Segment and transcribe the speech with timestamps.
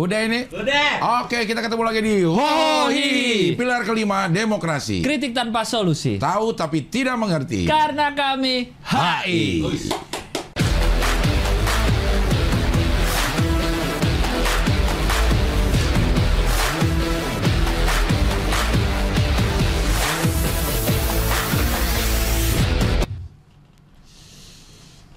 [0.00, 0.48] Udah ini?
[0.48, 1.20] Udah.
[1.20, 5.04] Oke, kita ketemu lagi di Hohi, pilar kelima demokrasi.
[5.04, 6.16] Kritik tanpa solusi.
[6.16, 7.68] Tahu tapi tidak mengerti.
[7.68, 9.60] Karena kami HI.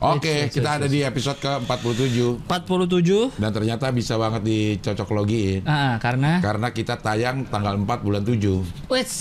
[0.04, 3.40] Oke, Yes, yes, kita yes, ada di episode ke-47 47.
[3.40, 8.68] dan ternyata bisa banget dicocok logiin Ah, karena karena kita tayang tanggal 4 bulan 7.
[8.92, 9.12] wes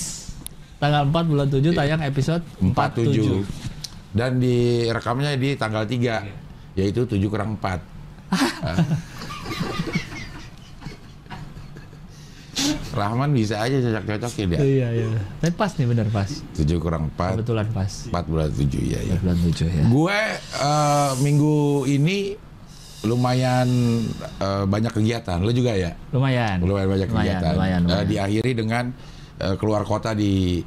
[0.76, 3.46] tanggal 4 bulan 7 tayang episode 47.
[3.46, 3.46] 47.
[4.10, 6.18] Dan di rekamnya di tanggal 3
[6.74, 7.78] yaitu 7 kurang 4.
[12.92, 14.60] Rahman bisa aja cocok-cocokin ya.
[14.60, 15.06] Iya, iya.
[15.38, 16.28] Tapi pas nih bener pas.
[16.52, 17.88] 7 kurang 4, Kebetulan pas.
[18.06, 19.16] 4 bulan 7 ya ya.
[19.18, 19.82] Bulan 7 ya.
[19.82, 22.36] Gue eh, minggu ini
[23.02, 23.68] lumayan
[24.38, 25.38] eh, banyak kegiatan.
[25.38, 25.96] Lo juga ya?
[26.10, 26.60] Lumayan.
[26.60, 27.52] Lumayan banyak Lumayan, kegiatan.
[27.52, 28.06] lumayan, Eh, lumayan.
[28.06, 28.84] diakhiri dengan
[29.38, 30.60] eh, keluar kota di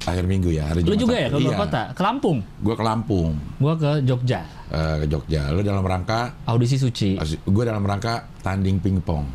[0.00, 0.70] akhir minggu ya.
[0.70, 1.34] Hari Lu juga ya Sabtu.
[1.34, 1.60] ke luar Iya.
[1.60, 1.82] kota?
[1.92, 2.38] Ke Lampung.
[2.58, 4.40] Gue ke Lampung, Gua ke Jogja.
[4.68, 5.48] eh, ke Jogja.
[5.48, 7.16] Lo dalam rangka, Audisi suci.
[7.26, 9.26] gue dalam rangka tanding pingpong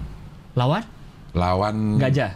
[0.55, 0.81] Lawan
[1.35, 2.31] lawan gajah.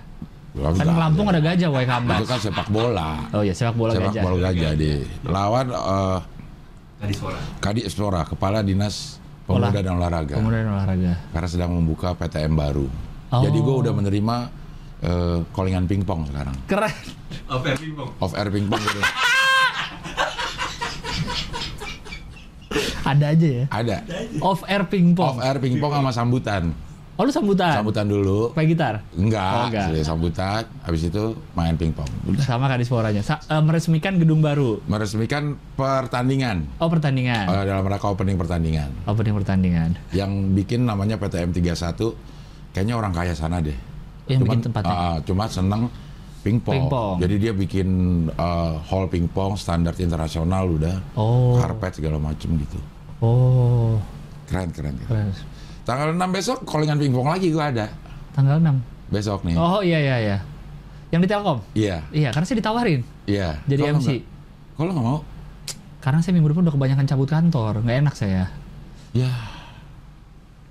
[0.53, 1.00] lawan Kan gajah.
[1.00, 2.19] Lampung ada gajah wae Itu kambas.
[2.28, 3.11] kan sepak bola.
[3.31, 4.23] Oh iya, sepak bola sepak gajah.
[4.23, 4.91] bola gajah di
[5.23, 6.19] lawan eh,
[7.00, 7.39] Tadi suara.
[7.64, 10.36] Kadis Espora, Kepala Dinas Olah- Pemuda dan Olahraga.
[10.36, 11.14] Pemuda dan olahraga.
[11.31, 12.91] karena sedang membuka PTM baru.
[13.31, 13.39] Oh.
[13.39, 14.36] Jadi gue udah menerima
[15.00, 16.56] eh, callingan pingpong sekarang.
[16.67, 16.91] Keren.
[17.47, 18.09] Oh, fair pingpong.
[18.19, 19.00] Off air pingpong gitu.
[23.02, 23.66] Ada aja ya.
[23.72, 23.97] Ada.
[24.44, 25.38] Off air pingpong.
[25.38, 26.75] Off air pingpong sama sambutan.
[27.20, 27.84] Oh lu sambutan.
[27.84, 28.56] Sambutan dulu.
[28.56, 29.03] Pakai gitar.
[29.12, 30.08] Enggak, Oh, enggak.
[30.08, 30.64] sambutan.
[30.88, 32.08] Habis itu main pingpong.
[32.23, 32.39] Udah.
[32.39, 33.20] Sama Kadisporanya.
[33.20, 34.80] Sa- eh, meresmikan gedung baru.
[34.88, 37.52] Meresmikan pertandingan Oh pertandingan.
[37.52, 38.88] eh, dalam rangka opening pertandingan.
[39.03, 39.90] Opening pertandingan.
[40.09, 42.16] Yang bikin namanya PTM 31
[42.72, 43.75] kayaknya orang kaya sana deh.
[44.31, 44.95] Yang bikin tempatnya.
[44.95, 45.92] ah, cuma seneng
[46.40, 46.88] pingpong.
[46.88, 47.16] Pingpong.
[47.20, 47.88] Jadi dia bikin
[48.31, 50.96] eh, hall pingpong standar internasional udah.
[51.19, 51.59] Oh.
[51.59, 52.80] Karpet segala macem gitu.
[53.19, 54.00] Oh.
[54.47, 54.96] Keren, keren.
[55.03, 55.28] keren.
[55.28, 55.59] Keren.
[55.89, 57.89] Tanggal 6 besok callingan pingpong lagi gua ada.
[58.31, 58.77] Tanggal 6.
[59.09, 59.57] Besok nih.
[59.57, 60.38] Oh iya iya iya.
[61.09, 61.57] Yang di Telkom.
[61.73, 63.57] Iya, Iya, karena saya ditawarin iya.
[63.66, 64.09] jadi Kok lo MC.
[64.77, 65.19] lo nggak mau?
[66.00, 68.45] Karena saya minggu depan udah kebanyakan cabut kantor, nggak enak saya.
[69.11, 69.33] Ya,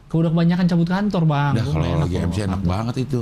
[0.07, 1.53] Kau udah kebanyakan cabut kantor bang.
[1.53, 2.71] udah kalau lagi kalau MC enak kantor.
[2.71, 3.21] banget itu.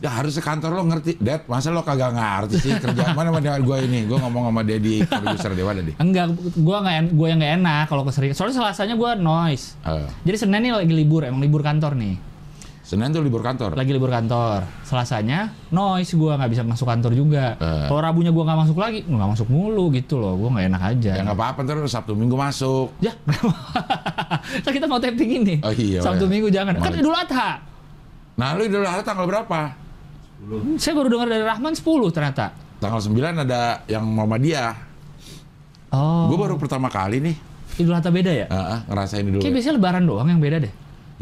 [0.00, 1.20] Ya harus ke kantor lo ngerti.
[1.20, 4.08] Dad, masa lo kagak ngerti sih kerjaan mana sama gua ini?
[4.08, 5.92] Gua ngomong sama Dedi, produser Dewa tadi.
[5.96, 8.32] Enggak, gua nggak en- gua yang nggak enak kalau keseringan.
[8.32, 9.76] Soalnya selasanya gua noise.
[9.82, 12.16] Eh, Jadi Senin ini lagi libur, emang libur kantor nih.
[12.84, 13.76] Senin tuh libur kantor.
[13.76, 14.64] Lagi libur kantor.
[14.84, 17.56] Selasanya noise gua nggak bisa masuk kantor juga.
[17.56, 17.88] Eh.
[17.88, 20.36] Kalau Rabunya gua nggak masuk lagi, nggak masuk mulu gitu loh.
[20.36, 21.12] Gua nggak enak aja.
[21.16, 22.92] Ya nggak apa-apa ntar Sabtu Minggu masuk.
[23.00, 23.12] Ya,
[24.64, 25.54] kita mau tapping ini.
[25.60, 26.32] Oh iya, Sabtu iya.
[26.32, 26.72] Minggu jangan.
[26.76, 27.73] Kan Idul Adha.
[28.34, 29.60] Nah lu Idul Adha tanggal berapa?
[30.76, 32.50] Saya baru dengar dari Rahman 10 ternyata.
[32.76, 33.14] Tanggal 9
[33.46, 34.74] ada yang Muhammadiyah.
[35.94, 36.26] Oh.
[36.26, 37.36] Gua baru pertama kali nih
[37.78, 38.46] Idul Adha beda ya?
[38.46, 40.72] eh, eh, ngerasain Idul Kayak biasanya lebaran doang yang beda deh.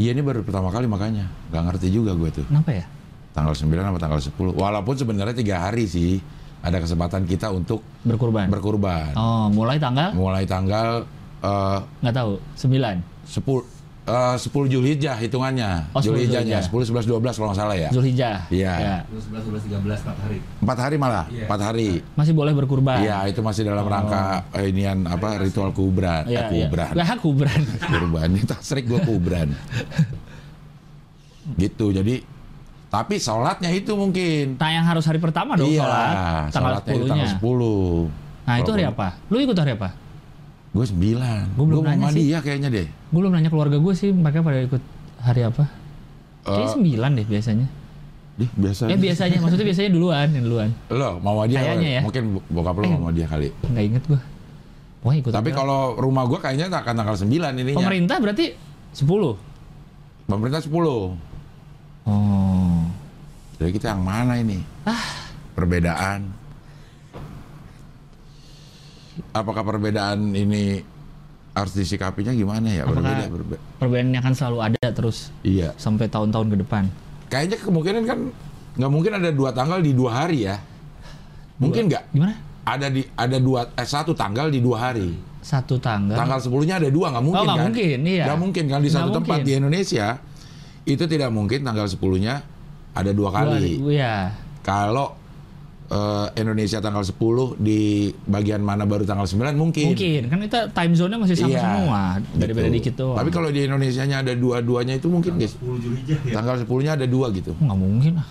[0.00, 1.28] Iya ini baru pertama kali makanya.
[1.52, 2.44] Nggak ngerti juga gue tuh.
[2.48, 2.84] Kenapa ya?
[3.32, 4.32] Tanggal 9 sama tanggal 10.
[4.56, 6.20] Walaupun sebenarnya tiga hari sih.
[6.62, 8.46] Ada kesempatan kita untuk Berkurban.
[8.46, 9.18] berkurban.
[9.18, 11.02] oh, mulai tanggal Mulai tanggal
[11.42, 13.02] eh, nggak tahu, 9.
[13.26, 13.71] 10
[14.02, 15.90] eh, 10 Julhijjah hitungannya.
[15.94, 17.06] Oh, 10 Julhijjahnya 10 Zulhijjah.
[17.06, 17.90] 11 12 kalau nggak salah ya.
[17.94, 18.36] Zulhijjah.
[18.50, 18.72] Iya.
[18.74, 18.96] Ya.
[19.10, 20.38] 11, 12, 13, 4 hari.
[20.62, 21.46] Empat hari malah, Iya.
[21.46, 21.90] empat hari.
[22.18, 22.98] Masih boleh berkurban.
[23.00, 26.66] Iya, itu masih dalam rangka eh, inian apa ritual kubran, Iya, eh, iya.
[26.66, 26.92] kubran.
[26.98, 27.60] Lah, kubran.
[27.90, 29.54] kurban ini tasrik gue kubran
[31.58, 32.22] gitu jadi
[32.92, 36.12] tapi sholatnya itu mungkin Nah, yang harus hari pertama dong iya sholat.
[36.52, 37.08] Tanggal sholatnya itu 10-nya.
[37.08, 39.08] tanggal 10 Nah, itu hari apa?
[39.30, 39.88] Lu ikut hari apa?
[40.72, 42.24] Gue sembilan Gua belum Gua nanya sih.
[42.24, 44.82] dia kayaknya deh Gue belum nanya keluarga gue sih, mereka pada ikut
[45.18, 45.68] hari apa?
[46.42, 47.66] Kayaknya Eh, 9 deh biasanya.
[48.32, 50.68] Dih, biasa Eh biasanya, maksudnya biasanya duluan, yang duluan.
[50.88, 52.00] lo mau dia Kayaknya ya.
[52.00, 52.96] mungkin bokap lo Eh.
[52.98, 54.20] mau dia kali Nggak inget gue.
[55.02, 55.30] Wah ikut.
[55.30, 58.56] tapi kalau rumah gue kayaknya akan tanggal 9 ininya pemerintah berarti
[58.90, 59.36] 10.
[60.24, 61.14] pemerintah 10
[62.02, 62.80] Oh.
[63.54, 64.98] jadi kita yang mana ini Ah.
[65.52, 66.32] perbedaan
[69.30, 70.80] apakah perbedaan ini
[71.52, 76.48] harus disikapinya gimana ya Apakah- berbeda berbeda Perbedaannya kan selalu ada terus iya sampai tahun-tahun
[76.48, 76.84] ke depan.
[77.26, 78.18] kayaknya kemungkinan kan
[78.72, 80.56] nggak mungkin ada dua tanggal di dua hari ya
[81.58, 82.34] mungkin nggak Gimana?
[82.62, 86.14] ada di ada dua eh satu tanggal di dua hari Satu tanggal.
[86.14, 88.24] tanggal sepuluhnya ada dua nggak mungkin Oh, nggak kan mungkin, iya.
[88.24, 89.44] nggak mungkin kan di Nggak satu tempat mungkin.
[89.44, 90.06] di Indonesia
[90.84, 92.34] itu tidak mungkin tanggal sepuluhnya
[92.92, 94.14] ada dua Dua kali Iya.
[94.60, 95.18] kalau
[95.92, 97.20] eh, Indonesia tanggal 10
[97.58, 97.80] di
[98.24, 99.92] bagian mana baru tanggal 9 mungkin.
[99.92, 102.00] Mungkin kan kita time zone-nya masih sama Iya, semua.
[102.32, 102.76] Beda-beda gitu.
[102.80, 103.16] dikit doang.
[103.18, 105.52] Tapi kalau di Indonesia-nya ada dua-duanya itu mungkin guys.
[105.54, 106.32] 10 Julhijjah ya.
[106.34, 107.52] Tanggal 10-nya ada dua gitu.
[107.54, 108.28] nggak mungkin ah.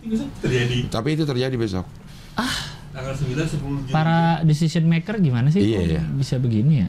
[0.00, 0.76] Itu bisa terjadi.
[0.88, 1.84] Tapi itu terjadi besok.
[2.90, 3.92] Tanggal 9 10 Julhijjah.
[3.92, 6.02] Para decision maker gimana sih Iya, iya.
[6.08, 6.88] bisa begini ya?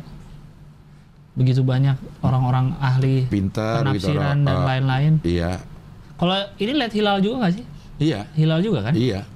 [1.35, 5.13] Begitu banyak orang-orang ahli Pintar gitu penafsiran orang- dan lain-lain.
[5.21, 5.59] Iya.
[6.15, 7.65] Kalau ini lihat hilal juga nggak sih?
[7.99, 8.23] Iya.
[8.31, 8.95] Hilal juga kan?
[8.95, 9.27] Iya.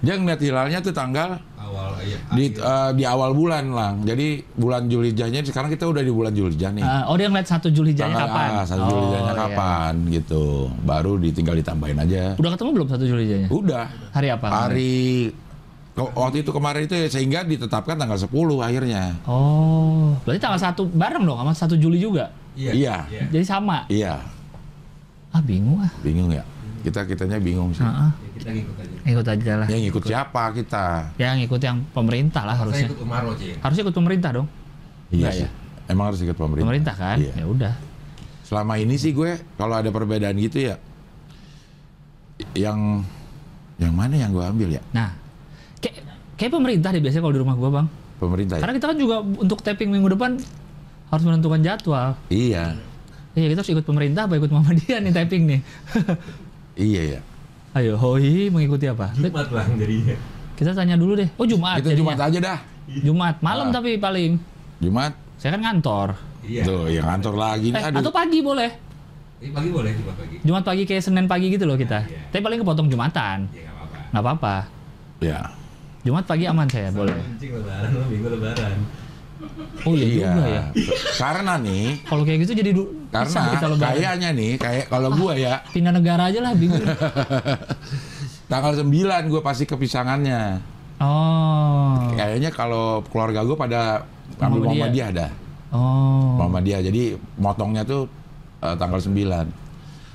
[0.00, 2.16] Dia ngeliat hilalnya tuh tanggal awal ya.
[2.32, 3.94] di eh, di awal bulan lang.
[4.02, 6.82] Jadi bulan Julijahnya sekarang kita udah di bulan Julijah nih.
[6.82, 8.48] Eh, oh dia ngeliat satu Julhijjahnya Tanggal kapan?
[8.56, 9.40] ah, satu Oh, Julijahnya iya.
[9.44, 10.44] kapan gitu.
[10.82, 12.22] Baru ditinggal ditambahin aja.
[12.40, 13.48] Udah ketemu belum satu Julhijjahnya?
[13.52, 13.86] Udah.
[14.16, 14.46] Hari apa?
[14.48, 14.96] Hari
[16.00, 18.32] waktu itu kemarin itu ya, sehingga ditetapkan tanggal 10
[18.64, 19.20] akhirnya.
[19.28, 22.32] Oh, berarti tanggal satu bareng dong sama satu Juli juga.
[22.56, 22.72] Iya.
[22.72, 22.96] Iya.
[23.12, 23.22] Iya.
[23.28, 23.84] Jadi sama.
[23.92, 24.16] Iya,
[25.30, 25.92] Ah bingung ah.
[26.02, 26.42] bingung ya.
[26.82, 27.84] Kita kitanya bingung sih.
[27.84, 28.10] Heeh.
[28.10, 28.96] Ya, kita ngikut aja.
[29.04, 29.66] Ikut aja lah.
[29.68, 30.86] Yang ngikut siapa kita?
[31.16, 32.86] Ya ngikut yang pemerintah lah Saya harusnya.
[32.88, 33.56] ikut Umaro aja ya.
[33.60, 34.46] Harusnya ikut pemerintah dong.
[35.08, 35.44] Iya Enggak sih.
[35.44, 35.50] ya?
[35.86, 36.66] Emang harus ikut pemerintah.
[36.66, 37.16] Pemerintah kan?
[37.20, 37.32] Iya.
[37.36, 37.74] Ya udah.
[38.42, 40.74] Selama ini sih gue kalau ada perbedaan gitu ya
[42.56, 43.04] yang
[43.76, 44.82] yang mana yang gue ambil ya?
[44.90, 45.12] Nah,
[45.78, 46.04] kayak
[46.36, 47.86] kayak pemerintah deh biasanya kalau di rumah gua bang.
[48.16, 48.60] Pemerintah ya?
[48.60, 50.36] Karena kita kan juga untuk tapping minggu depan
[51.10, 52.16] harus menentukan jadwal.
[52.28, 52.76] Iya.
[53.32, 55.60] Iya kita harus ikut pemerintah apa ikut Muhammadiyah nih tapping nih.
[56.80, 57.20] Iya ya.
[57.70, 59.14] Ayo, hoi mengikuti apa?
[59.14, 60.16] Jumat bang jadinya.
[60.58, 61.28] Kita tanya dulu deh.
[61.38, 62.02] Oh Jumat Kita jadinya.
[62.02, 62.58] Jumat aja dah.
[62.90, 63.72] Jumat malam Ah.
[63.72, 64.32] tapi paling.
[64.82, 65.12] Jumat.
[65.38, 66.08] Saya kan ngantor.
[66.42, 66.62] Iya.
[66.66, 67.68] Tuh, yang kantor lagi.
[67.70, 68.02] Eh, Aduh.
[68.02, 68.70] atau pagi boleh.
[69.40, 70.36] Ini pagi boleh Jumat pagi.
[70.42, 72.02] Jumat pagi kayak Senin pagi gitu loh kita.
[72.02, 72.20] Iya.
[72.28, 73.38] Tapi paling kepotong Jumatan.
[73.48, 73.96] Ya nggak apa-apa.
[74.10, 74.54] Nggak apa-apa.
[75.22, 75.40] Ya.
[76.02, 77.14] Jumat pagi aman saya boleh.
[77.14, 78.76] Kencing lebaran, minggu lebaran.
[79.80, 80.28] Oh iya, Iya.
[80.28, 80.62] juga ya.
[81.16, 83.80] Karena nih, Kalau kayak gitu jadi du- karena lebaran.
[83.80, 86.84] kayaknya nih, kayak kalau gua ya, Pindah negara aja lah bingung.
[88.50, 88.86] tanggal 9
[89.26, 90.60] gua pasti kepisangannya.
[91.00, 92.12] Oh.
[92.12, 93.80] Kayaknya kalau keluarga gua pada
[94.36, 94.68] ambil Muhammadiyah.
[94.68, 95.26] Muhammadiyah ada.
[95.72, 96.36] Oh.
[96.36, 96.80] Muhammadiyah.
[96.82, 97.02] Jadi
[97.36, 98.04] motongnya tuh
[98.60, 99.48] eh, tanggal 9.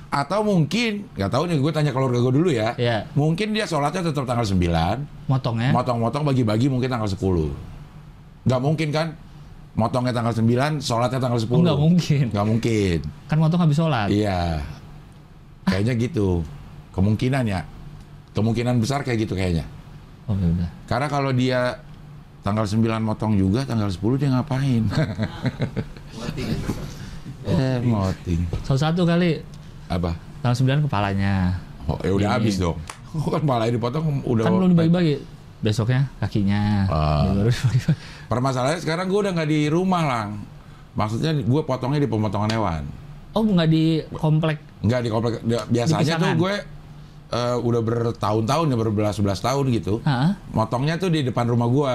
[0.06, 2.72] Atau mungkin, nggak tahu nih, gue tanya keluarga gue dulu ya.
[2.76, 3.04] Iya.
[3.12, 5.74] Mungkin dia sholatnya tetap tanggal 9, Motongnya.
[5.74, 7.50] motong-motong bagi-bagi mungkin tanggal 10.
[8.46, 9.08] Nggak mungkin kan?
[9.76, 11.52] Motongnya tanggal 9, sholatnya tanggal 10.
[11.52, 12.24] Oh, nggak mungkin.
[12.32, 12.98] Nggak mungkin.
[13.28, 14.08] Kan motong habis sholat.
[14.08, 14.62] Iya.
[15.68, 16.40] Kayaknya gitu.
[16.96, 17.60] Kemungkinan ya.
[18.32, 19.68] Kemungkinan besar kayak gitu kayaknya.
[20.30, 20.68] Oh ya udah.
[20.88, 21.76] Karena kalau dia
[22.40, 24.82] tanggal 9 motong juga, tanggal 10 dia ngapain?
[27.50, 28.40] eh, moting.
[28.64, 29.42] Satu-satu kali
[29.92, 30.16] Apa?
[30.40, 31.60] tanggal 9 kepalanya.
[31.86, 32.36] Oh, ya udah Ini.
[32.40, 32.80] habis dong.
[33.34, 34.44] Kan palanya dipotong udah.
[34.46, 35.35] Kan belum dibagi-bagi.
[35.66, 36.86] Besoknya kakinya.
[37.26, 37.80] Dibagi-bagi.
[38.30, 40.28] Permasalahannya sekarang gue udah nggak di rumah lang.
[40.94, 42.82] Maksudnya gue potongnya di pemotongan hewan.
[43.34, 44.62] Oh nggak di komplek.
[44.86, 45.32] Nggak di komplek.
[45.44, 46.36] Biasanya tuh pisangan?
[46.38, 46.54] gue
[47.34, 49.98] eh, udah bertahun-tahun ya berbelas-belas tahun gitu.
[50.06, 50.38] Hah?
[50.54, 51.94] Motongnya tuh di depan rumah gue.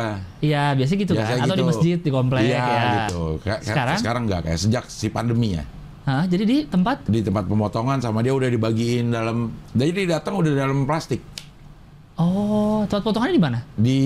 [0.51, 1.47] Iya biasa gitu Biasa kan.
[1.47, 1.69] Atau di gitu.
[1.71, 2.91] masjid di komplek iya, ya.
[3.07, 3.39] gitu.
[3.39, 3.97] Kayak, Sekarang?
[3.97, 5.63] sekarang nggak kayak sejak si pandemi ya.
[6.01, 6.25] Hah?
[6.25, 9.53] Jadi di tempat Di tempat pemotongan sama dia udah dibagiin dalam.
[9.71, 11.21] Jadi datang udah dalam plastik.
[12.21, 13.59] Oh, tempat potongannya di mana?
[13.75, 13.99] Di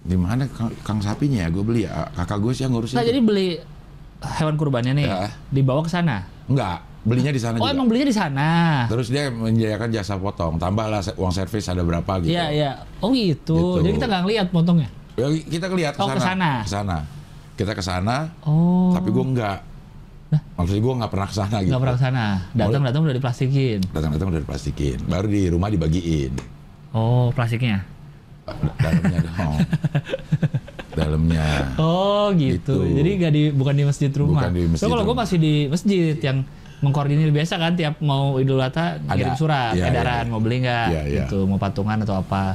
[0.00, 1.48] di mana Kang, Kang sapinya ya?
[1.50, 2.06] Gue beli ya.
[2.14, 2.96] Kakak gue sih yang ngurusin.
[2.96, 3.58] Nah, jadi beli
[4.38, 5.28] hewan kurbannya nih, Ya.
[5.50, 6.24] dibawa ke sana.
[6.48, 7.74] Enggak, belinya di sana Oh, juga.
[7.74, 8.48] emang belinya di sana.
[8.88, 12.32] Terus dia menyediakan jasa potong, tambahlah uang servis ada berapa gitu.
[12.32, 12.70] Iya, iya.
[12.98, 13.78] Oh gitu.
[13.78, 13.84] Gitu.
[13.84, 14.88] Jadi kita nggak ngeliat potongnya.
[15.18, 16.62] Ya, kita lihat ke Oh, ke sana.
[16.62, 16.96] Ke sana.
[17.58, 18.94] Kita ke sana, Oh.
[18.94, 19.58] tapi gue enggak.
[20.28, 20.40] Nah?
[20.54, 21.70] Maksudnya gue nggak pernah ke sana gitu.
[21.70, 22.24] nggak pernah ke sana.
[22.52, 23.78] Datang datang udah diplastikin.
[23.88, 26.32] Datang-datang udah diplastikin, baru di rumah dibagiin.
[26.92, 27.84] Oh, plastiknya.
[28.44, 29.56] Da- Dalamnya dong.
[30.98, 31.46] Dalamnya.
[31.76, 32.76] Oh gitu.
[32.82, 32.96] Gitu.
[32.96, 34.42] Jadi nggak di bukan di masjid rumah.
[34.42, 36.38] Bukan di masjid So, kalau gue masih di masjid yang
[36.78, 40.30] mengkoordinir biasa kan tiap mau Idul Adha ngirim surat Iya, edaran iya.
[40.30, 41.18] mau beli nggak Iya, iya.
[41.26, 42.54] gitu mau patungan atau apa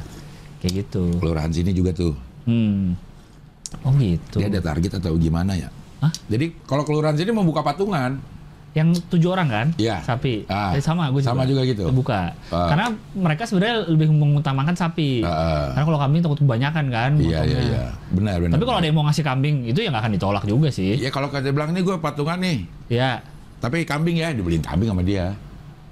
[0.60, 1.12] kayak gitu.
[1.20, 2.15] Kelurahan sini juga tuh.
[2.46, 2.96] Hmm.
[3.84, 4.39] Oh gitu.
[4.39, 5.68] Dia ada target atau gimana ya?
[6.03, 6.12] Hah?
[6.27, 8.19] Jadi kalau kelurahan sini mau buka patungan,
[8.74, 9.67] Yang tujuh orang kan?
[9.77, 10.01] Iya.
[10.01, 10.50] Sapi.
[10.50, 11.86] Ah, Eh, sama gue sama juga gitu.
[11.93, 12.33] Buka.
[12.50, 12.74] Ah.
[12.74, 15.22] Karena mereka sebenarnya lebih mengutamakan sapi.
[15.22, 15.65] Heeh.
[15.69, 17.12] Karena kalau kambing takut kebanyakan kan.
[17.15, 18.57] iya iya iya, benar benar.
[18.57, 20.98] Tapi kalau ada yang mau ngasih kambing itu ya nggak akan ditolak juga sih.
[20.98, 23.22] Ya kalau kata bilang ini gue patungan nih, Ya.
[23.62, 25.38] tapi kambing ya dibeliin kambing sama dia.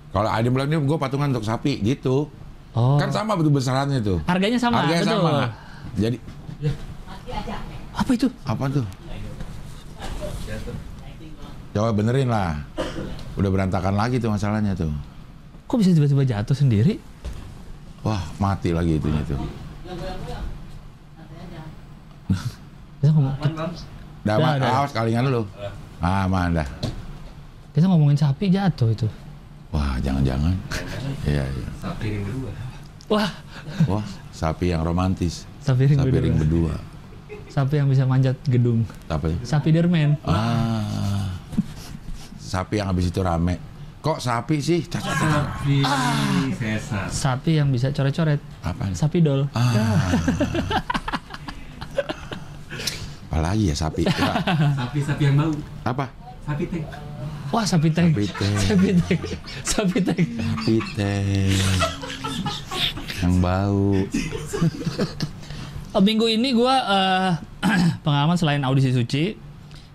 [0.09, 2.33] Kalau ada yang bilang ini gue patungan untuk sapi gitu,
[2.73, 2.97] Oh.
[2.97, 4.17] kan sama betul besarannya tuh.
[4.25, 4.81] Harganya sama.
[4.81, 5.21] Harganya betul.
[5.21, 5.33] sama.
[5.95, 6.17] Jadi
[7.93, 8.27] Apa itu?
[8.43, 8.85] apa tuh?
[11.71, 12.59] Coba benerin lah.
[13.33, 14.91] Udah berantakan lagi tuh masalahnya tuh.
[15.65, 16.99] Kok bisa tiba-tiba jatuh sendiri?
[18.01, 19.39] Wah mati lagi itunya tuh.
[22.97, 23.65] Kita, ngomong, Dah,
[24.21, 24.71] Dah, Ma- dah.
[24.77, 25.41] awas kalingan lu.
[25.97, 26.67] Ah, aman dah.
[27.71, 29.07] kita ngomongin sapi jatuh itu.
[29.71, 30.51] Wah, jangan-jangan.
[31.23, 31.67] Iya, iya.
[31.79, 32.51] Sapi yang kedua.
[33.07, 33.31] Wah,
[33.87, 35.47] Wah, sapi yang romantis.
[35.57, 36.21] sapi ring Sapi berdua.
[36.21, 36.75] ring berdua.
[37.47, 38.83] Sapi yang bisa manjat gedung.
[39.07, 39.37] Apa ya?
[39.41, 40.19] Sapi derman.
[40.21, 41.30] Ah.
[42.51, 43.55] Sapi yang habis itu rame.
[44.03, 44.83] Kok sapi sih?
[44.83, 45.45] Cacat, cacat.
[45.63, 45.77] Sapi
[46.59, 47.07] sesat.
[47.07, 48.43] Sapi yang bisa coret-coret.
[48.59, 48.91] Apa?
[48.91, 49.47] Sapi dol.
[49.55, 49.71] Ah.
[53.31, 54.03] Apalagi ya sapi?
[54.03, 54.11] Ya,
[54.75, 55.55] Sapi-sapi yang bau.
[55.87, 56.11] Apa?
[56.43, 56.83] Sapi tank.
[57.55, 58.11] Wah, sapi tank.
[58.11, 58.59] Sapi tank.
[58.59, 59.21] Sapi tank.
[59.63, 60.25] Sapi tank.
[60.35, 61.55] Sapi teh.
[63.23, 63.95] Yang bau.
[65.91, 67.29] Oh, minggu ini gua eh,
[68.07, 69.35] pengalaman selain audisi suci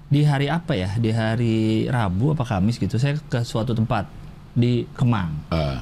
[0.06, 0.94] di hari apa ya?
[0.96, 2.94] Di hari Rabu apa Kamis gitu.
[2.96, 4.06] Saya ke suatu tempat
[4.52, 5.76] di Kemang Eh,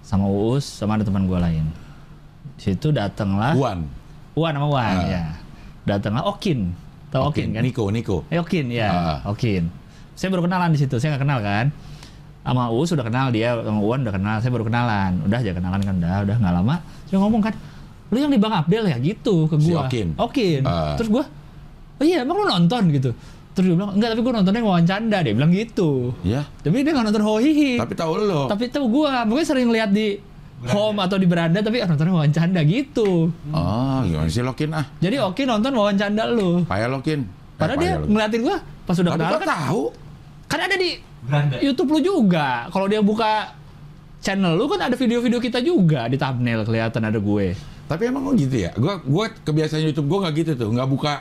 [0.00, 1.64] sama Uus sama ada teman gua lain.
[2.54, 3.88] Di situ datanglah Wan.
[4.36, 5.04] Wan sama Wan Ah.
[5.04, 5.24] ya.
[5.84, 6.70] Datanglah Okin.
[7.10, 7.62] Tahu Okin, kan?
[7.62, 8.16] Niko, Niko.
[8.26, 9.18] Eh, Okin ya, Ah.
[9.30, 9.70] Okin.
[10.14, 11.66] Saya baru kenalan di situ, saya nggak kenal kan.
[12.44, 15.22] Sama Uus sudah kenal dia, sama Uwan udah kenal, saya baru kenalan.
[15.24, 16.76] Udah aja kenalan kan, udah, udah nggak lama.
[17.08, 17.54] Saya ngomong kan,
[18.12, 19.86] lu yang di Bang Abdel ya gitu ke Si gua.
[19.88, 20.06] Okin.
[20.14, 20.60] Okin.
[20.62, 20.94] Ah.
[20.94, 21.24] Terus gua,
[21.98, 23.10] oh iya emang lu nonton gitu.
[23.54, 26.10] Terus dia bilang, enggak tapi gua nontonnya Wawan Canda, dia bilang gitu.
[26.26, 27.78] Ya, Tapi dia nggak nonton Hohihi.
[27.78, 28.50] tapi tahu lo.
[28.50, 30.18] Tapi tahu gua, mungkin sering lihat di
[30.64, 33.30] home atau di beranda, tapi ah, nontonnya Wawan Canda gitu.
[33.54, 34.90] Oh, gimana sih Lokin ah?
[34.98, 36.66] Jadi Okin nonton Wawan Canda lu.
[36.66, 37.20] Payah Lokin.
[37.22, 38.10] Eh, Padahal dia Lokin.
[38.10, 39.82] ngeliatin gua pas udah kenal kan, tahu?
[40.44, 40.90] kan ada di
[41.24, 41.56] Beranda.
[41.62, 42.66] YouTube lu juga.
[42.68, 43.54] Kalau dia buka
[44.18, 47.52] channel lu kan ada video-video kita juga di thumbnail kelihatan ada gue.
[47.84, 48.72] Tapi emang gitu ya?
[48.74, 51.14] Gua gua kebiasaan YouTube gua nggak gitu tuh, nggak buka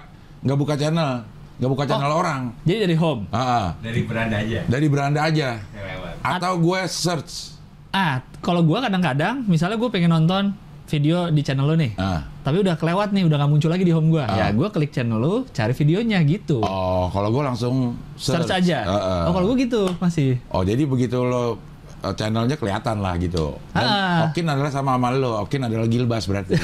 [0.44, 1.24] nggak buka channel,
[1.62, 2.42] nggak buka channel orang.
[2.66, 3.22] Jadi dari home.
[3.30, 3.68] Ah, ah.
[3.80, 4.60] Dari beranda aja.
[4.66, 5.50] dari beranda aja.
[5.74, 6.16] Lewat.
[6.24, 7.54] Atau gue search.
[7.94, 10.58] Ah, kalau gua kadang-kadang misalnya gue pengen nonton
[10.90, 11.92] video di channel lu nih.
[11.96, 12.26] Ah.
[12.44, 14.28] Tapi udah kelewat nih, udah nggak muncul lagi di home gua.
[14.28, 14.36] Ah.
[14.36, 16.60] Ya gua klik channel lu, cari videonya gitu.
[16.62, 18.46] Oh, kalau gue langsung search.
[18.46, 18.80] search, aja.
[18.84, 19.22] Ah, ah.
[19.30, 20.38] Oh, kalau gua gitu masih.
[20.52, 21.58] Oh, jadi begitu lo
[22.04, 23.56] eh, channelnya kelihatan lah gitu.
[23.72, 24.30] Dan Ah.
[24.30, 25.40] Okin adalah sama sama lo.
[25.48, 26.60] Okin adalah Gilbas berarti.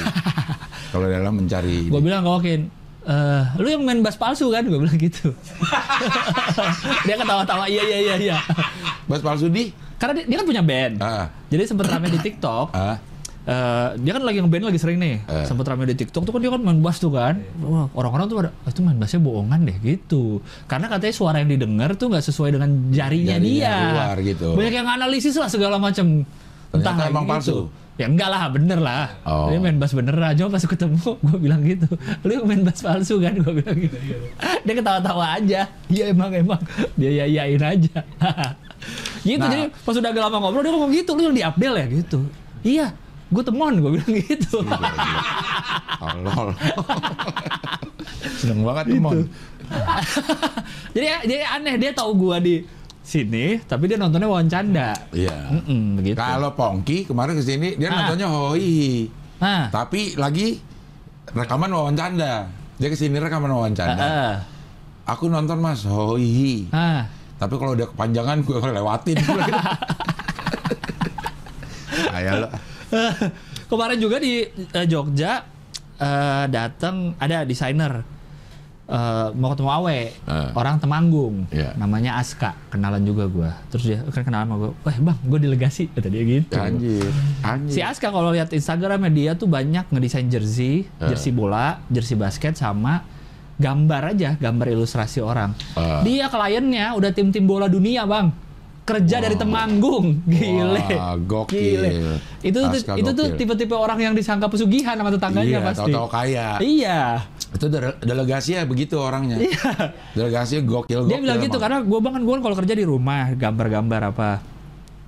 [0.92, 1.88] kalau dalam mencari.
[1.88, 2.60] Gua bilang ke Okin,
[3.10, 4.62] "Eh, lu yang main bass palsu kan?
[4.62, 5.34] Gue bilang gitu.
[7.06, 8.36] dia ketawa-tawa, iya iya iya iya.
[9.04, 9.74] Bas palsu di?
[9.98, 10.94] Karena dia, dia kan punya band.
[10.98, 11.26] Ah.
[11.50, 12.70] Jadi sempet rame di TikTok.
[12.72, 12.96] Ah.
[13.42, 15.16] eh, dia kan lagi ngeband lagi sering nih.
[15.26, 15.44] Eh.
[15.44, 17.34] Sempet rame di TikTok tuh kan dia kan main bass tuh kan.
[17.60, 20.38] Wah, orang-orang tuh pada "Ah, itu main bassnya bohongan deh gitu.
[20.64, 23.74] Karena katanya suara yang didengar tuh nggak sesuai dengan jarinya, Jarinya dia.
[23.90, 24.48] keluar gitu.
[24.54, 26.22] Banyak yang analisis lah segala macam.
[26.70, 27.66] Ternyata emang palsu.
[28.00, 29.12] Ya enggak lah, bener lah.
[29.28, 29.52] Oh.
[29.52, 30.32] Dia main bass beneran.
[30.32, 30.96] Cuma pas ketemu,
[31.28, 31.84] gue bilang gitu.
[32.24, 33.36] Lu main bass palsu kan?
[33.36, 33.96] Gue bilang gitu.
[34.64, 35.68] Dia ketawa-tawa aja.
[35.92, 36.60] Iya emang, emang.
[36.96, 38.00] Dia yayain aja.
[39.28, 39.52] gitu, Nah.
[39.52, 41.12] jadi pas udah agak lama ngobrol, dia ngomong gitu.
[41.12, 41.86] Lu yang di Abdel ya?
[41.92, 42.18] Gitu.
[42.64, 42.86] Iya,
[43.28, 43.74] gue temon.
[43.76, 44.64] Gue bilang gitu.
[46.00, 46.48] Tolol.
[48.40, 49.28] Seneng banget Mon.
[50.96, 51.76] jadi, jadi aneh.
[51.76, 52.54] Dia tahu gue di
[53.10, 54.94] sini, tapi dia nontonnya Wawan Canda.
[55.10, 55.50] Iya.
[55.98, 56.14] Begitu.
[56.14, 57.96] Kalau Pongki kemarin ke sini dia Ah.
[58.00, 59.10] nontonnya Hoi.
[59.38, 60.62] Nah, Tapi lagi
[61.28, 62.46] rekaman wawancara.
[62.76, 63.92] Dia ke sini rekaman wawancara.
[63.92, 64.34] ah,
[65.08, 66.70] Aku nonton mas Hoi.
[66.70, 67.10] ah.
[67.34, 69.16] Tapi kalau udah kepanjangan gue lewatin.
[72.10, 72.48] Kayak lo.
[73.66, 75.46] Kemarin juga di eh, Jogja
[75.96, 78.02] eh, datang ada desainer
[78.90, 80.48] eh, mau ketemu Awe, Eh.
[80.52, 81.78] orang Temanggung, Iya.
[81.78, 83.54] namanya Aska, kenalan juga gua.
[83.70, 86.50] Terus dia kan kenalan sama gua, wah bang, gue delegasi, kata dia gitu.
[86.52, 87.06] Anjir.
[87.06, 87.82] Si Anjir.
[87.86, 91.08] Aska kalau lihat Instagramnya dia tuh banyak ngedesain jersey, Eh.
[91.08, 93.06] jersey bola, jersey basket sama
[93.56, 95.52] gambar aja, gambar ilustrasi orang.
[95.76, 96.00] Eh.
[96.02, 98.32] Dia kliennya udah tim-tim bola dunia bang,
[98.90, 100.82] kerja dari Temanggung, gile.
[100.90, 101.80] Wah, gokil.
[101.80, 102.18] Gile.
[102.40, 103.38] Itu tuh- Aska itu tuh gokil.
[103.38, 105.80] tipe-tipe orang yang disangka pesugihan sama tetangganya Iya, pasti.
[105.86, 106.48] tahu-tahu kaya.
[106.58, 107.00] Iya.
[107.50, 109.38] Itu dele- delegasi ya begitu orangnya.
[109.38, 109.70] Iya.
[110.12, 113.30] Delegasi gokil Dia gokil bilang gitu karena gue bang kan gue kalau kerja di rumah
[113.32, 114.30] gambar-gambar apa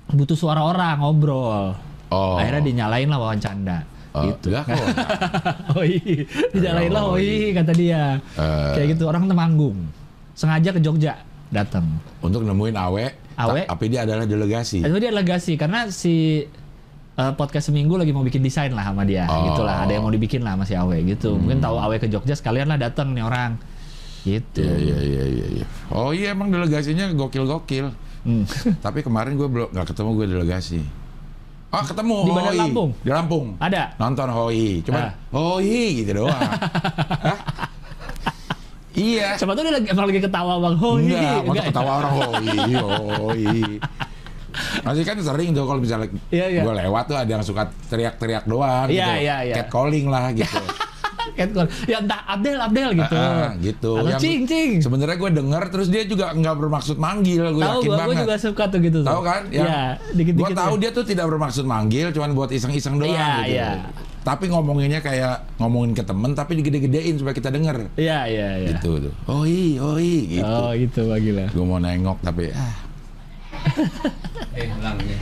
[0.09, 1.73] butuh suara orang ngobrol.
[2.07, 2.35] Oh.
[2.35, 3.81] Akhirnya dinyalain lah wawan canda.
[4.13, 4.53] Oh, gitu.
[4.53, 4.77] lah kok.
[5.73, 6.21] oh iya,
[6.53, 8.21] dinyalain lah oh iya kata dia.
[8.37, 8.71] Eh.
[8.77, 9.89] Kayak gitu orang Temanggung.
[10.33, 11.17] Sengaja ke Jogja
[11.49, 11.85] datang.
[12.19, 13.63] Untuk nemuin Awe, Awe.
[13.63, 14.79] ta- tapi dia adalah delegasi.
[14.79, 16.45] Itu dia legasi karena si
[17.13, 19.33] eh, podcast seminggu lagi mau bikin desain lah sama dia, Oh.
[19.33, 19.45] Hmm.
[19.49, 19.77] gitulah.
[19.81, 21.35] Ada yang mau dibikin lah sama si Awe gitu.
[21.35, 23.61] Mungkin tahu Awe ke Jogja sekalian lah datang nih orang.
[24.23, 24.59] Gitu.
[24.59, 25.65] Iya, iya, iya, iya, iya.
[25.89, 27.91] Oh iya emang delegasinya gokil-gokil.
[28.23, 28.47] Hmm.
[28.85, 30.79] Tapi kemarin gue belum nggak ketemu gue delegasi.
[31.69, 32.53] Ah ketemu Di Bandar.
[32.55, 32.89] Lampung?
[32.95, 33.45] Di Lampung.
[33.57, 33.97] Ada.
[33.97, 34.81] Nonton Hoi.
[34.81, 35.11] Cuma Ah.
[35.29, 36.37] Hoi gitu doang.
[37.25, 37.37] Hah?
[38.93, 39.27] Iya.
[39.35, 40.75] Siapa tuh dia lagi, emang lagi ketawa bang.
[40.77, 41.33] Enggak, iya.
[41.41, 41.65] Enggak.
[41.67, 42.47] ketawa orang Hoi,
[43.17, 43.45] Hoi.
[44.79, 46.61] Masih kan sering tuh kalau misalnya Iya, iya.
[46.61, 49.11] gue lewat tuh ada yang suka teriak-teriak doang Iya, gitu.
[49.19, 49.55] iya, iya.
[49.57, 50.61] Catcalling lah gitu.
[51.33, 51.65] Catcall.
[51.83, 53.15] Ya entah Abdel Abdel gitu.
[53.17, 53.91] Ah, gitu.
[53.97, 54.71] Atau Yang- cing cing.
[54.77, 58.17] Sebenarnya gue denger terus dia juga nggak bermaksud manggil, gue yakin gua, banget.
[58.21, 58.99] juga suka tuh gitu.
[59.01, 59.41] Tahu kan?
[59.49, 59.81] Yang Iya,
[60.13, 60.53] dikit-dikit.
[60.53, 60.79] Gue tahu ya.
[60.79, 63.49] dia tuh tidak bermaksud manggil, cuman buat iseng-iseng doang Iya, gitu.
[63.49, 63.69] iya.
[64.23, 67.91] Tapi ngomonginnya kayak ngomongin ke temen, tapi digede-gedein supaya kita denger.
[67.99, 68.67] Iya, iya, iya.
[68.71, 69.13] Gitu tuh.
[69.27, 70.47] Oh iya, oh iya, gitu.
[70.47, 71.45] Oh, gitu Pak Gila.
[71.51, 72.75] Gue mau nengok tapi ah,
[74.57, 75.17] Eh, ya.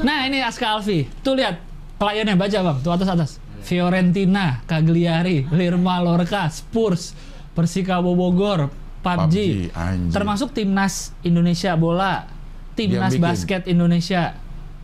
[0.00, 1.04] Nah, ini Aska Alfi.
[1.20, 1.60] Tuh lihat
[2.00, 2.78] kliennya baca, Bang.
[2.80, 3.30] Tuh atas atas.
[3.62, 7.14] Fiorentina, Cagliari, Lirma Lorca, Spurs,
[7.54, 8.72] Persikabo Bogor,
[9.06, 9.36] PUBG, PUBG,
[9.70, 10.10] anjir.
[10.10, 12.26] termasuk timnas Indonesia bola,
[12.74, 14.34] timnas basket Indonesia.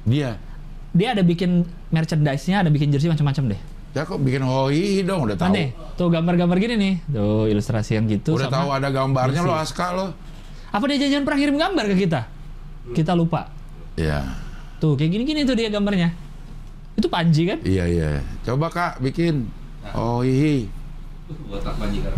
[0.07, 0.39] dia.
[0.97, 3.61] Dia ada bikin merchandise-nya, ada bikin jersey macam-macam deh.
[3.97, 5.53] Ya kok bikin iya dong udah tahu.
[5.53, 5.73] Mana?
[5.97, 6.95] Tuh gambar-gambar gini nih.
[7.09, 9.49] Tuh ilustrasi yang gitu Udah tahu ada gambarnya jersey.
[9.49, 10.07] lo Aska lo.
[10.69, 12.21] Apa dia jangan pernah kirim gambar ke kita?
[12.93, 13.49] Kita lupa.
[13.97, 14.37] Iya.
[14.79, 16.13] Tuh kayak gini-gini tuh dia gambarnya.
[16.95, 17.59] Itu Panji kan?
[17.65, 18.09] Iya iya.
[18.45, 19.49] Coba Kak bikin.
[19.97, 20.69] Oh iya.
[21.49, 22.13] Botak majikan.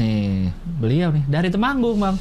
[0.00, 2.16] Nih, beliau nih dari Temanggung, Bang.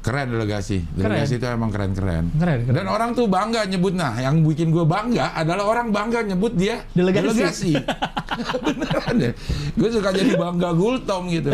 [0.00, 0.80] Keren delegasi.
[0.96, 2.32] Delegasi itu emang keren-keren.
[2.32, 2.72] Keren, keren.
[2.72, 6.80] Dan orang tuh bangga nyebut nah, yang bikin gue bangga adalah orang bangga nyebut dia
[6.96, 7.76] Delegasi.
[8.64, 9.32] Beneran deh.
[9.76, 11.52] Gue suka jadi bangga gultom gitu.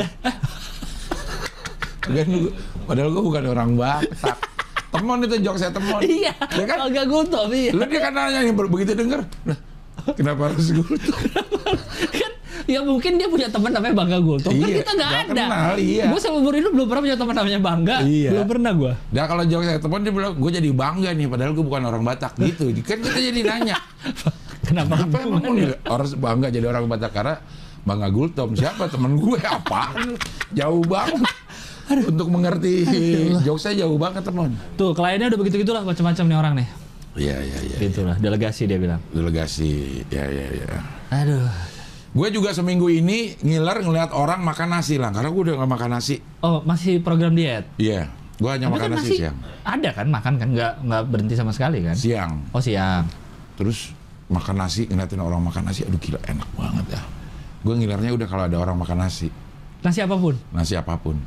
[2.07, 2.55] Dan gua-
[2.87, 4.39] padahal gue bukan orang Batak.
[4.95, 6.01] Temon itu jok saya temon.
[6.07, 6.79] Iya, Ya kan?
[6.87, 7.75] agak gultom iya.
[7.75, 9.27] Lu dia kan nanya nih begitu denger.
[9.43, 9.59] Nah,
[10.15, 11.19] kenapa harus gultom?
[12.67, 15.23] Kan ya mungkin dia punya teman namanya Bangga Gultom kan Iya, kita nggak ada.
[15.47, 16.05] kenal, iya.
[16.11, 17.97] Gue seumur hidup belum pernah punya teman namanya Bangga.
[18.03, 18.31] Iya.
[18.35, 18.93] Belum pernah gue.
[19.09, 22.03] Nah kalau jok saya temon dia bilang gue jadi bangga nih padahal gue bukan orang
[22.03, 22.65] Batak gitu.
[22.83, 23.77] Kan kita jadi nanya.
[24.67, 24.99] Kenapa?
[24.99, 27.35] Apa emang lu orang bangga jadi orang Batak karena
[27.81, 30.19] Bangga Gultom siapa temen gue apaan
[30.51, 31.23] jauh banget
[32.11, 32.83] untuk mengerti
[33.41, 36.69] jokes saya jauh banget teman Tuh kliennya udah begitu gitulah macam-macam nih orang nih.
[37.15, 38.99] iya iya iya Gitulah delegasi dia bilang.
[39.09, 40.67] delegasi ya ya ya
[41.15, 41.47] Aduh.
[42.17, 45.91] Gue juga seminggu ini ngiler ngeliat orang makan nasi lah karena gue udah gak makan
[45.93, 47.69] nasi Oh masih program diet.
[47.77, 51.03] iya gue hanya Tapi makan kan nasi masih siang ada kan makan kan nggak nggak
[51.07, 51.93] berhenti sama sekali kan?
[51.93, 53.05] siang Oh siang.
[53.55, 53.93] terus
[54.27, 57.03] makan nasi ngeliatin orang makan nasi aduh gila enak banget ya
[57.63, 59.29] gue ngilernya udah kalau ada orang makan nasi
[59.79, 60.35] Nasi apa pun.
[60.51, 61.21] nasi apa pun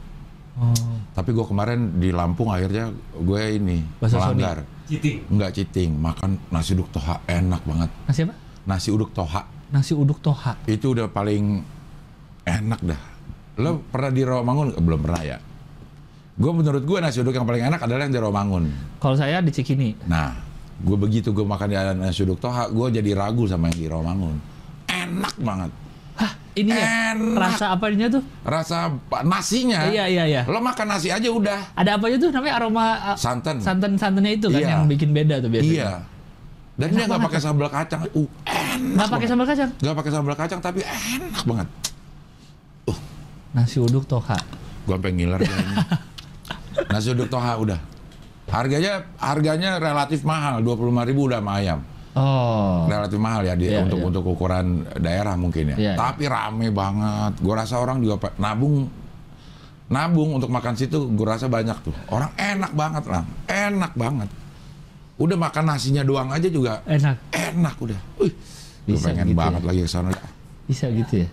[0.60, 0.76] Oh.
[1.16, 4.20] tapi gue kemarin di Lampung akhirnya gue ini Sony.
[4.36, 5.22] melanggar Cheating.
[5.30, 7.88] Enggak cheating, makan nasi uduk toha enak banget.
[8.04, 8.34] Nasi apa?
[8.66, 10.58] Nasi uduk toha Nasi uduk toha.
[10.66, 11.62] itu udah paling
[12.44, 13.02] enak dah.
[13.60, 14.74] Lo pernah di Rawamangun?
[14.80, 15.38] Belum pernah ya.
[16.34, 18.64] Gue menurut gue nasi uduk yang paling enak adalah yang di Rawamangun.
[18.98, 19.94] Kalau saya di Cikini.
[20.08, 20.32] Nah,
[20.80, 24.36] gue begitu gue makan di nasi uduk toha, gue jadi ragu sama yang di Rawamangun.
[24.88, 25.72] Enak banget.
[26.16, 27.14] Hah, ini ya?
[27.14, 27.36] Enak.
[27.38, 28.24] Rasa apanya tuh?
[28.42, 28.90] Rasa
[29.22, 29.86] nasinya.
[29.88, 30.42] Iya, iya, iya.
[30.48, 31.76] Lo makan nasi aja udah.
[31.76, 33.60] Ada apa aja tuh namanya aroma uh, Santan.
[33.62, 34.70] santan-santannya itu kan Iya.
[34.76, 35.76] yang bikin beda tuh biasanya.
[35.78, 35.92] Iya.
[36.80, 38.08] Dan dia nggak pakai sambal kacang.
[38.16, 38.96] Uh, enak.
[38.96, 39.70] Nggak pakai sambal kacang.
[39.84, 41.68] Nggak pakai sambal kacang tapi enak banget.
[43.52, 44.40] Nasi uduk toha.
[44.88, 45.42] Gua sampai ngiler.
[46.94, 47.80] Nasi uduk toha udah.
[48.50, 51.80] Harganya harganya relatif mahal, 25.000 ribu udah sama ayam.
[52.18, 52.90] Oh.
[52.90, 54.08] Relatif mahal ya di, Iya, untuk iya.
[54.10, 55.78] untuk ukuran daerah mungkin ya.
[55.78, 57.38] Iya, Tapi rame banget.
[57.44, 58.88] Gua rasa orang juga nabung
[59.90, 61.94] nabung untuk makan situ gua rasa banyak tuh.
[62.08, 63.24] Orang enak banget lah.
[63.46, 64.30] Enak banget.
[65.20, 67.36] Udah makan nasinya doang aja juga Enak.
[67.36, 68.00] enak udah.
[68.24, 69.68] Wih, gua Bisa pengen gitu banget ya?
[69.68, 70.10] lagi ke sana.
[70.64, 71.28] Bisa gitu ya.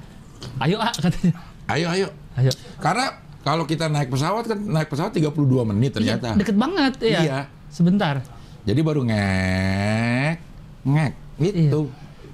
[0.59, 1.33] Ayo ah katanya.
[1.70, 2.09] Ayo ayo.
[2.35, 2.51] Ayo.
[2.83, 3.07] Karena
[3.46, 5.31] kalau kita naik pesawat kan naik pesawat 32
[5.70, 6.35] menit ternyata.
[6.35, 7.20] Iya, deket banget iya.
[7.22, 7.38] Iya.
[7.70, 8.18] Sebentar.
[8.66, 10.35] Jadi baru ngek,
[10.83, 11.87] ngek, gitu.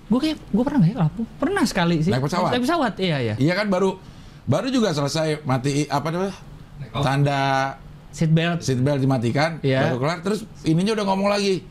[0.09, 1.27] Gue kayak gue pernah nggak ya Lampung?
[1.37, 2.09] Pernah sekali sih.
[2.09, 2.51] Naik pesawat?
[2.57, 3.35] Naik pesawat, iya iya.
[3.37, 4.01] Iya kan baru
[4.49, 6.37] baru juga selesai mati apa namanya?
[7.05, 7.41] Tanda
[8.13, 8.61] Seat belt.
[8.61, 9.89] seatbelt dimatikan, Iya.
[9.89, 11.65] baru kelar terus ininya udah ngomong lagi.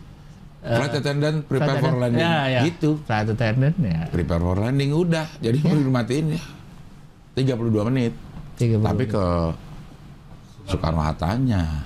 [0.62, 2.22] Flight attendant prepare for landing.
[2.22, 2.62] Ya, ya.
[2.64, 3.02] Gitu.
[3.02, 4.06] Flight attendant ya.
[4.10, 5.26] Prepare for landing udah.
[5.38, 6.42] Jadi baru dimatiin ya.
[7.36, 8.14] 32 menit.
[8.56, 8.82] 30.
[8.84, 9.26] Tapi ke
[10.64, 11.82] Soekarno Hattanya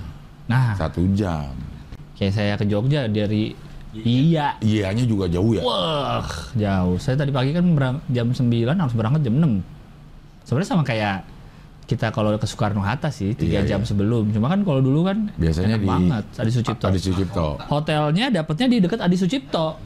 [0.46, 1.56] Nah, satu jam.
[2.14, 3.56] kayak saya ke Jogja dari
[3.96, 4.60] Iya.
[4.60, 5.64] Iyanya juga jauh ya.
[5.64, 6.20] Wah,
[6.52, 6.96] jauh.
[6.96, 9.64] Saya tadi pagi kan berang- jam 9 harus berangkat jam 6.
[10.44, 11.24] Sebenarnya sama kayak
[11.86, 13.88] kita kalau ke Soekarno Hatta sih, tiga Iya, jam iya.
[13.88, 14.34] sebelum.
[14.34, 16.84] Cuma kan kalau dulu kan Biasanya enak di banget Adi Sucipto.
[16.90, 17.46] Adi Sucipto.
[17.70, 19.78] Hotelnya dapatnya di dekat Adi Sucipto.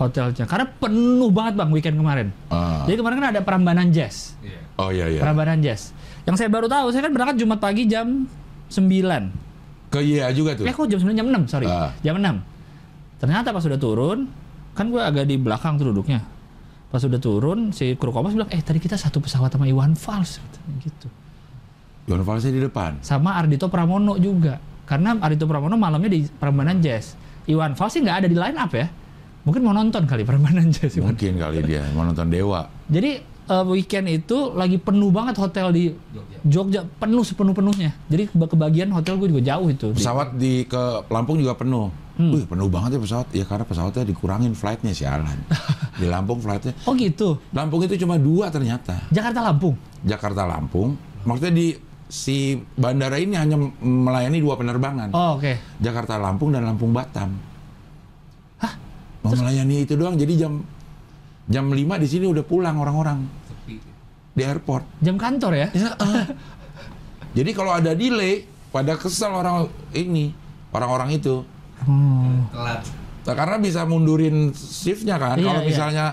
[0.00, 2.32] Hotelnya karena penuh banget Bang weekend kemarin.
[2.48, 2.88] Ah.
[2.88, 4.32] Jadi kemarin kan ada Prambanan Jazz.
[4.40, 4.60] Iya.
[4.80, 5.20] Oh iya iya.
[5.20, 5.92] Prambanan Jazz.
[6.24, 8.24] Yang saya baru tahu, saya kan berangkat Jumat pagi jam
[8.72, 9.92] 9.
[9.92, 10.64] Ke Iya juga tuh.
[10.64, 11.68] Eh kok jam 9 jam 6, sorry.
[11.68, 11.92] Ah.
[12.00, 12.40] Jam 6.
[13.20, 14.24] Ternyata pas sudah turun,
[14.72, 16.24] kan gue agak di belakang tuh duduknya.
[16.90, 20.42] Pas sudah turun, si kru kompas bilang, eh tadi kita satu pesawat sama Iwan Fals.
[20.76, 21.06] Gitu.
[22.04, 22.98] Iwan Falsnya di depan.
[23.00, 24.58] Sama Ardito Pramono juga.
[24.82, 27.14] Karena Ardito Pramono malamnya di Prambanan Jazz.
[27.46, 28.90] Iwan Fals sih nggak ada di line up ya.
[29.40, 31.00] Mungkin mau nonton kali permainan Chelsea.
[31.00, 32.66] Mungkin kali dia mau nonton Dewa.
[32.84, 35.94] Jadi eh, weekend itu lagi penuh banget hotel di
[36.42, 37.94] Jogja, penuh sepenuh-penuhnya.
[38.06, 39.86] Jadi ke- kebagian hotel gue juga jauh itu.
[39.92, 41.88] Di- Pesawat di ke Lampung juga penuh.
[42.20, 42.36] Hmm.
[42.36, 43.26] Wih, penuh banget ya pesawat.
[43.32, 45.40] Ya karena pesawatnya dikurangin flightnya sialan.
[46.00, 46.76] di Lampung flightnya.
[46.84, 47.40] Oh gitu.
[47.56, 49.08] Lampung itu cuma dua ternyata.
[49.08, 49.72] Jakarta Lampung.
[50.04, 51.00] Jakarta Lampung.
[51.24, 51.66] Maksudnya di
[52.12, 55.16] si bandara ini hanya melayani dua penerbangan.
[55.16, 55.80] Oh oke.
[55.80, 57.32] Jakarta Lampung dan Lampung Batam.
[58.60, 58.74] Hah?
[59.24, 60.20] Mau melayani itu doang.
[60.20, 60.60] Jadi jam
[61.48, 63.80] jam 5 di sini udah pulang orang-orang Sepi.
[64.36, 65.00] di airport.
[65.00, 65.68] Jam kantor ya?
[65.72, 66.26] Ya, eh.
[67.30, 70.34] Jadi kalau ada delay, pada kesel orang ini,
[70.74, 71.42] orang-orang itu.
[71.90, 72.46] Hmm.
[72.50, 72.80] Telat.
[73.20, 75.36] Nah, karena bisa mundurin shiftnya kan.
[75.36, 75.68] Iya, kalau iya.
[75.68, 76.06] misalnya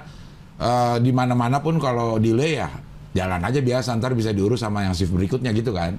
[0.58, 2.70] eh, di mana-mana pun kalau delay ya
[3.14, 5.98] jalan aja biasa, ntar bisa diurus sama yang shift berikutnya gitu kan.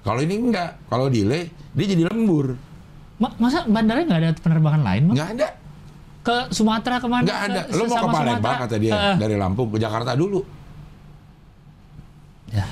[0.00, 2.54] Kalau ini enggak, kalau delay dia jadi lembur.
[3.16, 5.02] Ma- masa bandaranya nggak ada penerbangan lain?
[5.06, 5.16] Bang?
[5.16, 5.48] Nggak ada,
[6.20, 7.24] Ke Sumatera ke mana?
[7.24, 7.60] nggak ada.
[7.64, 8.62] Ke- Lo mau ke Palembang Sumatera?
[8.62, 10.40] kata dia Eh, dari Lampung ke Jakarta dulu.
[12.48, 12.66] ya,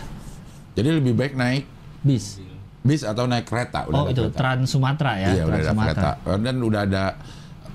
[0.75, 1.65] Jadi lebih baik naik
[2.01, 2.39] bis.
[2.85, 3.89] Bis atau naik kereta.
[3.89, 4.37] Oh ada itu kereta.
[4.37, 5.29] Trans Sumatera ya?
[5.33, 6.11] Iya udah Trans ada Sumatera.
[6.21, 6.37] kereta.
[6.45, 7.05] Dan udah ada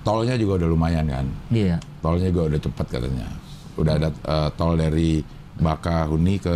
[0.06, 1.26] tolnya juga udah lumayan kan.
[1.50, 1.78] Iya.
[2.00, 3.28] Tolnya juga udah cepet katanya.
[3.76, 5.20] Udah ada eh, tol dari
[5.60, 6.56] Bakahuni ke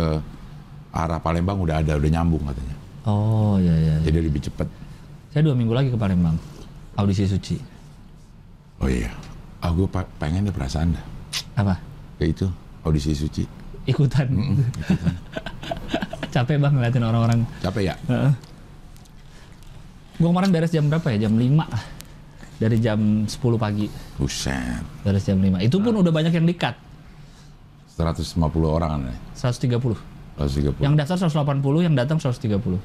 [0.94, 2.76] arah Palembang udah ada, udah nyambung katanya.
[3.04, 3.94] Oh iya iya.
[4.00, 4.06] iya.
[4.06, 4.68] Jadi lebih cepet.
[5.34, 6.38] Saya dua minggu lagi ke Palembang.
[6.94, 7.58] Audisi suci.
[8.78, 9.10] Oh iya,
[9.58, 9.90] aku
[10.22, 11.04] pengen deh perasaan dah.
[11.58, 11.74] Apa?
[12.22, 12.46] Kayak itu,
[12.86, 13.42] audisi suci.
[13.90, 14.26] Ikutan.
[16.28, 17.40] Capek bang ngeliatin orang-orang.
[17.60, 17.94] Capek ya?
[18.08, 18.32] Heeh.
[20.16, 21.26] Gua kemarin beres jam berapa ya?
[21.26, 21.82] Jam 5 lah.
[22.54, 23.90] Dari jam 10 pagi.
[24.14, 25.58] Buset, Beres jam 5.
[25.60, 26.74] Itu pun udah banyak yang di-cut.
[27.92, 29.16] 150 orang kan ya?
[29.52, 29.98] 130.
[30.38, 30.78] 130.
[30.80, 32.78] Yang daftar 180, yang datang 130.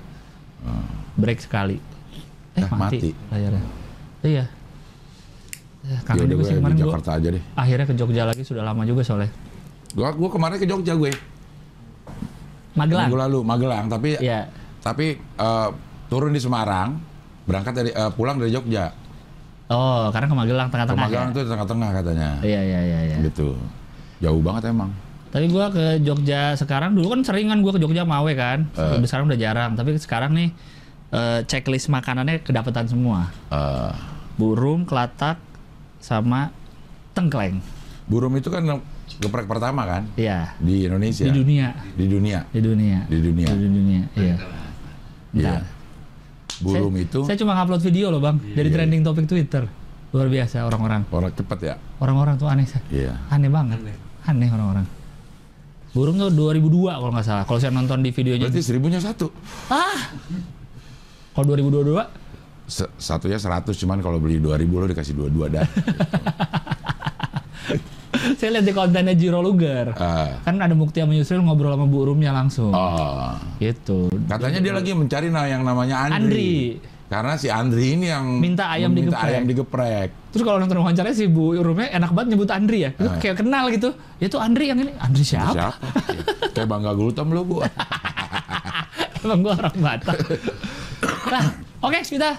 [1.16, 1.78] Break sekali.
[2.54, 3.12] Eh, Ah, mati, mati.
[3.32, 3.64] layarnya.
[4.20, 4.46] Iya.
[5.80, 7.44] Ya, Ya kangen juga gue sih kemarin gua Jakarta aja deh.
[7.56, 9.32] akhirnya ke Jogja lagi sudah lama juga soalnya.
[9.92, 11.12] Gua, gua kemarin ke Jogja gue.
[12.74, 13.10] Magelang.
[13.10, 14.48] Minggu lalu Magelang, tapi Iya.
[14.80, 15.70] tapi eh,
[16.08, 17.02] turun di Semarang,
[17.44, 18.94] berangkat dari eh, pulang dari Jogja.
[19.70, 21.36] Oh, karena ke Magelang Ke tengah-tengah Magelang ya.
[21.36, 22.30] tuh tengah-tengah katanya.
[22.42, 23.18] Iya, iya, iya, iya.
[23.22, 23.54] Gitu.
[24.20, 24.90] Jauh banget emang.
[25.30, 28.66] Tapi gua ke Jogja sekarang dulu kan seringan gua ke Jogja sama Awe kan.
[28.72, 29.72] Tapi Sekarang udah jarang.
[29.74, 30.50] Tapi sekarang nih
[31.10, 33.30] eh, checklist makanannya kedapetan semua.
[33.50, 33.94] Eh,
[34.36, 35.36] Burung, kelatak,
[36.00, 36.56] sama
[37.12, 37.60] tengkleng.
[38.08, 38.64] burung itu kan
[39.18, 40.54] geprek pertama kan Iya.
[40.62, 41.26] di Indonesia.
[41.26, 41.68] Di dunia.
[41.98, 42.40] Di dunia.
[42.48, 43.00] Di dunia.
[43.10, 43.48] Di dunia.
[43.50, 44.02] Di dunia.
[44.14, 44.36] Iya.
[45.34, 45.56] Iya.
[45.58, 45.62] Bentar.
[46.60, 48.38] Burung saya, itu Saya cuma upload video loh bang.
[48.38, 48.76] Dari Iya.
[48.78, 49.64] trending topik Twitter.
[50.10, 51.06] Luar biasa orang-orang.
[51.10, 51.76] orang cepet ya.
[51.98, 52.66] Orang-orang tuh aneh.
[52.90, 53.14] Iya.
[53.30, 53.80] Aneh banget.
[54.26, 54.86] Aneh orang-orang.
[55.90, 57.44] Burung tuh 2002 kalau nggak salah.
[57.46, 58.46] Kalau saya nonton di videonya.
[58.46, 59.30] Berarti seribunya satu.
[59.70, 60.14] Ah.
[61.34, 62.06] Kalau 2022
[62.70, 65.66] Se- Satunya 100 cuman kalau beli 2000 lo dikasih dua-dua dah.
[68.40, 69.96] saya lihat di kontennya Jiro Luger.
[69.96, 70.40] Ah.
[70.42, 72.72] Kan ada Mukti sama Yusril ngobrol sama Bu Rumnya langsung.
[72.72, 73.34] Oh.
[73.58, 74.12] Gitu.
[74.26, 76.18] Katanya dia lagi mencari nah yang namanya Andri.
[76.18, 76.54] Andri.
[77.10, 79.26] Karena si Andri ini yang Minta ayam minta digeprek.
[79.26, 80.10] ayam digeprek.
[80.30, 82.92] Terus kalau nonton wawancaranya si Bu Rumnya enak banget nyebut Andri ya.
[82.94, 83.18] Itu Ah.
[83.18, 83.90] kayak kenal gitu.
[84.18, 84.94] Ya tuh Andri yang ini.
[84.96, 85.54] Andri siapa?
[85.54, 85.86] Siapa?
[86.54, 87.66] Kayak bangga gulutam lo gua.
[89.24, 90.18] Emang gua orang Batak.
[91.28, 91.44] nah,
[91.82, 92.30] oke kita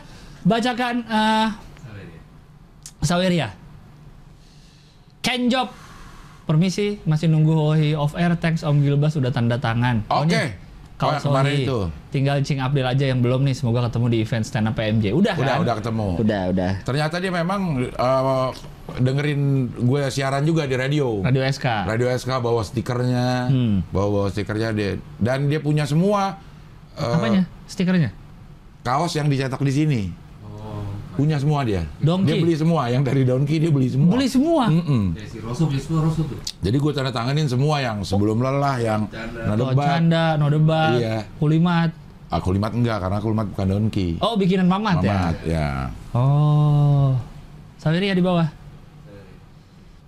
[0.42, 1.50] bacakan dia.
[3.00, 3.48] Saweria.
[5.20, 5.68] Ken Job.
[6.42, 8.34] Permisi, masih nunggu Hohi off air.
[8.34, 10.02] Thanks Om Gilbas sudah tanda tangan.
[10.08, 10.50] Oh, Oke.
[11.00, 11.64] Oh, yang kemarin Sohi.
[11.64, 11.78] itu.
[12.10, 13.54] Tinggal Cing Abdel aja yang belum nih.
[13.54, 15.14] Semoga ketemu di event stand up PMJ.
[15.14, 15.62] Udah, Udah, kan?
[15.62, 16.06] udah ketemu.
[16.18, 16.72] Udah, udah.
[16.82, 18.48] Ternyata dia memang eh,
[18.98, 19.40] dengerin
[19.78, 21.22] gue siaran juga di radio.
[21.22, 21.66] Radio SK.
[21.86, 23.80] Radio SK bawa stikernya, Hmm.
[23.88, 26.36] bawa bawa stikernya dia dan dia punya semua
[26.92, 27.46] eh, Apanya?
[27.64, 28.10] Stikernya?
[28.80, 30.00] kaos yang dicetak di sini.
[31.20, 31.84] Punya semua dia.
[32.00, 32.32] Donkey.
[32.32, 34.08] Dia beli semua, yang dari Donkey dia beli semua.
[34.16, 34.64] Beli semua.
[34.72, 35.02] Mm-mm.
[35.12, 36.40] Ya si Rosso beli semua Rosso tuh.
[36.64, 39.44] Jadi gue tanda tanganin semua yang sebelum lelah, yang Canda.
[39.44, 39.84] Oh, nadebat.
[39.84, 41.16] canda, no debat, Iya.
[41.36, 41.92] kulimat.
[42.32, 44.16] Aku limat enggak karena aku limat bukan Donkey.
[44.18, 45.12] Oh, bikinan Mamat, ya?
[45.12, 45.68] Mamat, ya.
[46.16, 47.12] Oh.
[47.76, 48.48] Saweria di bawah.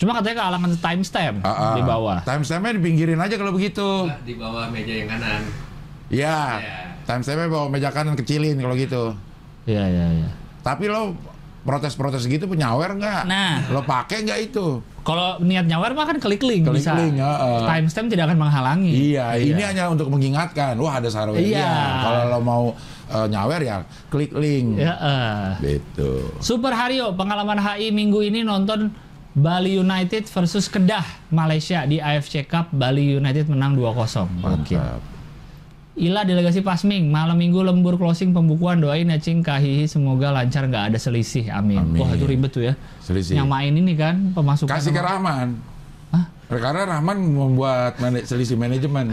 [0.00, 1.74] Cuma katanya kealangan timestamp Ah, ah.
[1.76, 2.18] di bawah.
[2.24, 4.08] Timestampnya dipinggirin aja kalau begitu.
[4.08, 5.42] Nah, di bawah meja yang kanan.
[6.08, 6.58] Ya.
[6.58, 6.78] Ya.
[7.04, 9.12] Timestampnya bawa meja kanan kecilin kalau gitu.
[9.62, 10.30] Iya, iya, iya.
[10.62, 11.18] Tapi lo
[11.62, 13.22] protes-protes gitu penyawer nggak?
[13.26, 13.70] Nah.
[13.70, 14.82] Lo pakai nggak itu?
[15.02, 16.94] Kalau niat nyawer mah kan klik link Klik bisa.
[16.94, 17.58] link, heeh.
[17.66, 18.90] Timestamp tidak akan menghalangi.
[19.14, 20.78] Iya, ini hanya untuk mengingatkan.
[20.78, 21.42] Wah ada Sarawet.
[21.42, 21.74] Iya.
[22.06, 22.64] Kalau lo mau
[23.10, 23.76] eh, nyawer ya
[24.10, 24.78] klik link.
[24.78, 25.78] Ya, eh.
[25.78, 26.30] Gitu.
[26.38, 28.94] Super Hario, pengalaman HI minggu ini nonton
[29.34, 31.02] Bali United versus Kedah
[31.34, 32.70] Malaysia di AFC Cup.
[32.70, 33.90] Bali United menang 2-0.
[33.90, 34.78] Oke.
[34.78, 35.11] Mantap.
[35.92, 40.88] Ila delegasi Pasming, malam minggu lembur closing pembukuan doain ya Cing Kahihi semoga lancar nggak
[40.88, 41.52] ada selisih.
[41.52, 41.84] Amin.
[41.84, 42.00] Amin.
[42.00, 42.72] Wah itu ribet tuh ya.
[43.04, 43.36] Selisih.
[43.36, 44.72] Yang main ini kan pemasukan.
[44.72, 45.48] Kasih ke sama- Rahman.
[46.08, 46.24] Hah?
[46.48, 49.12] Karena Rahman membuat mana- selisih manajemen.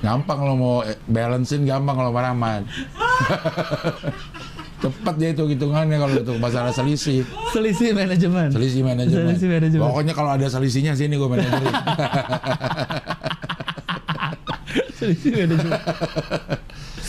[0.00, 2.60] gampang lo mau balancein gampang kalau sama Rahman.
[4.80, 7.20] Cepat dia itu hitungannya kalau untuk masalah selisih.
[7.52, 8.48] selisih manajemen.
[8.48, 9.28] Selisih manajemen.
[9.28, 9.84] Selisih manajemen.
[9.84, 11.28] Pokoknya kalau ada selisihnya sini gue
[15.00, 15.16] manajerin.
[15.16, 15.80] selisih manajemen.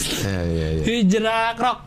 [0.01, 0.83] Iya, iya, iya.
[0.87, 1.77] Hijrah krok.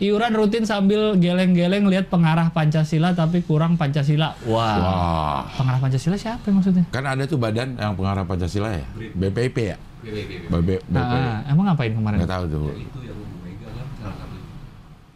[0.00, 4.32] Iuran rutin sambil geleng-geleng lihat pengarah Pancasila tapi kurang Pancasila.
[4.48, 4.76] Wah.
[4.80, 5.40] Wah.
[5.60, 6.88] Pengarah Pancasila siapa maksudnya?
[6.88, 8.88] Kan ada tuh badan yang pengarah Pancasila ya?
[8.96, 9.76] BPIP ya?
[10.00, 10.48] BBB.
[10.48, 10.96] BB, BP.
[10.96, 12.16] Ah, emang ngapain kemarin?
[12.24, 12.64] Nggak tahu tuh.
[12.72, 14.16] Itu yang Bu Mega kan.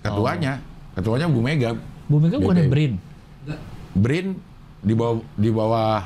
[0.04, 0.52] Ketuanya.
[0.92, 1.70] Ketuanya Bu Mega.
[2.04, 2.68] Bu Mega bukan BPIP.
[2.68, 2.92] Brin.
[3.96, 4.26] Brin
[4.84, 6.04] di bawah di bawah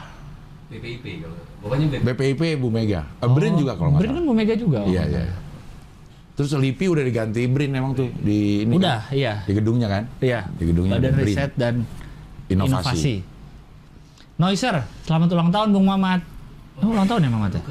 [0.70, 1.47] BPIP kalau.
[1.58, 2.02] Pokoknya BPIP.
[2.06, 3.02] BPIP Bu Mega.
[3.18, 4.80] Eh, Brin Oh, juga kalau nggak Brin kan Bu Mega juga.
[4.84, 5.22] Iya, iya.
[6.32, 9.10] Terus Lipi udah diganti Brin emang tuh di ini Udah, kan?
[9.10, 9.42] iya.
[9.42, 10.02] Di gedungnya kan?
[10.18, 10.46] Iya.
[10.54, 11.26] Di gedungnya Badan Brin.
[11.26, 11.74] Riset dan
[12.46, 12.70] Inovasi.
[12.70, 13.14] Inovasi.
[14.38, 16.22] Noiser, selamat ulang tahun Bung Mamat.
[16.78, 17.62] Oh, ulang tahun ya Mamat ya?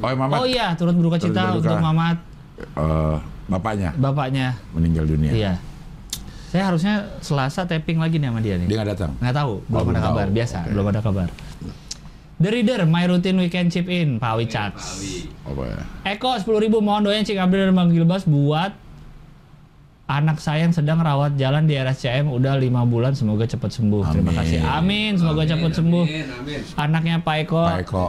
[0.00, 0.36] Oh, Mamat.
[0.40, 1.60] Oh iya, turut berduka Turut cita berduka.
[1.60, 2.16] untuk Mamat,
[2.56, 4.56] eh, bapaknya bapaknya.
[4.72, 5.28] meninggal dunia.
[5.28, 5.52] Iya.
[6.48, 8.64] Saya harusnya Selasa tapping lagi nih sama dia nih.
[8.64, 9.12] Dia nggak datang.
[9.20, 10.08] Nggak tahu, belum belum ada tahu.
[10.16, 10.26] kabar.
[10.32, 10.70] Biasa, Oke.
[10.72, 11.28] belum ada kabar.
[12.44, 14.44] The Reader, My Routine Weekend Chip In, Pak Awi.
[14.44, 14.84] Chats.
[15.48, 15.80] Apa ya?
[16.12, 18.76] Eko 10.000 mohon doain Cik Abdul dan Bang Gilbas buat
[20.04, 24.12] anak saya yang sedang rawat jalan di RSCM udah lima bulan semoga cepat sembuh.
[24.12, 24.36] Terima Amin.
[24.36, 24.58] kasih.
[24.60, 26.04] Amin, semoga Amin, cepat sembuh.
[26.04, 26.60] Amin, amin.
[26.76, 28.04] Anaknya Pak Eko, Pak Eko.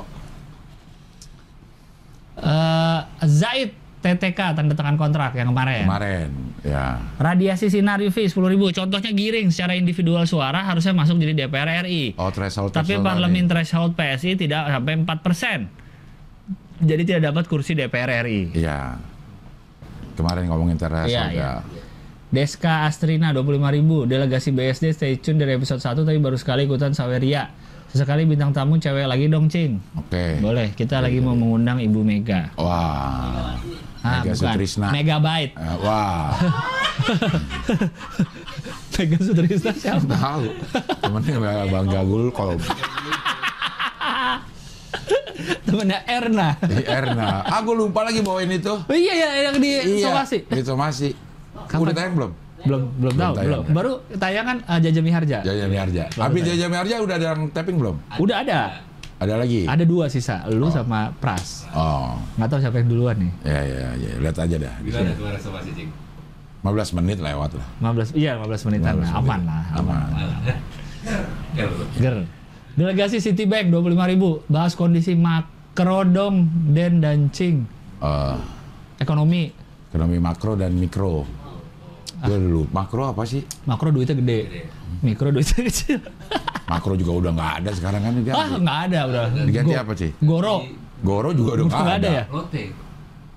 [2.36, 3.72] eh, Zaid
[4.06, 5.90] TTK tanda tangan kontrak yang kemarin.
[5.90, 6.30] Kemarin.
[6.62, 7.02] Ya.
[7.18, 8.38] Radiasi sinar UV 10.000.
[8.78, 12.14] Contohnya giring secara individual suara harusnya masuk jadi DPR RI.
[12.22, 16.86] Oh, threshold Tapi threshold parlemen threshold PSI tidak sampai 4%.
[16.86, 18.54] Jadi tidak dapat kursi DPR RI.
[18.54, 19.02] Iya.
[20.14, 21.34] Kemarin ngomongin threshold Iya, ya.
[21.34, 21.52] iya.
[22.32, 27.48] Deska Astrina 25.000 Delegasi BSD stay tune dari episode 1 Tapi baru sekali ikutan Saweria
[27.88, 30.42] Sesekali bintang tamu cewek lagi dong Cing Oke.
[30.44, 33.56] Boleh kita lagi mau mengundang Ibu Mega Wah.
[34.06, 34.54] Ah, Mega bukan.
[34.54, 34.88] Sutrisna.
[34.94, 36.30] Megabyte Eh, wah.
[38.96, 40.06] Mega Sutrisna siapa?
[40.06, 40.44] Tahu.
[41.02, 41.38] Temennya
[41.68, 42.54] Bang Gagul kalau
[45.66, 47.44] Temennya Erna Erna.
[47.44, 48.72] Ah, gue lupa lagi bawain itu.
[48.72, 51.10] oh, Iya iya yang di somasi Di somasi.
[51.66, 51.82] Kapan?
[51.82, 52.32] Udah tayang belum?
[52.66, 53.64] Belum belum tahu tayang, belum.
[53.74, 56.04] Baru tayangan uh, Jaja Miharja Jaja Miharja.
[56.14, 57.96] Habis Jaja Miharja udah ada yang tapping belum?
[58.18, 58.60] Udah ada
[59.16, 59.64] Ada lagi?
[59.64, 62.20] Ada dua sisa Lu sama Pras Oh.
[62.36, 64.74] Nggak tahu siapa yang duluan nih Ya ya ya, lihat aja dah.
[64.80, 65.90] Gimana tuh resolusi Cing?
[66.62, 67.68] 15 menit lewat lah.
[67.80, 69.48] 15 Iya 15 menitan 15 lah Aman menit.
[69.48, 70.58] lah Aman, Aman.
[71.96, 72.16] Ger.
[72.76, 77.64] Delegasi Citibank 25.000 bahas kondisi makro dong Den dan Cing.
[77.98, 78.36] Eh,
[78.98, 79.52] Ekonomi
[79.86, 81.24] ekonomi makro dan mikro.
[82.18, 83.48] Gue dulu makro apa sih?
[83.64, 84.68] makro duitnya gede,
[85.00, 86.04] mikro duitnya kecil.
[86.66, 88.56] Makro juga udah nggak ada sekarang kan ah diganti.
[88.60, 89.24] nggak ada udah.
[89.44, 90.12] Diganti Go- apa sih?
[90.18, 90.56] Goro.
[91.00, 91.94] Goro juga udah nggak ada.
[91.96, 92.24] ada ya?
[92.28, 92.64] Lotte.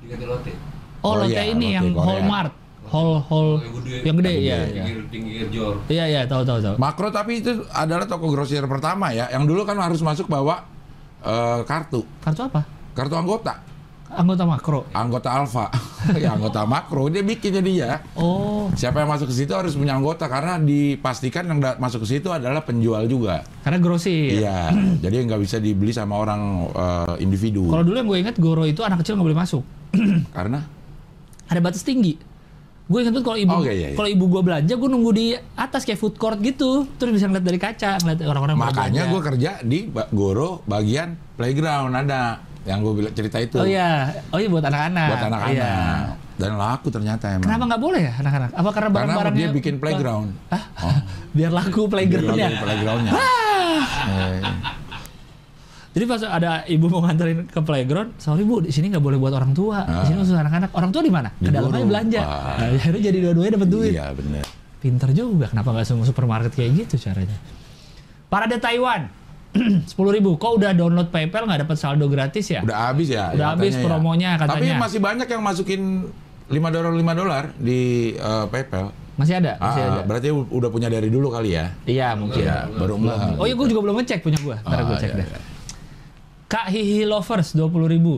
[0.01, 0.53] Diganti Lotte.
[0.99, 2.07] Oh, Oh, lotte iya, ini lotte yang Korea.
[2.09, 2.53] Hallmark,
[2.89, 3.97] Hall Hall Yang gede.
[4.01, 4.59] yang gede Yang ya.
[4.67, 4.85] ya.
[5.07, 5.75] Pinggir jor.
[5.87, 6.75] Iya iya tahu tahu tahu.
[6.77, 9.29] Makro tapi itu adalah toko grosir pertama ya.
[9.29, 10.65] Yang dulu kan harus masuk bawa
[11.21, 12.63] eh, kartu, Kartu apa?
[12.97, 13.63] kartu anggota,
[14.09, 14.81] Anggota makro.
[14.91, 15.67] anggota alfa,
[16.23, 17.91] ya anggota makro dia bikinnya dia.
[18.15, 22.29] Oh, Siapa yang masuk ke situ harus punya anggota karena dipastikan yang masuk ke situ
[22.29, 23.45] adalah penjual juga.
[23.61, 24.41] karena grosir.
[24.41, 24.73] Iya,
[25.05, 26.41] jadi nggak bisa dibeli sama orang
[26.71, 27.69] eh, individu.
[27.69, 29.63] Kalau dulu yang gue ingat Goro itu anak kecil nggak boleh masuk.
[30.37, 30.65] Karena
[31.45, 32.17] ada batas tinggi.
[32.89, 33.97] Gue ingat tuh kalau ibu Oh, iya, iya, iya.
[34.01, 37.45] kalau ibu gue belanja, gue nunggu di atas kayak food court gitu, terus bisa ngeliat
[37.45, 43.13] dari kaca, ngeliat orang-orang makanya gue kerja di Goro bagian playground ada yang gue bilang
[43.13, 45.09] cerita itu Oh iya, oh iya buat anak-anak.
[45.09, 45.73] buat anak-anak Iya.
[46.37, 47.49] dan laku ternyata emang.
[47.49, 48.51] Kenapa nggak boleh ya anak-anak?
[48.53, 49.41] Apa karena Karena barang-barangnya?
[49.41, 50.29] dia bikin playground.
[50.49, 50.63] Hah?
[50.85, 50.99] Oh,
[51.37, 52.47] Biar laku biar playgroundnya.
[52.47, 53.13] laku playgroundnya.
[54.09, 54.41] Eh,
[55.89, 59.33] Jadi pas ada ibu mau nganterin ke playground, sorry bu, di sini nggak boleh buat
[59.33, 59.83] orang tua.
[59.83, 60.23] Di sini Ah.
[60.23, 60.71] khusus anak-anak.
[60.71, 61.33] Orang tua di mana?
[61.35, 62.21] Ke dalam aja belanja.
[62.21, 62.55] Wah.
[62.55, 63.91] Nah, akhirnya jadi dua-duanya dapat duit.
[63.91, 64.45] Iya bener.
[64.79, 65.47] Pinter juga.
[65.51, 67.35] Kenapa nggak semua supermarket kayak gitu caranya?
[68.29, 69.11] Parade Taiwan.
[69.91, 70.37] 10.000 ribu.
[70.37, 72.61] Kok udah download PayPal nggak dapat saldo gratis ya?
[72.61, 73.33] Udah habis ya.
[73.33, 73.87] Udah habis katanya ya.
[73.87, 74.75] promonya Tapi katanya.
[74.79, 75.83] masih banyak yang masukin
[76.47, 77.81] 5 dolar 5 dolar di
[78.13, 78.93] eh, PayPal.
[79.19, 79.59] Masih ada?
[79.59, 80.03] Masih Ah, ada.
[80.07, 81.75] berarti udah punya dari dulu kali ya.
[81.85, 82.39] Iya mungkin.
[82.39, 83.19] Iya, baru enggak.
[83.35, 84.57] Oh iya gue juga belum ngecek punya gue.
[84.59, 85.27] Ntar gue Ah, cek iya, deh.
[85.27, 85.39] iya.
[86.47, 88.15] Kak Hihi Lovers 20.000 ribu.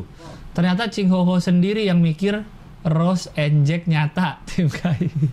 [0.53, 2.45] Ternyata Ching Ho Ho sendiri yang mikir
[2.81, 5.27] Rose and Jack nyata tim Kak Hihi.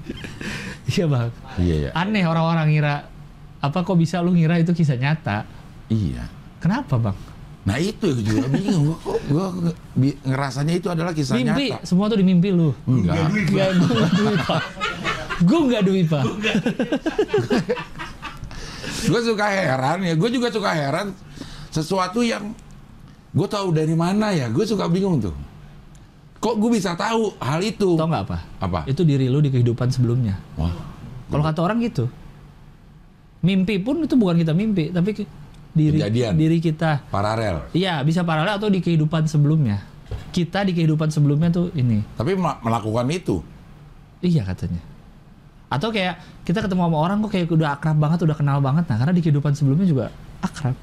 [0.89, 1.29] iya bang.
[1.57, 1.89] Iya ya.
[1.93, 2.95] Aneh orang-orang ngira
[3.57, 5.43] apa kok bisa lu ngira itu kisah nyata?
[5.87, 6.23] Iya.
[6.57, 7.17] Kenapa bang?
[7.63, 8.83] Nah itu juga bingung.
[8.87, 11.83] Gua kok gua nge- bi- ngerasanya itu adalah kisah Mimpi, nyata.
[11.83, 12.71] semua tuh di mimpi lu.
[12.85, 13.27] Enggak.
[13.27, 14.61] Enggak, gue enggak Dwi Pak.
[15.43, 16.23] Gue enggak Dwi Pak.
[19.07, 20.13] Gue suka heran ya.
[20.15, 21.07] Gue juga suka heran
[21.69, 22.51] sesuatu yang
[23.31, 24.47] gue tahu dari mana ya.
[24.47, 25.35] Gue suka bingung tuh.
[26.37, 27.97] Kok gue bisa tahu hal itu?
[27.97, 28.37] Tau nggak apa?
[28.59, 28.79] Apa?
[28.85, 30.37] Itu diri lu di kehidupan sebelumnya.
[30.55, 30.73] Wah.
[31.27, 32.07] Kalau kata orang gitu.
[33.43, 35.13] Mimpi pun itu bukan kita mimpi, tapi
[35.77, 36.33] diri Kejadian.
[36.33, 37.05] diri kita.
[37.07, 37.69] Paralel.
[37.71, 39.85] Iya, bisa paralel atau di kehidupan sebelumnya.
[40.29, 42.01] Kita di kehidupan sebelumnya tuh ini.
[42.11, 43.39] Tapi melakukan itu.
[44.19, 44.81] Iya katanya.
[45.67, 48.87] Atau kayak kita ketemu sama orang kok kayak udah akrab banget, udah kenal banget.
[48.87, 50.05] Nah, karena di kehidupan sebelumnya juga
[50.39, 50.73] akrab.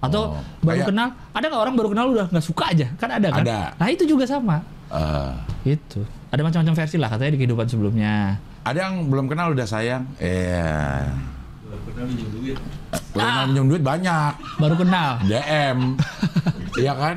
[0.00, 2.88] Atau Oh, baru kayak- kenal, ada nggak orang baru kenal udah nggak suka aja?
[2.96, 3.44] Kan ada kan?
[3.44, 3.58] Ada.
[3.76, 4.64] Nah, itu juga sama.
[4.90, 5.32] Eh,
[5.70, 6.02] Itu.
[6.28, 8.40] Ada macam-macam versi lah katanya di kehidupan sebelumnya.
[8.60, 10.04] ada yang belum kenal udah sayang.
[10.16, 11.39] Eh, Baru
[11.82, 12.56] pernah minjem duit.
[13.10, 13.44] belum Ah.
[13.44, 14.32] minjem duit banyak.
[14.56, 15.10] Baru kenal.
[15.24, 15.78] DM.
[16.76, 17.16] Iya kan?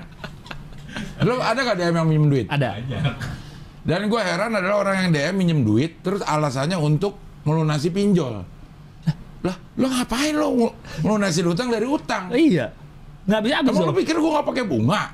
[1.20, 2.46] Belum ada gak DM yang minjem duit?
[2.48, 2.70] Ada.
[2.78, 3.04] Banyak.
[3.84, 8.48] Dan gue heran adalah orang yang DM minjem duit, terus alasannya untuk melunasi pinjol.
[9.44, 10.72] Lah, lo ngapain lo
[11.04, 12.32] melunasi utang dari utang?
[12.32, 12.72] Iya.
[13.24, 15.02] Nggak bisa habis Emang lo pikir gue gak pakai bunga?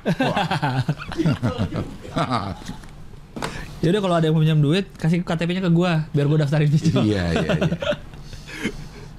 [3.80, 7.00] Yaudah kalau ada yang mau pinjam duit, kasih KTP-nya ke gua biar gua daftarin pinjol.
[7.00, 7.68] iya, iya, iya.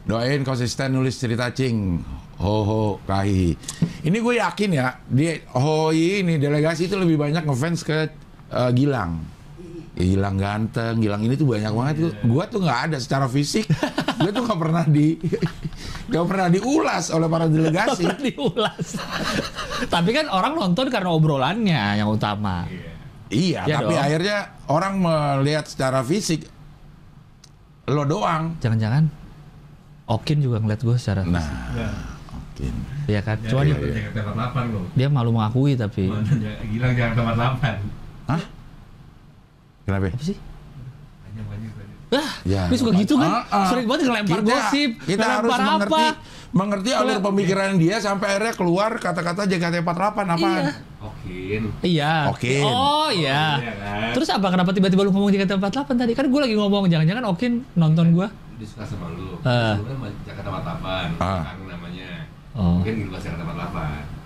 [0.01, 2.01] Doain konsisten nulis cerita cing.
[2.41, 3.53] Ho ho kahi.
[4.01, 8.09] Ini gue yakin ya, di Hoi ini delegasi itu lebih banyak ngefans ke
[8.49, 9.21] eh, Gilang.
[9.93, 11.95] Gilang ganteng, Gilang ini tuh banyak banget.
[12.01, 13.69] Gua, gua tuh nggak ada secara fisik.
[14.25, 15.21] gue tuh nggak pernah di
[16.09, 18.01] nggak pernah diulas oleh para delegasi.
[18.09, 18.85] Pernah diulas.
[19.85, 22.65] Tapi kan orang nonton karena obrolannya yang utama.
[23.29, 24.01] iya, Iya tapi dong.
[24.01, 26.49] akhirnya orang melihat secara fisik
[27.85, 28.57] lo doang.
[28.57, 29.20] Jangan-jangan
[30.05, 31.45] Okin juga ngeliat gue secara Nah,
[32.31, 32.65] oke.
[33.05, 33.37] Iya kan?
[33.39, 34.21] Ya, Cuma iya, dia,
[34.67, 34.79] lo.
[34.93, 36.11] dia malu mengakui tapi
[36.67, 37.75] Gilang jangan tempat lapan.
[38.27, 38.43] Hah?
[39.81, 40.07] Kenapa?
[40.09, 40.37] apa sih?
[40.37, 41.97] Banyak banyak banyak.
[42.11, 43.29] Ah, Ya, dia suka gitu kan?
[43.31, 43.67] Ah, ah.
[43.67, 46.03] Sering banget ngelempar Kita- gosip, Kita harus mengerti apa?
[46.51, 50.37] mengerti alur pemikiran dia sampai akhirnya keluar kata-kata JKT48 apaan?
[50.37, 50.71] Iya.
[51.01, 51.61] Okin.
[51.81, 52.13] Iya.
[52.29, 52.63] Okin.
[52.63, 53.57] Oh iya.
[53.57, 54.11] Iya kan?
[54.11, 56.11] Terus apa kenapa tiba-tiba lu ngomong Jakarta 48 tadi?
[56.11, 58.27] Kan gue lagi ngomong jangan-jangan Okin nonton gua.
[58.61, 59.41] Dia suka sama lu.
[59.41, 59.73] Ah.
[59.73, 61.17] Sebelumnya mah Jakarta 48.
[61.17, 61.41] Ah.
[61.43, 62.09] Kang namanya.
[62.53, 62.77] Oh.
[62.77, 64.21] Mungkin di luar Jakarta 48.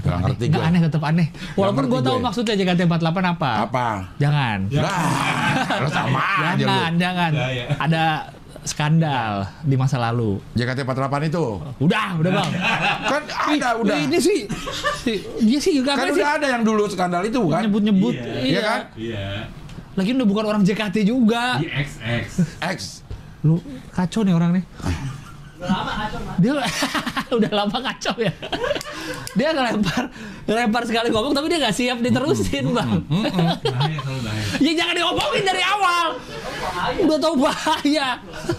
[0.00, 0.68] Gak ngerti Nggak gue.
[0.68, 1.28] aneh tetap aneh.
[1.54, 3.50] Walaupun ngerti gue tahu maksudnya Jakarta 48 apa.
[3.62, 3.86] Apa?
[4.16, 4.58] Jangan.
[4.70, 5.00] Lah,
[5.76, 6.60] lo sama aja lu.
[6.62, 7.30] Jangan, jangan.
[7.32, 7.64] Ya, ya.
[7.78, 8.04] Ada
[8.62, 10.40] skandal di masa lalu.
[10.54, 11.44] JKT48 itu.
[11.78, 12.50] Udah, udah bang.
[13.06, 13.96] Kan ada udah.
[13.98, 14.44] Ini sih,
[14.98, 16.20] si- dia sih juga Kan apa sih?
[16.20, 17.60] udah ada yang dulu skandal itu bukan?
[17.62, 18.14] Nyebut-nyebut.
[18.16, 18.24] Iya.
[18.24, 18.40] Iya.
[18.42, 18.80] Iya kan?
[18.96, 19.28] Iya.
[19.90, 21.56] Lagi udah bukan orang JKT juga.
[21.56, 22.24] Di XX.
[22.62, 22.80] X.
[23.46, 23.56] Lu
[23.94, 24.64] kacau nih orang nih.
[26.40, 26.56] Dia
[27.36, 28.32] udah lama kacau ya.
[29.36, 30.08] Dia ngelempar,
[30.48, 33.04] ngelempar sekali ngomong tapi dia nggak siap diterusin bang.
[33.04, 34.00] Bahaya.
[34.56, 36.06] Ya jangan diomongin dari awal.
[37.04, 38.08] Udah tahu bahaya.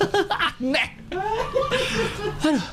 [0.49, 0.87] Aneh.
[2.45, 2.65] Aduh.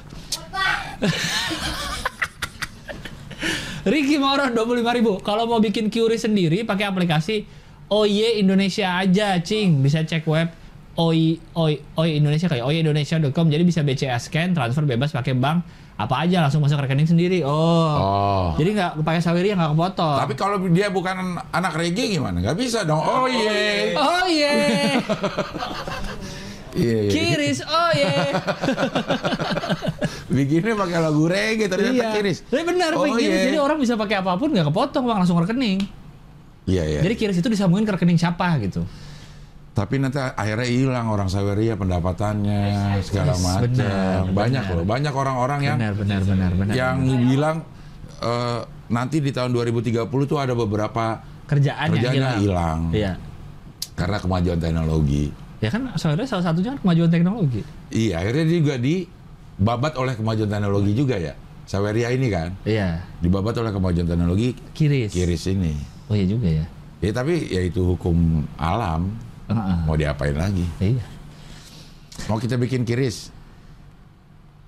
[3.89, 5.13] Ricky Mauron 25 ribu.
[5.25, 7.49] Kalau mau bikin QRI sendiri pakai aplikasi
[7.89, 9.81] OY Indonesia aja, cing.
[9.81, 10.53] Bisa cek web
[10.99, 13.47] OY, OY, OY Indonesia kayak oyindonesia.com.
[13.47, 15.63] Jadi bisa BCA scan, transfer bebas pakai bank
[15.99, 17.43] apa aja langsung masuk rekening sendiri.
[17.43, 17.51] Oh.
[17.51, 18.47] Oh.
[18.59, 20.19] Jadi nggak pakai sawiri nggak kepotong.
[20.27, 22.39] Tapi kalau dia bukan anak reggae gimana?
[22.39, 23.03] Gak bisa dong.
[23.03, 23.95] Oh iya.
[23.95, 24.53] Oh iya.
[26.79, 27.11] Iya, iya.
[27.11, 28.39] Kiris, oh iya.
[30.37, 32.15] Bikinnya pakai lagu reggae ternyata iya.
[32.15, 32.47] kiris.
[32.47, 33.51] Tapi benar, Oh, iya.
[33.51, 35.83] Jadi orang bisa pakai apa pun nggak kepotong bang langsung ke rekening.
[36.71, 37.01] Iya, iya.
[37.03, 38.87] Jadi kiris itu disambungin ke rekening siapa gitu.
[39.79, 42.63] Tapi nanti akhirnya hilang orang Saweria pendapatannya
[42.99, 43.63] segala Yes, macam.
[43.71, 44.75] benar, Banyak benar.
[44.75, 46.75] loh, banyak orang-orang yang Benar, benar, benar, benar.
[46.75, 47.23] yang benar.
[47.23, 47.57] bilang
[48.19, 52.43] eh, nanti di tahun 2030 tuh ada beberapa kerjaan yang kerjanya hilang.
[52.43, 53.13] hilang Iya.
[53.95, 55.31] karena kemajuan teknologi.
[55.59, 57.63] Ya kan sebenarnya salah satunya kan kemajuan teknologi.
[57.89, 61.35] Iya, akhirnya dia juga dibabat oleh kemajuan teknologi juga ya.
[61.65, 62.99] Saweria ini kan Iya.
[63.21, 65.15] dibabat oleh kemajuan teknologi Kiris.
[65.15, 65.79] kiris ini.
[66.07, 66.67] Oh iya juga ya.
[66.99, 68.17] Ya tapi ya itu hukum
[68.57, 69.15] alam.
[69.49, 69.77] Heeh.
[69.85, 70.65] Mau diapain lagi?
[70.79, 71.05] Iya.
[72.27, 73.33] Mau kita bikin kiris.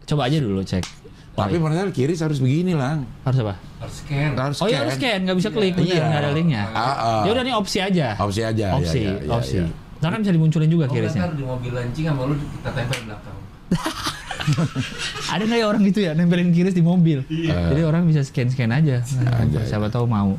[0.05, 0.83] Coba aja dulu cek.
[1.31, 1.63] Tapi Why?
[1.63, 3.07] padahal kiris harus begini lang.
[3.23, 3.55] harus apa?
[3.79, 4.31] Harus scan.
[4.35, 6.03] Harus Oh iya harus scan, nggak bisa klik, Iya.
[6.03, 6.63] nggak ada linknya.
[6.71, 7.23] Ah, ah.
[7.25, 8.19] Ya udah nih opsi aja.
[8.19, 8.67] Opsi aja.
[8.67, 9.57] ya, Opsi, ya, ya, opsi.
[9.57, 9.67] ya.
[10.01, 11.23] Ntar kan bisa dimunculin juga Oh, kirisnya.
[11.23, 13.37] ntar di mobil lancing sama lu kita tempel di belakang.
[15.33, 17.23] Ada nggak ya orang gitu ya nempelin kiris di mobil?
[17.29, 17.71] Iya.
[17.71, 19.05] Jadi orang bisa scan-scan aja.
[19.21, 20.35] Nah, Aja, siapa tahu mau.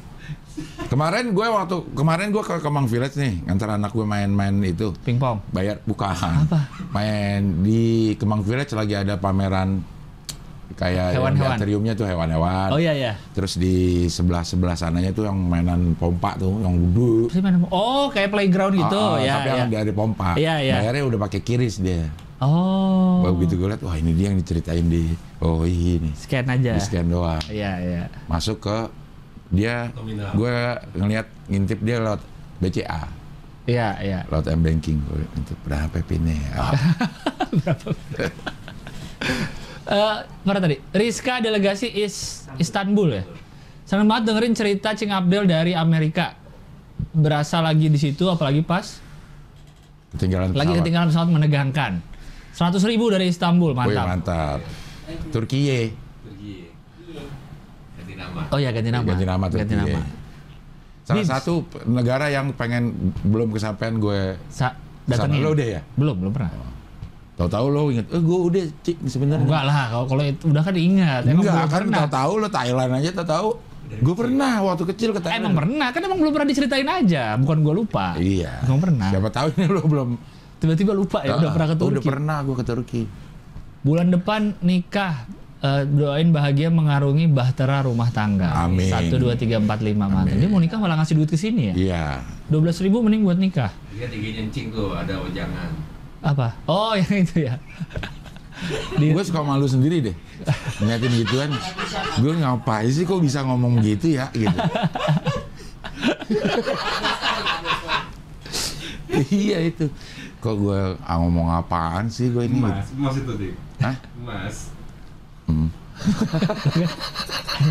[0.91, 5.39] Kemarin gue waktu kemarin gue ke Kemang Village nih, ngantar anak gue main-main itu Pingpong.
[5.55, 6.11] bayar bukan.
[6.11, 6.67] Apa?
[6.91, 9.79] Main di Kemang Village lagi ada pameran
[10.75, 11.57] kayak Hewan-hewan.
[11.59, 12.69] atriumnya tuh hewan-hewan.
[12.71, 13.13] Oh iya iya.
[13.35, 16.75] Terus di sebelah sebelah sananya tuh yang mainan pompa tuh, yang
[17.39, 17.63] mana?
[17.71, 18.99] Oh, kayak playground gitu.
[18.99, 19.55] Ah, ah, ya, tapi ya.
[19.63, 20.29] yang dari pompa.
[20.35, 20.75] Iya, iya.
[20.79, 22.07] Bayarnya udah pakai kiris dia.
[22.41, 23.21] Oh.
[23.37, 25.13] Begitu gue liat, wah ini dia yang diceritain di
[25.45, 26.09] oh ini.
[26.17, 26.73] Scan aja.
[26.73, 27.41] Di scan doang.
[27.45, 28.03] Iya, iya.
[28.25, 28.89] Masuk ke
[29.51, 29.91] dia,
[30.31, 30.55] gue
[30.93, 32.21] ngeliat ngintip dia lewat
[32.57, 33.03] BCA,
[33.63, 34.19] Iya, iya.
[34.25, 34.97] lewat M banking.
[35.03, 36.39] Gue ngintip berapa pinnya?
[36.53, 36.71] Ah,
[39.81, 40.77] Eh, mana tadi?
[40.89, 43.23] Rizka delegasi is Istanbul ya.
[43.83, 46.37] Senang banget dengerin cerita Cing Abdel dari Amerika.
[47.11, 49.01] Berasa lagi di situ, apalagi pas
[50.11, 50.79] ketinggalan lagi pesawat.
[50.79, 51.91] ketinggalan pesawat menegangkan.
[52.51, 54.05] 100 ribu dari Istanbul, Wih, mantap.
[54.07, 54.59] mantap.
[55.29, 55.91] Turkiye.
[58.31, 58.43] Nama.
[58.47, 59.05] Oh ya ganti nama.
[59.05, 59.93] Ganti nama Ganti Turkiye.
[59.93, 60.01] nama.
[61.01, 61.29] Salah Bibs.
[61.29, 61.53] satu
[61.85, 62.83] negara yang pengen
[63.21, 64.71] belum kesampaian gue Sa
[65.01, 65.41] Sama datengin.
[65.41, 65.81] lo udah ya?
[65.93, 66.51] Belum, belum pernah.
[67.33, 69.41] tahu-tahu lo inget, eh gue udah cik sebenarnya.
[69.41, 71.21] Enggak lah, kalau kalau itu udah kan diingat.
[71.25, 71.97] Emang Enggak kan pernah.
[71.99, 73.49] tahu-tahu lo Thailand aja tahu-tahu.
[73.91, 75.41] Gue pernah waktu kecil ke Thailand.
[75.43, 78.05] Emang pernah, kan emang belum pernah diceritain aja, bukan gua lupa.
[78.15, 78.61] Iya.
[78.63, 79.09] Emang pernah.
[79.09, 80.09] Siapa tahu ini lo belum.
[80.55, 82.05] Tiba-tiba lupa ya, udah Ah, pernah ke Udah Turki.
[82.05, 83.01] pernah gue ke Turki.
[83.81, 85.25] Bulan depan nikah.
[85.61, 88.49] Eh, doain bahagia mengarungi bahtera rumah tangga.
[88.65, 88.89] Amin.
[88.89, 90.33] Satu dua tiga empat lima mantap.
[90.33, 91.73] Dia mau nikah malah ngasih duit ke sini ya.
[91.77, 92.05] Iya.
[92.49, 93.69] Dua belas ribu mending buat nikah.
[93.93, 95.69] Lihat tingginya encing tuh, ada wejangan.
[96.25, 96.57] Apa?
[96.65, 97.61] Oh yang itu ya.
[98.97, 100.17] Gue suka malu sendiri deh.
[100.81, 101.53] Ngeliatin gituan.
[102.17, 104.49] Gue ngapain sih kok bisa ngomong gitu ya gitu.
[109.45, 109.93] iya itu.
[110.41, 112.57] Kok gue ah, ngomong apaan sih gue ini?
[112.57, 113.53] Emas, emas itu deh.
[113.77, 113.93] Hah?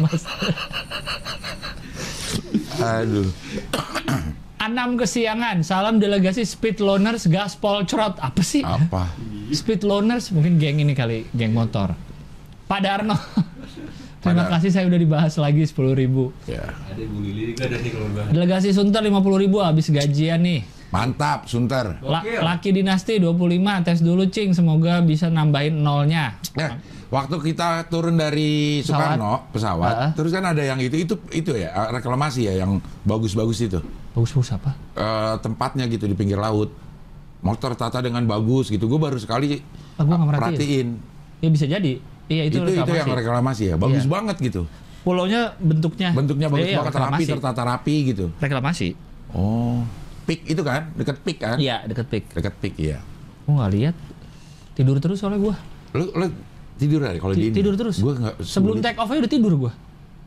[0.00, 0.22] Mas.
[2.80, 3.28] Aduh.
[4.60, 5.64] Anam kesiangan.
[5.64, 8.20] Salam delegasi Speed Loners Gaspol Trot.
[8.20, 8.60] Apa sih?
[8.60, 9.08] Apa?
[9.50, 11.96] Speed Loners mungkin geng ini kali, geng motor.
[12.70, 13.16] Pak Darno.
[14.20, 16.28] Terima Dar- kasih saya udah dibahas lagi 10.000 ribu.
[16.44, 16.60] Ya.
[16.92, 18.24] Ada Bu Lili juga ada nih kalau udah.
[18.28, 20.60] Delegasi Sunter 50.000 ribu habis gajian nih.
[20.92, 21.96] Mantap, Sunter.
[22.04, 22.20] La-.
[22.20, 26.36] Laki Dinasti 25 tes dulu cing semoga bisa nambahin nolnya.
[26.52, 26.76] Ya,
[27.10, 29.18] waktu kita turun dari Pesawat.
[29.18, 30.10] Soekarno pesawat, Ah.
[30.14, 33.78] terus kan ada yang itu itu itu ya eh, reklamasi ya yang bagus-bagus itu
[34.10, 34.74] Bagus-bagus apa?
[34.92, 36.70] Eh, tempatnya gitu di pinggir laut,
[37.40, 38.86] motor tata dengan bagus gitu.
[38.86, 39.62] Gue baru sekali
[39.94, 40.98] Ah, gua perhatiin.
[41.38, 41.98] Ya bisa jadi.
[42.26, 44.10] Iya itu, Itu itu, yang reklamasi ya, bagus Iya.
[44.10, 44.62] banget gitu.
[45.00, 47.30] Pulaunya bentuknya Bentuknya bagus Iya, banget, rapi, reklamasi.
[47.32, 48.26] tertata rapi gitu.
[48.36, 48.88] Reklamasi.
[49.30, 49.82] Oh,
[50.24, 51.56] pik itu kan, deket pik kan?
[51.56, 52.24] Iya deket pik.
[52.32, 52.98] Deket pik iya.
[53.44, 53.96] Gua nggak lihat.
[54.72, 55.54] Tidur terus soalnya gua.
[55.90, 56.26] Lu, lu
[56.80, 57.54] tidur ya kalau di ini?
[57.54, 58.00] tidur terus.
[58.00, 58.34] Gue nggak.
[58.40, 58.84] Sebelum sulit.
[58.88, 59.72] take off aja udah tidur gua.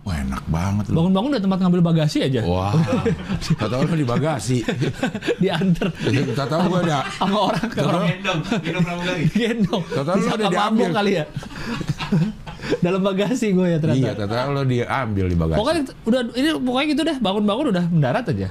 [0.03, 0.93] Wah enak banget lu.
[0.99, 2.43] Bangun-bangun udah tempat ngambil bagasi aja.
[2.43, 2.75] Wah,
[3.71, 4.59] tahu lu di bagasi.
[5.41, 9.23] Diantar Kita tahu gue ada sama orang ke orang Gendong, gendong pramugari.
[9.31, 9.83] gendong.
[9.87, 10.89] Tahu-tahu lu Disangka udah diambil.
[10.91, 11.25] kali ya.
[12.85, 14.11] Dalam bagasi gue ya ternyata.
[14.19, 15.57] Iya, tahu lo diambil di bagasi.
[15.63, 18.49] Pokoknya udah ini pokoknya gitu deh, bangun-bangun udah mendarat aja.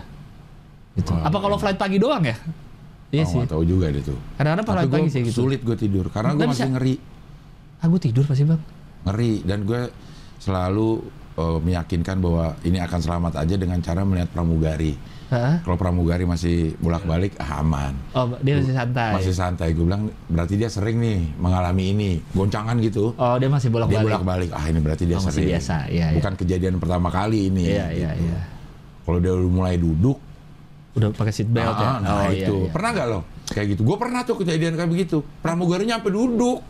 [0.97, 1.11] Gitu.
[1.13, 2.37] Wah, Apa kalau flight pagi doang ya?
[3.13, 3.39] Iya oh, sih.
[3.45, 4.17] nggak tahu juga deh tuh.
[4.41, 5.37] Kadang-kadang flight gue pagi sih gitu.
[5.45, 6.73] sulit gue tidur karena gue masih bisa.
[6.73, 6.95] ngeri,
[7.83, 8.63] Ah, gue tidur pasti bang.
[9.03, 9.91] ngeri dan gue
[10.39, 11.03] selalu
[11.35, 14.95] eh, meyakinkan bahwa ini akan selamat aja dengan cara melihat pramugari.
[15.33, 17.97] Kalau pramugari masih bolak-balik ah, aman.
[18.13, 19.11] Oh, dia masih santai.
[19.17, 19.69] Masih santai.
[19.73, 23.17] Gue bilang berarti dia sering nih mengalami ini, goncangan gitu.
[23.17, 24.05] Oh, dia masih Dia bolak-balik.
[24.13, 24.51] bolak-balik.
[24.53, 25.51] Ah ini berarti dia Oh, masih sering.
[25.57, 26.17] biasa, iya, iya.
[26.21, 27.65] Bukan kejadian pertama kali ini.
[27.65, 28.29] Iya, iya, gitu.
[28.29, 28.41] iya.
[29.03, 30.19] Kalau dia udah mulai duduk,
[30.93, 31.89] Udah pakai seat belt ya.
[31.89, 32.57] Ah, nah oh, iya, itu.
[32.69, 32.73] iya.
[32.77, 33.21] Pernah nggak lo?
[33.49, 33.83] Kayak gitu.
[33.89, 35.25] Gue pernah tuh kejadian kayak begitu.
[35.41, 36.61] Pramugarinya sampai duduk.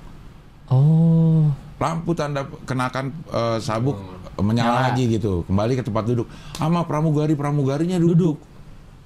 [0.73, 1.53] Oh.
[1.77, 4.85] Lampu tanda kenakan eh, sabuk eh, menyala Nyala.
[4.93, 5.45] lagi gitu.
[5.45, 6.27] Kembali ke tempat duduk.
[6.57, 8.41] Sama pramugari pramugarinya duduk.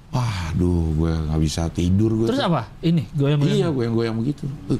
[0.07, 2.27] Waduh, gue nggak bisa tidur gue.
[2.31, 2.71] Terus apa?
[2.79, 3.57] Ini goyang-goyang.
[3.59, 4.47] Iya, gue yang goyang begitu.
[4.71, 4.79] Eh,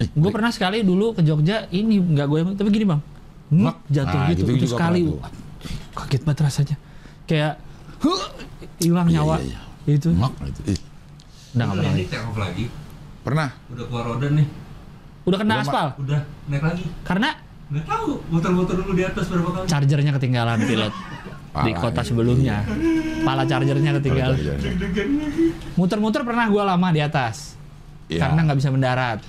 [0.00, 3.00] eh, Gue pernah sekali dulu ke Jogja, ini nggak goyang, tapi gini bang,
[3.52, 5.30] ngek jatuh Nah, gitu, gitu itu juga sekali, pernah Wah,
[5.92, 6.76] kaget banget rasanya,
[7.28, 7.52] kayak
[8.00, 8.22] huh,
[8.80, 9.60] hilang Iya, nyawa, iya,
[9.90, 10.46] itu, Mak, udah
[11.52, 12.64] nggak pernah, Ini take off lagi.
[13.26, 13.48] Pernah?
[13.74, 14.46] Udah keluar roda nih.
[15.28, 16.84] Udah kena Udah, aspal, Udah naik lagi.
[17.02, 17.28] karena
[17.68, 18.10] Nggak tahu.
[18.28, 19.66] Muter-muter dulu di atas berapa kali.
[19.66, 20.92] chargernya ketinggalan pilot
[21.58, 22.64] di kota sebelumnya,
[23.22, 24.38] pala chargernya ketinggalan,
[25.74, 27.54] muter-muter pernah gue lama di atas,
[28.06, 28.24] Iya.
[28.24, 29.20] karena nggak bisa mendarat,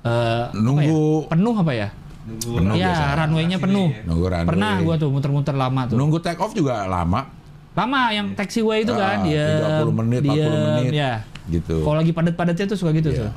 [0.00, 0.08] Eh,
[0.48, 1.28] apa Nunggu- ya?
[1.28, 1.88] penuh apa ya?
[2.24, 3.04] Nunggu Penuh biasa.
[3.18, 3.88] runway-nya penuh.
[4.02, 4.48] Nunggu runway.
[4.48, 5.94] Pernah gue tuh muter-muter lama tuh.
[5.94, 7.28] Nunggu take off juga lama.
[7.70, 10.92] Lama yang taxiway itu kan Ah, dia 30 menit, 40 menit.
[10.96, 11.12] Ya.
[11.46, 11.84] Gitu.
[11.84, 13.28] Kalau lagi padat-padatnya tuh suka gitu Iya.
[13.28, 13.30] tuh.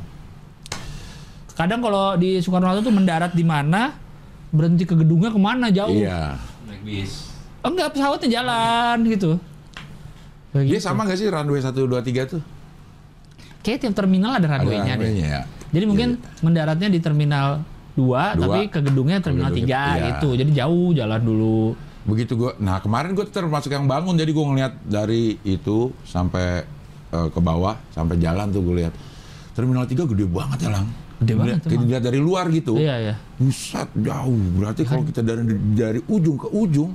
[1.53, 3.93] Kadang kalau di Soekarno Hatta tuh mendarat di mana,
[4.49, 5.93] berhenti ke gedungnya ke mana jauh.
[5.93, 6.37] Iya.
[6.63, 7.29] naik bis.
[7.61, 9.31] Enggak pesawatnya jalan gitu.
[10.49, 10.83] Kayak Dia gitu.
[10.83, 12.41] sama gak sih runway 1, 2, 3 tuh?
[13.61, 14.97] Kayak tiap terminal ada Ada runway-nya deh.
[14.99, 15.41] runway-nya ya?
[15.69, 16.41] Jadi mungkin Iya.
[16.41, 17.47] mendaratnya di terminal
[17.93, 18.41] 2, Dua.
[18.43, 20.05] tapi ke gedungnya terminal Ke 3 gedung- iya.
[20.09, 20.29] gitu.
[20.35, 21.59] Jadi jauh jalan dulu.
[22.03, 26.67] Begitu gue, nah kemarin gue termasuk yang bangun, jadi gue ngeliat dari itu sampai
[27.09, 28.93] eh, ke bawah, sampai jalan tuh gue lihat.
[29.53, 30.89] Terminal 3 gede banget ya lang.
[31.23, 32.73] Gede banget, Dilihat- dilihat dari luar gitu.
[32.75, 33.15] Iya, iya.
[33.33, 34.39] Buset, jauh.
[34.53, 35.43] Berarti kalau kita dari
[35.73, 36.91] dari ujung ke ujung,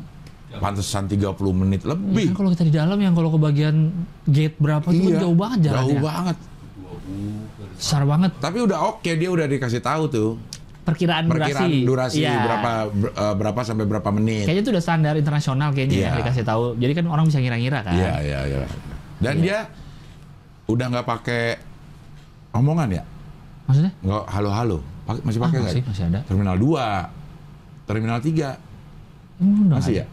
[0.50, 2.30] pantesan 30 menit Ya lebih.
[2.30, 3.92] kan kalau kita di dalam yang kalau ke bagian
[4.24, 5.76] gate berapa itu kan jauh banget jalannya.
[5.78, 5.88] Iya.
[5.90, 6.36] Jauh banget.
[7.74, 8.30] Besar banget.
[8.36, 10.30] Tapi udah oke, dia udah dikasih tahu tuh.
[10.82, 12.40] Perkiraan, Perkiraan durasi, Iya.
[12.40, 14.48] berapa ber- eh, berapa sampai berapa menit.
[14.48, 16.08] Kayaknya itu udah standar internasional kayaknya Iya.
[16.08, 16.62] ya dikasih tahu.
[16.74, 17.92] Jadi kan orang bisa ngira-ngira kan.
[17.92, 18.58] Iya, iya, iya.
[19.18, 19.58] Dan dia
[20.66, 21.44] udah nggak pakai
[22.50, 23.02] omongan ya?
[23.68, 23.92] Maksudnya?
[24.00, 24.78] Nggak halo-halo.
[25.06, 25.70] Masih Ah, pakai nggak?
[25.70, 26.20] masih, masih ada.
[26.24, 26.86] Terminal 2,
[27.84, 28.48] Terminal 3,
[29.38, 30.00] Hmm, masih ada.
[30.00, 30.06] ya?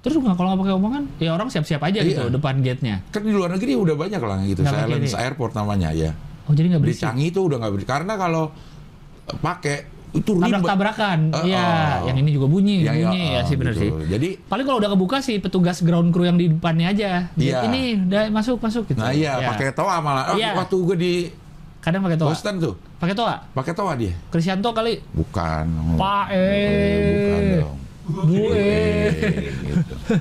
[0.00, 2.32] Terus nggak kalau nggak pakai omongan, ya orang siap-siap aja gitu Iya.
[2.32, 3.04] depan gate-nya.
[3.08, 4.60] Kan di luar negeri udah banyak lah gitu.
[4.62, 5.20] Pakai Silence ini.
[5.20, 6.10] Airport namanya ya.
[6.46, 7.04] Oh jadi nggak Di berisik.
[7.04, 7.90] Canggih itu udah nggak berisik.
[7.90, 8.44] Karena kalau
[9.36, 9.76] pakai
[10.10, 10.50] itu ribet.
[10.50, 11.18] Tabrak-tabrakan.
[11.30, 12.08] Oh, Iya, oh.
[12.08, 13.82] yang ini juga bunyi, Yang- bunyi ya oh, sih benar gitu.
[13.84, 13.90] sih.
[14.08, 17.10] Jadi Paling kalau udah kebuka sih petugas ground crew yang di depannya aja.
[17.32, 17.62] Iya.
[17.62, 18.98] Ini udah masuk masuk gitu.
[18.98, 19.48] Nah iya, Ya.
[19.52, 20.32] pakai toa malah.
[20.32, 20.56] Oh, Iya.
[20.56, 21.14] Waktu gue di
[21.80, 22.28] Kadang pakai toa.
[22.30, 23.36] Boston tuh, Pakai toa.
[23.50, 24.12] pakai toa dia.
[24.28, 25.00] Krisyanto kali.
[25.10, 25.96] Bukan.
[25.96, 26.44] Pak Eh,
[27.16, 27.58] Bukan eh.
[27.58, 27.78] dong.
[28.10, 28.60] Bu eh.
[28.60, 29.08] Eh,
[29.64, 30.14] gitu.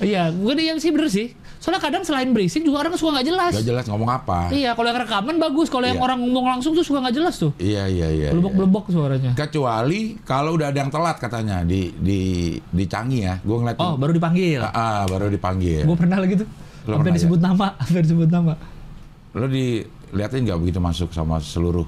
[0.00, 1.36] Iya, bukan yang sih bener sih.
[1.60, 3.52] Soalnya kadang selain berisik juga orang suka nggak jelas.
[3.52, 4.48] Gak jelas ngomong apa.
[4.48, 5.68] Iya, kalau yang rekaman bagus.
[5.68, 6.06] Kalau yang Iya.
[6.08, 7.52] orang ngomong langsung tuh suka nggak jelas tuh.
[7.60, 8.08] Iya, iya, iya.
[8.08, 8.28] iya.
[8.32, 9.36] Belebok-belebok suaranya.
[9.36, 12.20] Kecuali kalau udah ada yang telat katanya di di
[12.56, 13.34] di Canggih ya.
[13.44, 13.84] Gue ngeliatin.
[13.84, 14.64] Oh, baru dipanggil.
[14.64, 15.84] Ah, ah, baru dipanggil.
[15.84, 16.48] Gue pernah lagi tuh.
[16.88, 18.56] Lo Sampai disebut nama, sampai disebut nama.
[19.36, 19.44] Lo
[20.10, 21.86] diliatin nggak begitu masuk sama seluruh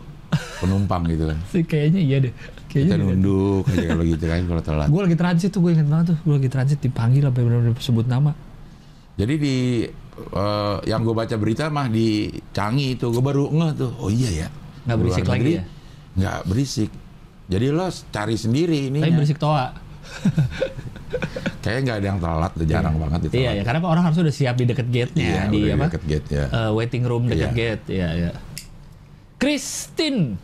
[0.62, 1.38] penumpang gitu kan?
[1.70, 2.32] Kayaknya iya deh.
[2.70, 3.04] Kita Kayaknya iya.
[3.04, 4.86] nunduk aja kalau gitu kan kalau telat.
[4.88, 6.18] Gue lagi transit tuh, gue inget banget tuh.
[6.24, 8.32] Gue lagi transit dipanggil sampai benar-benar sebut nama.
[9.20, 9.56] Jadi di
[10.32, 13.92] eh, yang gue baca berita mah di Canggih itu gue baru ngeh tuh.
[14.00, 14.48] Oh iya ya.
[14.88, 15.64] Nggak berisik lagi negeri ya?
[16.16, 16.90] Nggak berisik.
[17.52, 19.00] Jadi lo cari sendiri ini.
[19.04, 19.66] Tapi berisik toa.
[21.60, 23.34] Kayaknya nggak ada yang telat, tuh, jarang banget itu.
[23.38, 25.84] Iya, ya, karena orang harus udah siap di deket gate-nya, Iya, di udah apa?
[25.88, 26.44] deket gate ya.
[26.48, 27.54] Eh, waiting room deket Iya.
[27.54, 28.30] gate, iya, iya.
[29.36, 30.38] Christine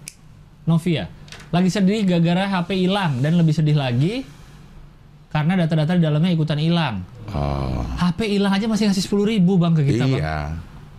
[0.65, 1.07] Novia
[1.49, 4.21] lagi sedih gara-gara HP hilang dan lebih sedih lagi
[5.29, 7.01] karena data-data di dalamnya ikutan hilang.
[7.31, 10.21] Oh, HP hilang aja masih ngasih 10 ribu bang ke kita bang.
[10.21, 10.39] iya.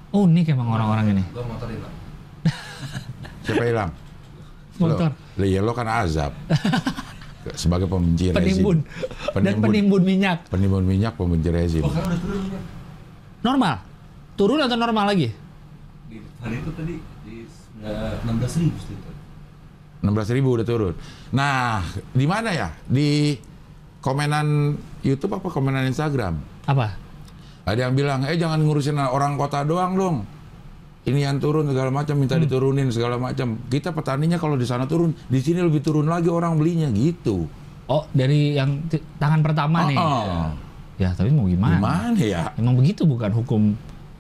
[0.09, 1.24] Unik emang orang-orang ini.
[1.30, 1.93] Gua motor hilang.
[3.45, 3.89] Siapa hilang?
[4.80, 5.11] Motor.
[5.38, 6.34] Lo, iya lo kan azab.
[7.56, 8.64] Sebagai pembenci rezim.
[8.64, 8.78] Penimbun.
[9.40, 10.52] Dan penimbun minyak.
[10.52, 11.84] Penimbun minyak, pembenci rezim.
[11.84, 12.62] Oh, sekarang udah turun ya?
[13.40, 13.76] Normal.
[14.36, 15.30] Turun atau normal lagi?
[16.12, 16.96] Di hari itu tadi
[17.28, 17.36] di
[18.24, 19.10] enam belas ribu itu.
[20.00, 20.96] 16 ribu udah turun.
[21.36, 21.84] Nah,
[22.16, 22.72] di mana ya?
[22.88, 23.36] Di
[24.00, 26.40] komenan YouTube apa komenan Instagram?
[26.64, 26.96] Apa?
[27.68, 30.18] Ada yang bilang, eh jangan ngurusin orang kota doang dong.
[31.10, 32.45] Ini yang turun segala macam, minta Hmm.
[32.45, 33.57] diturunin segala macam.
[33.66, 37.49] Kita petaninya kalau di sana turun, di sini lebih turun lagi orang belinya gitu.
[37.86, 38.86] Oh, dari yang
[39.18, 39.97] tangan pertama nih.
[39.97, 40.53] Oh,
[40.95, 41.80] Ya, tapi mau gimana?
[41.80, 42.51] Gimana ya?
[42.53, 43.72] Emang begitu bukan hukum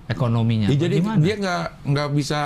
[0.07, 0.71] ekonominya.
[0.71, 1.19] Ya, jadi Bagaimana?
[1.19, 2.39] dia nggak nggak bisa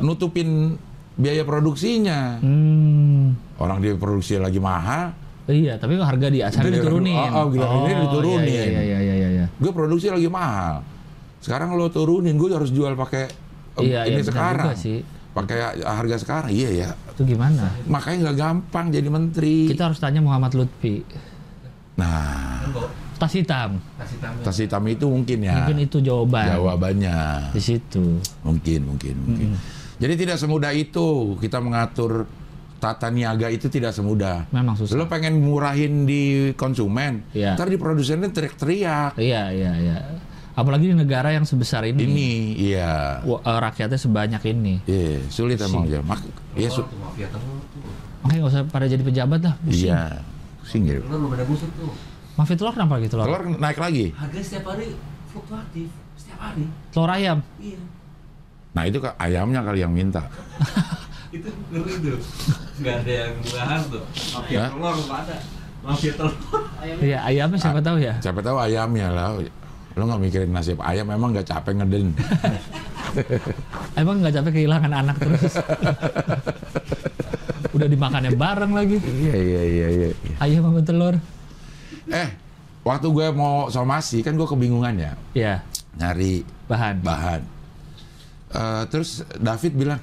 [0.00, 0.80] nutupin
[1.14, 2.40] biaya produksinya.
[2.40, 3.36] Hmm.
[3.60, 5.12] Orang dia produksi lagi mahal,
[5.44, 7.16] Iya, tapi harga di Dia- diturunin.
[7.16, 8.44] oh, oh, gila, ini diturunin.
[8.44, 9.46] Iya, iya, iya, iya, iya, iya.
[9.50, 10.84] gue produksi lagi mahal.
[11.40, 13.32] Sekarang lo turunin, gue harus jual pakai
[13.80, 14.66] Iya, ini iya, sekarang.
[14.70, 14.98] juga sih.
[15.28, 16.88] Pakai harga sekarang, iya ya.
[17.14, 17.70] Itu gimana?
[17.86, 19.70] Makanya nggak gampang jadi menteri.
[19.70, 21.04] Kita harus tanya Muhammad Lutfi.
[21.98, 22.62] Nah,
[23.18, 23.82] Tas hitam.
[24.22, 24.40] tamu.
[24.46, 25.54] tas hitam itu mungkin ya.
[25.58, 26.46] Mungkin itu jawaban.
[26.54, 28.22] Jawabannya Di situ.
[28.46, 29.48] mungkin, mungkin, mungkin.
[29.98, 32.30] Jadi tidak semudah itu kita mengatur
[32.78, 34.46] tata niaga itu tidak semudah.
[34.54, 34.94] Memang susah.
[34.94, 37.58] Lo pengen murahin di konsumen, Iya.
[37.58, 39.18] ntar di produsennya teriak-teriak.
[39.18, 39.98] Iya, iya, iya.
[40.58, 42.02] Apalagi di negara yang sebesar ini.
[42.02, 43.22] Ini, iya.
[43.22, 44.82] eh, rakyatnya sebanyak ini.
[44.90, 46.02] Iya, sulit emang ya.
[46.02, 46.18] Mak
[46.58, 46.82] ya, su-.
[48.26, 49.54] Makanya nggak usah pada jadi pejabat lah.
[49.62, 49.86] Pusing.
[49.86, 50.02] iya.
[50.58, 50.98] Pusing ya.
[50.98, 51.94] Telur lu pada busuk tuh.
[52.34, 53.26] Mafia telur kenapa gitu telur?
[53.30, 54.06] Telur naik lagi.
[54.18, 54.98] Harga setiap hari
[55.30, 55.88] fluktuatif.
[56.18, 56.64] Setiap hari.
[56.90, 57.38] Telur ayam.
[57.62, 57.80] Iya.
[58.74, 60.26] Nah itu ke ayamnya kali yang minta.
[61.28, 62.18] Itu ngeri tuh.
[62.80, 64.02] Nggak ada yang bahas tuh.
[64.34, 65.36] Mafia telur nggak ada.
[65.86, 66.34] Mafia telur.
[66.98, 68.14] Iya, ayamnya siapa tahu ya.
[68.18, 69.38] Siapa tahu ayamnya lah.
[69.98, 72.14] Lo nggak mikirin nasib ayam, emang nggak capek ngeden.
[73.96, 75.54] Emang nggak capek kehilangan anak terus.
[77.74, 78.96] Udah dimakannya bareng lagi.
[78.98, 80.08] Iya iya iya iya.
[80.38, 81.14] Ayam sama telur.
[82.06, 82.28] Eh,
[82.82, 85.54] waktu gue mau somasi kan gue kebingungan ya Ya,
[85.94, 86.94] nyari bahan.
[87.02, 87.40] bahan.
[88.48, 89.98] Eh, terus David bilang,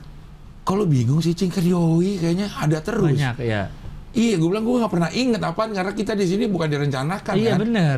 [0.61, 3.11] kalau bingung sih cing kan yoi kayaknya ada terus.
[3.11, 3.67] Banyak, ya.
[4.11, 7.53] Iya, gue bilang gue nggak pernah inget apaan karena kita di sini bukan direncanakan Iya
[7.53, 7.57] kan.
[7.59, 7.97] bener.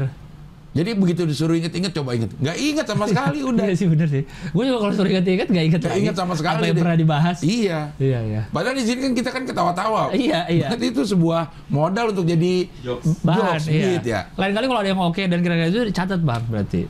[0.76, 2.30] Jadi begitu disuruh inget-inget, coba inget.
[2.38, 3.66] Nggak inget sama sekali udah.
[3.66, 4.24] Iya sih bener sih.
[4.52, 6.02] Gue juga kalau suruh inget-inget gak inget Nggak lagi.
[6.02, 6.84] inget sama sekali Apa yang deh.
[6.86, 7.38] pernah dibahas.
[7.42, 7.80] Iya.
[7.98, 8.42] Iya, iya.
[8.48, 10.02] Padahal di sini kan kita kan ketawa-tawa.
[10.12, 10.68] Iya, iya.
[10.70, 13.20] Berarti itu sebuah modal untuk jadi Jokes.
[13.22, 13.86] Bahan, jokes, iya.
[13.88, 14.22] beat ya.
[14.34, 16.82] Lain kali kalau ada yang oke dan kira-kira itu dicatat bang berarti.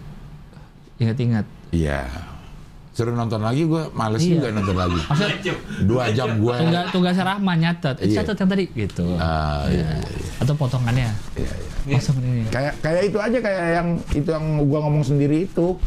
[0.98, 1.46] Ingat-ingat.
[1.70, 2.02] Iya.
[2.98, 4.32] Suruh nonton lagi gue males Iya.
[4.34, 4.98] juga nonton lagi.
[4.98, 5.54] Maksudnya
[5.86, 6.56] Dua jam gue.
[6.58, 7.96] tugas tugasnya Rahman nyatet.
[8.02, 8.26] Eh, Iya.
[8.26, 9.06] catat yang tadi gitu.
[9.16, 11.14] Ah, iya, iya, Atau potongannya.
[11.38, 11.52] iya,
[11.86, 11.94] iya.
[11.94, 12.42] Kosong ini.
[12.50, 15.78] Kayak kayak itu aja kayak yang itu yang gua ngomong sendiri itu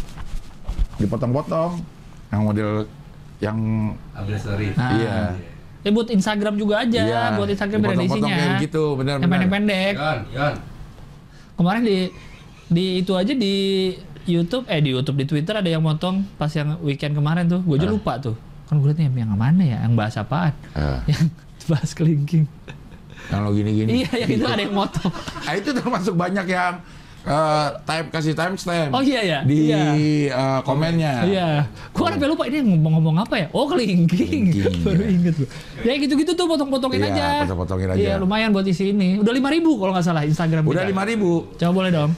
[0.97, 1.83] dipotong-potong.
[2.31, 2.71] Yang model
[3.41, 3.59] yang
[4.39, 4.71] story.
[4.73, 4.91] Nah.
[4.95, 5.17] iya.
[5.81, 7.23] Ya buat Instagram juga aja, Iya.
[7.35, 8.37] buat Instagram ada isinya.
[8.37, 9.95] kayak gitu, benar Yang pendek-pendek.
[9.97, 10.55] Yon, Yon.
[11.57, 11.99] Kemarin di
[12.71, 13.55] di itu aja di
[14.23, 17.61] YouTube eh di YouTube di Twitter ada yang motong pas yang weekend kemarin tuh.
[17.61, 17.93] Gue aja Ah.
[17.93, 18.37] lupa tuh.
[18.65, 19.79] Kan gue liatnya yang mana ya?
[19.81, 20.53] Yang bahas apaan?
[20.73, 21.27] Ah, yang
[21.67, 22.45] bahas kelingking.
[23.27, 24.03] yang lo gini-gini.
[24.03, 25.13] iya, yang itu ada yang motong.
[25.47, 26.79] Ah, itu termasuk banyak yang
[27.21, 28.91] eh, time kasih timestamp.
[28.91, 29.39] Oh iya ya.
[29.43, 29.83] Di Iya.
[30.27, 31.13] eh, komennya.
[31.23, 31.49] Iya,
[31.91, 33.47] gue kan sampai lupa ini ngomong-ngomong apa ya?
[33.51, 35.11] Oh kelingking, Kelingking, baru iya.
[35.13, 35.35] inget.
[35.81, 37.27] Ya gitu-gitu tuh potong-potongin Iya, aja.
[37.45, 38.01] potong-potongin aja.
[38.01, 39.19] Iya lumayan buat isi ini.
[39.19, 40.63] Udah lima ribu kalau nggak salah Instagram.
[40.65, 41.51] Udah lima ribu.
[41.55, 42.11] Coba boleh dong.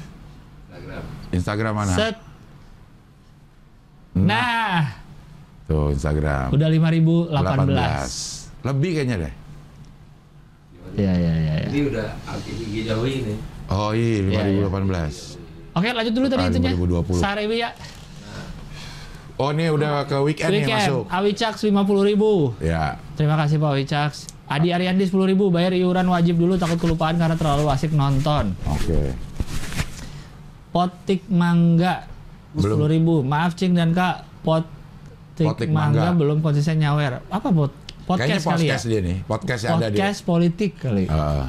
[1.33, 1.73] Instagram.
[1.75, 1.93] Mana?
[1.93, 2.17] Set.
[4.13, 4.93] Nah,
[5.65, 6.53] Tuh Instagram.
[6.53, 8.61] udah 5018.
[8.61, 8.63] 18.
[8.63, 9.35] Lebih kayaknya deh.
[10.93, 11.55] Iya, iya, iya.
[11.57, 11.67] Ya.
[11.73, 13.35] Ini udah aktif IG jauh ini.
[13.73, 15.41] Oh iya, Iya, 5018.
[15.73, 16.73] Oke, lanjut dulu tadi itunya.
[16.77, 17.17] 2020.
[17.17, 17.71] Sarewi ya.
[19.41, 21.05] Oh ini udah ke weekend, nih Weekend, masuk.
[21.09, 22.53] Awicaks 50 ribu.
[22.61, 23.01] Ya.
[23.17, 24.19] Terima kasih Pak Awicaks.
[24.45, 28.53] Adi Ariandi 10 ribu, bayar iuran wajib dulu takut kelupaan karena terlalu asik nonton.
[28.69, 29.17] Oke.
[30.73, 32.09] Potik Mangga
[32.53, 32.85] Belum.
[32.85, 33.15] 10 ribu.
[33.21, 34.67] Maaf Cing dan Kak, Potik,
[35.39, 36.19] Potik Mangga, Mangga.
[36.19, 37.25] belum konsisten nyawer.
[37.29, 37.73] Apa pot?
[38.03, 38.73] Kayaknya Podcast kali ya?
[38.75, 39.17] podcast dia nih.
[39.23, 39.95] Podcast yang ada dia.
[39.95, 41.05] Podcast politik kali.
[41.07, 41.49] Ah,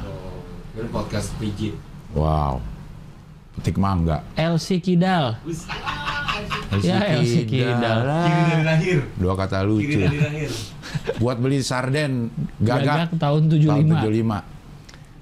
[0.76, 1.74] ini podcast pijit.
[2.12, 2.56] wow.
[3.54, 4.24] Petik mangga.
[4.34, 5.38] LC Kidal.
[6.80, 7.98] Ya, LC Kidal.
[8.02, 8.98] Kiri dari lahir.
[9.14, 9.98] Dua kata Kiri lucu.
[10.00, 10.50] dari lahir.
[11.16, 14.53] Buat beli sarden Gagak gagak tahun tahun 75.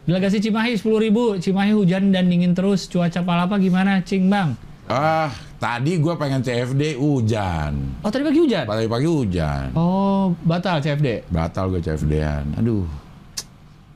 [0.02, 0.08] 75.
[0.10, 1.24] Delegasi Cimahi 10 ribu.
[1.38, 2.90] Cimahi hujan dan dingin terus.
[2.90, 4.58] Cuaca Palapa gimana, Cing Bang?
[4.90, 5.30] Ah,
[5.62, 8.02] tadi gua pengen CFD hujan.
[8.02, 8.66] Oh tadi pagi hujan?
[8.66, 9.66] Pagi pagi hujan.
[9.78, 11.30] Oh batal CFD.
[11.30, 12.58] Batal gue CFD-an.
[12.58, 12.84] Aduh.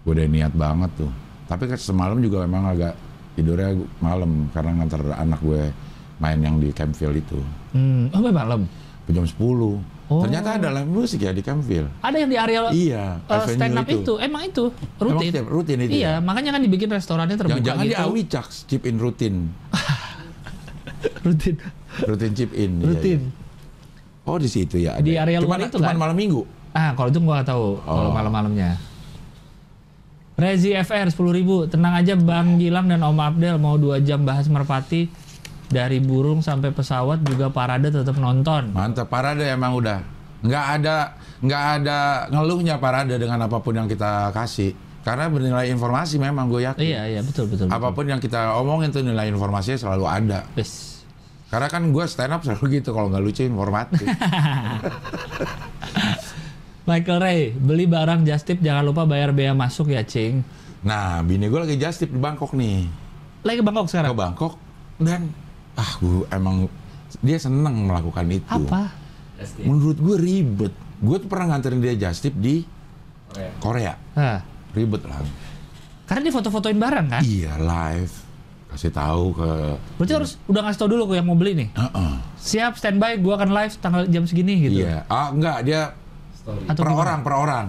[0.06, 1.10] Gue udah niat banget tuh.
[1.50, 2.94] Tapi kan semalam juga memang agak
[3.34, 5.62] tidurnya malam karena nganter anak gue
[6.22, 7.38] main yang di Campfield itu.
[7.74, 8.08] Hmm.
[8.14, 8.70] Oh malam.
[9.10, 9.95] Jam 10.
[10.06, 10.22] Oh.
[10.22, 11.90] Ternyata ada live musik ya di Campfield.
[11.98, 14.14] Ada yang di area Iya, uh, stand up itu.
[14.16, 15.34] Emang itu rutin.
[15.34, 16.22] Emang rutin itu Iya, ya?
[16.22, 17.98] makanya kan dibikin restorannya terbuka Jangan-jangan gitu.
[17.98, 19.34] di Awicaks chip in rutin.
[21.26, 21.54] rutin.
[21.98, 22.72] Rutin chip in.
[22.78, 23.20] iya, Rutin.
[23.26, 24.24] iya.
[24.26, 24.94] Oh di situ ya.
[24.98, 25.98] Di area cuman, luar itu cuman kan?
[25.98, 26.42] malam minggu.
[26.70, 28.14] Ah, kalau itu gua nggak tahu kalau Oh.
[28.14, 28.78] malam-malamnya.
[30.36, 31.64] Rezi FR 10 ribu.
[31.64, 35.08] Tenang aja Bang Gilang dan Om Abdel mau dua jam bahas merpati
[35.66, 38.70] dari burung sampai pesawat juga parade tetap nonton.
[38.72, 39.98] Mantap parade emang udah.
[40.46, 40.96] Nggak ada
[41.42, 41.98] nggak ada
[42.32, 44.72] ngeluhnya parade dengan apa pun yang kita kasih.
[45.06, 46.82] Karena bernilai informasi memang gue yakin.
[46.82, 47.70] Iya iya betul betul.
[47.70, 47.78] betul.
[47.78, 50.42] Apa pun yang kita omongin tuh nilai informasinya selalu ada.
[50.58, 51.02] Wes.
[51.46, 54.02] Karena kan gue stand up selalu gitu kalau nggak lucu informatif.
[56.86, 60.46] Michael Ray, beli barang just tip jangan lupa bayar bea masuk ya, Cing.
[60.86, 62.86] nah, bini gue lagi just tip di Bangkok nih.
[63.42, 64.14] Lagi ke Bangkok Ke sekarang.
[64.14, 64.54] Bangkok
[65.02, 65.30] dan
[65.76, 66.66] ah gue emang
[67.20, 68.44] dia seneng melakukan itu.
[68.66, 68.90] Apa?
[69.62, 70.72] Menurut gue ribet.
[70.96, 72.64] Gue tuh pernah nganterin dia just tip di
[73.30, 73.46] Oke.
[73.60, 73.94] Korea.
[74.16, 74.40] Hah.
[74.72, 75.20] Ribet lah.
[76.06, 77.20] Karena dia foto-fotoin barang kan?
[77.20, 78.14] Iya live.
[78.66, 79.50] Kasih tahu ke.
[79.96, 81.68] Berarti harus udah ngasih tau dulu ke yang mau beli nih.
[81.72, 82.12] Heeh.
[82.36, 84.84] Siap standby, gua akan live tanggal jam segini gitu.
[84.84, 85.04] Iya.
[85.06, 85.92] Ah enggak dia
[86.36, 86.64] Story.
[86.64, 87.02] Atau per gimana?
[87.02, 87.66] orang per orang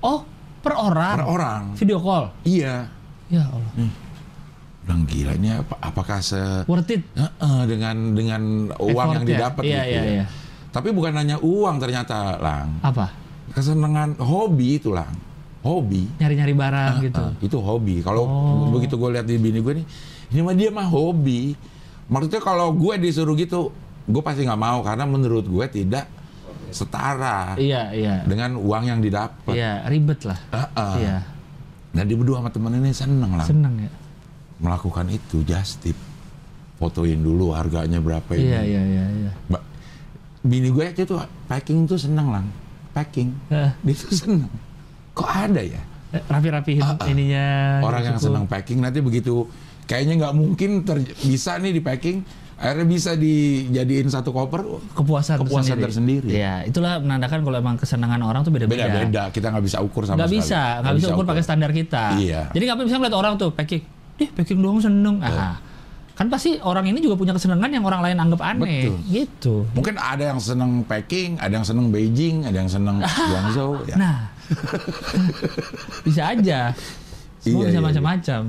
[0.00, 0.20] Oh,
[0.60, 1.14] per orang.
[1.16, 1.62] per orang.
[1.76, 2.24] Video call.
[2.44, 2.88] Iya.
[3.28, 3.72] Ya Allah.
[4.84, 7.02] Bilang gila ini apa, apakah se Worth it.
[7.16, 8.42] Heeh, dengan dengan
[8.76, 10.12] uang yang didapat Iya, gitu iya, ya.
[10.20, 10.24] iya.
[10.68, 12.82] Tapi bukan hanya uang ternyata, Lang.
[12.82, 13.08] Apa?
[13.50, 15.14] Kesenangan hobi itu, Lang.
[15.64, 16.04] Hobi.
[16.20, 17.22] Nyari-nyari barang gitu.
[17.22, 18.04] Ah, itu hobi.
[18.04, 18.68] Kalau Oh.
[18.68, 19.86] begitu gue lihat di bini gue nih,
[20.28, 21.56] ini mah dia mah hobi.
[22.04, 23.72] Maksudnya kalau gue disuruh gitu,
[24.04, 26.04] gue pasti nggak mau karena menurut gue tidak
[26.68, 28.14] setara Iya, iya.
[28.26, 29.54] dengan uang yang didapat.
[29.54, 30.36] Iya, ribet lah.
[30.50, 30.94] Ah, ah.
[30.98, 31.16] Iya.
[31.94, 33.90] Nah dia berdua sama temen ini seneng lah Seneng ya.
[34.64, 35.96] Melakukan itu just tip.
[36.74, 38.48] Fotoin dulu harganya berapa ini.
[38.48, 39.32] Iya, iya, iya, iya.
[40.40, 42.46] Bini gue aja tuh packing tuh seneng lang.
[42.90, 43.32] Packing.
[43.48, 44.48] Eh, Dia tuh seneng.
[45.12, 45.82] Kok ada ya?
[46.10, 47.46] eh, rapi-rapihin ininya.
[47.78, 48.26] Ah, Orang yang cukup.
[48.28, 49.50] senang packing nanti begitu
[49.84, 52.22] kayaknya nggak mungkin ter- bisa nih di packing
[52.54, 54.62] akhirnya bisa dijadiin satu koper
[54.94, 56.30] kepuasan, Kepuasan tersendiri.
[56.30, 58.86] Iya, itulah menandakan kalau emang kesenangan orang tuh beda-beda.
[58.86, 62.04] beda-beda kita nggak bisa ukur sama Nggak sekali bisa, nggak bisa ukur pakai standar kita.
[62.14, 62.42] Iya.
[62.50, 63.82] Jadi nggak bisa ngeliat orang tuh packing,
[64.18, 65.18] ih packing doang seneng.
[65.22, 65.58] Ah,
[66.14, 68.86] Kan pasti orang ini juga punya kesenangan yang orang lain anggap aneh.
[68.86, 68.96] Betul.
[69.10, 69.54] Gitu.
[69.74, 73.82] Mungkin ada yang seneng Peking, ada yang seneng Beijing, ada yang seneng Guangzhou.
[73.90, 73.96] Ya.
[73.98, 74.18] Nah.
[76.06, 76.70] bisa aja.
[77.42, 78.40] Semua Iya, bisa iya, macam-macam.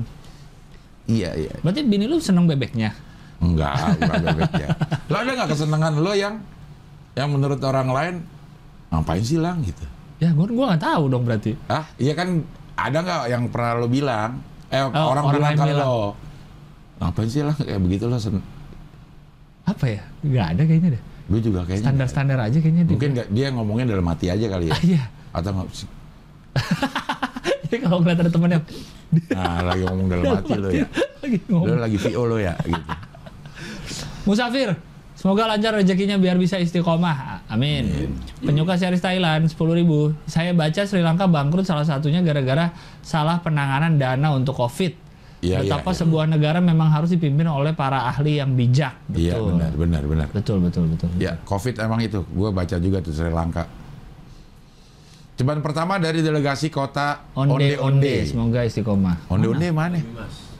[1.06, 1.52] Iya, iya.
[1.58, 2.94] Berarti bini lu seneng bebeknya?
[3.42, 4.68] Enggak, bukan bebek ya.
[5.10, 6.34] Lo ada nggak kesenangan lo yang
[7.18, 8.14] yang menurut orang lain
[8.94, 9.84] ngapain sih lang gitu?
[10.22, 11.52] Ya gua gua nggak tahu dong berarti.
[11.66, 12.40] Ah, iya kan
[12.78, 14.40] ada nggak yang pernah lo bilang?
[14.68, 15.86] Eh orang, Oh, orang bilang ke bilang.
[15.86, 15.96] lo,
[16.98, 18.16] ngapain sih lang kayak begitu lo?
[18.16, 18.42] Sen
[19.62, 20.02] Apa ya?
[20.20, 21.02] Nggak ada kayaknya deh.
[21.26, 21.84] gue juga kayaknya.
[21.84, 22.92] Standar-standar aja kayaknya dia.
[22.92, 24.72] Mungkin nggak dia ngomongnya dalam hati aja kali ya?
[24.72, 25.02] Ah, iya.
[25.32, 25.88] Atau nggak sih?
[27.62, 28.60] Jadi kalau ngeliat ada temennya
[29.30, 30.86] Nah, lagi ngomong dalam hati lo ya.
[31.18, 31.66] lagi ngomong.
[31.66, 32.92] Lo lagi VO lo ya gitu.
[34.24, 34.74] Musafir,
[35.26, 37.42] semoga lancar rezekinya biar bisa istiqomah.
[37.50, 38.14] Amin.
[38.46, 39.58] Penyuka series Thailand 10.000
[40.22, 42.70] Saya baca Sri Lanka bangkrut salah satunya gara-gara
[43.02, 44.94] salah penanganan dana untuk Covid.
[45.42, 46.00] Iya, Betapa iya, iya.
[46.06, 48.94] sebuah negara memang harus dipimpin oleh para ahli yang bijak.
[49.10, 49.26] Betul.
[49.26, 50.26] Iya benar, benar, benar.
[50.30, 51.10] Betul, betul, betul.
[51.18, 52.22] Ya, COVID emang itu.
[52.30, 53.66] Gue baca juga tuh Sri Lanka.
[55.36, 58.14] Cobaan pertama dari delegasi kota Onde, onde, Onde-Onde.
[58.30, 59.26] semoga istiqomah.
[59.26, 59.98] Onde-Onde mana?
[60.14, 60.54] Mas.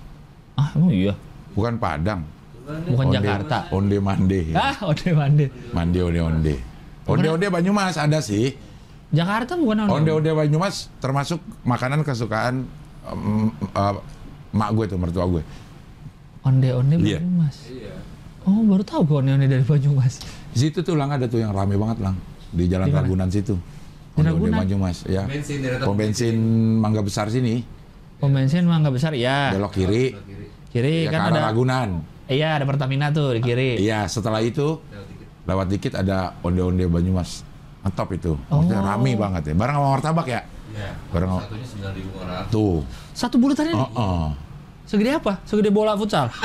[0.59, 1.15] Ah, emang iya.
[1.55, 2.36] Bukan Padang.
[2.67, 3.59] Bukan Onde- Jakarta.
[3.71, 4.41] Onde Mande.
[4.53, 5.47] Ah, onde, onde.
[5.71, 6.55] Mande Onde Onde.
[7.07, 8.59] Onde Onde Banyumas ada sih.
[9.09, 9.93] Jakarta bukan onde.
[9.93, 12.67] Onde Onde Banyumas termasuk makanan kesukaan
[13.07, 13.95] em, eh,
[14.51, 15.43] mak gue tuh mertua gue.
[16.43, 17.23] Onde, onde Iya.
[17.23, 17.57] Banyumas.
[17.67, 17.95] Iya.
[18.43, 20.19] Oh, baru tahu gue onde, onde dari Banyumas.
[20.51, 22.19] Di situ tuh lang ada tuh yang rame banget lang
[22.51, 23.03] di Jalan Di mana?
[23.07, 23.55] Ragunan situ.
[23.55, 24.59] Di Onde Onde?
[24.59, 25.23] Banyumas ya.
[25.23, 26.37] Bensin Pom bensin
[26.83, 27.63] Mangga Besar sini,
[28.17, 29.53] Pom bensin mah nggak besar ya.
[29.55, 30.47] belok kiri, kiri.
[30.73, 31.47] Kiri ya kan ada.
[31.47, 32.16] Ragunan.
[32.27, 33.79] Iya, ada Pertamina tuh di kiri.
[33.79, 35.27] Iya, setelah itu Lewat dikit.
[35.47, 37.47] lewat dikit ada onde-onde Banyumas.
[37.81, 38.35] Mantap itu.
[38.47, 38.85] Maksudnya Oh.
[38.85, 39.55] rame banget ya.
[39.55, 40.41] Barang sama martabak ya?
[40.69, 40.91] Iya.
[41.09, 42.43] Barang Satunya sembilan ribu orang.
[42.49, 42.77] tuh.
[43.13, 44.27] Satu bulatannya Oh, oh.
[44.85, 45.39] segede apa?
[45.43, 46.27] Segede bola futsal.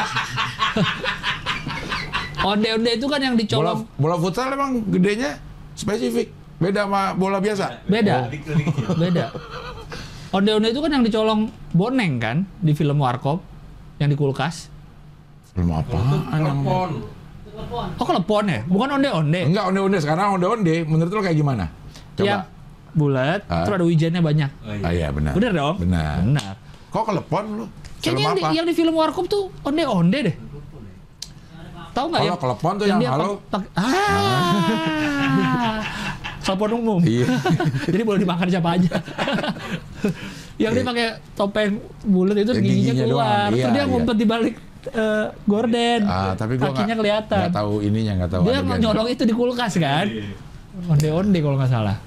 [2.41, 5.37] Onde-onde itu kan yang Bola dicolong bola futsal emang gedenya
[5.73, 6.33] spesifik.
[6.57, 7.85] Beda sama bola biasa.
[7.85, 8.29] beda.
[8.29, 8.97] Dikit-dikit.
[8.97, 9.25] Beda.
[10.31, 13.41] Onde-onde itu kan yang dicolong boneng kan di film Warkop
[13.97, 14.70] yang di kulkas.
[15.61, 15.95] Belum apa?
[16.27, 16.89] Telepon.
[17.93, 18.59] Oh, kelepon ya?
[18.65, 19.39] Bukan onde-onde.
[19.45, 20.75] Enggak onde-onde sekarang onde-onde.
[20.83, 21.65] Menurut lo kayak gimana?
[22.13, 22.25] Coba.
[22.25, 22.41] Yang
[22.91, 23.63] bulat, Ah.
[23.63, 24.49] terus ada wijennya banyak.
[24.59, 24.81] Oh, iya.
[24.81, 25.31] Ah iya benar.
[25.31, 25.75] Bener dong?
[25.77, 26.15] Benar.
[26.19, 26.53] Benar.
[26.89, 27.65] Kok kelepon lu?
[28.01, 30.35] Kayaknya Film yang di, yang di film Warkop tuh onde-onde deh.
[31.91, 32.41] Tahu nggak Kalau ya?
[32.41, 33.23] kelepon tuh yang dia halo.
[33.45, 33.81] pak- ah.
[36.41, 36.99] Telepon umum.
[36.99, 37.25] Iya.
[37.87, 38.91] Jadi boleh dimakan siapa aja.
[40.61, 43.23] yang dia pakai topeng bulat itu Yang giginya giginya keluar.
[43.23, 43.85] doang, Terus iya, dia iya.
[43.87, 44.55] ngumpet di balik
[44.89, 46.01] eh, gorden.
[46.09, 47.39] Ah, tapi gua kakinya kelihatan.
[47.45, 50.05] nggak tahu ininya, nggak tahu Dia nyolong itu di kulkas kan.
[50.89, 51.97] Onde-onde kalau nggak salah.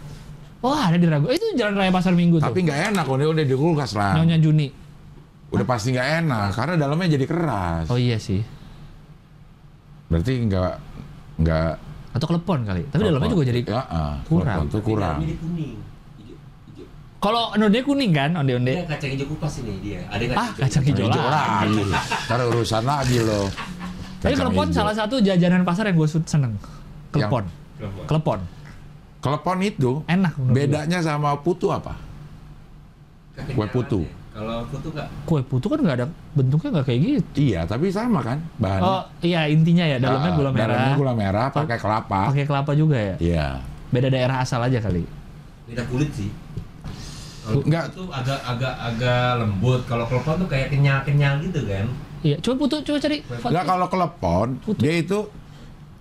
[0.65, 1.29] Wah, ada di Ragu.
[1.29, 2.73] Itu jalan raya Pasar Minggu Tapi tuh.
[2.73, 4.17] nggak enak onde-onde di kulkas lah.
[4.17, 4.69] Nyonya Juni.
[5.53, 7.87] Udah pasti nggak enak karena dalamnya jadi keras.
[7.93, 8.41] Oh iya sih.
[10.09, 10.73] Berarti nggak
[11.45, 11.71] nggak
[12.15, 12.83] Atau kelepon kali.
[12.89, 14.65] Tapi dalamnya juga jadi ya, ah, kurang.
[14.65, 15.19] kelepon tuh kurang.
[15.21, 15.94] Hijau.
[17.25, 18.85] Kalau onde kuning kan, Dia onde-onde.
[18.85, 20.01] kacang hijau kupas ini dia.
[20.13, 21.81] Ada Ah, kacang hijau Hijau lagi.
[22.29, 23.49] Ntar urusan lagi loh.
[24.21, 24.77] Tapi Kacang kelepon hijau.
[24.77, 26.53] salah satu jajanan pasar yang gue seneng.
[27.09, 27.49] Kelepon.
[27.81, 28.05] Telepon.
[28.05, 28.39] Kelepon.
[29.25, 30.37] Kelepon itu Enak.
[30.53, 31.97] bedanya sama putu apa?
[33.57, 34.05] Kue putu.
[34.31, 35.09] Kalau putu enggak?
[35.25, 37.29] Kue putu kan nggak ada bentuknya nggak kayak gitu.
[37.41, 38.85] Iya, tapi sama kan bahannya.
[38.85, 40.67] Oh iya intinya ya dalamnya Ah, gula merah.
[40.69, 42.21] Dalamnya gula merah pakai kelapa.
[42.29, 43.17] Pakai kelapa juga ya.
[43.17, 43.47] Iya.
[43.89, 45.09] Beda daerah asal aja kali.
[45.65, 46.29] Beda kulit sih.
[47.47, 47.85] Enggak.
[47.89, 49.81] putu tuh agak agak agak lembut.
[49.85, 51.87] Kalau kelepon tuh kayak kenyal-kenyal gitu kan.
[52.21, 53.19] Iya, coba putu coba cari.
[53.21, 54.81] Enggak kalau kelepon Putu.
[54.81, 55.19] dia itu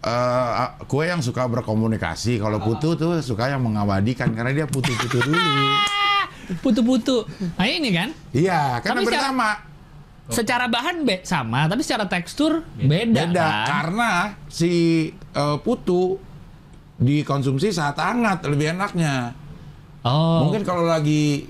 [0.02, 0.52] eh,
[0.86, 2.38] kue yang suka berkomunikasi.
[2.38, 5.40] Kalau putu tuh suka yang mengabadikan karena dia putu-putu dulu.
[6.60, 7.24] Putu-putu.
[7.54, 9.50] Nah ini kan, Iya, kan Tapi hampir secara- sama.
[10.26, 13.68] secara bahan be sama, tapi secara tekstur beda, Beda kan.
[13.68, 14.12] karena
[14.48, 14.72] si
[15.12, 16.16] eh, putu
[16.96, 19.36] dikonsumsi saat hangat lebih enaknya.
[20.04, 21.48] Oh, Mungkin kalau lagi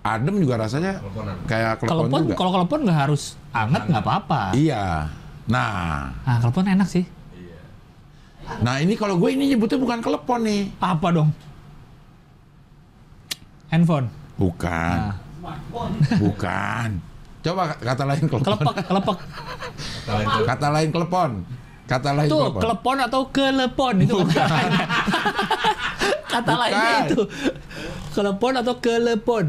[0.00, 1.36] adem juga rasanya Keleponan.
[1.44, 2.34] kayak kalau kelepon pon juga.
[2.34, 4.42] kalau kelepon nggak harus anget nggak apa-apa.
[4.52, 4.84] Iya.
[5.46, 7.04] Nah, Nah, kelepon enak sih.
[8.58, 10.72] nah ini kalau gue ini nyebutnya bukan kelepon nih.
[10.78, 11.30] Apa dong?
[13.68, 14.08] Handphone.
[14.34, 14.96] Bukan.
[15.04, 15.16] Nah.
[16.18, 16.88] Bukan.
[17.38, 18.56] Coba kata lain kelepon.
[18.56, 19.18] Kelepek, kelepek.
[20.00, 20.44] Kata lain tuh.
[20.44, 21.30] Kata lain kelepon.
[21.88, 22.60] Kata lain Tuh, kelepon.
[22.60, 24.86] kelepon atau kelepon itu kata lainnya.
[26.28, 27.06] kata lainnya Bukan.
[27.08, 27.20] itu.
[28.12, 29.44] Kelepon atau kelepon.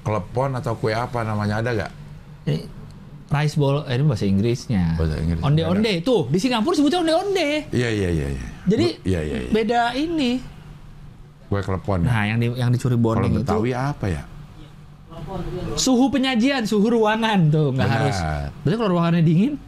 [0.00, 1.92] Kelepon atau kue apa namanya ada gak?
[2.48, 2.64] Ini
[3.28, 4.96] rice ball, eh, ini bahasa Inggrisnya.
[4.96, 5.44] Bahasa Inggris.
[5.44, 6.00] Onde-onde.
[6.00, 7.68] Tuh, di Singapura sebutnya onde-onde.
[7.68, 8.26] Iya iya iya.
[8.32, 8.48] iya.
[8.64, 9.50] Jadi Bu- iya iya iya.
[9.52, 10.40] beda ini.
[11.44, 12.04] Kue kelepon.
[12.04, 12.08] ya.
[12.08, 14.22] Nah, yang di, yang dicuri Kalau boning itu Betawi apa ya?
[15.76, 18.16] Suhu penyajian, suhu ruangan tuh nggak harus.
[18.64, 19.60] Berarti kalau ruangannya dingin?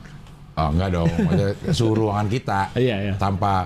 [0.61, 1.49] Oh enggak dong, maksudnya
[1.79, 3.15] suhu ruangan kita Iya iya.
[3.17, 3.65] tanpa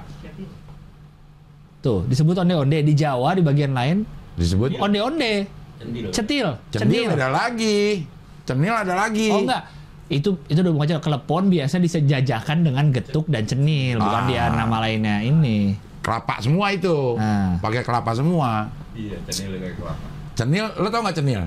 [1.80, 5.44] Tuh disebut onde-onde di Jawa di bagian lain disebut onde-onde,
[5.76, 6.08] Cendil.
[6.10, 8.02] cetil, cenil ada lagi.
[8.42, 9.28] Cenil ada lagi.
[9.28, 9.62] Oh enggak,
[10.08, 11.02] itu itu udah bukan cetil.
[11.02, 14.26] Kelepon biasa disejajakan dengan getuk dan cenil, bukan Ah.
[14.26, 15.76] dia nama lainnya ini.
[16.00, 17.14] Kelapa semua itu.
[17.14, 17.56] Nah.
[17.58, 18.68] Pakai kelapa semua.
[18.92, 20.04] Iya, cendil kayak kelapa.
[20.34, 21.42] Cenil, lo tau nggak cenil?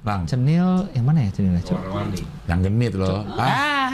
[0.00, 1.58] Bang, Cenil yang mana ya cenilnya?
[1.60, 1.80] Coba.
[1.82, 2.22] Warna-warni.
[2.46, 3.24] yang genit loh.
[3.34, 3.92] Ah, Ah.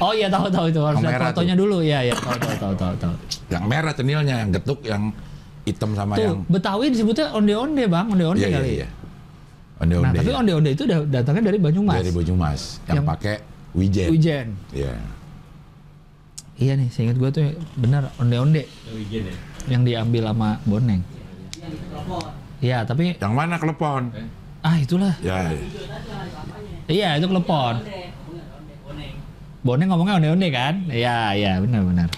[0.00, 2.54] Oh iya tahu tahu itu harus Yang lihat merah fotonya dulu ya ya tahu tahu
[2.56, 3.14] tahu tahu tahu.
[3.48, 5.02] yang merah cenilnya, yang getuk, yang
[5.64, 8.70] hitam sama Tuh yang Betawi disebutnya onde-onde bang onde-onde Iya, iya, kali.
[8.76, 8.88] iya.
[9.76, 10.18] Onde Nah onde.
[10.18, 11.94] tapi onde-onde itu udah datangnya dari Banyumas.
[11.96, 13.34] dari Banyumas yang, Yang- pakai
[13.72, 14.08] wijen.
[14.10, 14.46] Wijen.
[14.70, 14.94] Iya.
[16.54, 17.42] Iya nih, seingat gue tuh
[17.74, 19.36] benar onde-onde Yang wijen ya.
[19.68, 21.02] yang diambil sama Boneng.
[22.60, 24.02] Iya, tapi Yang mana kelepon?
[24.60, 25.12] ah itulah.
[25.20, 25.52] Ya.
[26.86, 27.74] Iya, itu telepon.
[29.64, 30.74] Boneng ngomongnya onde-onde kan?
[30.92, 32.12] Iya, iya, benar-benar.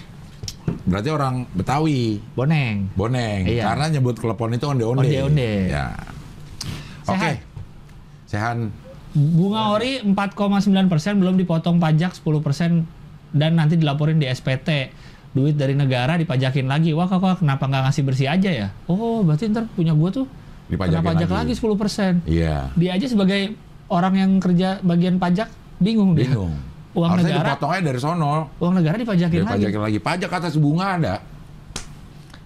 [0.83, 2.91] Berarti orang Betawi, Boneng.
[2.91, 3.47] Boneng.
[3.47, 3.71] Iya.
[3.71, 5.07] Karena nyebut kelepon itu onde-onde.
[5.07, 5.51] Onde-onde.
[5.71, 5.95] Ya.
[7.07, 7.15] Oke.
[7.15, 7.35] Sehat.
[8.27, 8.57] Sehan.
[9.15, 12.83] Bunga ori 4,9% belum dipotong pajak 10%
[13.31, 14.91] dan nanti dilaporin di SPT.
[15.31, 16.91] Duit dari negara dipajakin lagi.
[16.91, 18.67] Wah, kok kenapa nggak ngasih bersih aja ya?
[18.91, 20.27] Oh, berarti ntar punya gua tuh
[20.67, 21.39] Dipajakin kena pajak lagi.
[21.47, 22.27] lagi 10%.
[22.27, 22.55] Iya.
[22.75, 23.55] Dia aja sebagai
[23.87, 25.47] orang yang kerja bagian pajak
[25.79, 26.27] bingung dia.
[26.27, 26.51] Bingung.
[26.97, 28.33] Uang Harusnya negara, dipotongnya dari sono.
[28.57, 29.53] uang negara dipajakin lagi.
[29.53, 29.97] Dipajakin lagi.
[30.01, 31.15] Pajak atas bunga ada.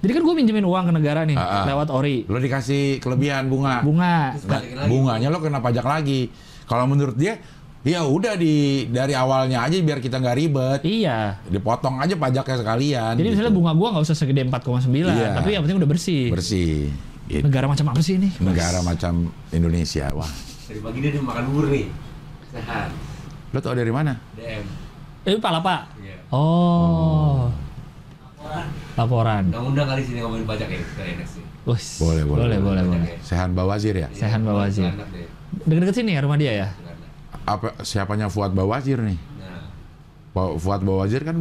[0.02, 1.66] Jadi kan gue minjemin uang ke negara nih Ah, ah.
[1.70, 2.26] lewat ori.
[2.26, 3.80] Lo dikasih kelebihan bunga.
[3.80, 4.34] Bunga.
[4.36, 4.90] Nah, lagi.
[4.90, 6.28] bunganya lo kena pajak lagi.
[6.66, 7.38] Kalau menurut dia,
[7.82, 10.80] ya udah di dari awalnya aja biar kita nggak ribet.
[10.82, 11.38] Iya.
[11.46, 13.14] Dipotong aja pajaknya sekalian.
[13.14, 13.34] Jadi gitu.
[13.38, 15.38] misalnya bunga gua nggak usah segede 4,9, Iya.
[15.38, 16.24] tapi yang penting udah bersih.
[16.28, 16.90] bersih.
[17.30, 17.46] Gitu.
[17.46, 18.28] Negara macam apa sih ini?
[18.42, 19.14] Negara macam
[19.54, 20.10] Indonesia.
[20.12, 20.28] Wah,
[20.66, 21.86] Dari pagi dia makan bubur nih.
[22.50, 22.90] Sehat.
[23.52, 24.16] Lo tau dari mana?
[24.36, 24.64] DM.
[25.28, 25.92] Ini palapa.
[26.00, 26.18] Iya.
[26.32, 27.52] Oh.
[28.98, 29.48] Laporan.
[29.52, 31.44] Undang-undang kali sini ngomongin pajak ya, enak sih.
[31.64, 32.84] Boleh, boleh, boleh, boleh, boleh.
[33.06, 33.22] boleh.
[33.22, 34.10] Sehan Bawazir ya?
[34.12, 34.90] Sehan Bawazir.
[35.68, 36.68] Deket-deket sini ya rumah dia ya?
[37.46, 39.20] Apa siapanya Fuad Bawazir nih?
[39.40, 39.70] Nah,
[40.34, 41.38] Pak Fuad Bawazir kan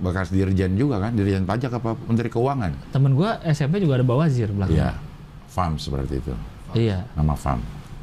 [0.00, 2.72] bekas dirjen juga kan, dirjen pajak apa Menteri Keuangan?
[2.90, 4.74] Temen gua SMP juga ada bawazir belakang.
[4.74, 4.90] Iya,
[5.48, 6.34] FAM seperti itu.
[6.74, 7.06] Iya.
[7.14, 7.60] Nama FAM.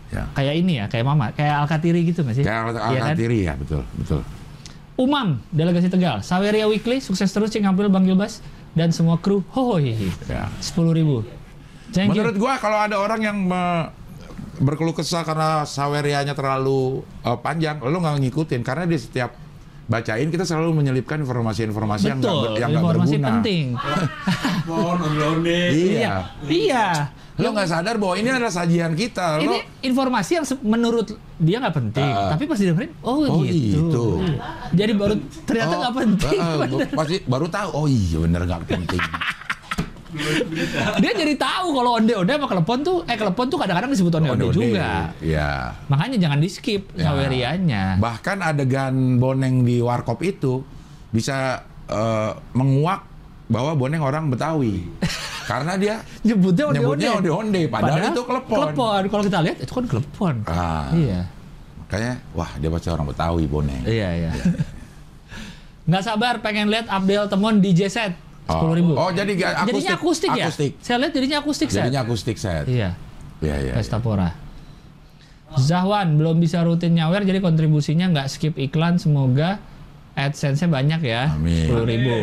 [0.07, 0.23] Ya.
[0.31, 2.43] Kayak ini ya, kayak mama, kayak Alkatiri gitu nggak sih?
[2.47, 2.91] Kayak Al- Iya kan?
[3.11, 4.21] Alkatiri ya, betul, betul.
[4.97, 6.23] Umam, delegasi Tegal.
[6.23, 8.41] Saweria Weekly, sukses terus Cing April Bang Gilbas
[8.73, 9.45] dan semua kru.
[9.53, 9.93] Hoi.
[10.25, 10.49] Ya.
[10.57, 11.21] Sepuluh ribu.
[11.93, 12.23] Thank you.
[12.23, 13.89] Menurut gua kalau ada orang yang me-
[14.57, 19.37] berkeluh kesah karena sawerianya terlalu uh, panjang, lo nggak ngikutin karena di setiap
[19.87, 23.27] bacain kita selalu menyelipkan informasi-informasi yang nggak yang nggak informasi berguna.
[23.33, 23.65] penting.
[24.63, 25.59] pohon onde-onde.
[25.71, 26.13] Iya.
[26.43, 26.85] Iya.
[27.37, 29.37] Lo nggak sadar bahwa ini adalah sajian kita.
[29.37, 31.07] Lo Ini informasi yang menurut
[31.37, 32.33] dia nggak penting, Ah.
[32.33, 33.53] tapi pas didengerin, oh, Oh, gitu.
[33.87, 34.05] gitu.
[34.73, 35.13] Jadi baru
[35.45, 36.35] ternyata Oh, nggak penting.
[36.35, 36.87] eh, eh, bener.
[36.91, 37.69] pasti baru tahu.
[37.73, 39.03] Oh iya bener nggak penting.
[41.01, 45.13] dia jadi tahu kalau onde-onde sama kelepon tuh, eh kelepon tuh kadang-kadang disebut onde-onde juga.
[45.17, 45.77] Iya.
[45.87, 47.09] Makanya jangan di skip Ya.
[47.09, 47.83] sawerianya.
[47.97, 50.61] Bahkan adegan boneng di warkop itu
[51.09, 53.01] bisa eh, menguak
[53.47, 54.83] bahwa boneng orang Betawi.
[55.49, 57.07] Karena dia Nyebutnya onde-onde.
[57.23, 58.57] onde-onde, padahal, itu kelepon.
[58.67, 59.01] Kelepon.
[59.07, 60.35] Kalau kita lihat itu kan kelepon.
[60.43, 61.23] Ah, Iya.
[61.79, 63.79] Makanya, wah dia pasti orang Betawi boneng.
[63.87, 64.31] Iya, iya.
[65.87, 68.11] Nggak sabar pengen lihat Abdel Temon DJ set.
[68.47, 68.91] Sepuluh ribu.
[68.95, 69.67] Oh, jadi akustik.
[69.67, 70.45] Jadinya akustik ya?
[70.47, 70.71] Akustik.
[70.79, 71.79] Saya lihat jadinya akustik set.
[71.83, 72.65] Jadinya akustik set.
[72.65, 72.89] Iya.
[73.43, 73.73] Iya, iya.
[73.75, 74.31] Pesta Pora.
[75.55, 79.63] Zahwan belum bisa rutin nyawer jadi kontribusinya nggak skip iklan semoga
[80.17, 81.71] AdSense-nya banyak ya Amin.
[81.71, 82.15] 10 ribu.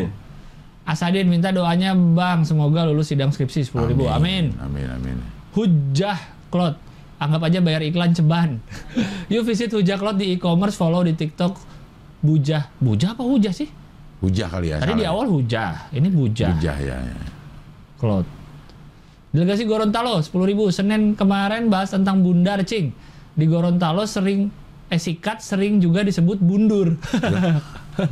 [0.85, 4.53] Asadin minta doanya bang semoga lulus sidang skripsi 10 ribu amin.
[4.61, 5.17] Amin, amin.
[5.57, 6.21] Hujah
[6.53, 6.77] Cloud
[7.17, 8.61] anggap aja bayar iklan ceban.
[9.33, 11.57] Yuk visit Hujah Cloud di e-commerce follow di TikTok
[12.21, 12.69] Bujah.
[12.77, 13.67] Bujah apa Hujah sih?
[14.23, 14.79] Hujah kali ya.
[14.79, 15.11] Tadi salah di ya?
[15.11, 16.49] awal Hujah, ini Bujah.
[16.55, 16.97] Hujah ya.
[17.03, 17.17] ya.
[17.99, 18.25] Cloud.
[19.35, 20.31] Delegasi Gorontalo 10.000
[20.71, 22.95] Senin kemarin bahas tentang bundar cing.
[23.35, 24.47] Di Gorontalo sering
[24.87, 26.95] eh sikat sering juga disebut bundur.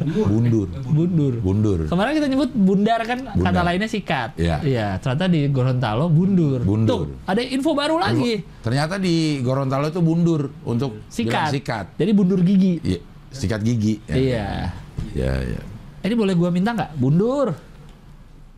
[0.03, 0.67] Bundur.
[0.91, 1.33] bundur.
[1.39, 1.79] Bundur.
[1.87, 3.63] Kemarin kita nyebut bundar kan kata Bundar.
[3.63, 4.35] lainnya sikat.
[4.35, 4.99] Iya.
[4.99, 6.59] ternyata di Gorontalo bundur.
[6.63, 7.07] Bundur.
[7.07, 8.43] Tuh, ada info baru lagi.
[8.59, 11.51] Ternyata di Gorontalo itu bundur untuk Sikat.
[11.55, 11.85] sikat.
[11.95, 12.79] Jadi bundur gigi.
[12.83, 12.99] Iya,
[13.31, 14.03] sikat gigi.
[14.07, 14.15] Ya.
[14.15, 14.47] Iya.
[15.15, 15.61] Iya, iya.
[16.03, 16.95] Ini boleh gua minta nggak?
[16.95, 17.55] Bundur.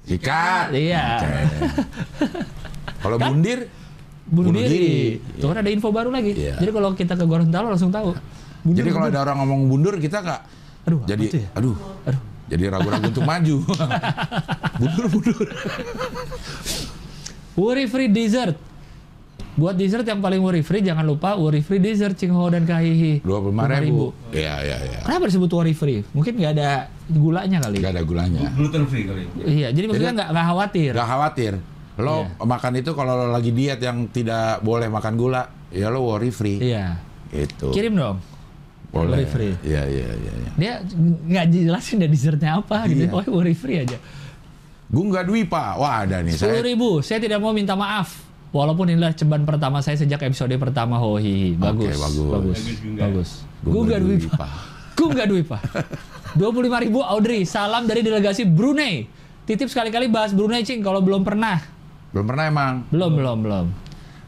[0.03, 0.73] Sikat.
[0.73, 1.03] Iya.
[2.99, 3.33] Kalau Kan?
[3.33, 3.69] bundir,
[4.25, 5.21] Bunuh, Bunuh diri.
[5.37, 6.33] kan ada info baru lagi.
[6.33, 6.57] Iya.
[6.57, 8.17] Jadi kalau kita ke Gorontalo langsung tahu.
[8.65, 10.41] Bundur, jadi kalau ada orang ngomong bundur kita nggak
[10.89, 11.49] Aduh, jadi ya?
[11.53, 11.77] aduh
[12.09, 12.21] Aduh.
[12.49, 13.55] jadi ragu-ragu untuk maju.
[14.81, 15.37] bundur bundur.
[17.53, 18.57] Worry free dessert.
[19.53, 23.21] Buat dessert yang paling worry free jangan lupa worry free dessert Cing Ho dan Kahihi.
[23.21, 24.09] Dua puluh lima ribu.
[24.33, 24.99] Iya iya iya.
[25.05, 26.01] Kenapa disebut worry free?
[26.11, 26.69] Mungkin nggak ada
[27.09, 27.77] gulanya kali.
[27.81, 28.49] Gak ada gulanya.
[28.57, 29.23] Gluten free kali.
[29.45, 30.91] Iya, jadi maksudnya nggak nggak khawatir.
[30.97, 31.53] Gak khawatir.
[31.95, 32.43] Lo Iya.
[32.43, 36.59] makan itu kalau lo lagi diet yang tidak boleh makan gula, ya lo worry free.
[36.59, 36.99] Iya.
[37.31, 37.71] Gitu.
[37.71, 38.19] Kirim dong.
[38.95, 39.11] boleh.
[39.11, 39.53] worry free.
[39.59, 40.33] Iya iya iya.
[40.39, 40.51] iya.
[40.55, 40.73] Dia
[41.27, 43.07] nggak jelasin deh dessertnya apa gitu.
[43.07, 43.11] Iya.
[43.11, 43.97] Pokoknya worry free aja.
[44.87, 45.75] Gungga Dwipa.
[45.75, 46.31] Wah ada nih.
[46.35, 46.89] Sepuluh Saya ribu.
[47.03, 48.23] Saya tidak mau minta maaf.
[48.55, 51.59] Walaupun inilah ceban pertama saya sejak episode pertama Hohi.
[51.59, 51.91] Bagus.
[51.91, 52.31] Oke, bagus.
[52.31, 52.59] Bagus.
[52.63, 53.01] Bagus, Gungga.
[53.03, 53.29] Bagus.
[53.59, 53.95] Gungga
[54.95, 55.59] Gungga Dwipa.
[55.59, 55.59] Dwipa.
[56.35, 56.77] Gungga Dwipa.
[56.77, 57.41] 25 ribu Audrey.
[57.43, 59.07] Salam dari delegasi Brunei.
[59.43, 60.81] Titip sekali-kali bahas Brunei, Cing.
[60.81, 61.61] Kalau belum pernah.
[62.11, 62.73] belum pernah emang.
[62.89, 63.65] Belum, belum, belum.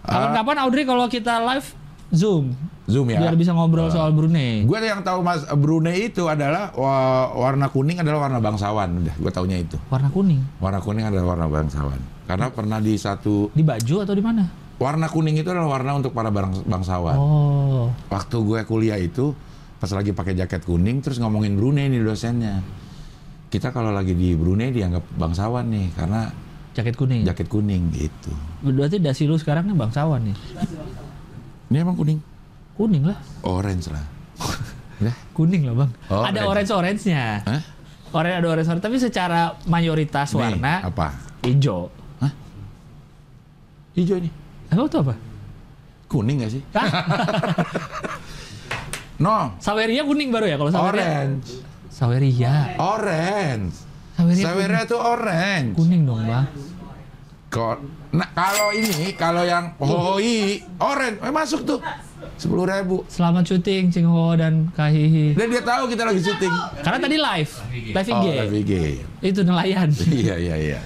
[0.03, 1.67] Kapan-kapan Audrey kalau kita live
[2.09, 2.51] Zoom.
[2.83, 3.19] Zoom ya.
[3.19, 4.63] Biar bisa ngobrol soal Brunei.
[4.63, 8.87] Gue yang tahu Mas Brunei itu adalah wa- warna kuning adalah warna bangsawan.
[8.97, 9.75] Udah, gue taunya itu.
[9.85, 10.39] Warna kuning.
[10.57, 11.99] Warna kuning adalah warna bangsawan.
[12.23, 14.43] Karena pernah di satu Di baju atau di mana?
[14.77, 17.17] warna kuning itu adalah warna untuk para bang- bangsawan.
[17.17, 17.89] Oh.
[18.07, 19.31] Waktu gue kuliah itu
[19.77, 22.61] pas lagi pakai jaket kuning terus ngomongin Brunei nih dosennya.
[23.47, 26.27] Kita kalau lagi di Brunei dianggap bangsawan nih karena
[26.73, 27.25] Jaket kuning.
[27.25, 28.29] jaket kuning gitu.
[28.61, 30.37] Berarti dasi lu sekarang nih bangsawan nih.
[31.67, 32.19] Ini emang kuning?
[32.73, 33.17] Kuning lah.
[33.41, 34.05] Orange lah.
[34.97, 35.13] Ya.
[35.29, 35.91] Kuning lah bang.
[36.09, 36.73] Oh, ada orange.
[36.73, 37.25] orange-orange-nya.
[37.45, 37.61] Hah?
[38.17, 41.07] Orange ada orange orange tapi secara mayoritas Nih, warna apa?
[41.45, 41.93] hijau.
[43.93, 44.33] Hijau nih.
[44.69, 45.13] Emang itu apa?
[46.09, 46.61] Kuning gak sih?
[49.17, 51.25] No, Saweria kuning baru ya kalau Saweria.
[51.25, 51.49] orange.
[51.89, 52.77] Saweria.
[52.77, 53.73] Orange.
[54.13, 55.73] Saweria, Saweria tuh orange.
[55.73, 56.05] kuning.
[56.05, 56.45] dong bang.
[57.47, 61.79] Kok nah kalau ini kalau yang hoi orange eh, masuk tuh
[62.37, 63.01] sepuluh ribu.
[63.09, 65.33] Selamat syuting Cing Ho dan Kahihi.
[65.33, 66.53] Dan dia tahu kita lagi syuting.
[66.85, 67.51] Karena tadi live,
[67.93, 68.13] live IG.
[68.13, 68.73] Oh, live IG.
[69.25, 69.89] Itu nelayan.
[70.13, 70.77] iya iya iya.
[70.77, 70.79] iya.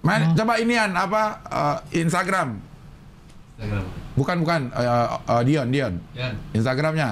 [0.00, 2.69] Man, coba inian apa eh, Instagram?
[3.60, 3.84] Instagram.
[4.16, 4.88] Bukan bukan eh,
[5.28, 5.94] eh, Dion Dion.
[6.16, 7.08] Yan, Instagramnya.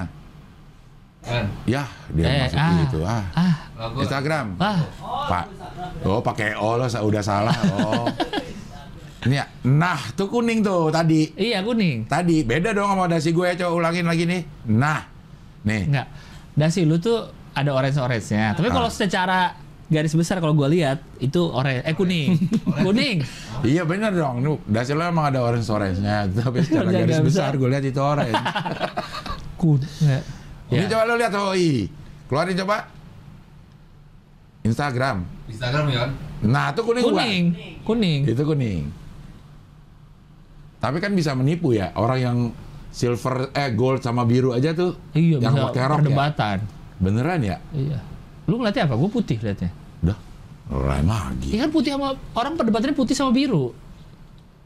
[1.29, 1.45] Yan.
[1.67, 2.79] Ya dia Eh, masuk ah.
[2.81, 3.23] itu ah.
[3.35, 3.55] Ah.
[4.01, 4.47] Instagram.
[4.57, 4.79] ah,
[5.29, 5.45] Pak.
[6.07, 7.53] Oh, pakai O lo udah salah.
[7.77, 8.07] Oh.
[9.27, 9.45] Ini ya.
[9.67, 11.27] Nah, tuh kuning tuh tadi.
[11.35, 12.07] iya kuning.
[12.07, 13.47] Tadi beda dong sama dasi gue.
[13.59, 14.41] Coba ulangin lagi nih.
[14.71, 15.03] Nah.
[15.67, 15.91] Nih.
[15.91, 16.07] Enggak.
[16.55, 18.55] Dasi lu tuh ada orange-orange-nya.
[18.55, 18.95] Tapi kalau Ah.
[18.95, 19.39] secara
[19.89, 22.37] garis besar kalau gua lihat itu orange eh kuning.
[22.85, 23.17] kuning.
[23.65, 24.45] Iya bener dong.
[24.45, 24.61] Lo
[25.03, 26.29] emang ada orange-orange-nya.
[26.37, 28.33] Tapi secara garis besar gue lihat itu orange.
[29.59, 30.23] Kuning.
[30.71, 30.87] Ini Ya.
[30.87, 31.89] coba lo lihat HOI.
[32.31, 32.87] Keluarin coba.
[34.63, 35.25] Instagram.
[35.51, 36.09] Instagram Yan.
[36.45, 37.11] Nah, itu kuning, gua.
[37.19, 37.43] Kuning.
[37.83, 38.19] Kuning.
[38.23, 38.83] Itu kuning.
[40.79, 42.37] Tapi kan bisa menipu ya orang yang
[42.93, 44.95] silver eh gold sama biru aja tuh.
[45.11, 46.61] Iya, yang pakai rok ya.
[47.03, 47.57] Beneran ya?
[47.75, 47.99] Iya.
[48.47, 48.95] Lu ngeliatnya apa?
[48.95, 49.71] Gue putih liatnya.
[50.01, 50.17] Udah.
[50.69, 51.49] Lain lagi.
[51.49, 53.73] Ya kan putih sama orang perdebatannya putih sama biru.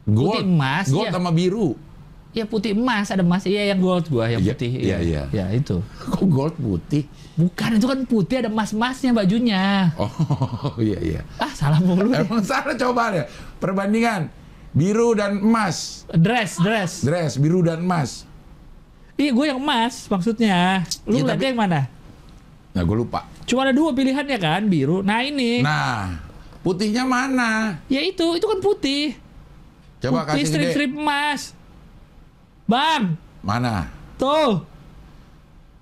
[0.03, 1.15] Gold, putih emas, gold iya.
[1.15, 1.69] sama biru.
[2.33, 3.45] Ya putih emas ada emas.
[3.45, 4.71] Iya yang gold gua yang Iya, putih.
[4.73, 5.21] iya, iya.
[5.31, 5.79] Ya itu.
[6.11, 7.07] Kok gold putih?
[7.33, 9.93] Bukan itu kan putih ada emas-emasnya bajunya.
[9.95, 10.11] Oh
[10.83, 11.21] iya iya.
[11.37, 12.11] Ah salah mulu.
[12.11, 13.25] Emang salah coba deh.
[13.57, 14.27] Perbandingan
[14.73, 16.03] biru dan emas.
[16.09, 17.05] Dress, dress.
[17.05, 18.25] Dress biru dan emas.
[19.13, 20.83] Iya gue yang emas maksudnya.
[21.05, 21.81] Lu lihatnya tapi- yang mana?
[22.73, 23.29] Nah gue lupa.
[23.45, 24.99] Cuma ada dua pilihannya kan, biru.
[24.99, 25.61] Nah ini.
[25.61, 26.17] Nah
[26.59, 27.77] putihnya mana?
[27.85, 29.13] Ya itu, itu kan putih.
[30.01, 31.41] Coba putih kasih strip-strip emas.
[32.63, 33.91] Bang, Mana?
[34.15, 34.63] tuh.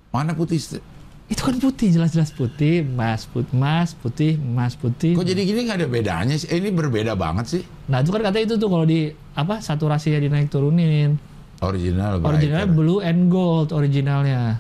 [0.09, 0.57] Mana putih?
[0.57, 0.81] stri-
[1.29, 5.15] Itu kan putih, jelas-jelas putih, emas, putih, emas, putih, emas, putih.
[5.15, 6.51] Kok jadi gini nggak ada bedanya sih?
[6.51, 7.63] Eh, ini berbeda banget sih.
[7.87, 11.15] Nah itu kan katanya itu tuh kalau di apa saturasinya dinaik turunin.
[11.61, 12.19] Original.
[12.19, 12.75] Originalnya brighter.
[12.75, 14.59] blue and gold originalnya.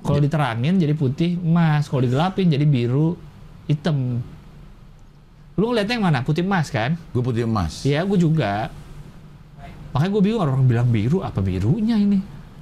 [0.00, 3.14] Kalau diterangin jadi putih emas, kalau digelapin jadi biru
[3.68, 4.24] hitam.
[5.60, 6.20] Lu ngeliatnya yang mana?
[6.24, 6.96] Putih emas kan?
[7.12, 7.84] Gue putih emas.
[7.84, 8.72] Iya, gue juga.
[9.92, 12.18] Makanya gue bingung orang bilang biru apa birunya ini?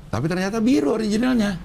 [0.09, 1.61] Tapi ternyata biru originalnya.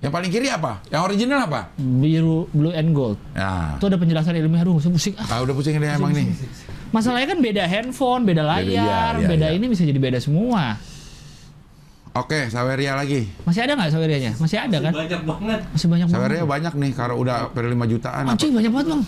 [0.00, 0.80] Yang paling kiri apa?
[0.88, 1.60] Yang original apa?
[1.76, 3.20] Biru, blue and gold.
[3.36, 5.12] Nah, Itu ada penjelasan ilmiah dong, saya pusing.
[5.20, 6.32] Ah, ah, udah pusing deh emang nih.
[6.90, 9.56] masalahnya kan beda handphone, beda layar, iya, iya, beda iya.
[9.60, 10.80] ini bisa jadi beda semua.
[12.10, 13.30] Oke, Saweria lagi.
[13.46, 14.32] Masih ada nggak sawerianya?
[14.34, 14.92] Masih ada kan?
[14.92, 15.60] Banyak banget.
[15.70, 16.18] Masih banyak banget.
[16.18, 18.24] Saweria banyak nih, karena udah hampir 5 jutaan.
[18.26, 19.02] Anjing banyak banget bang.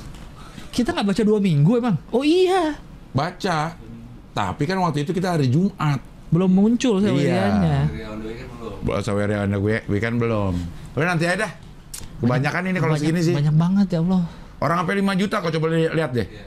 [0.71, 1.97] Kita nggak baca dua minggu emang.
[2.15, 2.79] Oh iya,
[3.13, 3.75] Baca.
[4.33, 6.01] Tapi kan waktu itu kita hari Jumat.
[6.33, 7.93] belum muncul sawerianya.
[7.93, 8.41] Dari on the way
[8.89, 10.57] kan Saweria anda gue weekend belum.
[10.97, 11.53] Tapi nanti aja dah.
[12.25, 13.37] Kebanyakan ini kalau segini sih.
[13.37, 14.25] Banyak banget ya Allah.
[14.57, 16.25] Orang sampai 5 juta kau coba li- lihat deh.
[16.25, 16.45] Iya.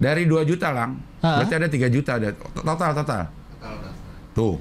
[0.00, 3.22] Dari 2 juta lang, berarti ada 3 juta ada total total.
[3.60, 3.92] Total.
[4.34, 4.56] Tuh.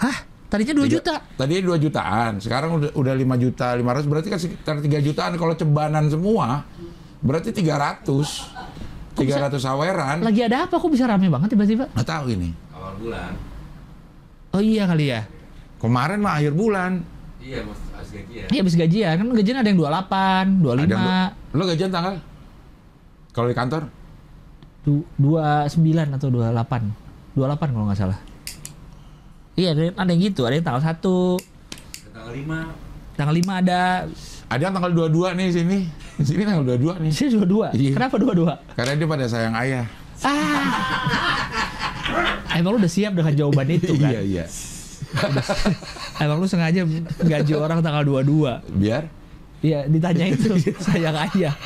[0.00, 0.16] Hah?
[0.46, 1.14] Tadinya 2 Tiga- juta.
[1.34, 5.52] Tadi 2 jutaan, sekarang udah udah 5 juta 500 berarti kan sekitar 3 jutaan kalau
[5.52, 6.62] cebanan semua.
[7.18, 8.06] Berarti 300.
[9.16, 10.20] 300 saweran.
[10.20, 10.76] Lagi ada apa?
[10.76, 11.88] Kok bisa rame banget tiba-tiba?
[11.90, 12.52] Nggak tahu ini.
[12.70, 13.32] awal bulan.
[14.52, 15.24] Oh iya kali ya.
[15.76, 17.00] Kemarin mah akhir bulan.
[17.40, 18.46] Iya, mas harus gaji ya.
[18.48, 22.14] Iya habis gajian kan gajian ada yang 28, 25, Ada yang Lo gajian tanggal?
[23.30, 23.82] Kalau di kantor?
[24.82, 25.66] du- 29
[26.12, 26.94] atau 28.
[27.34, 28.18] 28 kalau nggak salah.
[29.56, 31.00] Iya ada, ada yang gitu, ada yang tanggal 1,
[32.12, 34.04] Tanggal 5 tanggal 5 ada.
[34.46, 35.78] Ada yang tanggal 22 nih sini.
[36.20, 37.10] Di sini tanggal 22 nih.
[37.10, 37.72] Sini 22.
[37.72, 37.92] Iya.
[37.96, 38.76] Kenapa 22?
[38.76, 39.84] Karena dia pada sayang ayah.
[40.20, 40.68] Ah.
[42.60, 44.12] Emang lu udah siap dengan jawaban itu kan?
[44.12, 44.44] Iya, iya.
[46.22, 46.84] Emang lu sengaja
[47.24, 48.60] gaji orang tanggal 22.
[48.76, 49.08] Biar
[49.64, 50.52] Iya, ditanya itu
[50.86, 51.56] sayang ayah.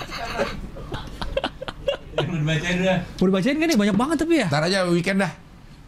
[2.17, 2.99] Udah bacain udah.
[3.19, 4.47] Mau dibacain kan nih banyak banget tapi ya.
[4.47, 5.33] ntar aja weekend dah.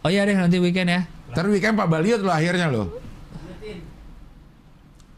[0.03, 1.01] Oh iya deh nanti weekend ya.
[1.33, 2.93] Ntar weekend Pak Baliot lo akhirnya lo.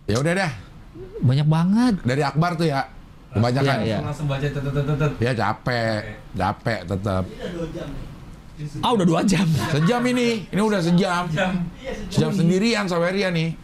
[0.06, 0.52] Ya udah dah.
[1.24, 1.94] Banyak banget.
[2.06, 2.86] Dari Akbar tuh ya.
[3.34, 3.76] Kebanyakan.
[3.82, 3.98] Iya, iya.
[3.98, 4.46] Langsung baca.
[5.18, 6.00] Ya capek,
[6.38, 7.24] capek tetap.
[8.78, 9.42] Ah udah dua jam.
[9.74, 11.26] Sejam ini, ini udah sejam.
[11.34, 11.66] Jam.
[12.06, 13.58] Sejam sendirian Saweria nih.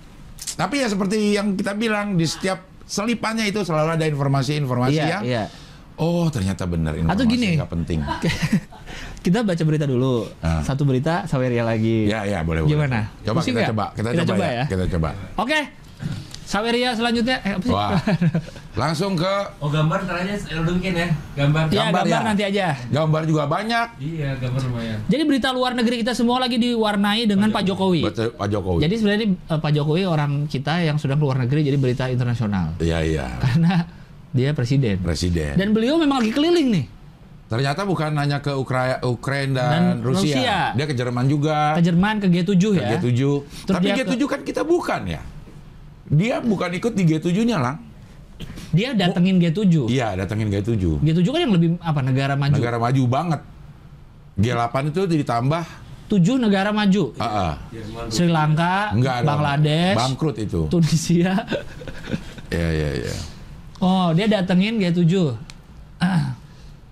[0.59, 5.23] Tapi ya seperti yang kita bilang di setiap selipannya itu selalu ada informasi-informasi Iya, yang
[5.23, 5.45] iya.
[6.01, 7.49] Oh ternyata benar informasi Atau gini.
[7.61, 7.99] nggak penting.
[9.25, 10.25] kita baca berita dulu.
[10.41, 10.65] Ah.
[10.65, 12.09] Satu berita Saweria lagi.
[12.09, 12.73] Ya ya boleh boleh.
[12.73, 13.13] Gimana?
[13.21, 14.57] Coba Pusing kita coba, kita, Kita coba, coba ya.
[14.57, 14.65] ya.
[14.67, 15.11] Kita coba.
[15.37, 15.61] Oke.
[16.51, 17.71] Saweria selanjutnya eh apa sih?
[17.71, 17.95] Wah.
[18.75, 20.35] Langsung ke Oh gambar ntar aja
[20.75, 21.09] bikin ya.
[21.39, 21.71] Gambar.
[21.71, 22.27] ya, gambar gambar ya.
[22.27, 22.67] nanti aja.
[22.91, 23.87] gambar juga banyak.
[24.03, 24.99] Iya, gambar lumayan.
[25.07, 28.03] Jadi berita luar negeri kita semua lagi diwarnai dengan Pak Jokowi.
[28.03, 28.83] Betul Pak Jokowi.
[28.83, 32.75] Jadi sebenarnya ini, eh, Pak Jokowi orang kita yang sudah keluar negeri jadi berita internasional.
[32.83, 33.27] Iya iya.
[33.39, 34.00] Karena
[34.31, 34.97] dia presiden.
[35.03, 35.59] Presiden.
[35.59, 36.87] Dan beliau memang lagi keliling nih.
[37.51, 40.39] Ternyata bukan hanya ke Ukraina, Ukraina dan, Dan Rusia.
[40.39, 40.59] Rusia.
[40.79, 41.75] Dia ke Jerman juga.
[41.75, 42.89] Ke Jerman ke G7 ke ya.
[42.95, 43.11] G7.
[43.67, 45.23] Terus Tapi dia G7 kan kita bukan ya.
[46.07, 47.75] Dia bukan ikut di G7-nya lah.
[48.71, 49.91] Dia datengin G7.
[49.91, 51.03] Iya, datengin G7.
[51.03, 52.55] G7 kan yang lebih apa negara maju.
[52.55, 53.41] Negara maju banget.
[54.39, 55.65] G8 itu ditambah
[56.11, 57.15] Tujuh negara maju.
[57.23, 57.55] ah.
[57.71, 58.11] Jerman.
[58.11, 59.23] Sri Lanka, enggak.
[59.23, 60.67] Bangladesh, Bangkrut itu.
[60.67, 61.47] Tunisia.
[62.51, 63.15] Iya, iya, iya.
[63.81, 65.33] Oh, dia datengin G7.
[65.97, 66.37] Ah,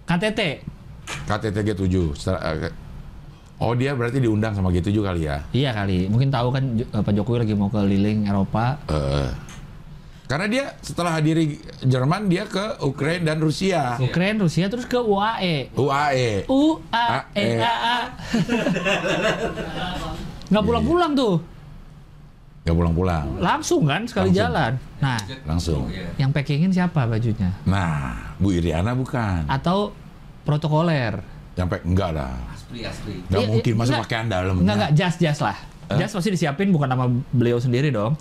[0.05, 0.65] KTT.
[1.25, 1.95] KTT G7.
[2.15, 2.73] Setelah- eh,
[3.59, 5.43] Oh, dia berarti diundang sama G7 kali ya.
[5.51, 6.07] Iya kali.
[6.07, 8.79] Mungkin tahu kan J- Pak Jokowi lagi mau keliling Eropa.
[8.87, 9.29] Eh,
[10.25, 13.99] karena dia setelah hadiri Jerman dia ke Ukraina dan Rusia.
[13.99, 15.75] Ukraina, Rusia terus ke UAE.
[15.75, 16.47] UAE.
[16.47, 17.99] UAE A A.
[20.49, 21.43] Nggak pulang-pulang tuh.
[22.69, 23.27] Gak pulang-pulang.
[23.39, 24.43] Langsung kan sekali Langsung.
[24.45, 24.73] jalan.
[24.99, 25.83] Nah, Langsung.
[25.89, 26.05] Iya.
[26.19, 27.57] yang packingin siapa bajunya?
[27.65, 29.49] Nah, Bu Iriana bukan.
[29.49, 29.97] Atau
[30.43, 31.25] protokoler?
[31.55, 32.37] Sampai enggak lah.
[32.51, 33.15] Asli asli.
[33.27, 34.05] Nggak Iya, mungkin masuk enggak.
[34.05, 34.61] pakaian dalamnya.
[34.61, 35.57] Enggak enggak jas-jas lah.
[35.89, 35.97] Hah?
[35.97, 38.13] Jas pasti disiapin bukan nama beliau sendiri dong.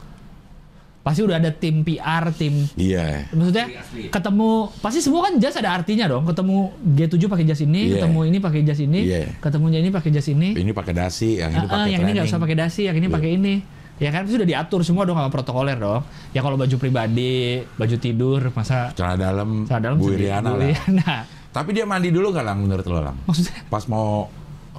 [1.03, 3.31] Pasti udah ada tim PR, tim Iya.
[3.31, 4.01] maksudnya Asli, asli.
[4.07, 6.23] ketemu pasti semua kan jas ada artinya dong.
[6.25, 6.55] Ketemu
[6.95, 7.93] G7 pakai jas ini, Iya.
[7.97, 9.19] ketemu ini pakai jas ini, Iya.
[9.37, 10.49] ketemunya ini pakai jas ini.
[10.53, 12.95] Ini pakai dasi, yang ini Ah, ah, pakai yang ini nggak usah pakai dasi, yang
[12.95, 13.15] ini Iya.
[13.15, 13.53] pakai ini.
[13.97, 16.05] Ya kan sudah diatur semua dong sama protokoler dong.
[16.29, 20.13] Ya kalau baju pribadi, baju tidur, masa Celana dalam, celana dalam Bu.
[20.13, 20.61] Iriana lah.
[20.63, 21.13] Iriana.
[21.49, 23.17] Tapi dia mandi dulu nggak lang menurut lo lang?
[23.25, 24.29] Maksudnya Pas mau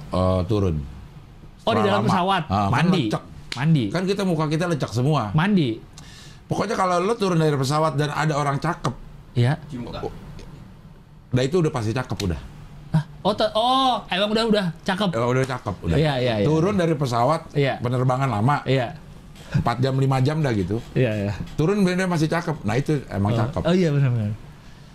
[0.09, 0.79] eh, turun.
[1.67, 2.07] oh di dalam lama.
[2.07, 3.03] pesawat kan mandi.
[3.11, 3.23] lecek.
[3.59, 3.83] Mandi.
[3.91, 5.35] Kan kita muka kita lecek semua.
[5.35, 5.75] Mandi.
[6.47, 8.95] Pokoknya kalau lo turun dari pesawat dan ada orang cakep,
[9.35, 9.59] Ya.
[9.75, 10.01] Muka.
[11.29, 12.41] nah itu udah pasti cakep udah.
[12.89, 15.13] Ah, oh, oh, emang udah udah cakep.
[15.13, 15.97] Eh, udah cakep udah.
[15.99, 16.47] Iya, iya, iya.
[16.47, 17.77] Turun dari pesawat, Iya.
[17.77, 18.97] penerbangan lama, Iya.
[19.49, 20.77] 4 jam 5 jam dah gitu.
[20.93, 21.33] Iya, iya.
[21.57, 22.61] Turun bener masih cakep.
[22.61, 23.61] Nah itu emang cakep.
[23.65, 24.33] Oh iya benar-benar.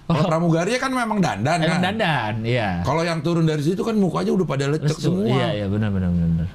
[0.05, 1.97] Kalau pramugari kan memang dandan Emang kan.
[1.97, 2.85] dandan, iya.
[2.85, 5.33] Kalau yang turun dari situ kan mukanya udah pada lecek Terus tuh, semua.
[5.33, 6.49] Iya, iya benar benar benar.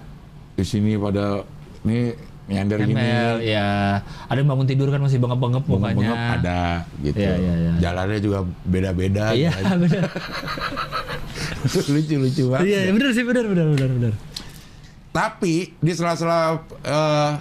[0.53, 1.41] Di sini pada
[1.81, 2.13] nih
[2.45, 3.01] meander gini.
[3.41, 4.01] Ya.
[4.29, 5.97] Ada yang bangun tidur kan masih bengep-bengep mukanya.
[5.97, 6.61] Bengep ada
[7.01, 7.17] gitu.
[7.25, 7.71] Iya, iya, iya.
[7.81, 8.39] Jalannya juga
[8.69, 9.25] beda-beda.
[9.33, 10.09] Iya, benar.
[11.93, 12.65] Lucu-lucu banget.
[12.69, 14.13] Iya, iya, benar sih, benar benar benar benar.
[15.09, 17.31] Tapi di sela-sela eh,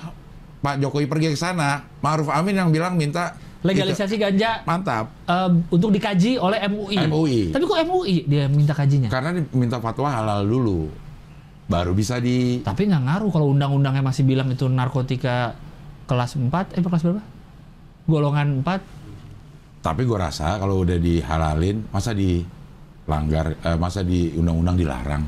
[0.59, 5.11] Pak Jokowi pergi ke sana, Ma'ruf Amin yang bilang minta Legalisasi ganja Itu- mantap.
[5.27, 6.95] eh, untuk dikaji oleh MUI.
[7.11, 7.41] MUI.
[7.51, 9.11] Tapi kok MUI dia minta kajinya?
[9.11, 10.87] Karena minta fatwa halal dulu.
[11.67, 15.59] Baru bisa di Tapi nggak ngaruh kalau undang-undangnya masih bilang itu narkotika
[16.07, 17.23] kelas 4, eh kelas berapa?
[18.07, 18.81] Golongan 4.
[19.83, 25.23] Tapi gue rasa kalau udah dihalalin, masa dilanggar, eh, masa di undang-undang dilarang,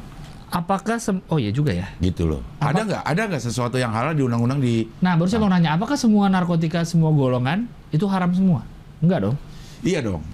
[0.50, 1.86] Apakah sem- oh iya juga ya.
[1.98, 2.42] gitu loh.
[2.58, 2.74] Apa?
[2.74, 3.02] Ada nggak?
[3.06, 4.82] Ada nggak sesuatu yang halal di undang-undang di?
[4.98, 8.66] Nah, baru saya mau nanya, apakah semua narkotika semua golongan itu haram semua?
[8.98, 9.36] Enggak dong.
[9.80, 10.26] Iya dong.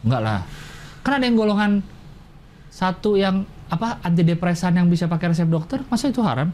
[0.00, 0.40] Enggak lah.
[1.00, 1.84] Kan ada yang golongan
[2.68, 6.48] satu yang apa antidepresan yang bisa pakai resep dokter, masa itu haram?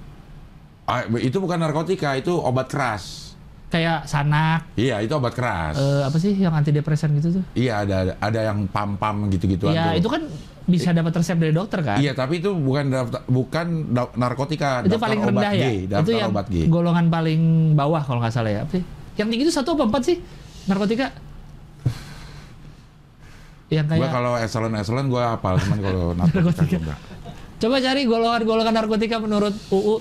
[0.82, 3.22] Ah, itu bukan narkotika, itu obat keras.
[3.66, 5.74] kayak sanak, Iya, itu obat keras.
[5.74, 7.44] eh, apa sih yang antidepresan gitu tuh?
[7.52, 10.22] Iya, ada ada yang pam-pam gitu-gituan Iya, itu kan
[10.66, 11.96] bisa dapat resep dari dokter kan?
[11.96, 13.66] Iya, tapi itu bukan daftar, bukan
[14.12, 15.66] narkotika, itu paling obat rendah ya.
[15.70, 16.66] G, Itu yang obat G.
[16.66, 17.40] golongan paling
[17.72, 18.60] bawah kalau nggak salah ya.
[18.66, 18.84] Apa sih?
[19.14, 20.16] Yang tinggi itu satu apa empat sih
[20.66, 21.06] narkotika?
[23.66, 26.38] Yang Gua kayak kalau eselon-eselon gua hafal, cuman kalau narkotika
[26.78, 26.94] Narkotika.
[27.56, 29.94] coba cari golongan-golongan narkotika menurut UU.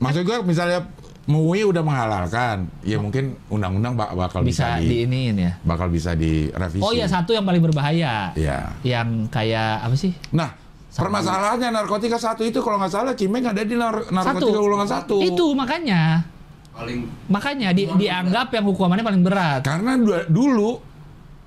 [0.00, 0.84] Maksud gua misalnya
[1.30, 5.52] MUI udah menghalalkan, ya mungkin undang-undang bak- bakal bisa, Bisa di, diiniin ya.
[5.62, 6.82] bakal bisa direvisi.
[6.82, 8.34] Oh iya satu yang paling berbahaya.
[8.34, 8.74] Iya.
[8.82, 10.10] Yang kayak apa sih?
[10.30, 10.50] Nah,
[10.90, 14.58] permasalahannya narkotika satu itu kalau nggak salah Cimeng ada di nar- narkotika Satu.
[14.58, 15.16] golongan satu.
[15.20, 16.26] Itu makanya.
[16.70, 19.60] paling Makanya di- dianggap yang hukumannya paling berat.
[19.60, 20.70] Karena du- dulu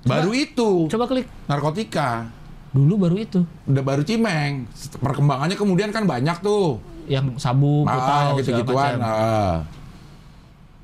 [0.02, 1.26] baru itu Coba klik.
[1.44, 2.28] narkotika.
[2.70, 3.40] Dulu baru itu.
[3.64, 4.66] Udah baru Cimeng.
[4.94, 6.78] Perkembangannya kemudian kan banyak tuh.
[7.04, 8.96] Yang sabu, Ah, gitu-gituan.
[8.96, 9.04] macam.
[9.04, 9.56] ah.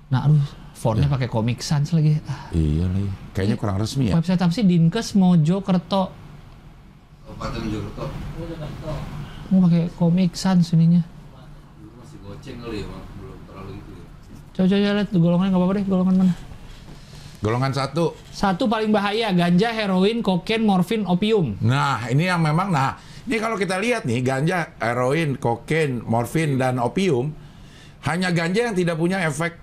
[0.08, 0.42] Nah, aduh,
[0.72, 2.18] fontnya pakai Comic Sans lagi.
[2.24, 3.08] Ah, Iya lagi.
[3.32, 4.14] Kayaknya kurang resmi ya.
[4.14, 4.62] Website apa sih?
[4.62, 6.10] Dinkes Mojokerto.
[7.24, 8.04] Kabupaten Mojokerto
[9.48, 11.02] Mau pakai Comic Sans ininya.
[11.72, 13.04] dulu masih goceng kali ya Bang.
[13.16, 14.04] belum terlalu itu ya
[14.52, 16.34] Coba coba lihat golongannya nggak apa-apa deh, golongan mana?
[17.40, 18.04] Golongan satu.
[18.28, 21.56] Satu paling bahaya, ganja, heroin, kokain, morfin, opium.
[21.58, 26.76] Nah, ini yang memang nah, ini kalau kita lihat nih ganja, heroin, kokain, morfin dan
[26.76, 27.30] opium
[28.02, 29.54] hanya ganja yang tidak punya efek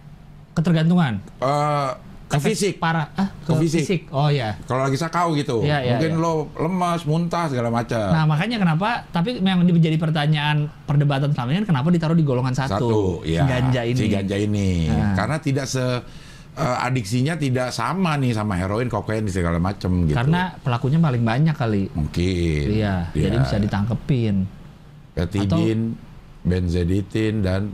[0.53, 1.19] Ketergantungan.
[1.38, 1.91] eh,
[2.27, 2.73] ke Efek fisik.
[2.77, 3.07] Parah.
[3.14, 3.80] Ah, ke, Ke fisik.
[3.84, 4.02] fisik.
[4.10, 4.56] Oh ya.
[4.64, 6.19] Kalau lagi sakau gitu, Iya, iya, mungkin iya.
[6.19, 8.03] lo lemas, muntah segala macam.
[8.03, 9.03] Nah makanya kenapa?
[9.07, 13.44] Tapi memang menjadi pertanyaan perdebatan selama ini kenapa ditaruh di golongan satu, satu, si ya,
[13.45, 13.95] ganja ini.
[13.95, 15.11] si ganja ini, Nah.
[15.14, 15.84] karena tidak se
[16.58, 20.18] eh, adiksinya tidak sama nih sama heroin, kokain segala macam gitu.
[20.18, 21.84] Karena pelakunya paling banyak kali.
[21.94, 24.36] mungkin, Iya, jadi bisa ditangkepin.
[25.14, 25.94] Etidin,
[26.42, 27.74] benzodiazepin dan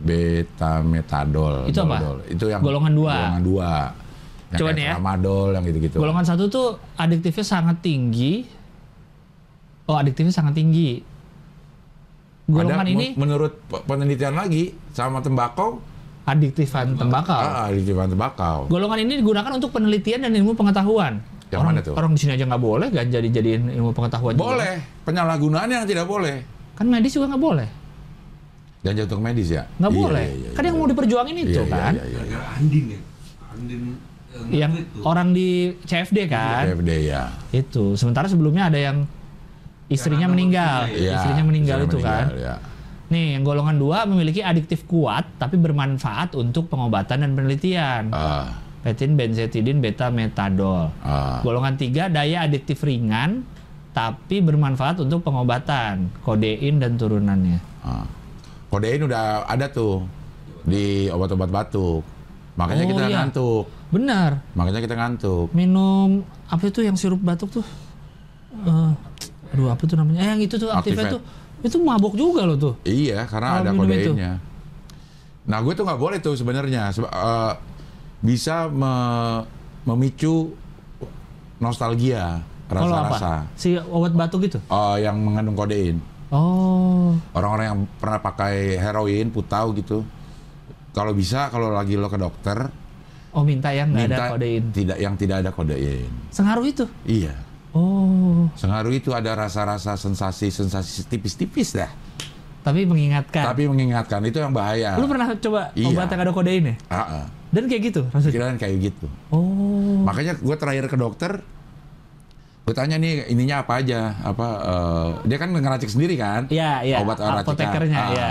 [0.00, 1.68] betametadol.
[1.68, 1.96] Itu apa?
[1.98, 2.18] Dol-dol.
[2.26, 3.12] Itu yang Golongan dua.
[3.14, 3.72] Golongan dua.
[4.50, 4.92] Yang Coba nih ya.
[4.94, 5.96] tramadol yang gitu-gitu.
[5.98, 6.66] Golongan satu tuh
[6.96, 8.42] adiktifnya sangat tinggi.
[9.86, 11.02] Oh, adiktifnya sangat tinggi.
[12.50, 15.78] Golongan Ada, ini menurut pe- penelitian lagi sama tembakau,
[16.22, 17.38] adiktifan tembakau.
[17.38, 18.58] ah, adiktifan tembakau.
[18.66, 21.18] Golongan ini digunakan untuk penelitian dan ilmu pengetahuan.
[21.50, 21.94] Yang orang, mana tuh?
[21.94, 24.34] Orang di sini aja nggak boleh ganja dijadiin ilmu pengetahuan.
[24.34, 24.44] juga.
[24.46, 26.46] Boleh, penyalahgunaan yang tidak boleh.
[26.72, 27.68] Kan medis juga nggak boleh.
[28.80, 29.66] Ganja untuk medis ya?
[29.76, 30.24] Nggak Iya, boleh.
[30.24, 30.68] iya, iya, kan iya.
[30.70, 31.92] yang mau diperjuangin itu Iya, iya, kan.
[31.92, 32.16] iya, iya.
[32.16, 33.00] gara-gara Andin ya
[33.50, 33.80] Andin
[34.30, 35.02] eh, Yang tuh.
[35.04, 35.48] orang di
[35.82, 36.62] CFD kan.
[36.64, 37.22] CFD ya.
[37.50, 37.84] Itu.
[37.92, 39.04] Sementara sebelumnya ada yang
[39.86, 40.78] istrinya Yang meninggal.
[40.88, 42.24] Iya, istrinya meninggal istrinya itu kan.
[42.38, 42.54] ya.
[43.10, 48.14] Nih, yang golongan dua memiliki adiktif kuat tapi bermanfaat untuk pengobatan dan penelitian.
[48.14, 50.88] Ah, Petin, benzetidin, beta metadol.
[51.02, 51.42] ah.
[51.42, 53.42] Golongan tiga daya adiktif ringan
[53.90, 57.58] tapi bermanfaat untuk pengobatan, kodein dan turunannya.
[57.82, 58.06] Ah.
[58.70, 60.06] Kodein udah ada tuh
[60.62, 62.06] di obat-obat batuk.
[62.54, 63.16] Makanya Oh, kita iya.
[63.18, 63.64] ngantuk.
[63.90, 64.30] Benar.
[64.54, 65.46] Makanya kita ngantuk.
[65.50, 67.66] Minum apa itu yang sirup batuk tuh?
[68.54, 68.90] Eh,
[69.50, 70.22] aduh apa tuh namanya?
[70.22, 71.22] Eh, yang itu tuh aktifnya tuh.
[71.60, 72.74] Itu mabok juga loh tuh.
[72.82, 74.12] Iya, karena ada minum itu.
[74.12, 74.32] kodeinnya.
[75.44, 76.88] Nah, gue tuh nggak boleh tuh sebenarnya.
[76.90, 77.52] Eh,
[78.20, 79.44] bisa me-
[79.82, 80.52] memicu
[81.58, 83.48] nostalgia, rasa-rasa.
[83.54, 84.58] Si obat batuk gitu.
[84.62, 86.00] Eh, yang mengandung kodein.
[86.30, 87.18] Oh.
[87.34, 90.06] Orang-orang yang pernah pakai heroin, putau gitu.
[90.90, 92.70] Kalau bisa, kalau lagi lo ke dokter,
[93.30, 94.62] Oh minta yang nggak ada kodein.
[94.74, 96.10] tidak yang tidak ada kodein.
[96.30, 96.82] Sengaruh itu.
[97.04, 97.34] Iya.
[97.70, 98.50] Oh.
[98.58, 101.90] Sengaruh itu ada rasa-rasa sensasi-sensasi tipis-tipis dah.
[102.60, 103.46] Tapi mengingatkan.
[103.46, 104.98] Tapi mengingatkan itu yang bahaya.
[105.00, 105.86] Lu pernah coba Iya.
[105.88, 106.74] obat yang ada kodein ya?
[106.92, 107.24] Ah, ah.
[107.50, 108.30] Dan kayak gitu rasanya.
[108.34, 109.06] Pikiran kayak gitu.
[109.32, 110.02] Oh.
[110.04, 111.32] Makanya gue terakhir ke dokter,
[112.66, 116.96] gue tanya nih ininya apa aja, apa eh, dia kan ngeracik sendiri kan, Iya, iya.
[117.00, 117.16] obat.
[117.18, 118.28] Apotekernya, Ah, iya.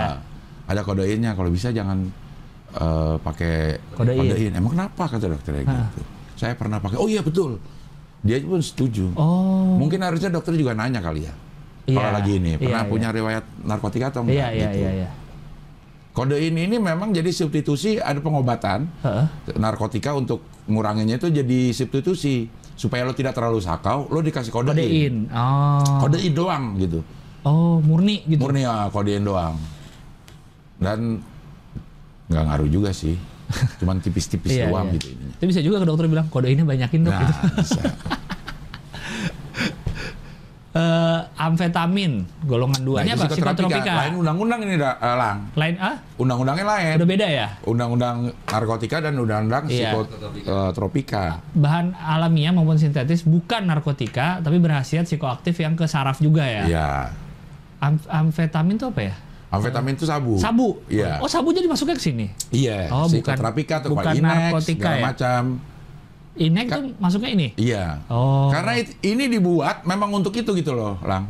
[0.70, 2.06] Ada kodeinnya, kalau bisa jangan
[2.70, 4.54] eh, pakai Kodein.
[4.54, 6.02] Emang kenapa kata dokternya gitu?
[6.38, 6.96] Saya pernah pakai.
[6.96, 7.58] Oh iya betul.
[8.20, 9.12] Dia pun setuju.
[9.14, 9.76] Oh.
[9.76, 11.34] Mungkin harusnya dokter juga nanya kali ya.
[11.88, 14.78] Iya, Kalau lagi ini pernah iya, punya riwayat narkotika atau Iya, enggak iya, gitu.
[14.78, 15.08] iya, iya.
[16.10, 19.26] Kodein ini memang jadi substitusi ada pengobatan Heeh.
[19.56, 22.44] narkotika untuk nguranginnya itu jadi substitusi
[22.74, 25.14] supaya lo tidak terlalu sakau lo dikasih kodein Kodein.
[25.30, 25.98] Oh.
[26.02, 27.00] kodein doang gitu
[27.40, 28.42] Oh, murni gitu.
[28.42, 29.54] murni ya kodein doang
[30.76, 31.22] dan
[32.26, 33.14] nggak ngaruh juga sih
[33.76, 34.94] cuman tipis-tipis Iya, doang iya.
[34.96, 37.10] gitu ininya Tapi bisa juga ke dokter bilang kodeinnya banyakin dok.
[37.10, 37.32] nah gitu.
[37.56, 37.82] bisa.
[40.70, 43.26] Eh, amfetamin golongan dua Nah, ini apa?
[43.26, 43.90] psikotropika.
[43.96, 45.98] lain undang-undang ini dah, eh, lang Lain ah?
[46.14, 47.48] undang-undangnya lain Udah beda ya?
[47.66, 48.16] undang-undang
[48.46, 49.98] narkotika dan undang-undang Iya.
[49.98, 56.62] psikotropika Bahan alamiah maupun sintetis bukan narkotika tapi berhasiat psikoaktif yang ke saraf juga ya.
[56.62, 56.88] Iya.
[57.82, 59.14] Am- amfetamin itu apa ya?
[59.50, 60.38] Amfetamin itu sabu.
[60.38, 60.78] Sabu.
[60.86, 61.18] Iya.
[61.18, 62.30] Oh, sabu jadi masuknya ke sini.
[62.50, 65.02] Iya, Oh, bukan- psikoterapika tuh bukan Inex, narkotika ya?
[65.04, 65.42] macam.
[66.32, 67.48] Inek tuh masuknya ini.
[67.58, 67.98] Iya.
[68.06, 68.46] Oh.
[68.48, 71.26] Karena it- ini dibuat memang untuk itu gitu loh, Lang.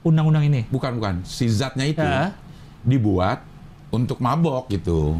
[0.00, 0.70] undang-undang ini.
[0.70, 2.30] Bukan bukan, si zatnya itu Ya.
[2.80, 3.42] dibuat
[3.90, 5.18] untuk mabok gitu.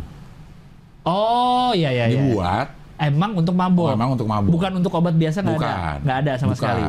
[1.03, 2.15] Oh, iya iya iya.
[2.15, 3.91] dibuat Emang untuk mabok.
[3.91, 4.51] memang untuk mabok.
[4.53, 5.99] Bukan untuk obat biasa nggak ada.
[6.03, 6.59] Nggak ada sama Bukan.
[6.59, 6.83] sekali.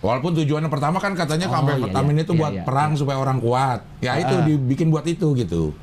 [0.00, 1.84] Walaupun tujuannya pertama kan katanya Oh, amfetamin
[2.16, 2.24] iya, iya.
[2.24, 2.64] itu Iya, buat iya.
[2.64, 3.84] perang supaya orang kuat.
[4.00, 4.44] Ya itu Ah.
[4.48, 5.76] dibikin buat itu gitu.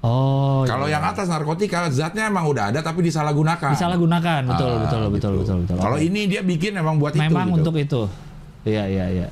[0.00, 0.62] Oh.
[0.62, 1.00] Kalau iya.
[1.00, 3.74] yang atas narkotika zatnya emang udah ada tapi disalahgunakan.
[3.74, 5.40] disalahgunakan, betul Ah, betul betul gitu.
[5.42, 5.76] betul betul.
[5.80, 6.06] Kalau Oke.
[6.06, 7.50] ini dia bikin emang buat memang itu.
[7.50, 7.58] gitu.
[7.58, 8.02] untuk itu.
[8.64, 9.28] Iya iya iya.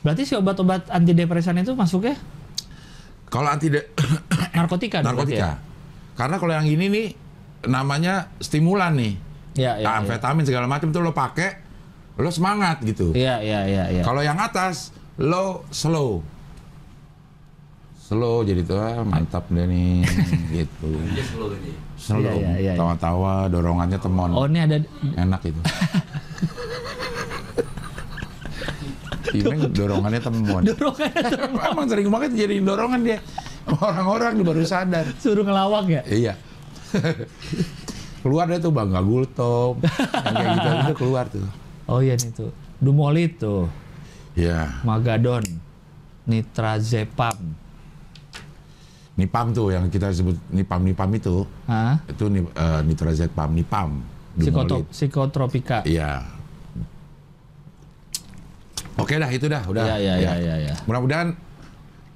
[0.00, 2.14] Berarti si obat-obat antidepresan itu masuknya
[3.26, 3.68] Kalau anti
[4.56, 5.58] narkotika narkotika.
[6.14, 7.06] Karena kalau yang ini nih
[7.66, 9.12] namanya stimulan nih.
[9.58, 9.74] Ya?
[9.76, 9.84] Iya iya.
[9.84, 11.65] Nah, amfetamin segala macam tuh lo pakai
[12.16, 13.12] lo semangat gitu.
[13.12, 14.02] Iya iya iya iya.
[14.02, 16.24] Kalau yang atas lo slow.
[18.00, 20.00] Slow jadi tuh ah, mantap deh nih
[20.64, 20.90] gitu.
[21.36, 21.72] Slow ini.
[22.00, 22.24] Slow.
[22.24, 22.72] Iya, iya, iya.
[22.80, 24.30] Tawa-tawa dorongannya temon.
[24.32, 24.76] Oh ini ada
[25.16, 25.60] Enak itu.
[29.36, 30.62] Imeng dorongannya temon.
[30.64, 31.12] dorongan
[31.68, 33.18] Emang sering banget jadi dorongan dia.
[33.66, 35.04] Orang-orang baru sadar.
[35.20, 36.02] suruh ngelawak ya?
[36.06, 36.34] Iya.
[38.22, 39.82] keluar deh tuh Bangga Gultom.
[39.82, 41.65] Yang kayak gitu itu keluar tuh.
[41.86, 42.50] Oh iya nih tuh.
[42.76, 43.70] Dumolit tuh.
[44.34, 44.82] Iya.
[44.82, 45.42] Magadon.
[46.26, 47.54] Nitrazepam.
[49.16, 51.46] Nipam tuh yang kita sebut Nipam Nipam itu.
[51.64, 52.02] Hah?
[52.04, 54.02] Itu ni, eh, nitrazepam, Nipam.
[54.36, 54.92] Psikoto- Dumolit.
[54.92, 55.78] psikotropika.
[55.82, 56.20] Iya.
[58.96, 59.84] Oke dah itu dah udah.
[59.86, 60.18] Iya iya Ya.
[60.18, 60.54] iya iya.
[60.66, 60.74] Ya.
[60.84, 61.36] Mudah-mudahan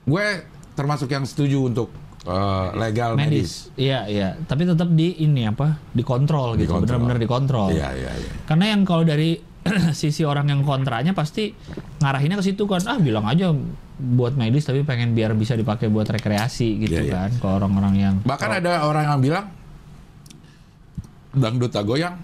[0.02, 0.26] gue
[0.74, 1.88] termasuk yang setuju untuk
[2.20, 3.72] eh, legal medis.
[3.74, 4.28] Iya iya.
[4.38, 5.80] Tapi tetap di ini apa?
[5.90, 6.68] Dikontrol gitu.
[6.68, 6.84] Dikontrol.
[7.00, 7.68] Benar-benar dikontrol.
[7.72, 8.32] Iya iya iya.
[8.44, 9.40] Karena yang kalau dari
[9.92, 11.52] sisi orang yang kontranya pasti
[11.98, 12.80] ngarahinnya ke situ kan.
[12.86, 13.52] Ah bilang aja
[13.96, 17.14] buat medis tapi pengen biar bisa dipakai buat rekreasi gitu Iya, iya.
[17.14, 17.30] kan.
[17.36, 19.46] Kalau orang-orang yang Bahkan ada orang yang bilang
[21.30, 22.16] dangdut goyang,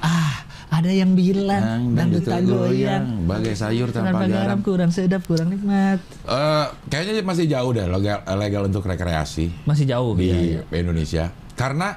[0.00, 3.24] ah ada yang bilang dangdut tak goyang.
[3.24, 4.58] bagai sayur tanpa Tanpa garam garam.
[4.60, 6.02] kurang sedap, kurang nikmat.
[6.26, 10.76] Eh, kayaknya masih jauh deh legal, legal untuk rekreasi Masih jauh di iya, iya.
[10.76, 11.24] Indonesia
[11.54, 11.96] karena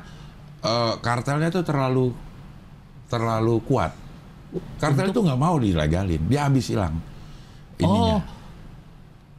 [0.62, 2.14] eh, kartelnya tuh terlalu
[3.08, 3.92] terlalu kuat.
[4.78, 6.96] Kartel itu nggak mau dilegalin, dia habis hilang.
[7.78, 8.24] Ininya,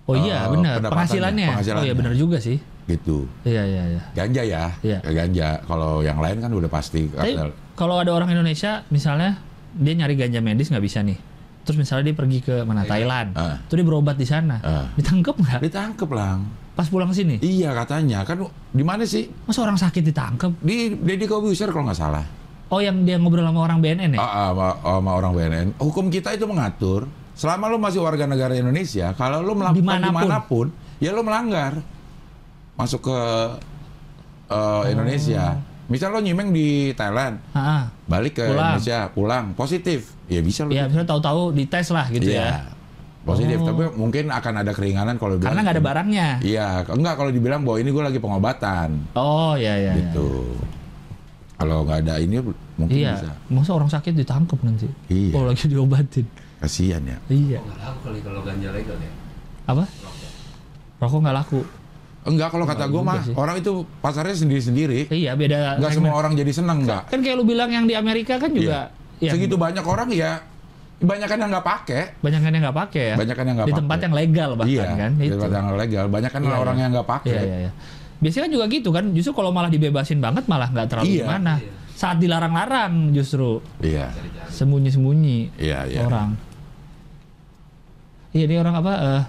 [0.09, 0.81] Oh iya, Eh, benar.
[0.81, 1.37] pendapatannya, Penghasilannya.
[1.37, 1.95] Oh iya penghasilannya.
[1.95, 2.57] benar juga sih.
[2.89, 3.29] gitu.
[3.45, 4.03] Iya iya iya.
[4.17, 4.99] Ganja ya, Iya.
[5.05, 5.49] Ya, ganja.
[5.63, 7.37] Kalau yang lain kan udah pasti Tapi
[7.77, 9.37] kalau ada orang Indonesia misalnya
[9.71, 11.21] dia nyari ganja medis nggak bisa nih.
[11.61, 13.61] Terus misalnya dia pergi ke mana Thailand, Ah.
[13.69, 14.89] tuh dia berobat di sana, Ah.
[14.97, 15.61] ditangkap nggak?
[15.61, 16.49] Ditangkep lang.
[16.73, 18.41] Pas pulang ke sini, Iya katanya kan
[18.73, 19.29] di mana sih?
[19.45, 20.57] masa orang sakit ditangkap?
[20.57, 22.25] Di Deddy Kobuser kalau nggak salah.
[22.69, 24.19] Oh yang dia ngobrol sama orang BNN ya?
[24.19, 25.67] Ah, ah, sama, sama orang BNN.
[25.81, 30.07] Hukum kita itu mengatur selama lo masih warga negara Indonesia, kalau lo melakukan Di mana
[30.07, 30.13] pun.
[30.13, 30.67] di mana pun,
[30.99, 31.73] ya lo melanggar
[32.75, 33.19] masuk ke
[34.49, 35.57] eh, Indonesia.
[35.89, 37.83] Misal lo nyimeng di Thailand, Ah, ah.
[38.05, 38.77] balik ke Pulang.
[38.77, 40.71] Indonesia, pulang positif, ya bisa lo.
[40.71, 42.53] Ya misalnya tahu-tahu dites lah gitu Iya, ya.
[43.25, 43.67] Positif, Oh.
[43.67, 45.41] tapi mungkin akan ada keringanan kalau.
[45.41, 46.29] Karena nggak ada barangnya.
[46.41, 49.93] Iya, enggak kalau dibilang bahwa ini gue lagi pengobatan, Oh iya iya.
[49.97, 50.13] iya.
[50.13, 50.29] gitu.
[51.59, 52.39] Kalau nggak ada ini
[52.79, 53.19] mungkin Iya.
[53.19, 53.31] bisa.
[53.51, 54.87] Masa orang sakit ditangkap nanti?
[55.11, 55.35] Iya.
[55.35, 56.23] Oh lagi diobatin.
[56.59, 57.19] Kasihan ya.
[57.27, 57.59] Iya.
[57.59, 59.13] Nggak laku kali kalau ganja legal ya.
[59.67, 59.85] Apa?
[60.99, 61.61] Rokok nggak laku.
[62.27, 63.35] Enggak kalau kata gue mah sih.
[63.35, 65.11] orang itu pasarnya sendiri-sendiri.
[65.11, 65.83] Iya beda.
[65.83, 67.11] Enggak semua orang jadi seneng enggak.
[67.11, 68.95] Kan kayak lu bilang yang di Amerika kan juga.
[69.19, 70.39] ya, Segitu banyak orang ya
[70.99, 72.03] banyak kan yang nggak pakai.
[72.19, 73.17] banyak kan yang nggak pakai ya.
[73.19, 75.11] Banyak kan yang nggak di tempat yang legal bahkan iya, kan.
[75.15, 75.35] di Itu.
[75.39, 76.05] tempat yang legal.
[76.11, 76.83] Banyak kan Iya, orang iya.
[76.83, 77.31] yang nggak pakai.
[77.31, 77.73] Iya iya iya.
[78.19, 79.05] Biasanya kan juga gitu kan.
[79.13, 81.25] Justru kalau malah dibebasin banget malah nggak terlalu Iya.
[81.25, 81.55] gimana.
[81.95, 84.15] Saat dilarang-larang justru Iya,
[84.49, 86.07] sembunyi-sembunyi iya, iya.
[86.07, 86.39] orang.
[88.31, 88.93] Iya ini orang apa?
[88.95, 89.23] eh,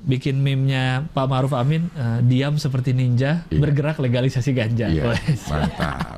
[0.00, 3.60] bikin meme-nya Pak Maruf Amin eh, diam seperti ninja Iya.
[3.60, 4.88] bergerak legalisasi ganja.
[4.88, 5.12] Iya,
[5.44, 6.16] mantap.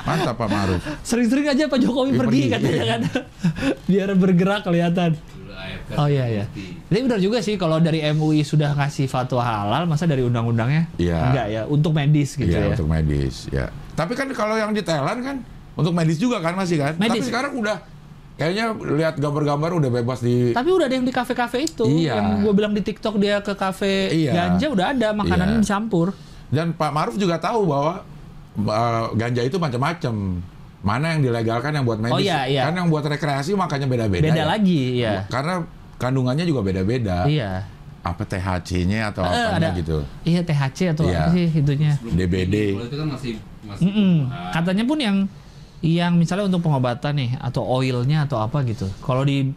[0.00, 0.80] Mantap Pak Maruf.
[1.04, 2.84] Sering-sering aja Pak Jokowi Dia pergi pergi, katanya iya.
[2.88, 3.00] kan.
[3.90, 5.10] Biar bergerak kelihatan.
[5.90, 5.98] AFK.
[5.98, 6.44] Oh iya iya.
[6.86, 11.18] Tapi benar juga sih kalau dari MUI sudah ngasih fatwa halal, masa dari undang-undangnya Iya.
[11.20, 12.74] enggak ya untuk medis gitu Iya, ya.
[12.74, 13.66] untuk medis, ya.
[13.92, 15.36] Tapi kan kalau yang di Thailand kan
[15.74, 16.94] untuk medis juga kan masih kan.
[16.94, 17.20] Medis.
[17.20, 17.76] Tapi sekarang udah
[18.34, 22.16] kayaknya lihat gambar-gambar udah bebas di Tapi udah ada yang di kafe-kafe itu, Iya.
[22.16, 24.32] yang gue bilang di TikTok dia ke kafe Iya.
[24.32, 25.64] ganja udah ada makanannya Iya.
[25.66, 26.16] dicampur.
[26.48, 28.02] Dan Pak Maruf juga tahu bahwa
[28.58, 30.40] uh, ganja itu macam-macam.
[30.80, 32.16] Mana yang dilegalkan yang buat medis?
[32.16, 32.64] Oh, iya, iya.
[32.64, 34.32] Kan yang buat rekreasi makanya beda-beda.
[34.32, 34.46] Beda ya.
[34.48, 35.28] lagi ya.
[35.28, 35.60] Karena
[36.00, 37.28] kandungannya juga beda-beda.
[37.28, 37.68] Iya.
[38.00, 40.00] Apa THC-nya atau Eh, apa gitu.
[40.24, 41.20] Iya THC atau Iya.
[41.20, 41.92] apa sih itunya?
[41.94, 42.54] Sebelum DBD.
[42.56, 43.32] ini, Kalau itu kan masih
[43.62, 44.14] masih Mm-mm.
[44.26, 45.16] Ah, Katanya pun yang
[45.80, 48.88] yang misalnya untuk pengobatan nih atau oilnya atau apa gitu.
[48.98, 49.52] Kalau di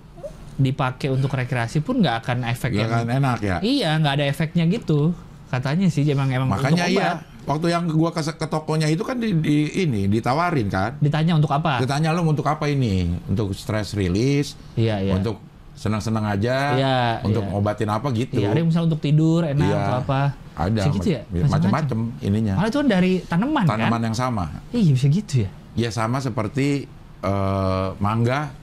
[0.53, 3.57] dipakai untuk rekreasi pun nggak akan efek Ya yang enak ya.
[3.59, 5.09] iya nggak ada efeknya gitu
[5.49, 7.09] katanya sih emang emang Makanya untuk iya.
[7.09, 7.17] obat.
[7.43, 10.95] Waktu yang gua ke, ke tokonya itu kan di, di- ini ditawarin kan.
[10.97, 13.11] ditanya untuk apa Ditanya lo untuk apa ini?
[13.25, 15.41] Untuk stress release, iya iya untuk
[15.83, 17.49] senang-senang aja, Iya, untuk iya.
[17.49, 18.39] ngobatin apa gitu.
[18.39, 19.77] iya ada yang misalnya untuk tidur enak Iya.
[19.77, 20.21] atau apa
[20.53, 22.53] Ada Bisa gitu ya macam-macam ininya.
[22.55, 24.43] malah itu kan dari tanaman, Tanaman kan yang sama.
[24.71, 26.85] iya bisa gitu ya Ya sama seperti
[27.19, 28.53] eh, mangga,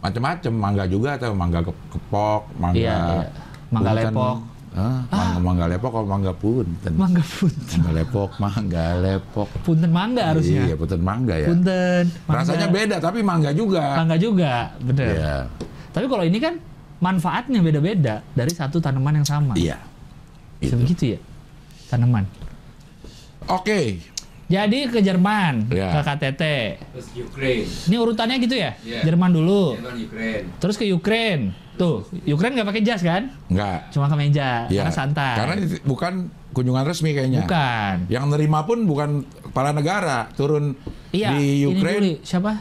[0.00, 0.52] macam-macam.
[0.52, 3.28] Mangga juga atau mangga ke- kepok, mangga Iya, iya.
[3.68, 4.06] Mangga punten.
[4.08, 4.36] lepok.
[4.72, 4.98] Hah?
[5.08, 6.92] mangga, mangga lepok atau mangga punten?
[6.94, 9.48] mangga punten Mangga lepok, mangga lepok.
[9.62, 11.46] punten mangga harusnya Iya, punten mangga ya.
[11.46, 12.38] punten mangga.
[12.42, 13.84] Rasanya beda tapi mangga juga.
[13.94, 15.36] mangga juga bener Iya.
[15.96, 16.60] Tapi kalau ini kan
[16.98, 19.80] manfaatnya beda-beda dari satu tanaman yang sama Iya.
[20.60, 20.84] bisa Itu.
[20.84, 21.18] begitu ya
[21.88, 22.28] tanaman
[23.48, 24.04] Oke.
[24.46, 25.88] jadi ke Jerman Iya.
[25.90, 26.42] ke KTT
[26.92, 29.00] Terus Ukraine, ini urutannya gitu ya Iya.
[29.04, 30.44] Jerman dulu Jerman Ukraine.
[30.58, 33.88] terus ke Ukraine tuh Ukraine nggak pakai jas kan Enggak.
[33.88, 34.84] cuma kemeja Iya.
[34.84, 36.12] karena santai Karena itu bukan
[36.52, 37.40] kunjungan resmi kayaknya.
[37.42, 39.10] bukan Yang nerima pun bukan
[39.42, 40.72] kepala negara, turun
[41.10, 42.52] iya di ini Ukraine dulu, siapa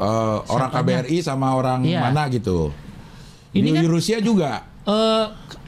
[0.00, 0.70] eh, orang?
[0.72, 2.00] KBRI sama orang Iya.
[2.02, 2.72] mana gitu.
[3.52, 4.64] Ini di kan- Rusia juga.
[4.82, 5.26] Eh,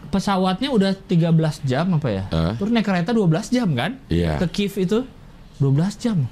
[0.09, 2.25] pesawatnya udah 13 jam apa ya?
[2.27, 2.53] Eh?
[2.57, 4.01] Terus naik kereta 12 jam kan?
[4.07, 4.37] Iya.
[4.39, 5.05] Ke Kiev itu
[5.57, 6.25] 12 jam.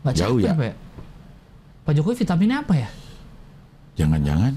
[0.00, 0.52] Nggak Jauh capek ya?
[0.52, 0.74] apa ya?
[1.80, 2.88] Pak Jokowi vitaminnya apa ya?
[3.96, 4.52] Jangan-jangan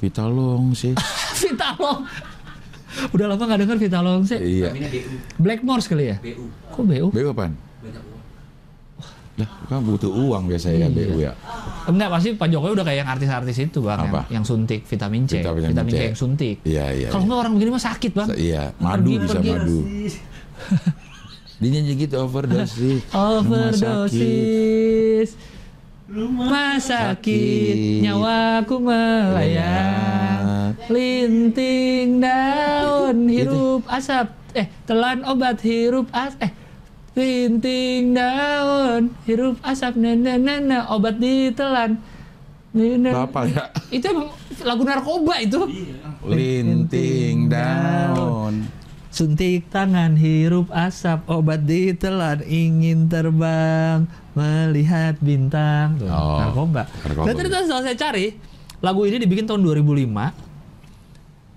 [0.00, 0.96] Vitalong sih.
[1.40, 2.08] Vitalong.
[3.12, 4.40] Udah lama nggak dengar Vitalong sih.
[4.40, 4.72] iya.
[5.36, 6.16] Blackmores kali ya?
[6.18, 6.44] BU.
[6.72, 7.06] Kok BU?
[7.12, 7.52] BU apaan?
[9.40, 11.06] Lah, kan butuh uang biasanya ya Iya.
[11.06, 11.32] BU ya.
[11.82, 14.22] Enggak, pasti Pak Jokowi udah kayak yang artis-artis itu bang, yang, Apa?
[14.28, 15.92] yang suntik vitamin C, Vitamin vitamin, C.
[15.92, 16.58] C yang suntik.
[16.62, 17.08] Iya, iya.
[17.08, 18.28] Kalau nggak orang begini mah sakit bang.
[18.32, 19.50] Iya, madu Pergi- bisa pergi.
[19.50, 19.78] madu.
[21.60, 23.00] Dia nyanyi gitu sakit.
[23.12, 25.28] Overdosis.
[26.06, 30.74] Rumah sakit, nyawaku melayang.
[30.88, 34.28] Linting daun, hirup asap.
[34.50, 36.34] Eh, telan obat hirup as.
[36.40, 36.50] Eh,
[37.14, 39.98] linting daun, hirup asap.
[39.98, 41.98] Nena, obat ditelan.
[42.70, 43.64] Bapak ya.
[43.90, 44.30] Itu emang
[44.62, 45.58] lagu narkoba itu.
[46.22, 48.70] Linting daun.
[49.10, 54.06] Suntik tangan, hirup asap, obat ditelan, ingin terbang,
[54.38, 55.98] melihat bintang.
[55.98, 56.86] Tuh, Oh, narkoba.
[57.02, 57.26] narkoba.
[57.26, 58.38] Dan ternyata setelah saya cari,
[58.78, 60.30] lagu ini dibikin tahun 2005,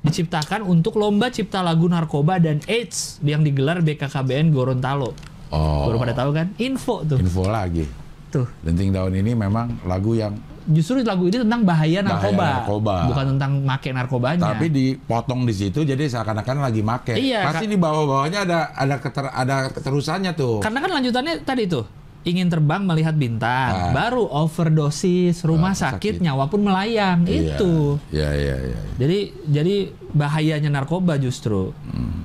[0.02, 5.14] diciptakan untuk lomba cipta lagu narkoba dan AIDS yang digelar BKKBN Gorontalo.
[5.54, 5.86] Oh.
[5.86, 6.50] Baru pada tahu kan?
[6.58, 7.22] Info tuh.
[7.22, 7.86] Info lagi.
[8.28, 8.50] Tuh.
[8.66, 12.96] Linting daun ini memang lagu yang Justru lagu ini tentang bahaya narkoba, narkoba.
[13.12, 14.56] bukan tentang make narkobanya.
[14.56, 17.20] tapi dipotong di situ jadi seakan-akan lagi make.
[17.20, 20.64] Iya, Pasti di bawah-bawahnya ada ada keter, ada keterusannya tuh.
[20.64, 21.84] Karena kan lanjutannya tadi tuh
[22.24, 26.16] ingin terbang melihat bintang, baru overdosis, rumah Ah, sakit.
[26.16, 27.28] sakit, nyawa pun melayang.
[27.28, 27.60] Iya.
[27.60, 28.00] Itu.
[28.10, 28.80] Iya, iya, iya.
[28.96, 29.76] Jadi jadi
[30.16, 31.76] bahayanya narkoba justru.
[31.92, 32.24] Hmm.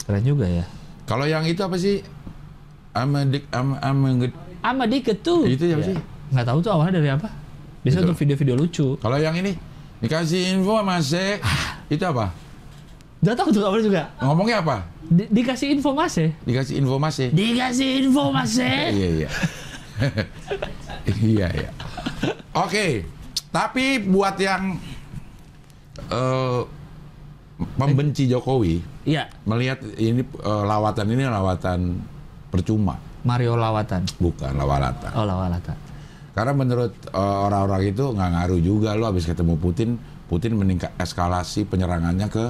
[0.00, 0.64] Keren juga ya.
[1.04, 2.00] Kalau yang itu apa sih?
[2.96, 3.98] Amedik am am
[4.64, 5.44] Ama dikit tuh.
[5.44, 5.88] Itu siapa Ya.
[5.92, 5.96] sih?
[6.32, 7.28] Nggak tahu tuh awalnya dari apa.
[7.84, 8.08] Biasanya Itu.
[8.10, 8.86] untuk video-video lucu.
[8.98, 9.54] Kalau yang ini
[10.02, 11.38] dikasih info masih
[11.86, 12.34] itu apa?
[13.22, 14.02] Nggak tahu tuh awalnya juga.
[14.18, 14.76] Ngomongnya Ngomongnya apa?
[15.06, 16.28] Di- dikasih info mas ya.
[16.42, 17.28] Dikasih info masih.
[17.30, 18.66] Dikasih info mas ya.
[18.96, 19.28] Iya, iya.
[21.22, 21.70] iya, iya.
[22.52, 23.06] Oke.
[23.54, 24.76] Tapi buat yang
[26.10, 26.60] eh
[27.78, 29.30] pembenci Jokowi Iya.
[29.46, 31.80] melihat ini eh, lawatan ini lawatan
[32.56, 34.08] percuma, Mario Lawatan.
[34.16, 35.12] bukan lawatan.
[35.12, 35.76] Oh Lawatan.
[36.32, 39.96] Karena menurut eh, orang-orang itu nggak ngaruh juga lo habis ketemu Putin,
[40.26, 42.44] Putin meningkat eskalasi penyerangannya ke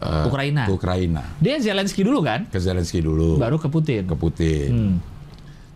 [0.00, 0.64] eh, Ukraina.
[0.64, 2.44] ke Ukraina, Dia Zelensky dulu kan?
[2.46, 4.04] ke Zelensky dulu, Baru ke Putin.
[4.04, 4.68] ke Putin.
[4.72, 4.96] Hmm.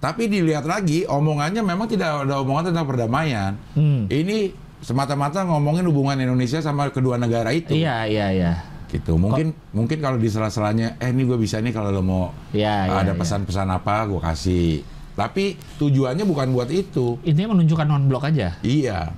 [0.01, 3.53] Tapi dilihat lagi omongannya memang tidak ada omongan tentang perdamaian.
[3.77, 4.09] Hmm.
[4.09, 4.49] Ini
[4.81, 7.77] semata-mata ngomongin hubungan Indonesia sama kedua negara itu.
[7.77, 8.53] Iya iya iya.
[8.91, 9.13] Gitu.
[9.15, 12.97] Mungkin mungkin kalau di sela-selanya, eh ini gue bisa nih kalau lo mau Iya, iya,
[12.97, 13.19] ada iya.
[13.19, 14.83] pesan-pesan apa, gue kasih.
[15.13, 15.45] Tapi
[15.77, 17.19] tujuannya bukan buat itu.
[17.23, 18.59] Intinya menunjukkan non blok aja.
[18.61, 19.15] Iya,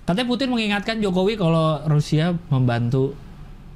[0.00, 3.14] Katanya Putin mengingatkan Jokowi kalau Rusia membantu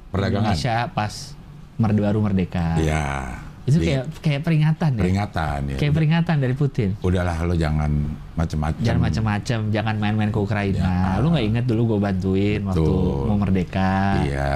[0.09, 0.51] perdagangan.
[0.51, 1.31] Indonesia pas
[1.75, 2.75] merde baru merdeka.
[2.75, 3.39] Iya.
[3.63, 5.01] Itu Di- kayak kayak peringatan ya.
[5.01, 5.77] peringatan ya.
[5.79, 6.89] Kayak peringatan dari Putin.
[6.99, 7.87] Udahlah lo jangan
[8.35, 8.83] macem-macem.
[8.83, 11.17] Jangan macam-macam, jangan main-main ke Ukraina.
[11.17, 12.91] Lu nggak ingat dulu gue bantuin waktu Ya.
[12.91, 13.25] Betul.
[13.25, 13.91] mau merdeka.
[14.21, 14.53] Iya.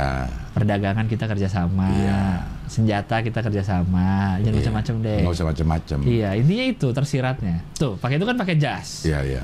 [0.59, 1.87] Perdagangan kita kerjasama.
[1.89, 2.21] Iya.
[2.65, 4.37] Senjata kita kerjasama.
[4.37, 4.59] Jangan Iya.
[4.61, 5.19] macam-macam deh.
[5.23, 5.97] Nggak usah macem-macem.
[6.03, 7.55] Iya, intinya itu tersiratnya.
[7.73, 9.03] Tuh, pakai itu kan pakai jas.
[9.03, 9.43] Iya, iya.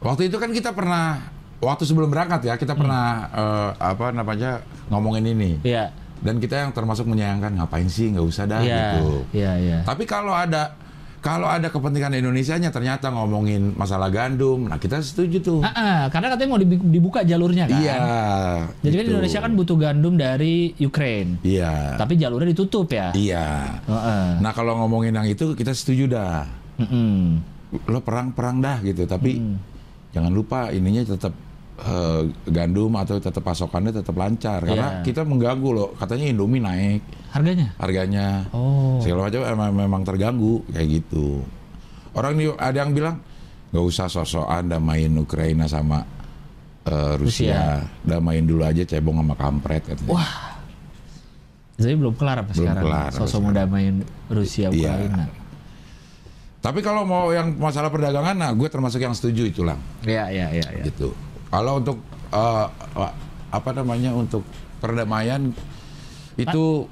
[0.00, 1.22] Waktu itu kan kita pernah
[1.58, 5.62] waktu sebelum berangkat ya, kita pernah eh, apa namanya ngomongin ini.
[5.62, 5.94] Iya.
[6.18, 8.78] Dan kita yang termasuk menyayangkan ngapain sih nggak usah dah Iya.
[8.94, 9.06] gitu.
[9.34, 9.78] Iya, iya.
[9.82, 10.74] Tapi kalau ada
[11.22, 15.60] Kalau ada kepentingan Indonesianya ternyata ngomongin masalah gandum, nah kita setuju tuh.
[15.62, 17.78] Ah, ah, karena katanya mau dibu- dibuka jalurnya kan.
[17.78, 17.94] Iya.
[18.82, 19.12] Jadi kan gitu.
[19.14, 21.38] Indonesia kan butuh gandum dari Ukraine.
[21.46, 21.94] Iya.
[21.94, 23.14] Tapi jalurnya ditutup ya.
[23.14, 23.78] Iya.
[23.86, 24.26] Heeh.
[24.42, 26.42] Nah kalau ngomongin yang itu kita setuju dah.
[26.82, 27.38] Mm-mm.
[27.86, 29.38] Lo perang-perang dah gitu, tapi
[30.10, 31.30] jangan lupa ininya tetap
[31.82, 35.04] eh, gandum atau tetap pasokannya tetap lancar karena Iya.
[35.04, 35.88] kita mengganggu loh.
[35.94, 37.74] Katanya Indomie naik Harganya?
[37.76, 38.26] harganya.
[38.50, 38.98] Oh.
[38.98, 41.42] segala macam emang, memang terganggu kayak gitu.
[42.12, 43.18] Orang di, ada yang bilang
[43.70, 46.04] nggak usah sosokan damain Ukraina sama
[46.82, 47.80] eh, Rusia.
[48.02, 50.12] damain dulu aja cebong sama kampret katanya.
[50.12, 50.32] Wah.
[51.72, 52.84] Jadi belum kelar apa Belum sekarang?
[52.84, 53.94] kelar Sosok mau damain
[54.28, 54.92] Rusia Iya.
[54.92, 55.24] Ukraina.
[56.60, 60.46] Tapi kalau mau yang masalah perdagangan, nah gue termasuk yang setuju itu lah, Iya, iya,
[60.52, 60.84] iya, iya.
[60.86, 61.10] gitu.
[61.52, 62.00] Kalau untuk
[62.32, 62.66] eh,
[63.52, 64.40] apa namanya untuk
[64.80, 65.52] perdamaian
[66.34, 66.88] itu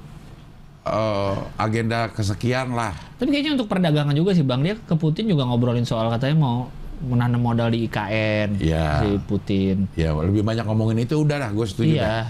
[0.85, 2.93] eh, agenda kesekian lah.
[3.17, 6.57] Tapi kayaknya untuk perdagangan juga sih Bang dia ke Putin juga ngobrolin soal katanya mau
[7.01, 9.01] menanam modal di IKN Iya.
[9.01, 9.89] si Putin.
[9.97, 11.97] Ya lebih banyak ngomongin itu udah lah, gue setuju.
[11.97, 12.29] Iya.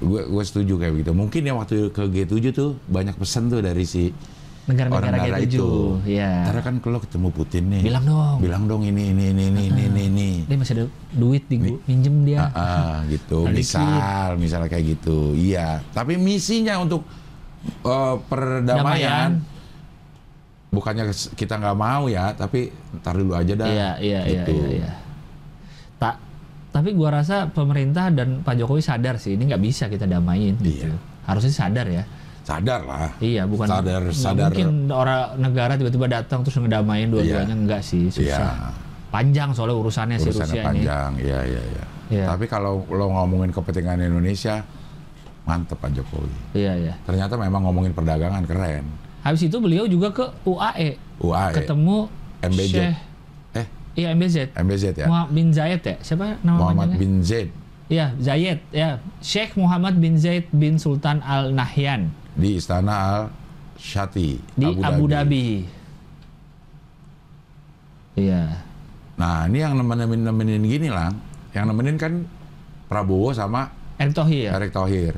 [0.00, 1.12] gue gue setuju kayak begitu.
[1.12, 4.08] Mungkin ya waktu ke G7 tuh banyak pesan tuh dari si
[4.70, 5.50] Negara-negara orang-negara G7.
[5.50, 5.68] itu.
[6.06, 6.32] Iya.
[6.46, 8.36] Karena kan kalau ketemu Putin nih, Bilang dong.
[8.38, 10.02] bilang dong ini ini ini ini ini ini.
[10.06, 10.30] ini.
[10.46, 12.38] Dia masih ada duit di gua, minjem dia.
[12.40, 13.44] Ah, ah, gitu.
[13.44, 15.34] Ada Misal, misalnya kayak gitu.
[15.34, 15.82] Iya.
[15.90, 17.02] Tapi misinya untuk
[17.82, 19.30] eh, perdamaian Damaian.
[20.70, 23.66] bukannya kita nggak mau ya, tapi ntar dulu aja dah.
[23.66, 24.54] Iya, iya, iya, Gitu.
[24.54, 24.92] iya, iya.
[25.96, 26.14] Tak
[26.70, 30.86] tapi gua rasa pemerintah dan Pak Jokowi sadar sih ini nggak bisa kita damain gitu.
[30.86, 30.94] Iya.
[31.26, 32.06] Harusnya sadar ya.
[32.50, 33.08] Sadar lah.
[33.18, 34.50] Iya, bukan Sadar, sadar.
[34.50, 38.26] mungkin orang negara tiba-tiba datang terus ngedamain dua-duanya enggak sih, susah.
[38.26, 38.74] Iya.
[39.08, 40.66] Panjang soalnya urusannya, si Urusannya Rusia ini.
[40.66, 41.10] panjang.
[41.18, 41.84] Iya, iya, iya.
[42.10, 42.24] Iya.
[42.26, 44.66] Tapi kalau lo ngomongin kepentingan Indonesia,
[45.42, 46.30] mantep Pak Jokowi.
[46.52, 46.94] Iya, iya.
[47.02, 48.82] Ternyata memang ngomongin perdagangan keren.
[49.20, 52.08] Habis itu beliau juga ke UAE UAE, ketemu
[52.40, 52.72] MBZ.
[52.72, 52.96] Syekh
[53.52, 54.36] eh iya MBZ.
[54.56, 55.96] MBZ ya, Muhammad bin Zayed ya?
[56.00, 56.98] Siapa nama Muhammad panjangnya?
[56.98, 57.48] bin Zaid
[57.86, 58.96] Iya, Zayed ya.
[59.20, 63.20] Sheikh Muhammad bin Zaid bin Sultan Al Nahyan di Istana Al
[63.76, 65.48] Shati di Abu, Dhabi.
[68.16, 68.44] Iya.
[69.16, 71.12] Nah ini yang nemenin nemenin gini lah,
[71.52, 72.24] yang nemenin kan
[72.88, 74.48] Prabowo sama Erick Thohir.
[74.56, 75.14] Erick Thohir.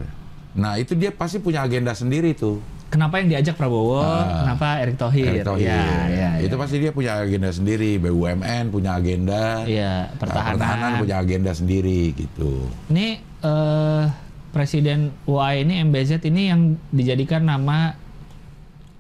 [0.59, 2.61] Nah itu dia pasti punya agenda sendiri tuh.
[2.93, 4.05] Kenapa yang diajak Prabowo?
[4.05, 4.45] Ah.
[4.45, 5.33] kenapa Erick Thohir?
[5.33, 5.73] Erick Thohir.
[5.73, 6.61] Iya, iya, Itu iya.
[6.61, 7.97] pasti dia punya agenda sendiri.
[7.97, 9.65] BUMN punya agenda.
[9.65, 11.01] Iya, Nah, pertahanan.
[11.01, 12.69] punya agenda sendiri gitu.
[12.93, 14.05] Ini eh,
[14.53, 16.61] Presiden UAE ini MBZ ini yang
[16.93, 17.97] dijadikan nama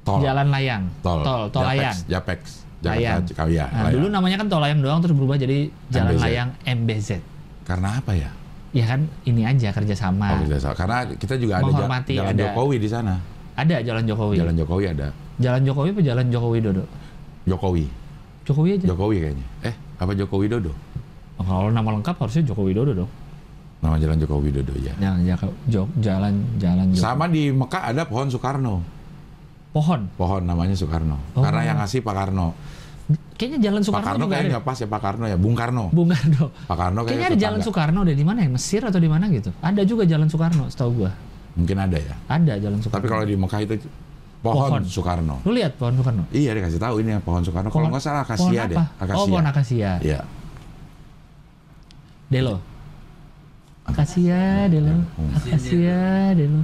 [0.02, 0.18] Tol.
[0.18, 0.88] jalan layang.
[1.04, 1.20] Tol.
[1.20, 1.96] tol, tol Japex, layang.
[2.08, 2.40] Japex.
[2.82, 3.20] Layang.
[3.22, 3.92] Jakarta, iya, Nah, layang.
[3.94, 6.22] dulu namanya kan tol layang doang terus berubah jadi jalan MBZ.
[6.24, 7.10] layang MBZ.
[7.62, 8.30] Karena apa ya?
[8.72, 10.40] Ya kan ini aja kerjasama.
[10.40, 10.74] Oh, salah.
[10.74, 12.42] Karena kita juga ada Menghormati, jalan ada.
[12.48, 13.14] Jokowi di sana.
[13.52, 14.36] Ada jalan Jokowi.
[14.40, 15.08] Jalan Jokowi ada.
[15.36, 16.84] Jalan Jokowi apa jalan Jokowi Dodo?
[17.44, 17.84] Jokowi.
[18.42, 18.86] Jokowi aja.
[18.88, 19.46] Jokowi kayaknya.
[19.68, 20.72] Eh, apa Jokowi Dodo?
[21.36, 23.10] Oh, kalau nama lengkap harusnya Jokowi Dodo dong.
[23.82, 24.94] Nama jalan Jokowi Dodo ya.
[24.94, 27.02] Jangan jangan jok jalan jalan Jokowi.
[27.02, 28.74] Sama di Mekah ada pohon Soekarno.
[29.74, 30.00] Pohon.
[30.14, 31.18] Pohon namanya Soekarno.
[31.34, 31.42] Oh.
[31.42, 32.54] Karena yang ngasih Pak Karno.
[33.34, 35.36] Kayaknya jalan Pak Soekarno Karno juga kayaknya nggak pas ya Pak Karno ya.
[35.36, 35.84] Bung Karno.
[35.90, 36.44] Bung Karno.
[36.70, 37.66] Pak Karno Kayaknya kayaknya ada jalan tetangga.
[37.74, 38.50] Soekarno deh di mana ya?
[38.54, 39.50] Mesir atau di mana gitu?
[39.58, 41.10] Ada juga jalan Soekarno, setahu gua.
[41.58, 42.14] Mungkin ada ya.
[42.30, 43.02] Ada jalan Soekarno.
[43.02, 43.74] Tapi kalau di Mekah itu
[44.42, 44.82] pohon, Pohon.
[44.86, 45.36] Soekarno.
[45.42, 46.22] lu lihat pohon Soekarno?
[46.30, 47.74] Iya dikasih tahu ini yang pohon Soekarno.
[47.74, 48.78] Kalau nggak salah akasia deh.
[48.78, 49.18] Akasia.
[49.18, 49.90] Oh, pohon akasia.
[49.98, 50.20] Iya.
[52.30, 52.71] Delo.
[53.82, 55.02] Akasia, Delo.
[55.34, 56.62] Akasia, Delo.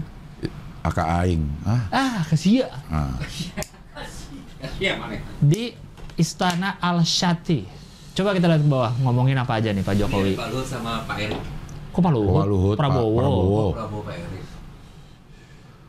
[0.81, 1.43] Aka aing.
[1.66, 2.70] Ah, Ah, akasia.
[2.89, 3.12] ah.
[4.78, 5.19] Iya mana?
[5.39, 5.74] Di
[6.15, 7.66] Istana Al Shati.
[8.15, 10.35] Coba kita lihat ke bawah, ngomongin apa aja nih Pak Jokowi.
[10.35, 11.39] Pak Luhut sama Pak Erik.
[11.95, 12.43] Kok Pak Luhut?
[12.43, 13.19] Pak Luhut, Pak Prabowo.
[13.19, 13.65] Prabowo.
[13.74, 14.45] Prabowo Pak Erik.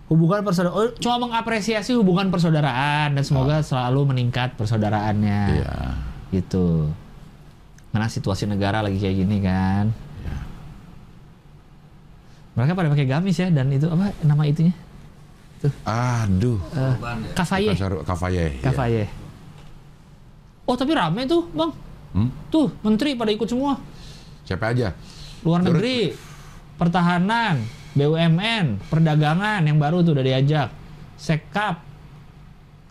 [0.09, 5.41] Hubungan persaudaraan, oh, cuma mengapresiasi hubungan persaudaraan dan semoga selalu meningkat persaudaraannya.
[5.45, 5.53] Ah.
[5.53, 5.73] Iya.
[6.33, 6.89] Gitu.
[7.89, 9.93] Karena situasi negara lagi kayak gini kan.
[12.59, 14.75] Mereka pada pakai gamis ya dan itu apa nama itunya?
[15.87, 16.59] Aduh.
[16.67, 17.31] Korban ya.
[17.31, 17.71] Kafaye.
[17.71, 18.45] Kasar- Kafaye.
[18.51, 18.63] iya.
[18.67, 19.03] Kafaye.
[20.67, 21.71] Oh tapi rame tuh bang.
[22.11, 22.29] Hmm?
[22.51, 23.79] Tuh menteri pada ikut semua.
[24.43, 24.91] Siapa aja?
[25.39, 25.79] Luar Turut.
[25.79, 26.11] negeri,
[26.75, 27.63] pertahanan,
[27.95, 30.67] BUMN, perdagangan yang baru tuh udah diajak.
[31.15, 31.79] Sekap,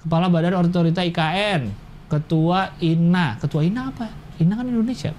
[0.00, 1.68] Kepala Badan Otorita IKN,
[2.08, 3.36] Ketua INA.
[3.36, 4.08] Ketua INA apa?
[4.40, 5.12] INA kan Indonesia.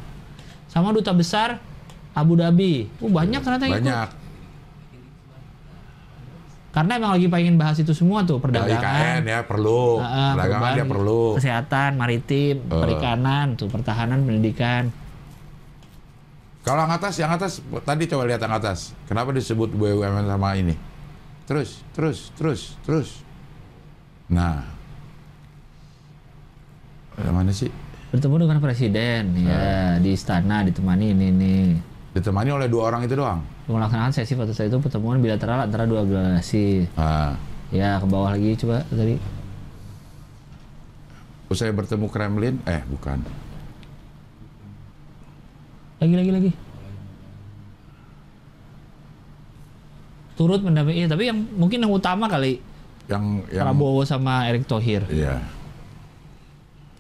[0.65, 1.59] Sama Duta Besar
[2.17, 2.87] Abu Dhabi.
[2.97, 4.09] Uh, banyak ternyata yang ikut.
[6.69, 8.85] Karena emang lagi pengen bahas itu semua tuh, Dari perdagangan.
[9.17, 9.97] IKN ya perlu.
[9.97, 11.21] Heeh, Perdagangan dia perlu.
[11.41, 12.69] Kesehatan, maritim, Eh.
[12.77, 14.93] perikanan, tuh pertahanan, pendidikan.
[16.61, 17.51] Kalau yang atas, yang atas
[17.81, 18.93] tadi coba lihat yang atas.
[19.09, 20.77] Kenapa disebut BUMN sama ini?
[21.49, 23.09] Terus, terus, terus, terus.
[24.29, 24.77] Nah,
[27.19, 27.67] Yang mana sih?
[28.15, 31.65] Bertemu dengan presiden, ya di istana ditemani ini nih.
[32.15, 33.43] Ditemani oleh dua orang itu doang.
[33.69, 36.89] Melaksanakan sesi foto saya itu pertemuan bilateral antara dua delegasi.
[36.97, 37.37] Ah.
[37.69, 39.21] Ya ke bawah lagi coba tadi.
[41.53, 43.21] Usai bertemu Kremlin, eh bukan.
[46.01, 46.51] Lagi lagi lagi.
[50.33, 52.63] Turut mendampingi, tapi yang mungkin yang utama kali
[53.05, 55.05] Yang yang Prabowo sama Erick Thohir.
[55.13, 55.45] Iya.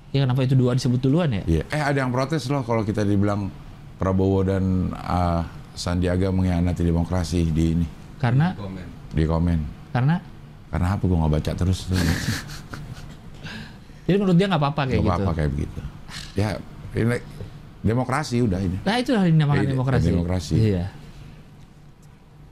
[0.09, 1.41] Ya kenapa itu dua disebut duluan ya?
[1.49, 1.63] Iya.
[1.73, 3.49] Eh ada yang protes loh kalau kita dibilang
[3.97, 5.45] Prabowo dan ah,
[5.79, 7.87] Sandiaga mengkhianati demokrasi di ini
[8.19, 8.85] Karena Komen.
[9.09, 9.59] di komen.
[9.89, 10.19] karena
[10.67, 11.87] Karena apa gue nggak baca terus
[14.05, 15.15] jadi menurut dia nggak apa-apa kayak Nggak gitu.
[15.15, 15.79] apa-apa kayak begitu.
[16.33, 16.47] Ya
[16.91, 17.17] ini
[17.79, 18.77] demokrasi udah ini.
[18.81, 20.05] Nah itu yang dinamakan Iya, demokrasi.
[20.09, 20.53] demokrasi.
[20.57, 20.85] Iya.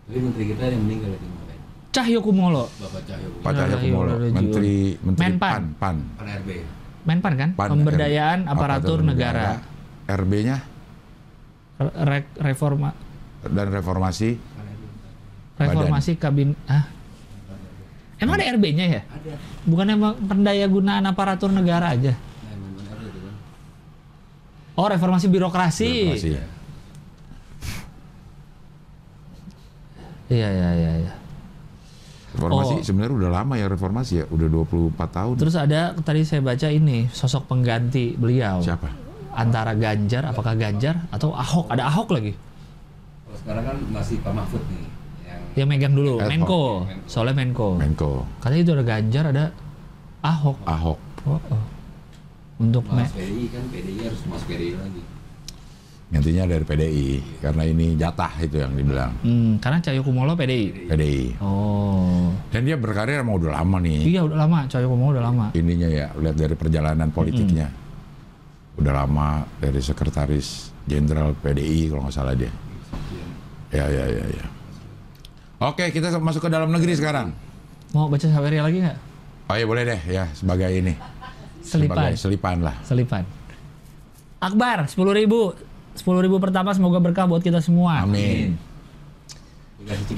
[0.07, 1.59] Tapi menteri kita yang meninggal itu kemarin.
[1.89, 5.41] Cahyo Kumolo, Bapak Cahyo Pak Cahyokumolo, Menteri Menteri Menpan.
[5.41, 6.49] Pan, Pan, Pan RB.
[7.03, 7.49] Menpan kan?
[7.53, 9.47] Pan, Pemberdayaan R- aparatur negara.
[10.07, 10.57] RB-nya
[11.77, 12.95] Re- reforma
[13.45, 14.37] dan reformasi
[15.57, 16.85] reformasi kabin ah.
[18.17, 19.01] Emang ada RB-nya ya?
[19.05, 19.37] Ada.
[19.69, 22.17] Bukan emang pendaya gunaan aparatur negara aja.
[22.17, 23.33] Nah, kan.
[24.73, 26.17] Oh, reformasi birokrasi.
[26.17, 26.29] Reformasi.
[30.33, 31.13] Iya, iya, iya, iya.
[32.33, 32.83] Reformasi Oh.
[32.83, 35.35] sebenarnya udah lama ya reformasi ya, udah 24 tahun.
[35.37, 38.65] Terus ada tadi saya baca ini sosok pengganti beliau.
[38.65, 38.89] Siapa?
[39.37, 41.69] Antara Ganjar, apakah Ganjar atau Ahok?
[41.69, 42.33] Ada Ahok lagi.
[43.47, 44.83] Kalau sekarang kan masih Pak Mahfud nih.
[45.23, 46.27] Yang Yang megang dulu, hoc.
[46.27, 46.63] Menko.
[46.83, 47.07] Menko.
[47.07, 47.69] Soalnya Menko.
[47.79, 48.11] Menko
[48.43, 49.45] Katanya itu ada Ganjar, ada
[50.19, 50.57] Ahok.
[50.67, 50.99] Ahok.
[51.23, 51.63] Oh, oh.
[52.59, 55.01] Untuk me- Mas PDI kan PDI harus mas PDI lagi.
[56.07, 57.09] Gantinya dari PDI
[57.39, 60.87] karena ini jatah itu yang dibilang Hmm, karena Cahyo Kumolo PDI.
[60.87, 61.23] PDI.
[61.39, 62.31] Oh.
[62.51, 64.03] Dan dia berkarir emang udah lama nih.
[64.07, 65.45] Iya udah lama, Cahyo Kumolo udah lama.
[65.53, 67.67] Ininya ya, lihat dari perjalanan politiknya.
[68.75, 72.51] Udah lama dari sekretaris jenderal PDI kalau nggak salah dia.
[73.71, 74.45] Ya, ya, ya, ya.
[75.57, 77.33] Oke, kita masuk ke dalam negeri sekarang.
[77.91, 78.97] Mau baca Saweria lagi nggak?
[79.47, 80.93] Oh iya boleh deh ya sebagai ini.
[81.63, 81.95] Selipan.
[81.95, 82.75] Sebagai selipan lah.
[82.83, 83.23] Selipan.
[84.43, 85.55] Akbar, 10 ribu.
[85.97, 88.05] 10 ribu pertama semoga berkah buat kita semua.
[88.05, 88.59] Amin.
[89.81, 90.15] Dikasih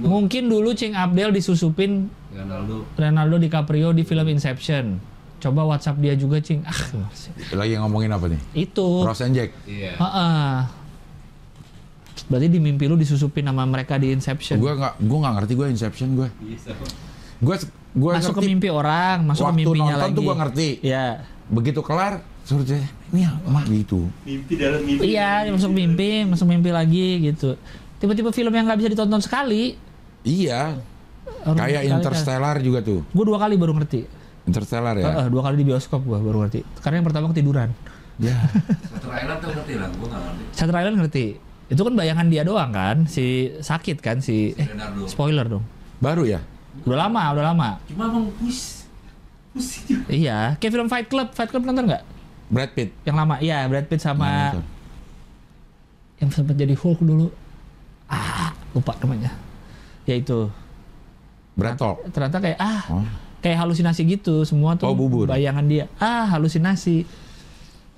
[0.00, 4.96] Mungkin dulu Cing Abdel disusupin Ronaldo Leonardo DiCaprio di film Inception.
[5.42, 6.64] Coba WhatsApp dia juga, Cing.
[6.64, 6.72] Ah,
[7.52, 8.40] Lagi ngomongin apa nih?
[8.56, 9.04] itu.
[9.04, 9.52] Ross and Jack.
[9.68, 9.98] Iya.
[10.00, 10.81] Heeh.
[12.32, 14.56] Berarti di mimpi lu disusupin sama mereka di Inception.
[14.56, 16.28] Gue nggak, gue nggak ngerti gue Inception gue.
[16.40, 16.72] Bisa.
[17.36, 17.56] Gue,
[17.92, 18.48] gue masuk ke ngerti.
[18.48, 20.16] mimpi orang, masuk ke Waktu mimpinya nonton lagi.
[20.16, 20.68] tuh gua ngerti.
[20.80, 21.06] Iya.
[21.52, 22.80] Begitu kelar, suruh dia,
[23.12, 24.08] ini emak gitu.
[24.24, 25.02] Mimpi dalam mimpi.
[25.04, 27.60] Iya, dia masuk mimpi, masuk mimpi lagi gitu.
[28.00, 29.76] Tiba-tiba film yang nggak bisa ditonton sekali.
[30.24, 30.80] Iya,
[31.44, 33.04] kayak sekali- Interstellar juga tuh.
[33.12, 34.08] Gue dua kali baru ngerti.
[34.42, 35.04] Interstellar ya.
[35.04, 36.64] Heeh, dua kali di bioskop gue baru ngerti.
[36.80, 37.68] Karena yang pertama ketiduran.
[38.16, 38.38] Ya.
[38.88, 40.42] Satu Island tuh ngerti lah, gua nggak ngerti.
[40.54, 41.26] Shutter Island ngerti.
[41.72, 45.08] Itu kan bayangan dia doang kan, si sakit kan si eh Leonardo.
[45.08, 45.64] spoiler dong.
[45.98, 46.44] Baru ya?
[46.84, 47.68] Udah lama, udah lama.
[47.88, 48.84] Cuma emang pus.
[49.52, 50.04] Pusing juga.
[50.08, 51.28] Iya, kayak film Fight Club.
[51.32, 52.04] Fight Club nonton nggak?
[52.48, 52.92] Brad Pitt.
[53.02, 53.34] Yang lama.
[53.38, 54.64] Iya, Brad Pitt sama nonton.
[56.16, 57.28] yang sempat jadi Hulk dulu.
[58.06, 59.32] Ah, lupa namanya.
[60.04, 60.48] Ya itu.
[61.52, 62.04] Brad Talk.
[62.10, 63.04] Ternyata kayak ah, Oh.
[63.40, 64.44] kayak halusinasi gitu.
[64.44, 65.24] Semua tuh Oh, bubur.
[65.24, 65.84] bayangan dia.
[65.96, 67.04] Ah, halusinasi.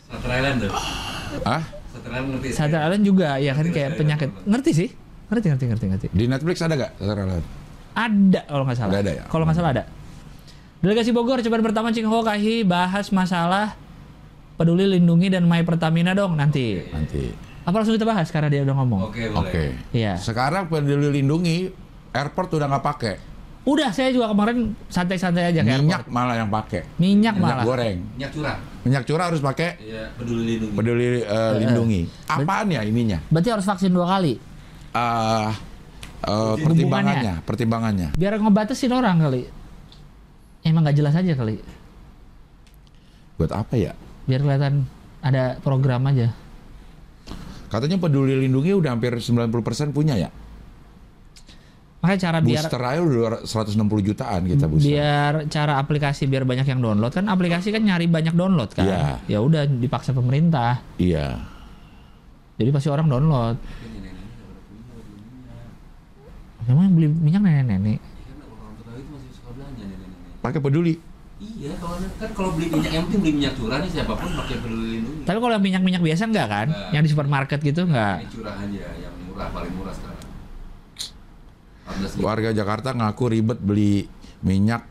[0.06, 0.72] Satu Island tuh.
[1.42, 1.62] Ah?
[2.52, 4.30] Shutter Island juga ya kan kayak penyakit.
[4.44, 4.70] ngerti.
[4.72, 4.88] Sih?
[5.28, 6.06] Ngerti, ngerti, ngerti, ngerti.
[6.12, 6.92] Di Netflix ada gak?
[6.96, 7.44] Shutter Island?
[7.94, 8.92] Ada kalau nggak salah.
[8.92, 9.24] Ada, ada ya?
[9.26, 9.84] Kalau nggak salah ada.
[10.84, 13.72] Delegasi Bogor coba pertama Cing Ho Kahi bahas masalah
[14.54, 16.82] peduli lindungi dan My Pertamina dong nanti.
[16.92, 17.32] Nanti.
[17.64, 19.00] Apa langsung kita bahas karena dia udah ngomong.
[19.08, 19.32] Oke, Oke.
[19.32, 19.72] boleh.
[19.96, 20.20] Iya.
[20.20, 21.72] Sekarang peduli lindungi
[22.12, 23.14] airport udah nggak pakai.
[23.64, 26.84] Udah saya juga kemarin santai-santai aja kayak Minyak malah yang pakai.
[27.00, 27.64] Minyak Minyak malah.
[27.64, 27.96] goreng.
[28.12, 28.56] Minyak curah.
[28.84, 30.76] Minyak curah harus pakai Iya, peduli lindungi.
[30.76, 32.00] peduli eh, lindungi.
[32.28, 33.18] Apaan ya ininya?
[33.32, 34.36] Berarti harus vaksin dua kali.
[34.92, 35.56] Ah,
[36.20, 38.08] eh, pertimbangannya, pertimbangannya.
[38.12, 39.42] Biar ngebatasin orang kali.
[40.60, 41.60] Emang nggak jelas aja kali.
[43.40, 43.92] Buat apa ya?
[44.28, 44.84] Biar kelihatan
[45.24, 46.32] ada program aja.
[47.72, 50.28] Katanya peduli lindungi udah hampir 90% punya ya.
[52.04, 54.92] Makanya cara biar Booster aja udah 160 jutaan kita booster.
[54.92, 58.84] biar cara aplikasi biar banyak yang download kan aplikasi kan nyari banyak download kan.
[58.84, 59.24] Iya.
[59.24, 60.84] Ya udah dipaksa pemerintah.
[61.00, 61.40] Iya.
[62.60, 63.56] Jadi pasti orang download.
[66.68, 67.96] Memang yang beli minyak nenek-nenek.
[67.96, 68.48] Iya kan.
[70.44, 71.00] Pakai peduli.
[71.40, 74.60] Iya, kalau kan kalau beli minyak yang penting beli minyak curah nih siapa pun pakai
[74.60, 75.24] peduli lindungi.
[75.24, 76.66] Tapi kalau yang minyak-minyak biasa enggak kan?
[76.68, 76.92] Enggak.
[76.92, 78.16] Yang di supermarket gitu enggak.
[78.20, 80.13] Ini curah aja yang murah paling murah sekarang.
[81.84, 82.24] 14 ribu.
[82.24, 84.08] Warga Jakarta ngaku ribet beli
[84.44, 84.82] minyak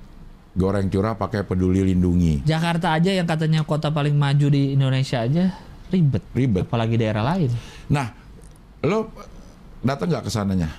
[0.54, 2.46] goreng curah pakai peduli lindungi.
[2.46, 5.54] Jakarta aja yang katanya kota paling maju di Indonesia aja
[5.90, 6.24] ribet.
[6.34, 6.64] Ribet.
[6.70, 7.50] Apalagi daerah lain.
[7.90, 8.14] Nah,
[8.86, 9.10] lo
[9.82, 10.70] datang nggak ke sananya?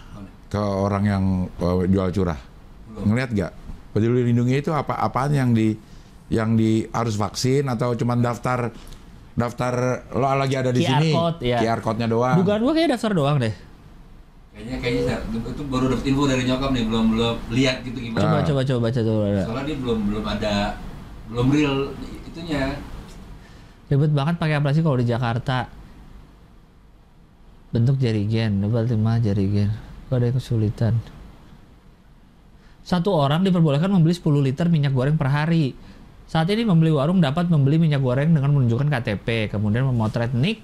[0.51, 1.25] Ke orang yang
[1.59, 2.39] uh, jual curah?
[3.03, 3.53] Ngeliat nggak?
[3.95, 5.75] Peduli lindungi itu apa apaan yang di
[6.31, 8.73] yang di harus vaksin atau cuman daftar
[9.35, 11.59] daftar lo lagi ada di QR sini code, ya.
[11.63, 12.37] QR code-nya doang.
[12.39, 13.55] Dugaan gua kayak daftar doang deh.
[14.55, 15.15] Kayaknya kayaknya
[15.51, 18.23] itu baru dapet info dari nyokap nih, belum belum lihat gitu gimana.
[18.23, 19.19] Coba coba coba baca tuh.
[19.43, 20.55] Soalnya dia belum belum ada
[21.27, 21.91] belum real
[22.31, 22.79] itunya.
[23.91, 25.67] Ribet banget pakai aplikasi kalau di Jakarta.
[27.75, 29.75] Bentuk jarigen, double lima jarigen.
[30.07, 30.95] Kok ada yang kesulitan.
[32.87, 35.75] Satu orang diperbolehkan membeli 10 liter minyak goreng per hari.
[36.31, 40.63] Saat ini membeli warung dapat membeli minyak goreng dengan menunjukkan KTP, kemudian memotret nik,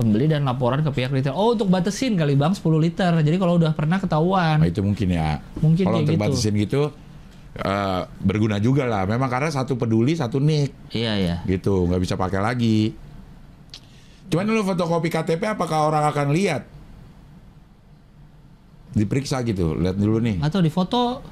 [0.00, 1.36] pembeli dan laporan ke pihak retail.
[1.36, 3.12] Oh, untuk batasin kali Bang 10 liter.
[3.20, 4.64] Jadi kalau udah pernah ketahuan.
[4.64, 5.44] Nah, itu mungkin ya.
[5.60, 6.24] Mungkin Kalau untuk gitu.
[6.24, 6.82] batasin gitu
[7.60, 9.04] eh, berguna juga lah.
[9.04, 11.36] Memang karena satu peduli satu nik Iya, iya.
[11.44, 12.96] gitu, nggak bisa pakai lagi.
[14.32, 16.62] Cuman lu fotokopi KTP apakah orang akan lihat?
[18.90, 20.42] Diperiksa gitu, lihat dulu nih.
[20.42, 21.22] Atau di foto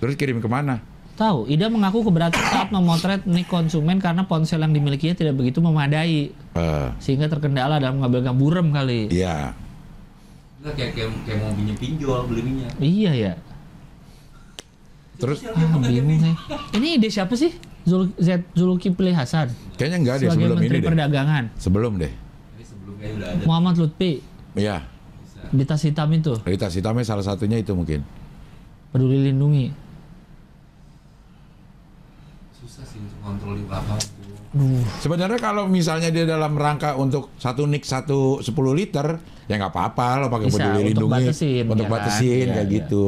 [0.00, 0.91] Terus kirim ke mana?
[1.12, 6.32] Tahu, Ida mengaku keberatan saat memotret nik konsumen karena ponsel yang dimilikinya tidak begitu memadai,
[6.52, 9.08] Eh, sehingga terkendala dalam mengambil burem kali.
[9.08, 9.52] Iya.
[10.60, 12.72] Nah, kayak, kayak kayak mau pinjam pinjol beli minyak.
[12.78, 13.32] Iya ya.
[15.18, 16.34] Terus Ah, bingung nih.
[16.72, 17.52] Ini ide siapa sih?
[17.82, 20.86] Zul Z Zulkifli Hasan kayaknya enggak deh sebagai sebelum Menteri ini deh.
[20.86, 21.44] Perdagangan.
[21.58, 22.12] Sebelum deh.
[23.42, 24.22] Muhammad Lutfi
[24.54, 24.86] Iya.
[25.50, 28.06] Di tas hitam itu Rita Sitame salah satunya itu mungkin.
[28.88, 29.66] peduli lindungi.
[32.54, 33.96] Susah sih untuk kontrol di.
[34.52, 39.16] Duh, Sebenarnya kalau misalnya dia dalam rangka untuk satu nik satu 10 liter,
[39.46, 41.94] ya nggak apa-apa lo pakai Bisa, peduli untuk lindungi batasin, untuk ya kan?
[41.96, 42.76] batasin Iya, kayak iya.
[42.76, 43.06] gitu.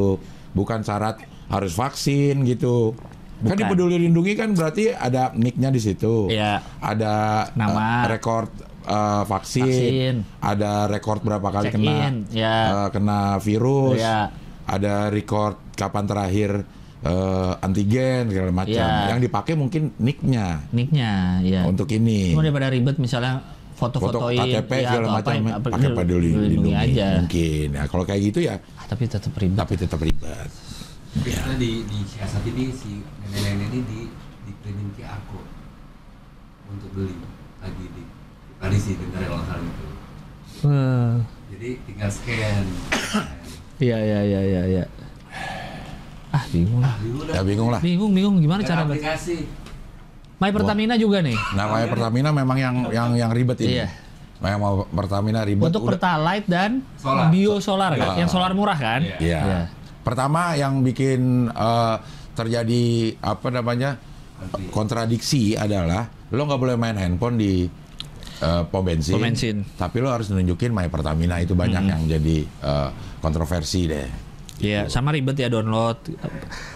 [0.51, 1.17] Bukan syarat
[1.47, 2.97] harus vaksin gitu.
[3.37, 3.71] Kan di Bukan.
[3.71, 6.33] peduli lindungi kan berarti ada niknya di situ.
[6.33, 6.65] Iya.
[6.81, 7.15] Ada
[7.53, 8.09] Nama.
[8.09, 8.49] eh, rekor
[8.81, 10.15] eh, vaksin, Vaksin.
[10.41, 12.57] ada rekor berapa kali Check kena in, ya.
[12.65, 14.01] eh, kena virus.
[14.01, 14.33] Iya.
[14.65, 16.65] Ada record kapan terakhir
[17.05, 18.89] eh, antigen segala macam.
[18.89, 19.09] Iya.
[19.13, 21.61] Yang dipakai mungkin niknya niknya, ya.
[21.69, 22.33] untuk ini.
[22.33, 23.45] Cuma daripada ribet misalnya
[23.75, 25.35] foto foto-fotoin KTP ya, segala macam
[25.67, 27.19] pakai peduli lindungi aja.
[27.19, 29.59] mungkin ya kalau kayak gitu ya Ah, tapi tetap ribet.
[29.59, 30.49] tapi tetap ribet
[31.15, 34.01] Karena di di siasat ini si nenek-nenek ini di
[34.47, 34.53] di
[34.95, 35.51] QR code
[36.71, 37.19] untuk beli
[37.59, 38.03] lagi di
[38.63, 39.87] tadi sih dengar kalau salah itu.
[40.65, 41.15] Wah.
[41.53, 42.65] Jadi tinggal scan.
[43.83, 44.85] Iya iya iya iya iya.
[46.35, 46.95] Ah bingung lah.
[47.31, 49.47] Ya bingung lah Bingung bingung gimana Cara cara aplikasi.
[50.35, 51.39] My Pertamina juga nih.
[51.55, 53.89] namanya Pertamina memang yang yang yang ribet ini Iya.
[54.43, 57.31] yang mau Pertamina ribet Untuk udah- Pertalite dan Solar.
[57.31, 58.03] Bio Solar kan?
[58.05, 58.15] Iya.
[58.19, 59.01] Yang solar murah kan?
[59.01, 59.17] Iya.
[59.17, 59.41] Iya.
[59.41, 59.61] Iya.
[60.03, 61.97] Pertama yang bikin eh,
[62.35, 62.85] terjadi
[63.23, 63.95] apa namanya
[64.69, 67.65] kontradiksi adalah lo nggak boleh main handphone di
[68.37, 69.15] eh, pom bensin.
[69.15, 69.63] Pom bensin.
[69.73, 72.89] Tapi lo harus nunjukin My Pertamina itu banyak yang jadi eh,
[73.21, 74.24] kontroversi deh.
[74.57, 75.99] Iya, sama ribet ya download.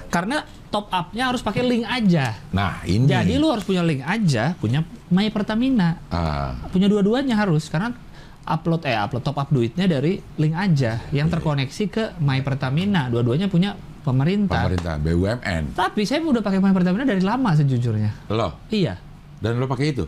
[0.08, 2.34] Karena top up-nya harus pakai link aja.
[2.50, 3.04] Nah ini.
[3.04, 6.00] Jadi lu harus punya link aja, punya My Pertamina.
[6.08, 7.94] Ah, Punya dua-duanya harus karena
[8.42, 13.06] upload eh upload top up duitnya dari link aja yang terkoneksi ke My Pertamina.
[13.06, 14.64] Dua-duanya punya pemerintah.
[14.64, 15.76] pemerintah BUMN.
[15.76, 18.28] Tapi saya udah pakai My Pertamina dari lama sejujurnya.
[18.28, 18.96] Lo Iya.
[19.38, 20.04] dan lo pakai itu.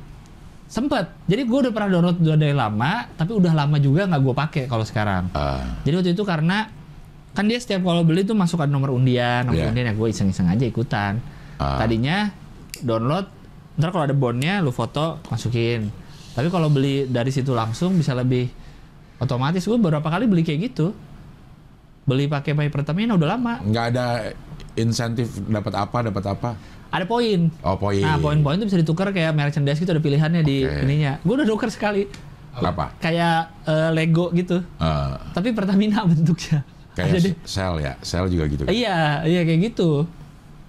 [0.67, 1.27] Sempet.
[1.27, 4.63] Jadi gue udah pernah download udah dari lama, tapi udah lama juga nggak gue pakai
[4.67, 5.27] kalau sekarang.
[5.35, 6.71] Ah, Jadi waktu itu karena
[7.41, 9.73] kan dia setiap kalau beli tuh masukkan nomor undian, nomor Iya.
[9.73, 11.17] undian ya gue iseng-iseng aja ikutan.
[11.57, 11.81] Ah.
[11.81, 12.29] Tadinya
[12.79, 13.25] download,
[13.75, 15.89] ntar kalau ada bondnya lu foto masukin.
[16.31, 18.53] Tapi kalau beli dari situ langsung bisa lebih
[19.17, 19.65] otomatis.
[19.65, 20.93] Gue beberapa kali beli kayak gitu.
[22.03, 23.55] Beli pakai My Pertamina udah lama.
[23.59, 24.07] nggak ada
[24.75, 26.51] insentif dapat apa dapat apa.
[26.91, 27.49] Ada poin.
[27.63, 28.03] Oh poin.
[28.03, 30.83] Nah, poin-poin itu bisa ditukar kayak merchandise gitu ada pilihannya di Oke.
[30.83, 31.23] ininya.
[31.23, 32.05] Gue udah tuker sekali.
[32.51, 32.99] Apa?
[32.99, 34.59] Kayak eh, Lego gitu.
[34.77, 36.67] Ah, Tapi Pertamina bentuknya.
[37.03, 38.63] Kayak sel ya, sel juga gitu.
[38.65, 38.71] kan?
[38.71, 40.05] Iya, iya kayak gitu.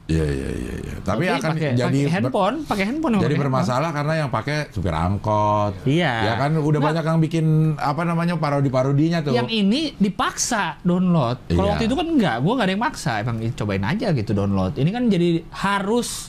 [0.06, 0.74] Iya iya iya.
[0.82, 0.94] iya.
[1.00, 3.14] Tapi akan pakai, jadi pakai ber- handphone, pakai handphone.
[3.16, 5.88] jadi pakai bermasalah karena yang pakai supir angkot.
[5.88, 6.14] Iya.
[6.28, 6.88] Ya kan udah Nah.
[6.92, 7.46] banyak yang bikin
[7.80, 9.32] apa namanya parodi-parodinya tuh.
[9.32, 11.48] Yang ini dipaksa download.
[11.48, 11.72] Kalau Iya.
[11.72, 13.12] waktu itu kan enggak, gua nggak ada yang maksa.
[13.18, 14.76] Emang cobain aja gitu download.
[14.76, 16.28] Ini kan jadi harus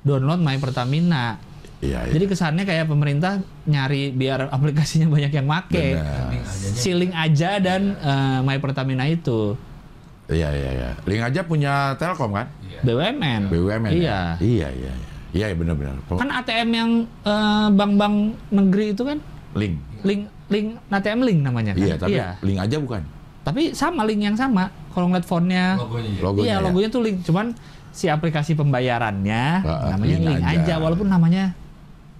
[0.00, 1.53] download My Pertamina.
[1.84, 2.12] Iya iya.
[2.16, 3.32] Jadi kesannya kayak pemerintah
[3.68, 5.84] nyari biar aplikasinya banyak yang make.
[6.74, 9.54] Siling aja dan eh, My Pertamina itu
[10.24, 10.90] Iya iya iya.
[11.04, 12.48] Link aja punya Telkom kan?
[12.64, 12.80] Iya.
[12.80, 13.42] BUMN.
[13.52, 13.92] BUMN.
[13.92, 14.00] Iya.
[14.00, 14.20] Ya?
[14.40, 14.92] Iya iya.
[14.96, 15.08] iya.
[15.34, 15.98] Iya iya, benar-benar.
[16.08, 16.90] Kan ATM yang
[17.26, 18.14] eh, bank-bank
[18.48, 19.18] negeri itu kan
[19.54, 19.76] Link.
[20.02, 21.84] link link ATM link namanya kan?
[21.84, 23.02] Iya tapi link aja bukan.
[23.44, 24.72] Tapi sama link yang sama.
[24.96, 26.20] Kalau ngeliat fontnya, Logonya ya.
[26.22, 26.64] Logonya iya ya?
[26.64, 27.18] logonya tuh link.
[27.26, 27.46] Cuman
[27.90, 30.60] si aplikasi pembayarannya Ah, namanya link link, aja.
[30.64, 30.74] aja.
[30.80, 31.52] Walaupun namanya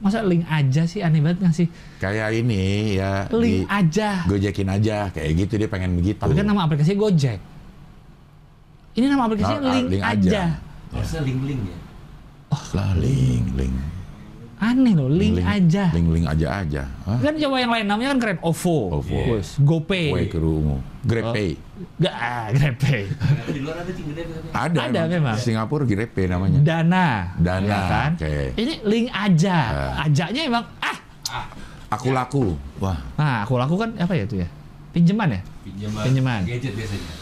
[0.04, 1.68] masa link aja sih aneh banget nggak sih?
[1.96, 4.28] Kayak ini ya Link di aja.
[4.28, 6.20] gojekin aja kayak gitu dia pengen begitu.
[6.20, 7.40] Tapi kan nama aplikasi Gojek.
[8.94, 10.28] Ini nama aplikasinya Nah, link, link aja.
[10.28, 10.44] aja.
[10.92, 11.78] Harusnya link-link ya.
[12.74, 13.74] lah link link
[14.64, 15.92] Aneh loh, link, aja.
[15.92, 16.82] link link aja aja.
[17.04, 17.20] Hah?
[17.20, 19.20] Kan coba yang lain namanya kan keren OVO, OVO.
[19.36, 20.32] Wes, GoPay.
[20.32, 20.80] Kerungu.
[21.04, 21.48] GrabPay.
[22.00, 23.02] Gak, ah, GrabPay.
[23.52, 23.92] Di luar ada.
[24.56, 25.36] Ada, Ada memang.
[25.36, 26.64] Singapura GrabPay namanya.
[26.64, 27.36] Dana.
[27.36, 28.10] Dana, ya kan?
[28.16, 28.36] oke.
[28.56, 29.56] Ini link aja.
[30.00, 30.08] Ah.
[30.08, 30.96] Ajanya emang ah.
[31.92, 32.56] Aku laku.
[32.80, 34.48] Wah, Nah, aku lakukan apa ya itu ya?
[34.96, 35.40] Pinjaman ya?
[35.60, 36.02] Pinjaman.
[36.08, 36.40] Pinjaman.
[36.48, 37.12] Gadget biasanya.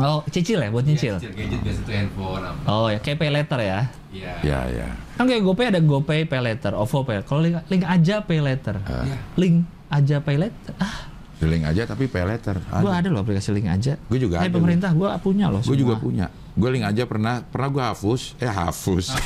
[0.00, 1.20] Oh, cicil ya buat nyicil.
[1.20, 2.60] Iya, gadget biasa tuh handphone apa.
[2.64, 3.92] Oh ya, kayak pay later ya.
[4.12, 4.32] Iya.
[4.44, 4.88] ya ya.
[5.16, 7.24] Kan kayak GoPay ada GoPay pay later, OVO pay.
[7.24, 8.76] Kalau link, link aja pay later.
[8.84, 9.16] Iya.
[9.40, 10.72] Link aja pay later.
[10.76, 11.08] Ah,
[11.42, 12.60] link aja tapi pay letter.
[12.60, 13.98] gua ada loh aplikasi link aja.
[14.06, 14.58] Gue juga Kayak ada.
[14.60, 15.64] pemerintah gua punya loh.
[15.64, 16.30] Gue juga punya.
[16.54, 18.36] Gue link aja pernah pernah gue hapus.
[18.38, 19.06] Eh hapus.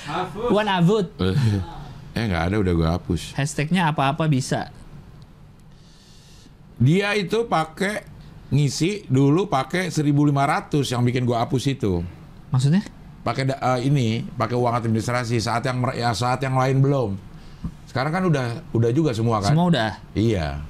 [0.00, 0.48] Hapus.
[0.48, 1.06] One avut.
[2.16, 3.36] eh nggak ada udah gue hapus.
[3.36, 4.72] Hashtagnya apa-apa bisa.
[6.80, 8.08] Dia itu pakai
[8.50, 12.00] ngisi dulu pakai 1500 yang bikin gue hapus itu.
[12.50, 12.82] Maksudnya?
[13.20, 17.10] Pakai eh, ini, pakai uang administrasi saat yang ya saat yang lain belum.
[17.84, 19.52] Sekarang kan udah udah juga semua kan?
[19.52, 19.90] Semua udah.
[20.16, 20.62] Iya.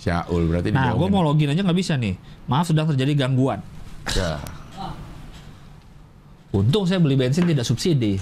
[0.00, 2.16] Syaul berarti Nah, gue mau login aja nggak bisa nih.
[2.48, 3.60] Maaf, sedang terjadi gangguan.
[4.16, 4.40] Ya.
[6.56, 8.16] Untung saya beli bensin tidak subsidi.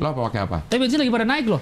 [0.00, 0.58] Lo apa pakai apa?
[0.64, 1.60] Tapi bensin lagi pada naik loh.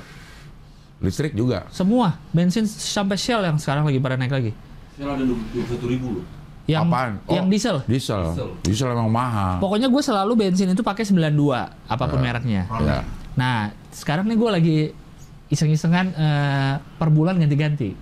[1.02, 1.66] Listrik juga.
[1.74, 2.14] Semua.
[2.30, 4.52] Bensin sampai Shell yang sekarang lagi pada naik lagi.
[4.94, 6.26] Sekarang ada 21 ribu loh.
[6.68, 7.12] Yang, Apaan?
[7.24, 7.32] Oh.
[7.32, 7.80] yang diesel.
[7.88, 8.22] Diesel.
[8.36, 8.48] Diesel.
[8.60, 9.56] Diesel emang mahal.
[9.56, 11.32] Pokoknya gue selalu bensin itu pakai 92,
[11.88, 12.68] apa pun mereknya.
[12.68, 13.00] Ya.
[13.40, 14.78] Nah, sekarang nih gue lagi
[15.48, 17.96] iseng-isengan eh, per bulan ganti-ganti.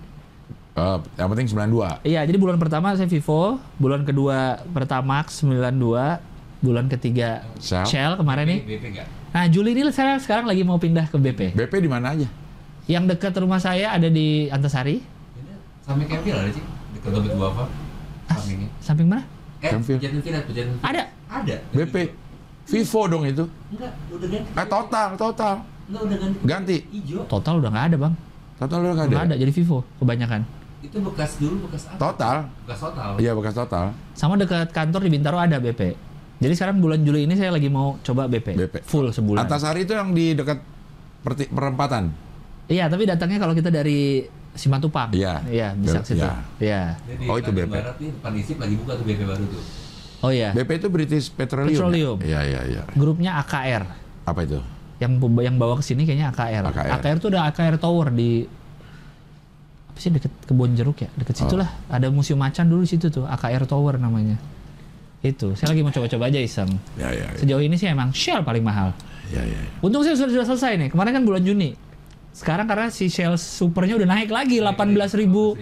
[0.75, 2.03] Eh, yang penting 92.
[2.03, 6.19] Iya, jadi bulan pertama saya Vivo, bulan kedua Pertamax 92,
[6.59, 7.87] bulan ketiga Shell.
[7.87, 8.59] Shell kemarin nih.
[8.67, 9.07] BP enggak?
[9.31, 11.55] Nah, Juli ini saya sekarang lagi mau pindah ke BP.
[11.55, 12.27] BP di mana aja?
[12.83, 14.99] Yang dekat rumah saya ada di Antasari.
[14.99, 15.53] Ini
[15.87, 16.63] samping Kempil ada sih.
[16.99, 17.86] Dekat Gobet Guava.
[18.27, 18.69] Sampingnya.
[18.79, 19.23] Samping mana?
[19.57, 20.11] Eh, Virat.
[20.83, 21.03] Ada.
[21.27, 21.55] Ada.
[21.73, 21.95] BP.
[22.67, 23.43] Vivo dong itu.
[23.71, 24.49] Enggak, udah ganti.
[24.51, 25.55] Eh total, total.
[25.87, 26.37] Enggak, udah ganti.
[26.43, 26.77] Ganti.
[26.91, 27.23] Hijau.
[27.25, 28.13] Total udah nggak ada bang.
[28.57, 29.33] Total udah nggak Nggak ada.
[29.33, 30.41] ada jadi Vivo kebanyakan.
[30.77, 31.97] Itu bekas dulu, bekas apa?
[31.97, 32.35] Total.
[32.67, 33.09] Bekas total.
[33.17, 33.85] Iya bekas total.
[34.13, 35.81] Sama dekat kantor di Bintaro ada BP.
[36.37, 38.53] Jadi sekarang bulan Juli ini saya lagi mau coba BP.
[38.53, 38.75] BP.
[38.85, 39.47] Full sebulan.
[39.47, 40.59] Antasari itu yang di dekat
[41.49, 42.13] perempatan.
[42.67, 45.09] Iya, tapi datangnya kalau kita dari Simatupang.
[45.13, 45.39] Iya.
[45.45, 46.19] Iya, bisa ke situ.
[46.19, 46.33] Iya.
[46.57, 46.81] Iya.
[46.99, 47.69] Ini di Oh, itu BP.
[47.69, 49.63] Barat nih, depan ISIP lagi buka tuh BP baru tuh.
[50.17, 50.49] Oh iya.
[50.51, 51.69] BP itu British Petroleum.
[51.69, 51.77] ya?
[51.77, 52.17] Petroleum.
[52.19, 52.81] Iya iya iya.
[52.91, 53.83] Grupnya AKR.
[54.25, 54.59] Apa itu?
[54.97, 56.63] Yang yang bawa ke sini kayaknya AKR.
[56.73, 57.15] AKR.
[57.21, 58.49] tuh udah AKR Tower di
[59.87, 61.09] apa sih deket kebun jeruk ya?
[61.13, 61.61] Deket situ Oh.
[61.61, 61.69] lah.
[61.87, 64.37] Ada museum macan dulu di situ tuh, AKR Tower namanya.
[65.19, 65.53] Itu.
[65.53, 66.69] Saya lagi mau coba-coba aja iseng.
[66.93, 67.37] Ya ya ya.
[67.37, 68.93] Sejauh ini sih emang Shell paling mahal.
[69.27, 69.57] Ya ya.
[69.81, 70.89] Untung saya sudah, sudah selesai nih.
[70.89, 71.73] Kemarin kan bulan Juni.
[72.37, 75.57] Sekarang karena si Shell Supernya udah naik lagi 18.000 ribu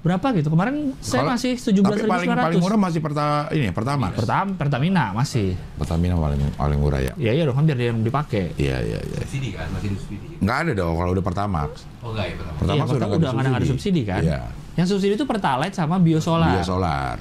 [0.00, 0.48] berapa gitu.
[0.52, 2.44] Kemarin saya Kalau- masih Tapi paling 17.900.
[2.48, 4.12] paling murah masih perta ini Pertamax.
[4.16, 5.56] Pertam, Pertamina masih.
[5.76, 7.12] Pertamina paling paling murah ya.
[7.20, 8.52] Ya iya dong kan biar dia yang dipakai.
[8.56, 9.18] Iya iya iya.
[9.24, 10.26] Subsidi kan, masih di subsidi.
[10.40, 11.70] Nggak ada dong kalau udah Pertamax.
[12.00, 12.56] Oh enggak ya pertama.
[12.60, 14.20] Pertamax Iya, udah ada subsidi kan?
[14.24, 14.40] Iya.
[14.76, 16.52] Yang subsidi itu Pertalite sama Biosolar.
[16.56, 17.16] Biosolar.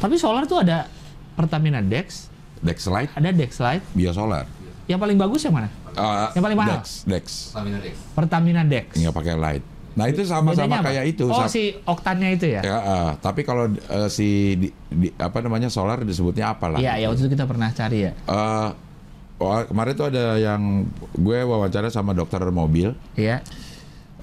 [0.00, 0.88] Tapi solar tuh ada
[1.36, 2.32] Pertamina Dex,
[2.64, 3.84] Dexlite, ada Dexlite.
[3.92, 4.59] Biosolar.
[4.90, 5.68] Yang paling bagus yang mana?
[5.88, 6.70] Eh, Yang paling mahal?
[6.74, 7.24] Dex, Dex.
[7.46, 7.94] Pertamina Dex.
[8.10, 8.86] Pertamina Dex.
[8.92, 9.64] Nggak pakai light.
[9.90, 11.26] Nah itu sama-sama kayak itu.
[11.26, 12.60] Oh Sa- si oktannya itu ya?
[12.60, 16.78] Ya, eh, tapi kalau eh, si di, di- apa namanya solar disebutnya apa lah?
[16.78, 18.12] Iya, ya waktu itu kita pernah cari ya.
[18.14, 18.68] Eh,
[19.36, 22.94] wah, kemarin tuh ada yang gue wawancara sama dokter mobil.
[23.14, 23.42] Iya.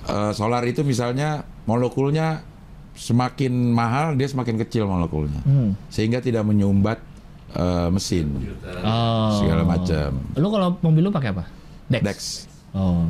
[0.04, 2.44] Eh, solar itu misalnya molekulnya
[2.92, 5.78] semakin mahal dia semakin kecil molekulnya, Hmm.
[5.88, 6.98] sehingga tidak menyumbat
[7.50, 8.28] eh, mesin
[8.80, 9.38] Oh.
[9.38, 10.10] segala macam.
[10.34, 11.44] Lu kalau mobil lu pakai apa?
[11.88, 12.02] Dex.
[12.02, 12.20] Dex.
[12.72, 13.08] Oh.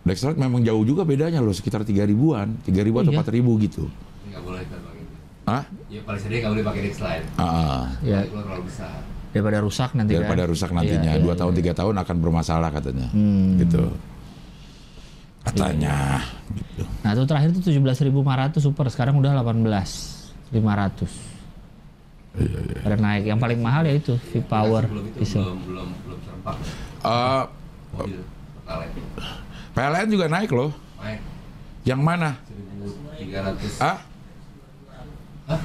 [0.00, 3.20] Dextrite memang jauh juga bedanya loh, sekitar 3 ribuan, 3 ribu Oh, atau iya?
[3.20, 3.84] 4 ribu gitu.
[4.24, 5.14] Ini nggak boleh kan pakai itu.
[5.44, 5.64] Hah?
[5.86, 7.22] Ya paling sedih nggak boleh pakai Dex lain.
[7.34, 7.82] Ah, ah.
[8.00, 8.96] Ya, Kalau terlalu besar.
[9.28, 10.18] daripada rusak nanti kan.
[10.18, 11.40] daripada rusak nantinya Iya, iya, dua iya.
[11.40, 13.60] tahun tiga tahun akan bermasalah katanya Hmm.
[13.60, 13.84] gitu
[15.44, 18.08] katanya gitu Nah, itu terakhir itu 17.500
[18.58, 21.08] super, sekarang udah 18.500.
[22.38, 23.22] Iya, Ada naik.
[23.26, 25.42] Yang paling mahal ya itu V-Power Belum itu diesel.
[25.42, 26.56] belum belum belum serempak
[27.00, 27.44] Eh,
[27.92, 28.20] mobil.
[29.70, 31.20] PLN juga naik loh Naik
[31.82, 32.36] yang mana
[33.16, 33.80] 1.300.
[33.80, 33.98] ah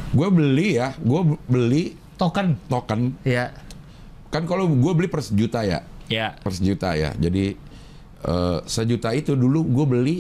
[0.09, 1.83] gue beli ya gue beli
[2.15, 2.55] Token.
[2.65, 3.51] token Ya.
[4.29, 6.37] kan kalau gue beli per sejuta ya Ya.
[6.37, 7.57] per sejuta ya jadi
[8.21, 10.17] eh, sejuta itu dulu gue beli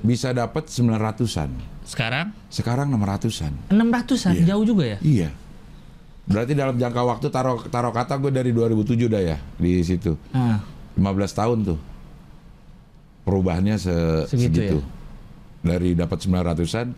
[0.02, 1.50] bisa dapat 900-an.
[1.84, 3.52] Sekarang Sekarang 600-an.
[3.68, 4.44] 600-an, Iya.
[4.48, 4.98] jauh juga ya?
[5.00, 5.28] Iya.
[6.22, 10.14] Berarti dalam jangka waktu taruh taruh kata gue dari 2007 dah ya di situ.
[10.30, 10.62] Nah,
[10.94, 11.78] 15 tahun tuh.
[13.22, 14.78] Perubahannya se- Segitu segitu.
[14.78, 14.86] ya?
[15.62, 16.88] Dari dapat 900-an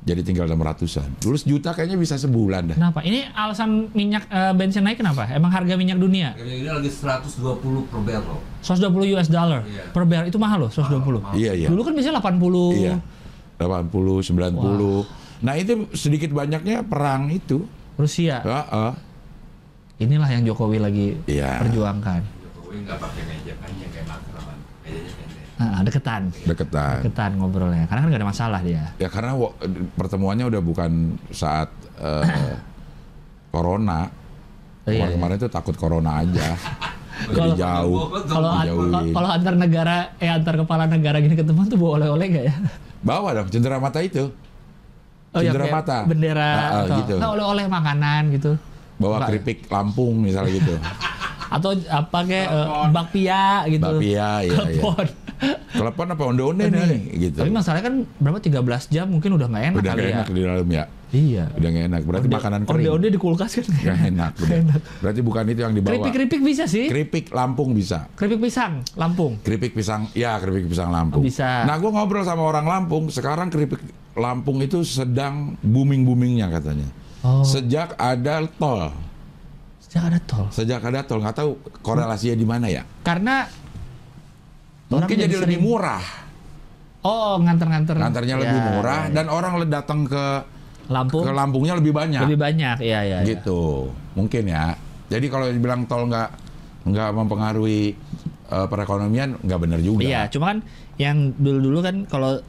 [0.00, 1.18] jadi tinggal 600-an.
[1.18, 2.76] Dulu sejuta kayaknya bisa sebulan dah.
[2.78, 3.02] kenapa?
[3.02, 5.26] Ini alasan minyak eh, bensin naik kenapa?
[5.28, 8.38] Emang harga minyak dunia ini lagi 120 per barrel.
[8.60, 9.90] 120 US dollar Iya.
[9.90, 11.18] per barrel itu mahal loh 120.
[11.20, 11.34] Mahal.
[11.34, 11.68] Iya, iya.
[11.68, 12.74] Dulu kan biasanya 80.
[12.74, 12.94] Iya.
[13.58, 15.02] 80, 90.
[15.38, 17.66] Nah, itu sedikit banyaknya perang itu.
[17.98, 18.36] Rusia.
[18.40, 18.92] Heeh.
[19.98, 21.58] Inilah yang Jokowi lagi Iya.
[21.58, 22.22] perjuangkan.
[22.22, 25.44] Jokowi nggak pakai meja panjang kayak Macron, mejanya pendek.
[25.58, 26.22] Nah, deketan.
[26.46, 26.94] Deketan.
[27.02, 27.84] Deketan ngobrolnya.
[27.84, 28.84] Karena kan gak ada masalah dia.
[28.96, 29.34] Ya karena
[29.92, 30.90] pertemuannya udah bukan
[31.28, 31.66] saat
[31.98, 32.54] eh,
[33.52, 34.06] corona.
[34.86, 36.54] Oh, iya, Kemarin-kemarin itu takut corona aja.
[37.18, 37.98] Jadi Kalau- jauh.
[38.22, 38.54] Kalau-
[39.10, 42.54] kalau antar negara eh antar kepala negara gini ketemu tuh bawa oleh-oleh gak ya?
[43.00, 44.30] Bawa dong cendera mata itu.
[45.34, 45.98] Iya, Cendera kayak mata.
[46.04, 47.14] Bendera Ah, ah, atau gitu.
[47.16, 48.52] nah, oleh-oleh makanan gitu.
[48.96, 49.28] Bawa Enggak.
[49.30, 50.74] keripik Lampung misalnya gitu.
[51.54, 53.88] Atau apa kayak eh, bakpia gitu.
[53.96, 54.52] Bakpia, iya, iya.
[54.52, 55.06] Telepon.
[55.72, 57.00] Telepon apa onde-onde nih
[57.30, 57.38] gitu.
[57.40, 60.16] Tapi masalahnya kan berapa 13 jam mungkin udah nggak enak Udah kali gak ya.
[60.18, 60.84] enak di dalam ya.
[61.08, 61.48] Iya.
[61.56, 62.00] Udah gak enak.
[62.04, 62.76] Berarti makanan kering.
[62.84, 64.32] Onde-onde di kulkas kan Gak enak.
[64.44, 64.80] Enak.
[65.00, 65.92] Berarti bukan itu yang dibawa.
[65.96, 66.86] Keripik-keripik bisa sih.
[66.86, 68.12] Keripik Lampung bisa.
[68.12, 69.40] Keripik pisang, Lampung.
[69.40, 71.20] Keripik pisang, ya keripik pisang Lampung.
[71.20, 71.64] Oh, bisa.
[71.64, 73.08] Nah, gue ngobrol sama orang Lampung.
[73.08, 73.80] Sekarang keripik
[74.12, 76.88] Lampung itu sedang booming boomingnya katanya.
[77.24, 78.94] Oh, Sejak ada tol,
[79.82, 80.46] sejak ada tol.
[80.54, 81.50] sejak ada tol, nggak tahu
[81.82, 82.86] korelasinya di mana ya.
[83.02, 83.42] Karena
[84.88, 86.00] Mungkin jadi, jadi lebih murah,
[87.04, 87.98] oh nganter-nganter.
[87.98, 89.14] ngantarnya Ya, lebih murah, ya, ya.
[89.18, 90.24] dan orang datang ke
[90.88, 92.20] Lampung ke Lampungnya lebih banyak.
[92.24, 92.76] lebih banyak.
[92.80, 93.18] Iya, iya.
[93.20, 93.28] iya.
[93.28, 94.72] gitu, mungkin ya.
[95.08, 96.28] Jadi kalau dibilang tol nggak
[96.84, 97.92] nggak mempengaruhi
[98.48, 100.04] eh, perekonomian, nggak benar juga.
[100.04, 100.58] Iya, cuma kan
[100.96, 102.40] yang dulu-dulu kan kalau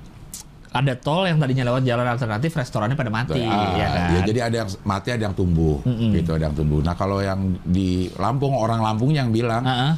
[0.70, 4.10] ada tol yang tadinya lewat jalan alternatif, restorannya pada mati, Ah, ya kan?
[4.14, 6.14] ya, jadi ada yang mati, ada yang tumbuh, Mm-mm.
[6.14, 6.80] gitu, ada yang tumbuh.
[6.86, 9.92] Nah kalau yang di Lampung orang Lampung yang bilang Heeh.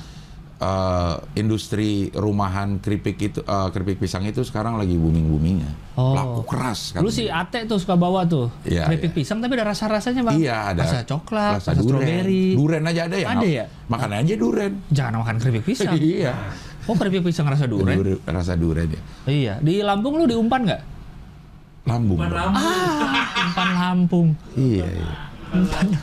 [0.61, 6.13] Eh, industri rumahan keripik itu, eh, keripik pisang itu sekarang lagi booming boomingnya, Oh.
[6.13, 6.93] laku keras.
[6.93, 7.17] Dulu katanya.
[7.17, 9.17] si Ate tuh suka bawa tuh Iya, keripik iya.
[9.17, 10.35] pisang tapi ada rasa-rasanya bang.
[10.37, 10.81] Iya ada.
[10.85, 12.05] Rasa coklat, rasa, duren.
[12.05, 12.45] stroberi.
[12.53, 13.27] Duren aja ada ya.
[13.27, 13.65] Ada ya?
[13.89, 14.73] Makan aja duren.
[14.87, 15.97] Jangan makan keripik pisang.
[16.13, 16.33] iya.
[16.85, 17.97] oh keripik pisang rasa duren?
[17.97, 19.01] Dur- rasa duren ya.
[19.25, 19.53] Iya.
[19.59, 20.81] Di Lampung lu diumpan nggak?
[21.81, 22.21] Lambung.
[22.21, 22.29] Dong.
[22.29, 22.61] rambut.
[22.61, 24.27] Ah, umpan Lampung.
[24.53, 24.85] Iya.
[24.85, 25.11] iya.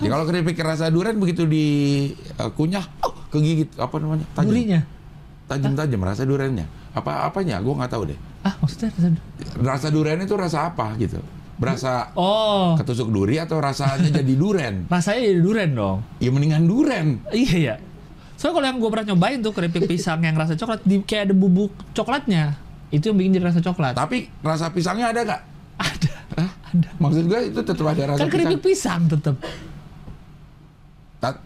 [0.04, 1.66] Ya, kalau keripik rasa duren begitu di
[2.12, 4.26] eh, kunyah, oh, kegigit apa namanya?
[4.34, 4.48] Tajam.
[4.48, 4.80] Durinya.
[5.48, 6.66] Tajam-tajam rasa durennya.
[6.92, 7.60] Apa apanya?
[7.60, 8.18] Gue nggak tahu deh.
[8.44, 9.08] Ah maksudnya rasa
[9.56, 11.18] Rasa duren itu rasa apa gitu?
[11.58, 14.84] Berasa Oh, ketusuk duri atau rasanya jadi duren?
[14.92, 15.98] rasanya jadi duren dong.
[16.22, 17.18] Ya mendingan duren.
[17.32, 17.74] Iya ya.
[18.38, 21.34] Soalnya kalau yang gue pernah nyobain tuh keripik pisang yang rasa coklat, di, kayak ada
[21.34, 22.54] bubuk coklatnya.
[22.94, 23.98] Itu yang bikin jadi rasa coklat.
[23.98, 25.42] Tapi rasa pisangnya ada nggak?
[25.74, 26.12] Ada.
[26.38, 26.50] Hah?
[26.70, 26.88] Ada.
[27.02, 29.34] Maksud gue itu tetap ada rasa Kan keripik pisang tetap.
[31.18, 31.42] Tat-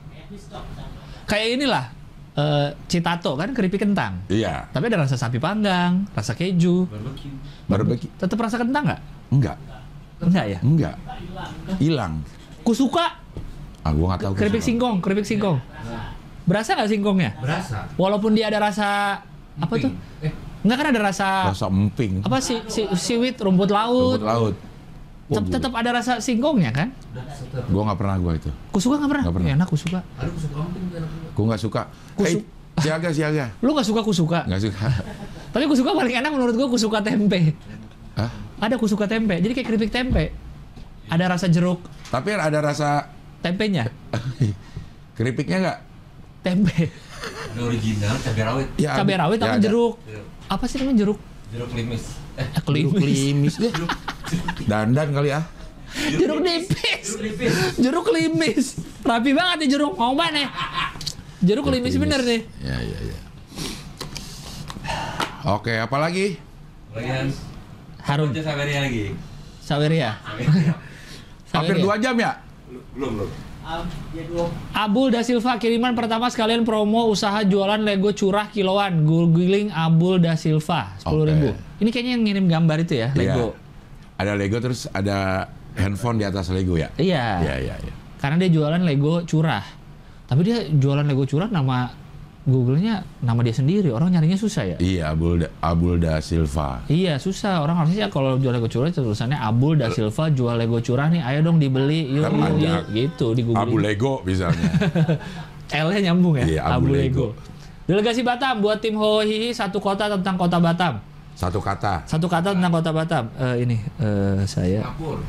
[1.33, 1.87] Kayak inilah.
[2.33, 4.25] eh citato kan keripik kentang.
[4.27, 4.65] Iya.
[4.69, 6.85] Tapi ada rasa sapi panggang, rasa keju.
[6.87, 7.33] Barbecue.
[7.67, 8.09] Barbecue.
[8.15, 9.01] Tetap rasa kentang nggak?
[9.31, 9.57] Enggak.
[10.19, 10.59] Enggak ya?
[10.61, 10.97] Enggak.
[11.77, 12.25] Hilang.
[12.63, 13.21] Kusuka
[13.83, 14.33] Ah, gua nggak tahu.
[14.35, 15.61] keripik singkong, keripik singkong.
[16.43, 17.37] Berasa nggak singkongnya?
[17.37, 17.85] Berasa.
[17.97, 19.21] Walaupun dia ada rasa
[19.55, 19.93] apa tuh?
[20.21, 20.33] Eh,
[20.63, 22.23] Enggak kan ada rasa Rasa emping.
[22.23, 24.17] apa sih si, siwit rumput laut.
[24.17, 24.55] Rumput laut.
[25.33, 26.89] Tetap, tetap ada rasa singkongnya kan?
[27.67, 28.51] Gua nggak pernah gua itu.
[28.69, 29.25] Kusuka nggak pernah?
[29.25, 29.51] Nggak pernah.
[29.55, 29.99] Enak kusuka.
[30.01, 30.99] Tuh enak juga.
[31.33, 31.83] Gua nggak suka.
[32.15, 33.47] Kusu- Eh, siaga siaga.
[33.65, 34.39] Lu nggak suka kusuka?
[34.45, 34.87] Nggak suka.
[35.53, 37.53] Tapi kusuka paling enak menurut gua kusuka tempe.
[38.15, 38.31] Hah?
[38.61, 39.37] Ada kusuka tempe.
[39.37, 40.33] Jadi kayak keripik tempe.
[41.09, 43.11] Ada rasa jeruk Tapi ada rasa
[43.41, 43.91] tempenya.
[45.17, 45.79] keripiknya nggak?
[46.43, 46.89] Tempe.
[47.53, 48.69] Ini original cabai rawit.
[48.77, 49.61] Ya, Cabai rawit ya ada.
[49.61, 49.95] Jeruk,
[50.49, 51.19] Apa sih namanya jeruk?
[51.53, 52.22] jeruk limis.
[52.39, 53.05] Jeruk Klimis.
[53.05, 53.73] limis deh.
[54.65, 55.41] Dandan kali ya.
[55.93, 57.07] Jeruk nipis.
[57.13, 57.55] jeruk limis.
[57.77, 58.67] Jeruk limis.
[59.05, 59.93] Rapi banget nih jeruk.
[60.01, 60.49] Mau mana?
[61.45, 62.41] Jeruk limis bener nih.
[62.65, 63.19] Ya ya ya.
[65.53, 66.39] Oke, apa lagi?
[68.03, 69.15] Harun aja Saveria lagi.
[69.63, 70.11] Saweria.
[70.23, 70.75] Saveria.
[71.53, 71.85] Hampir Saweria.
[71.85, 72.33] dua jam ya?
[72.97, 73.31] belum, belum.
[74.75, 79.07] Abul da Silva kiriman pertama sekalian promo usaha jualan Lego curah kiloan.
[79.07, 81.51] Googling Abul da Silva 10.000 ribu.
[81.79, 83.55] Ini kayaknya yang ngirim gambar itu ya Lego.
[83.55, 84.21] Iya.
[84.23, 85.47] Ada Lego terus ada
[85.79, 86.91] handphone di atas Lego ya?
[86.99, 87.43] Iya.
[87.43, 87.95] Iya iya iya.
[88.19, 89.65] Karena dia jualan Lego curah.
[90.27, 92.02] Tapi dia jualan Lego curah nama
[92.43, 93.95] Google-nya nama dia sendiri.
[93.95, 94.77] Orang nyarinya susah ya.
[94.83, 96.83] Iya, Abul da, Abul da Silva.
[96.91, 100.83] Iya susah orang harusnya kalau jual Lego curah itu tulisannya Abul da Silva jual Lego
[100.83, 102.83] curah nih ayo dong dibeli yuk Kan yuk, yuk.
[102.91, 104.67] gitu di Google Lego misalnya.
[105.87, 107.33] L-nya nyambung ya Iya, Abu Lego.
[107.87, 110.99] Delegasi Batam buat tim Hohihi satu kota tentang kota Batam
[111.33, 112.05] Satu kata.
[112.11, 113.25] Satu kata tentang kota Batam.
[113.41, 114.85] Eh, ini eh, saya.
[114.85, 115.25] Singapura.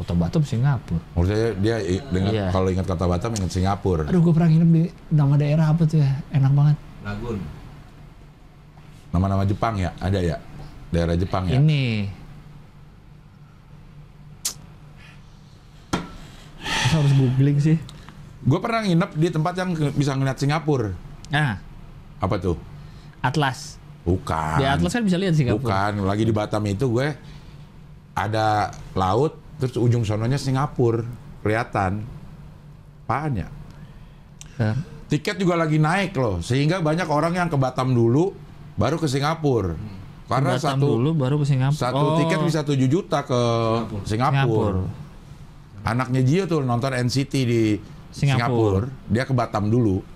[0.00, 0.96] Kota Batam Singapura.
[1.12, 1.76] Menurut saya dia
[2.08, 2.48] dengan Iya.
[2.48, 4.08] kalau ingat kata Batam ingat Singapura.
[4.08, 4.82] Aduh, gue pernah nginep di
[5.12, 6.08] nama daerah apa tuh ya?
[6.32, 6.76] Enak banget.
[7.04, 7.36] Lagun.
[9.12, 10.40] Nama-nama Jepang ya, ada ya?
[10.88, 11.60] Daerah Jepang ya.
[11.60, 12.08] Ini.
[16.64, 17.76] Masa harus googling sih?
[18.40, 20.96] Gue pernah nginep di tempat yang bisa ngeliat Singapura.
[21.28, 21.60] Nah,
[22.20, 22.56] Apa tuh?
[23.20, 23.76] Atlas.
[24.00, 24.56] Bukan.
[24.60, 25.60] Di Atlas kan bisa lihat Singapura.
[25.60, 27.12] Bukan, lagi di Batam itu gue
[28.12, 31.04] ada laut, terus ujung sononya Singapura,
[31.44, 32.02] kelihatan.
[33.04, 33.48] Apaan ya?
[34.56, 34.72] Ya.
[35.10, 38.32] Tiket juga lagi naik loh, sehingga banyak orang yang ke Batam dulu,
[38.78, 39.74] baru ke Singapura.
[40.30, 41.74] Karena Batam satu dulu baru ke Singapura.
[41.74, 43.40] satu Oh, tiket bisa 7 juta ke
[44.06, 44.78] Singapura.
[44.78, 44.82] Singapura.
[45.82, 47.62] Anaknya Gio tuh nonton NCT di
[48.14, 48.86] Singapura.
[48.86, 50.06] Singapura, dia ke Batam dulu.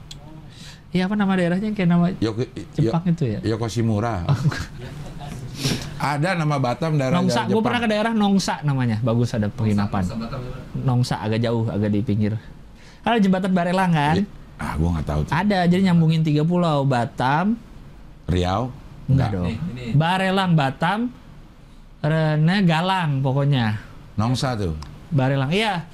[0.94, 2.46] Iya apa nama daerahnya kayak nama Yoko,
[2.78, 3.42] Jepang itu ya?
[3.42, 4.22] Yokoshimura.
[5.96, 10.04] Ada nama Batam daerah Nongsa, gue pernah ke daerah Nongsa namanya, bagus ada penginapan.
[10.04, 10.40] Batam.
[10.76, 12.36] Nongsa agak jauh, agak di pinggir.
[13.00, 14.24] Ada jembatan Barelang kan?
[14.54, 15.32] Ah, gua nggak tahu tuh.
[15.32, 17.56] Ada, jadi nyambungin tiga pulau, Batam,
[18.28, 18.70] Riau?
[19.04, 19.46] enggak dong.
[19.48, 19.84] Nih, ini.
[19.92, 21.12] Barelang, Batam,
[22.00, 23.76] Rene, Galang pokoknya.
[24.16, 24.72] Nongsa tuh.
[25.08, 25.84] Barelang, iya.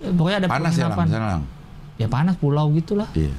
[0.00, 1.06] Eh, Pokoknya ada Panas ya lang, penginapan.
[1.08, 1.42] sana lang.
[2.00, 3.06] Ya panas pulau gitulah.
[3.14, 3.30] Iya.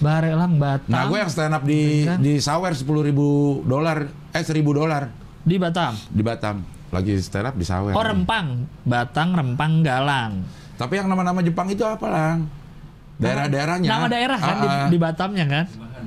[0.00, 0.88] Barelang, Batam.
[0.88, 2.18] Nah, gue yang stand up di Kan?
[2.18, 3.26] di Sawer 10 ribu
[3.62, 5.92] dolar, eh 1000 dolar di Batam.
[6.08, 6.56] di Batam.
[6.90, 7.92] Lagi stand up di Sawer.
[7.92, 10.42] Oh Rempang, Batang, Rempang, Galang.
[10.74, 12.48] Tapi yang nama-nama Jepang itu apa lang?
[13.20, 13.84] Daerah-daerahnya.
[13.86, 14.88] Nama daerah kan di, Ah, ah.
[14.88, 15.66] di Batamnya kan?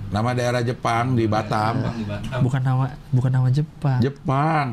[0.10, 1.74] Nama daerah Jepang di Batam.
[1.80, 2.40] Bang di Batam.
[2.42, 4.00] Bukan nama bukan nama Jepang.
[4.02, 4.68] Jepang.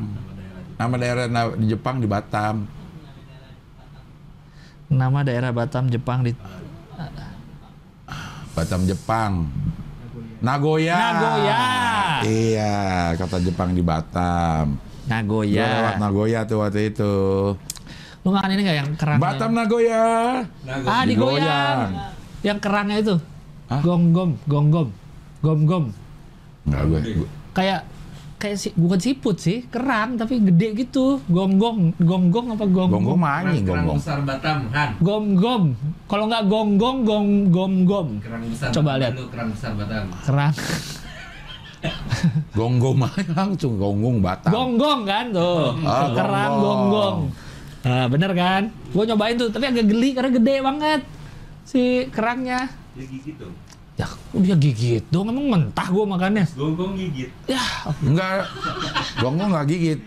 [0.75, 2.55] Nama daerah di Jepang di Batam.
[4.89, 6.33] Nama daerah Batam Jepang di
[8.51, 9.47] Batam Jepang.
[10.41, 10.97] Nagoya.
[10.97, 11.59] Nagoya.
[12.21, 12.75] Iya,
[13.15, 14.75] kata Jepang di Batam.
[15.21, 15.97] Gua lewat Nagoya.
[15.97, 17.13] Nagoya tuh waktu itu.
[18.21, 19.21] Lu makan ini nggak yang kerangnya?
[19.21, 20.05] Batam Nagoya.
[20.61, 20.87] Nago.
[20.87, 21.07] Ah digoyang.
[21.07, 21.79] Digoyang.
[22.41, 23.15] Yang kerangnya itu.
[23.67, 23.81] Hah?
[23.81, 24.87] Gonggom, gonggom,
[25.39, 25.85] gom-gom.
[26.63, 26.99] Enggak gue.
[26.99, 27.11] Gede.
[27.17, 27.79] gue- Kayak
[28.41, 31.21] kayak si, bukan siput sih, kerang tapi gede gitu.
[31.29, 32.97] Gonggong, gonggong apa gonggong?
[32.97, 33.99] Gonggong mah anjing Kerang gonggong.
[34.01, 34.89] besar Batam, Han.
[34.97, 35.63] Gom-gom.
[36.09, 38.07] Kalau nggak gonggong, gong gom gom.
[38.17, 38.73] Kerang besar.
[38.73, 39.13] Coba lihat.
[39.13, 40.05] itu Kerang besar Batam.
[40.25, 40.53] Kerang.
[42.53, 44.49] Gonggong mah langsung gonggong Batam.
[44.49, 45.77] Gonggong kan tuh.
[45.85, 46.81] Ah, Kerang gonggong.
[46.89, 47.17] gonggong.
[47.81, 48.61] Nah, bener kan?
[48.93, 51.01] Gue nyobain tuh, tapi agak geli karena gede banget
[51.65, 52.69] si kerangnya.
[52.93, 53.53] Dia gigit dong.
[53.93, 56.47] Ya, dia gigit dong, emang mentah gue makannya.
[56.51, 57.29] Gonggong gigit.
[57.45, 57.61] Ya,
[58.01, 58.47] Enggak.
[59.19, 59.99] Gonggong enggak gigit.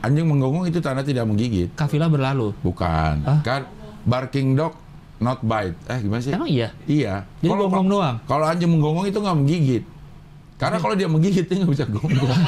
[0.00, 1.68] Anjing menggonggong itu tanda tidak menggigit.
[1.72, 2.56] kafilah berlalu.
[2.60, 3.22] Bukan.
[3.22, 3.38] Hah?
[3.42, 3.68] Kan
[4.02, 4.74] barking dog
[5.18, 5.76] not bite.
[5.86, 6.32] Eh gimana sih?
[6.32, 6.72] Emang iya?
[6.86, 7.22] Iya.
[7.38, 8.16] Jadi Kalau- gonggong doang?
[8.24, 9.82] Kalau anjing menggonggong itu nggak menggigit.
[10.56, 12.40] Karena kalau dia menggigit dia nggak bisa gonggong.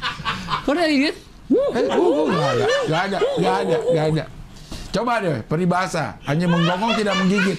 [0.64, 1.16] Kok dia gigit?
[1.50, 4.24] eh, gonggong nggak ada, nggak ada, nggak ada, nggak ada.
[4.90, 6.16] Coba deh peribahasa.
[6.22, 7.58] Anjing menggonggong tidak menggigit.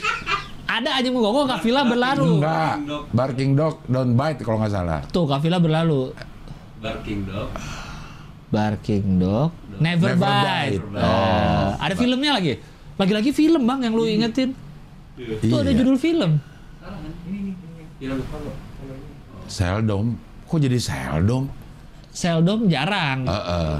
[0.71, 2.39] Ada aja menggonggong kafilah berlalu.
[2.39, 2.75] Enggak.
[3.11, 4.99] Barking dog don't bite kalau nggak salah.
[5.05, 6.15] Tuh, kafilah berlalu.
[6.79, 7.49] Barking dog.
[8.47, 10.79] Barking dog, never, Never bite.
[10.79, 10.83] bite.
[10.95, 12.53] Nah, ada filmnya lagi.
[12.95, 14.55] Lagi-lagi film bang yang lu ingetin.
[15.41, 15.79] Tuh ada Iya.
[15.79, 16.39] judul film.
[16.79, 16.93] Kan
[17.27, 17.51] ini.
[19.45, 20.15] Seldom.
[20.47, 21.47] Kok jadi seldom?
[22.11, 23.23] Seldom jarang.
[23.23, 23.75] Heeh.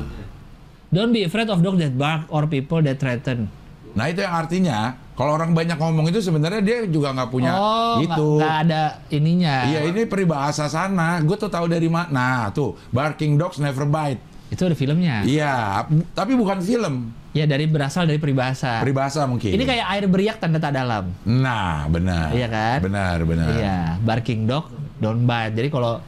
[0.88, 3.48] Don't be afraid of dog that bark or people that threaten.
[3.92, 8.00] Nah itu yang artinya kalau orang banyak ngomong itu sebenarnya dia juga nggak punya oh,
[8.00, 8.40] gitu.
[8.40, 9.68] nggak ada ininya.
[9.68, 11.20] Iya ini peribahasa sana.
[11.22, 12.10] Gue tuh tahu dari mana.
[12.10, 14.32] Nah tuh barking dogs never bite.
[14.52, 15.24] Itu ada filmnya.
[15.24, 17.16] Iya, tapi bukan film.
[17.32, 18.84] Ya dari berasal dari peribahasa.
[18.84, 19.56] Peribahasa mungkin.
[19.56, 21.08] Ini kayak air beriak tanda tak dalam.
[21.24, 22.36] Nah, benar.
[22.36, 22.78] Iya kan?
[22.84, 23.48] Benar, benar.
[23.56, 24.68] Iya, barking dog
[25.00, 25.56] don't bite.
[25.56, 26.04] Jadi kalau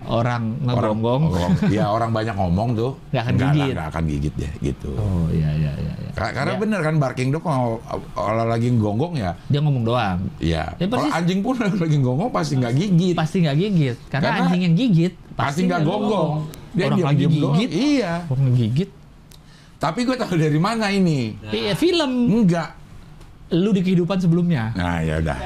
[0.00, 2.92] orang ngegonggong, orang, iya orang banyak ngomong tuh.
[3.12, 3.72] Nggak akan gigit.
[3.74, 4.90] nggak akan gigit ya, gitu.
[4.94, 5.92] oh iya iya iya.
[6.10, 6.60] Ka- Karena Iya.
[6.60, 7.78] benar kan barking dog kalau
[8.10, 10.18] kalau lagi gonggong ya, Dia ngomong doang.
[10.38, 10.72] iya.
[10.76, 11.54] Ya, kalau anjing pun
[11.84, 13.14] lagi gonggong pasti nggak gigit.
[13.14, 13.96] Pasti nggak gigit.
[14.08, 16.48] Karena, Karena anjing yang gigit pasti nggak gonggong.
[16.70, 17.54] Dia Orang lagi diam-diam doang.
[17.56, 17.70] gigit.
[17.70, 18.12] Iya.
[18.26, 18.90] Orang ngegigit.
[19.76, 21.34] Tapi gue tahu dari mana ini?
[21.46, 22.12] Iya film.
[22.30, 22.76] Enggak.
[23.50, 24.70] Lu di kehidupan sebelumnya.
[24.72, 25.38] Nah ya Udah,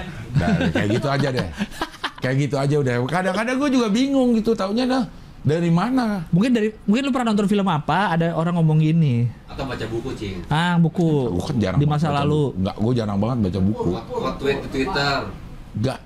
[0.74, 1.48] kayak gitu aja deh.
[2.24, 2.94] Kayak gitu aja udah.
[3.04, 5.04] Kadang-kadang gue juga bingung gitu, taunya dah
[5.44, 6.24] dari mana?
[6.32, 8.16] Mungkin dari mungkin lu pernah nonton film apa?
[8.16, 9.28] Ada orang ngomong gini.
[9.44, 10.40] Atau baca buku, Cing.
[10.48, 12.56] Ah buku Gue kan jarang di masa lalu.
[12.56, 13.90] Enggak, gue jarang banget baca buku.
[14.08, 15.16] Quote tweet di Twitter.
[15.76, 16.00] Enggak.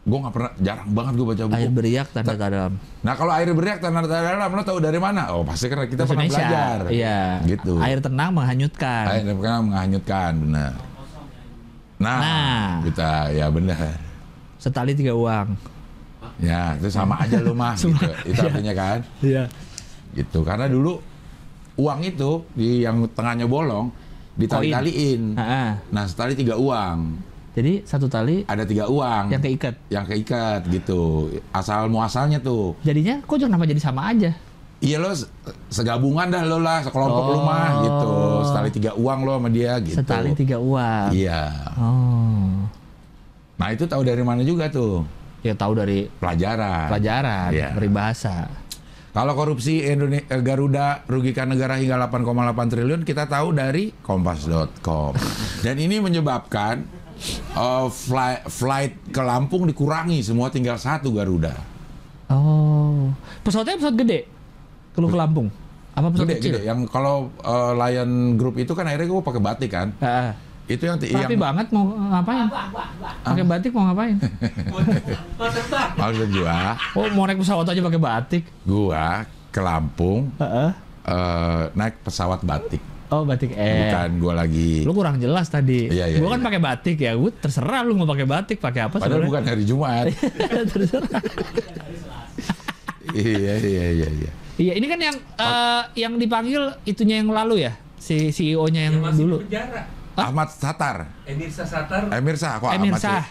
[0.00, 1.58] Gue nggak pernah, jarang banget gue baca buku.
[1.58, 2.72] Air beriak tanda tak dalam.
[3.02, 5.22] Nah kalau air beriak tanda dalam, lo tahu dari mana?
[5.34, 6.46] Oh pasti karena kita pernah Indonesia.
[6.46, 6.78] belajar.
[6.94, 7.20] Iya.
[7.42, 7.74] Gitu.
[7.82, 9.04] Air tenang menghanyutkan.
[9.18, 10.72] Air pernah menghanyutkan, benar.
[12.00, 12.68] Nah, Nah.
[12.86, 14.09] kita ya benar.
[14.60, 15.56] Setali tiga uang.
[16.36, 17.96] Ya, itu sama aja lu mah gitu.
[18.24, 18.98] Itu artinya kan.
[19.20, 19.48] Iya.
[20.12, 20.44] Gitu.
[20.44, 21.00] Karena dulu
[21.74, 23.88] uang itu di yang tengahnya bolong
[24.36, 25.34] ditali-taliin.
[25.34, 25.68] Ah, ah.
[25.88, 27.28] Nah, setali tiga uang.
[27.50, 29.26] Jadi satu tali Ada tiga uang.
[29.28, 29.74] yang keikat.
[29.90, 31.28] yang keikat gitu.
[31.50, 32.78] Asal muasalnya tuh.
[32.80, 34.30] Jadinya kok kenapa jadi sama aja?
[34.80, 35.28] Iya lo se-
[35.68, 37.28] segabungan dah lo lah, sekelompok Oh.
[37.28, 38.12] lo mah gitu.
[38.48, 39.96] Setali tiga uang lo sama dia gitu.
[39.98, 41.10] Setali tiga uang.
[41.12, 41.42] Iya.
[41.76, 42.64] Oh.
[43.60, 45.04] Nah itu tahu dari mana juga tuh?
[45.40, 46.88] Ya tahu dari Pelajaran.
[46.88, 47.68] pelajaran, Iya.
[47.72, 48.48] peribahasa.
[49.10, 52.22] Kalau korupsi Indone- eh, Garuda rugikan negara hingga 8,8
[52.68, 55.12] triliun kita tahu dari kompas.com.
[55.64, 56.86] Dan ini menyebabkan
[57.50, 61.52] eh, fly- flight ke Lampung dikurangi semua tinggal satu Garuda.
[62.28, 63.10] Oh.
[63.42, 64.20] Pesawatnya pesawat gede.
[64.90, 65.48] Kalau ke Lampung.
[65.90, 66.52] Apa pesawat Gede kecil?
[66.54, 66.62] gede.
[66.64, 69.88] Yang kalau eh, Lion Group itu kan akhirnya gue pakai batik kan.
[69.98, 70.32] Ah.
[70.70, 72.46] Itu yang Rapi yang banget mau ngapain?
[73.26, 74.14] Pakai batik mau ngapain?
[76.00, 78.44] maksud gua, Oh, mau naik pesawat aja pakai batik.
[78.62, 80.70] gua ke Lampung Heeh.
[81.04, 82.78] eh, naik pesawat batik.
[83.10, 83.90] Oh, batik eh.
[83.90, 84.86] Bukan gua lagi.
[84.86, 85.90] Lu kurang jelas tadi.
[85.90, 86.46] Iya, iya, gua kan iya.
[86.46, 87.12] pakai batik ya.
[87.18, 89.26] Gua terserah lu mau pakai batik, pakai apa Padahal sebenarnya.
[89.26, 90.04] bukan hari Jumat.
[90.70, 91.10] terserah.
[93.18, 94.30] iya iya iya iya.
[94.54, 97.74] Iya, ini kan yang eh, yang dipanggil itunya yang lalu ya.
[97.98, 99.36] Si CEO-nya yang Yang masih dulu.
[99.42, 99.58] di
[100.12, 100.28] penjara.
[100.30, 100.96] Ahmad Satar.
[101.26, 102.02] Emir Sasatar.
[102.10, 103.08] Emir Sah, kok Emir Ahmad sih?
[103.08, 103.24] Sah.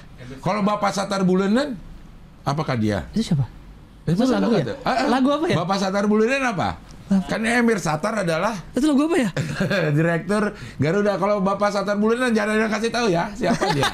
[0.44, 1.76] Kalau Bapak Satar Bulanan,
[2.46, 3.08] apakah dia?
[3.12, 3.46] Itu siapa?
[4.08, 4.76] Itu Masa lagu ya?
[4.88, 5.06] Ah.
[5.08, 5.56] Lagu apa ya?
[5.60, 6.70] Bapak Satar Bulanan apa?
[7.26, 9.30] Kan Emir Satar adalah Itu lagu apa ya?
[9.98, 11.18] direktur Garuda.
[11.18, 13.90] Kalau Bapak Satar Bulanan jangan ada kasih tahu ya siapa dia.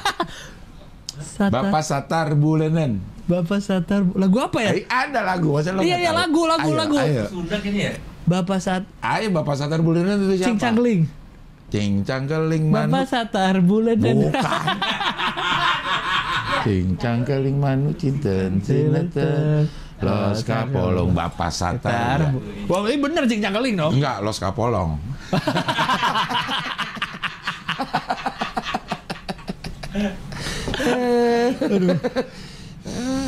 [1.36, 3.00] Satar, Bapak Satar Bulanan.
[3.24, 4.04] Bapak Satar.
[4.14, 4.70] Lagu apa ya?
[4.76, 6.96] Eh, ada lagu, masa lo Iya, iya, lagu, lagu, Ayo, lagu.
[7.00, 7.94] Ayo, Sunda kayaknya ya.
[8.26, 10.50] Bapak Sat ayo Bapak Satar Bulanan itu siapa?
[10.50, 11.06] Cincang Geling.
[11.66, 13.10] Cincang keling Bapak manuk.
[13.10, 14.66] Satar bulan dan Bukan.
[16.62, 19.66] Cincang keling manuk cinten cinten.
[19.98, 22.36] Los kapolong Bapak Satar.
[22.68, 23.96] Wah, ini bener Cincang Geling dong.
[23.96, 25.00] Enggak, Los Kapolong.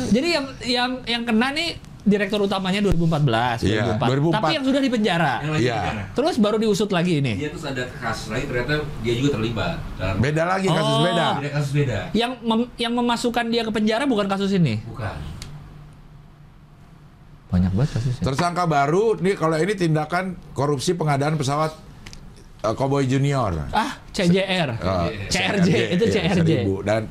[0.09, 1.77] Jadi yang yang yang kena nih
[2.09, 4.07] direktur utamanya 2014, Iya, 2004.
[4.09, 4.35] 2004.
[4.35, 5.33] Tapi yang sudah di penjara.
[5.39, 5.77] Yang lagi Iya.
[5.77, 6.03] di.
[6.11, 7.33] Terus baru diusut lagi ini.
[7.35, 11.05] Dia terus ada kasus lagi ternyata dia juga terlibat dalam Beda lagi kasus Oh.
[11.05, 11.27] beda.
[11.37, 11.99] beda kasus beda.
[12.11, 14.81] Yang mem- yang memasukkan dia ke penjara bukan kasus ini.
[14.83, 15.15] Bukan.
[17.49, 18.23] Banyak banget kasusnya.
[18.23, 21.73] Tersangka baru nih kalau ini tindakan korupsi pengadaan pesawat
[22.59, 23.57] eh, Cowboy Junior.
[23.71, 24.69] Ah, CJR.
[24.75, 26.51] Eh, CRJ, itu iya, CRJ.
[26.61, 26.83] 1000.
[26.83, 27.01] dan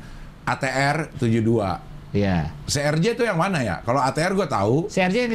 [0.45, 1.88] ATR 72.
[2.09, 2.49] Iya.
[2.65, 3.81] CRJ itu yang mana ya?
[3.85, 4.89] Kalau ATR gue tahu.
[4.89, 5.33] CRJ yang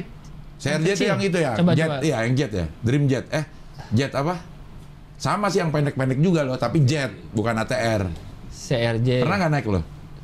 [0.54, 1.52] CRJ itu yang itu ya.
[1.54, 1.96] Coba, jet, coba.
[2.02, 2.66] iya yang jet ya.
[2.82, 3.26] Dream Jet.
[3.30, 3.44] Eh,
[3.92, 4.34] jet apa?
[5.14, 8.10] Sama sih yang pendek-pendek juga loh, tapi jet bukan ATR.
[8.50, 9.22] CRJ.
[9.22, 9.82] Pernah nggak naik loh?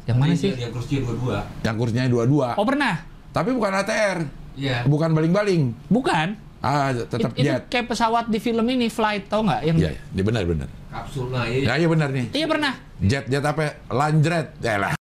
[0.08, 0.50] Yang mana sih?
[0.54, 1.38] Dia kursi dua-dua.
[1.62, 2.48] Yang kursinya dua-dua.
[2.56, 2.98] Oh, pernah.
[3.30, 4.18] Tapi bukan ATR.
[4.58, 4.82] Iya.
[4.84, 5.70] Bukan baling-baling.
[5.86, 6.34] Bukan.
[6.60, 7.62] Ah, tetap It- itu jet.
[7.72, 10.68] kayak pesawat di film ini Flight tau nggak yang Iya, iya, benar benar.
[10.92, 11.72] Kapsul nah iya.
[11.72, 12.26] Ya, iya benar nih.
[12.34, 12.72] Iya pernah.
[13.00, 13.80] Jet jet apa?
[13.88, 14.48] Landret.
[14.60, 14.92] Ya lah.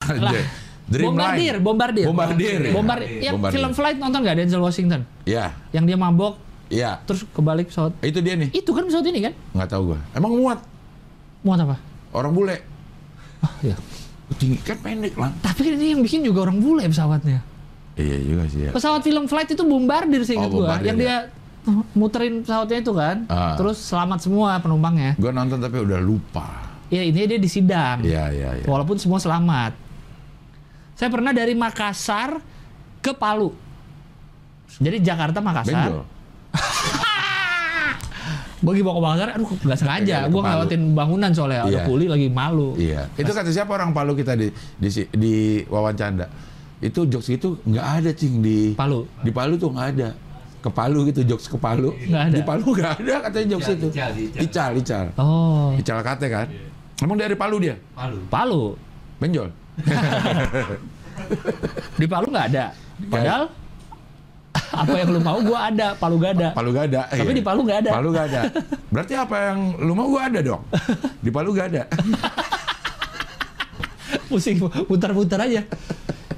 [0.90, 1.06] Jet.
[1.06, 2.06] Bombardir, bombardir.
[2.06, 2.60] Bombardir.
[2.60, 2.74] ya?
[2.74, 3.10] Bombardir.
[3.22, 3.56] Yang Bombardir.
[3.56, 5.02] film Flight nonton nggak Denzel Washington?
[5.24, 6.34] Iya, Yang dia mabok
[6.68, 6.92] iya.
[7.06, 7.94] terus kebalik pesawat.
[8.02, 8.50] Itu dia nih.
[8.52, 9.34] Itu kan pesawat ini kan?
[9.54, 10.00] Nggak tahu gua.
[10.12, 10.60] Emang muat
[11.40, 11.78] Muat apa?
[12.10, 12.58] orang bule.
[13.40, 13.78] Ah, iya.
[14.36, 15.30] Tinggi kan pendek lah.
[15.40, 17.40] Tapi kan ini yang bikin juga orang bule pesawatnya.
[17.96, 18.72] Iya juga sih ya.
[18.72, 20.76] Pesawat film Flight itu bombardir sih Oh, gua.
[20.76, 21.02] Bombardir, Yang ya.
[21.02, 21.16] dia
[21.94, 23.18] muterin pesawatnya itu kan.
[23.28, 23.54] Ah.
[23.56, 25.14] Terus selamat semua penumpangnya.
[25.16, 26.48] Gua nonton tapi udah lupa.
[26.90, 27.98] Ya intinya dia di sidang.
[28.02, 28.66] Iya iya iya.
[28.66, 29.78] Walaupun semua selamat.
[31.00, 32.44] Saya pernah dari Makassar
[33.00, 33.56] ke Palu.
[34.84, 35.88] Jadi Jakarta Makassar.
[35.88, 36.04] Benjol.
[38.60, 40.28] Gue mau ke Makassar, aduh nggak sengaja.
[40.28, 41.64] Gue ngelewatin bangunan soalnya.
[41.64, 41.84] Ada Iya.
[41.88, 42.76] kuli lagi malu.
[42.76, 43.08] Iya.
[43.16, 45.34] Itu kata siapa orang Palu kita di di, di
[45.72, 46.28] wawancanda.
[46.84, 49.08] Itu jokes itu nggak ada cing di Palu.
[49.24, 50.12] Di Palu tuh nggak ada.
[50.60, 51.96] Ke Palu gitu jokes ke Palu.
[51.96, 52.36] Nggak ada.
[52.36, 53.88] Di Palu nggak ada katanya jokes Ical, itu.
[53.88, 54.44] ical, ical.
[54.44, 55.06] Ical, ical.
[55.16, 56.48] Oh, Ical kate kan.
[57.00, 57.80] Emang dari Palu dia?
[57.96, 58.20] Palu.
[58.28, 58.64] Palu.
[59.24, 59.56] Benjol.
[62.00, 62.66] Di Palu nggak ada.
[63.10, 63.44] Padahal
[64.70, 65.88] apa yang lu mau gue ada.
[65.98, 66.50] Palu gak ada.
[66.54, 67.02] Palu gak ada.
[67.10, 67.38] Tapi Iya.
[67.38, 67.92] di Palu nggak ada.
[67.96, 68.42] Palu gak ada.
[68.94, 70.62] Berarti apa yang lu mau gua ada dong.
[71.22, 71.84] Di Palu gak ada.
[74.30, 75.66] Pusing, putar-putar aja.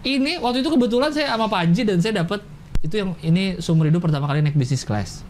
[0.01, 2.41] Ini waktu itu kebetulan saya sama Panji dan saya dapat
[2.81, 5.21] itu yang ini seumur hidup pertama kali naik bisnis class.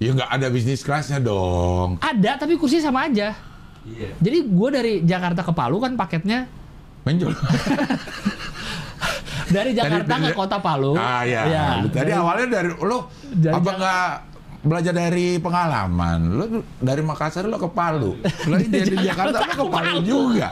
[0.00, 2.00] Ya nggak ada bisnis kelasnya dong.
[2.00, 3.36] Ada tapi kursinya sama aja.
[3.84, 4.16] Iya.
[4.18, 6.48] Jadi gue dari Jakarta ke Palu kan paketnya
[7.04, 7.32] Benjol.
[9.54, 10.96] dari Jakarta Tadi- ke kota Palu.
[10.96, 11.42] Ah ya.
[11.46, 12.98] Ya, Tadi dari- awalnya dari lu
[13.30, 14.08] Dari apa Jak- nggak
[14.64, 16.18] belajar dari pengalaman?
[16.32, 16.44] Lu
[16.80, 18.16] dari Makassar lu ke Palu.
[18.18, 20.48] Lu dari Jakarta lu ke Palu juga.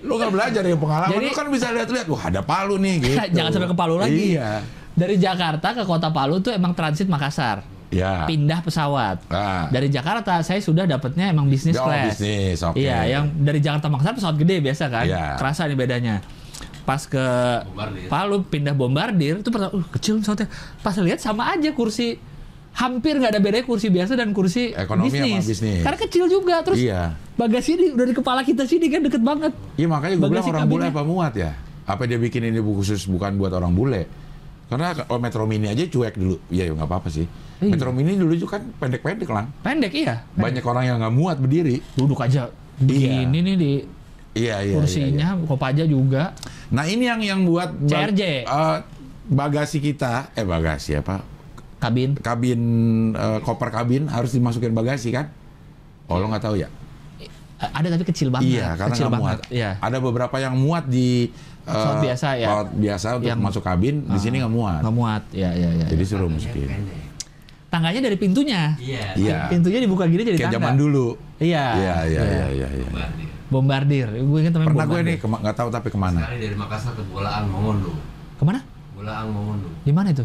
[0.00, 1.12] Lu nggak belajar ya pengalaman.
[1.12, 2.06] Jadi- lu kan bisa lihat-lihat.
[2.06, 3.16] Wah ada Palu nih gitu.
[3.34, 4.38] Jangan sampai ke Palu lagi.
[4.38, 4.62] Iya.
[4.94, 7.66] Dari Jakarta ke Kota Palu tuh emang transit Makassar.
[7.88, 8.24] Ya.
[8.24, 9.22] Pindah pesawat.
[9.28, 9.68] Ah.
[9.68, 12.16] Dari Jakarta saya sudah dapatnya emang bisnis Oh, class.
[12.16, 12.74] bisnis, oke.
[12.74, 15.04] Iya, yang dari Jakarta Makassar pesawat gede biasa kan.
[15.04, 15.24] Iya.
[15.36, 16.14] Kerasa nih bedanya.
[16.82, 17.24] Pas ke
[17.64, 18.08] Bombardir.
[18.08, 20.48] Palu pindah bombardir itu pertama, uh, kecil pesawatnya.
[20.80, 22.20] Pas lihat sama aja kursi
[22.74, 25.44] hampir nggak ada bedanya kursi biasa dan kursi Ekonomi sama bisnis.
[25.48, 25.80] bisnis.
[25.80, 27.14] Karena kecil juga terus Iya.
[27.34, 29.54] bagasi ini udah di kepala kita sini kan deket banget.
[29.78, 31.54] Iya makanya gue bilang orang bule apa muat ya?
[31.86, 34.02] Apa dia bikin ini buku khusus bukan buat orang bule?
[34.66, 36.36] Karena kalau Metro Mini aja cuek dulu.
[36.50, 37.24] Iya ya nggak apa-apa sih.
[37.56, 37.70] Iya.
[37.70, 39.46] Metro Mini dulu juga kan pendek-pendek lang.
[39.60, 40.26] Pendek iya.
[40.32, 41.78] Banyak orang yang nggak muat berdiri.
[41.92, 43.72] Duduk aja begini nih di
[44.34, 44.74] Iya iya.
[44.74, 46.34] kursinya, Kopaja juga.
[46.34, 46.72] Iya.
[46.72, 48.22] Nah ini yang yang buat ba- CRJ.
[48.42, 48.78] eh,
[49.24, 51.22] bagasi kita, eh bagasi apa?
[51.78, 52.18] Kabin.
[52.18, 52.60] Kabin
[53.12, 55.30] eh, koper kabin harus dimasukin bagasi kan?
[56.04, 56.66] Oh lo nggak tahu ya?
[57.16, 57.30] Eh,
[57.62, 58.58] Ada tapi kecil banget.
[58.58, 59.38] Iya, karena kecil nggak banget.
[59.38, 59.54] muat.
[59.54, 59.70] Iya.
[59.78, 62.44] Ada beberapa yang muat di eh, Pesawat biasa ya?
[62.44, 64.80] pesawat biasa untuk Yang- masuk kabin, di sini nggak muat.
[64.82, 65.22] Nggak muat.
[65.30, 65.86] Iya, iya, iya.
[65.86, 66.68] Jadi suruh Tangannya masukin.
[67.74, 68.78] Tangganya dari pintunya.
[68.78, 69.18] Iya.
[69.18, 69.38] Iya.
[69.50, 70.62] Pintunya dibuka gini jadi Kayak tangga.
[70.62, 71.06] zaman dulu.
[71.36, 71.64] Iya.
[71.74, 72.68] Iya, iya, iya, iya.
[72.70, 72.86] iya.
[72.86, 74.06] Bombardir.
[74.06, 74.08] Bombardir.
[74.22, 75.10] Gue ingat namanya Pernah gue Bombardir.
[75.10, 76.20] nih, kema- nggak tahu tapi ke mana.
[76.20, 77.90] Sekali dari Makassar ke Bolaang Mongondo.
[78.38, 78.60] Ke mana?
[78.94, 79.68] Bolaang Mongondo.
[79.82, 80.24] Di mana itu?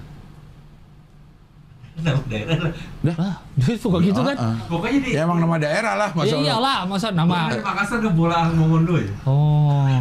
[1.99, 2.73] Nama daerah lah.
[3.03, 4.35] Lah, dia suka gitu kan?
[4.37, 4.57] Ah, ah.
[4.69, 7.51] Pokoknya di Ya emang nama daerah lah, masa lo- iyalah, masa nama.
[7.51, 9.11] Dari Makassar ke Bolaang Mongondo ya.
[9.25, 9.99] Oh.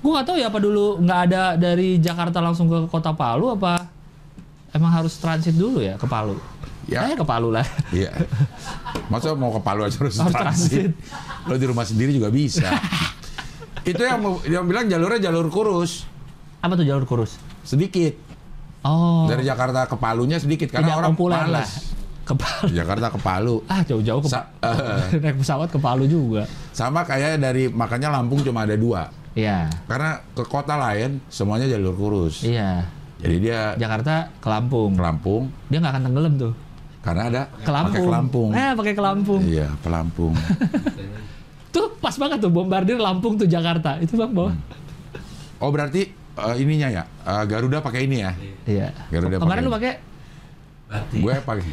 [0.00, 3.88] Gue nggak tahu ya apa dulu nggak ada dari Jakarta langsung ke kota Palu apa
[4.74, 6.36] emang harus transit dulu ya ke Palu?
[6.84, 7.08] Ya.
[7.16, 7.64] Ke Palu lah.
[7.88, 8.12] Iya.
[9.08, 10.92] Masa mau ke Palu aja harus Harus transit.
[11.48, 12.68] Lo di rumah sendiri juga bisa.
[13.88, 16.08] Itu yang yang bilang jalurnya jalur kurus,
[16.60, 17.36] Apa tuh jalur kurus?
[17.64, 18.12] sedikit.
[18.84, 19.24] Oh.
[19.24, 21.68] Dari Jakarta ke Palunya sedikit karena tidak orang populer lah.
[22.24, 22.68] Ke Palu.
[22.72, 23.56] Jakarta ke Palu.
[23.64, 25.20] Ah jauh-jauh ke Sa- eh.
[25.20, 26.44] naik pesawat ke Palu juga.
[26.72, 29.08] Sama kayak dari makanya Lampung cuma ada dua.
[29.32, 29.68] Iya.
[29.88, 32.44] Karena ke kota lain semuanya jalur kurus.
[32.44, 32.84] Iya.
[33.24, 34.92] Jadi dia Jakarta ke Lampung.
[34.92, 36.52] ke Lampung Dia nggak akan tenggelam tuh.
[37.00, 37.92] karena ada Ke Lampung.
[37.96, 38.48] pakai Lampung.
[38.50, 39.40] Eh pakai ke Lampung.
[39.42, 40.32] Iya, ke Lampung.
[41.74, 43.98] Tuh pas banget tuh bombardir Lampung tuh Jakarta.
[43.98, 44.54] Itu bang bawah.
[45.58, 48.32] Oh berarti eh, ininya ya eh, Garuda pakai ini ya?
[48.64, 48.88] Iya.
[49.10, 49.92] Garuda Kemarin pakai- lu pakai
[50.84, 51.18] Batik.
[51.18, 51.64] Gue pakai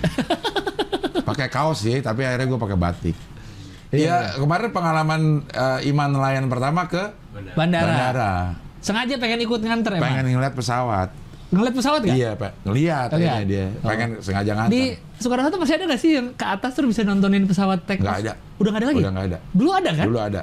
[1.29, 3.17] pakai kaos sih, tapi akhirnya gue pakai batik.
[3.89, 3.99] Iya,
[4.33, 7.11] Iya, kemarin pengalaman eh, Iman nelayan pertama ke
[7.53, 7.85] bandara.
[7.85, 8.31] bandara.
[8.79, 10.09] Sengaja pengen ikut nganter emang.
[10.09, 11.11] Pengen ngeliat pesawat.
[11.51, 12.15] Ngeliat pesawat gak?
[12.15, 12.51] Iya, Pak.
[12.63, 13.65] Ngeliat kayaknya dia.
[13.83, 13.89] Oh.
[13.91, 14.71] Pengen sengaja nganter.
[14.71, 14.81] Di
[15.19, 18.23] Soekarno Hatta masih ada gak sih yang ke atas terus bisa nontonin pesawat Nggak off?
[18.23, 18.33] ada.
[18.55, 19.01] Udah gak ada lagi?
[19.03, 19.37] Udah nggak ada.
[19.51, 20.05] Dulu ada kan?
[20.07, 20.41] Dulu ada.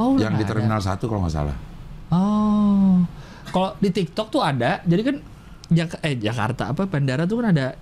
[0.00, 0.48] Oh, yang di nggak ada.
[0.48, 1.56] Terminal 1 kalau nggak salah.
[2.08, 3.04] Oh.
[3.52, 4.80] Kalau di TikTok tuh ada.
[4.82, 5.16] Jadi kan
[5.72, 7.72] Jak eh Jakarta apa bandara tuh kan ada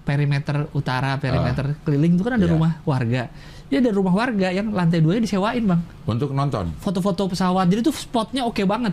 [0.00, 2.52] perimeter utara, perimeter keliling tuh kan ada Iya.
[2.56, 3.28] rumah warga.
[3.68, 5.80] Jadi ada rumah warga yang lantai dua disewain bang.
[6.04, 6.72] Untuk nonton.
[6.80, 7.68] Foto-foto pesawat.
[7.68, 8.92] Jadi tuh spotnya oke banget.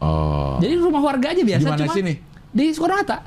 [0.00, 0.56] Oh.
[0.60, 1.60] Jadi rumah warga aja biasa.
[1.60, 2.31] Di mana cuma sini?
[2.52, 3.18] Di Soekarno Hatta.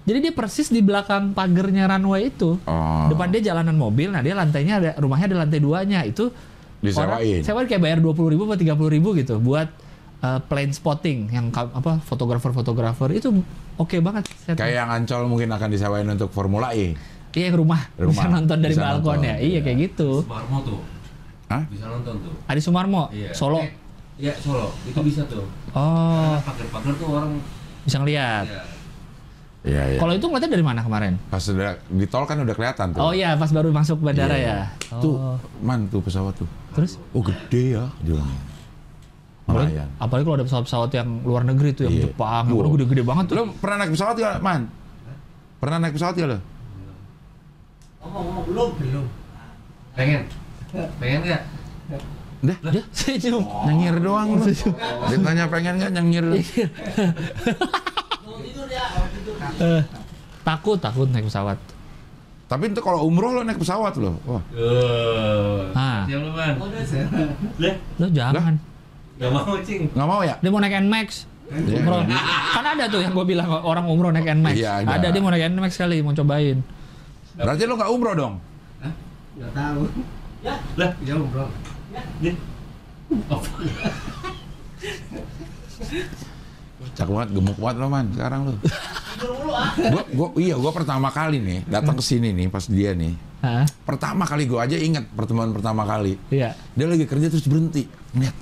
[0.00, 2.56] Jadi dia persis di belakang pagernya runway itu.
[2.64, 3.06] Oh.
[3.06, 6.32] Depan dia jalanan mobil, nah dia lantainya ada rumahnya ada lantai duanya itu
[6.80, 7.06] Disewain.
[7.06, 9.68] orang sewain kayak bayar dua puluh ribu atau tiga ribu gitu buat
[10.24, 13.28] uh, plane spotting yang apa fotografer-fotografer itu
[13.76, 14.24] oke banget.
[14.40, 14.56] Set.
[14.56, 16.96] Kayak yang Ancol mungkin akan disewain untuk Formula E.
[17.30, 18.10] Iya yang rumah, Rumah.
[18.10, 19.36] bisa nonton dari Bisa balkon nonton, ya.
[19.38, 19.60] Iya iya.
[19.62, 20.10] kayak gitu.
[20.26, 20.80] Sumarmo tuh.
[21.46, 21.62] Hah?
[21.68, 22.34] Bisa nonton tuh.
[22.48, 23.30] Adi Sumarmo, Iya.
[23.36, 23.60] Solo.
[23.62, 23.70] Eh,
[24.18, 24.68] Iya, Solo.
[24.82, 25.46] Itu bisa tuh.
[25.70, 25.80] Oh,
[26.34, 27.30] Karena pagar-pagar tuh orang
[27.90, 28.46] bisa ngeliat.
[28.46, 28.62] ya,
[29.60, 29.98] Iya, iya.
[30.00, 31.20] Kalau itu ngeliatnya dari mana kemarin?
[31.28, 33.00] Pas udah di tol kan udah kelihatan tuh.
[33.02, 34.72] Oh iya, pas baru masuk bandara Iya.
[34.72, 34.96] ya.
[34.96, 35.36] Tuh, Oh.
[35.60, 36.48] man tuh pesawat tuh.
[36.72, 36.96] Terus?
[37.10, 38.32] Oh gede ya, dia bilang.
[39.44, 42.04] Apalagi, apalagi kalau ada pesawat-pesawat yang luar negeri tuh, yang Iya.
[42.08, 43.34] Jepang, yang udah gede-gede banget tuh.
[43.36, 44.60] Lo pernah naik pesawat ya, man?
[45.58, 46.38] Pernah naik pesawat ya lo?
[48.00, 49.06] Ngomong-ngomong belum belum.
[49.92, 50.22] pengen.
[50.96, 51.42] Pengen nggak?
[52.40, 53.44] Dah, Dia senyum.
[53.68, 54.48] nyengir doang lu.
[55.06, 56.24] Ditanya pengen nggak nyengir?
[56.24, 56.38] Mau
[58.40, 59.34] tidur ya, mau tidur.
[59.60, 59.82] Eh,
[60.40, 61.60] takut, takut naik pesawat.
[62.46, 64.16] Tapi itu kalau umroh lo naik pesawat lo.
[64.24, 65.76] Wah, Eh.
[65.76, 66.02] Ah.
[66.08, 68.56] Lah, Lo jangan.
[69.20, 69.82] nggak mau, Cing.
[69.92, 70.34] nggak mau ya?
[70.40, 71.08] Dia mau naik Nmax.
[71.50, 71.76] Iya.
[71.76, 72.00] Umroh.
[72.56, 74.56] Kan ada tuh yang gue bilang orang umroh naik Nmax.
[74.56, 75.12] Iya, ada.
[75.12, 76.64] dia mau naik Nmax kali, mau cobain.
[77.36, 78.34] Berarti lo nggak umroh dong?
[79.36, 79.82] Enggak tahu.
[80.40, 81.44] Ya, Lah, jauh, Bro.
[82.20, 82.36] Nih.
[86.96, 88.52] Cakep banget, gemuk banget lo man sekarang lo.
[89.50, 89.74] Ah.
[89.76, 93.12] Gua, gua, iya, gua pertama kali nih datang ke sini nih pas dia nih.
[93.40, 93.64] Hah?
[93.84, 96.16] Pertama kali gua aja inget pertemuan pertama kali.
[96.32, 96.56] Iya.
[96.76, 97.84] Dia lagi kerja terus berhenti.
[98.16, 98.36] Ngeliat,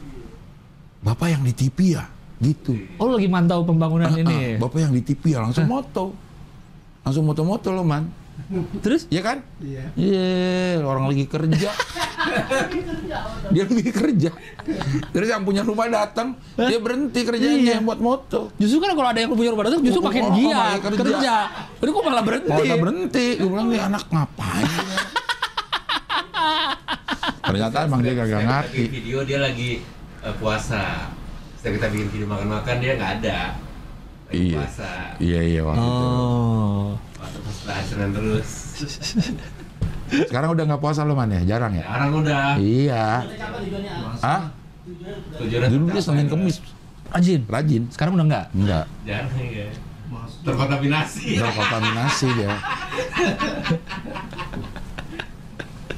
[1.02, 2.04] bapak yang di TV ya?
[2.38, 2.78] Gitu.
[3.02, 4.54] Oh, lagi mantau pembangunan Ah, ini.
[4.62, 6.14] bapak yang di TV ya langsung moto.
[7.02, 8.06] Langsung moto-moto lo man.
[8.80, 9.04] Terus?
[9.06, 9.38] Iya kan?
[9.60, 9.92] Iya.
[9.92, 10.28] Iya,
[10.80, 11.68] orang lagi kerja.
[13.48, 14.30] dia lagi kerja.
[15.10, 18.48] Terus yang punya rumah datang, dia berhenti kerjanya buat moto.
[18.56, 20.98] Justru kan kalau ada yang punya rumah datang justru Oh, makin oh, giat malah kerja.
[20.98, 21.34] kerja.
[21.78, 22.50] Ini kok malah berhenti.
[22.64, 24.64] Nggak berhenti, gue bilang nih anak ngapain?
[24.64, 25.00] dia?"
[27.40, 28.82] Ternyata emang dia kagak Setiap ngerti.
[28.90, 29.70] video dia lagi
[30.20, 31.12] eh, puasa.
[31.56, 33.38] Setiap kita bikin video makan-makan dia nggak ada.
[34.28, 34.60] Lagi Iya.
[34.60, 34.88] puasa.
[35.16, 36.05] Iya iya waktu itu.
[36.05, 36.86] Oh.
[37.16, 38.50] Puasa pas Senin terus.
[40.09, 41.40] Sekarang udah nggak puasa lo man ya?
[41.44, 41.84] Jarang ya?
[41.84, 42.44] Sekarang udah.
[42.60, 43.06] Iya.
[44.20, 44.42] Hah?
[45.72, 46.00] Dulu dia.
[46.05, 46.60] Senin Kemis.
[47.09, 47.40] Rajin.
[47.48, 47.82] Rajin.
[47.88, 48.46] Sekarang udah enggak?
[48.52, 48.84] Enggak.
[49.09, 49.68] Jarang ya.
[50.44, 51.40] Terkontaminasi.
[51.40, 52.52] Terkontaminasi dia.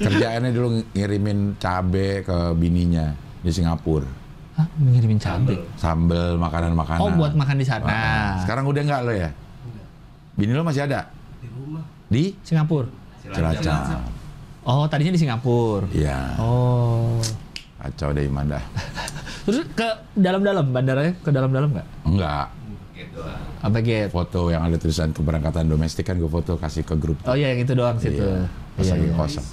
[0.00, 3.12] Kerjaannya dulu ngirimin cabe ke bininya
[3.42, 4.19] di Singapura.
[4.60, 5.56] Hah, ngirimin cabai.
[5.74, 6.36] Sambel.
[6.36, 7.00] Makanan-makanan.
[7.00, 7.88] Oh, buat makan di sana.
[7.88, 9.32] Ah, Sekarang udah enggak lo ya?
[10.36, 11.08] Bini lo masih ada?
[11.40, 11.80] Di rumah.
[12.06, 12.88] Di Singapura.
[13.24, 14.04] Cilacap.
[14.60, 15.88] Oh, tadinya di Singapura.
[15.90, 16.36] Iya.
[16.36, 17.16] Oh.
[17.80, 18.60] Kacau deh Imanda.
[19.48, 21.88] Terus ke dalam-dalam bandaranya ke dalam-dalam nggak?
[22.04, 22.46] Enggak.
[22.92, 23.20] Gitu.
[23.64, 24.12] Apa gate?
[24.12, 27.16] Foto yang ada tulisan keberangkatan domestik kan gue foto kasih ke grup.
[27.24, 28.20] Oh iya yang itu doang situ.
[28.20, 28.44] Iya.
[28.76, 29.16] Pas Iya, lagi iya.
[29.16, 29.46] kosong.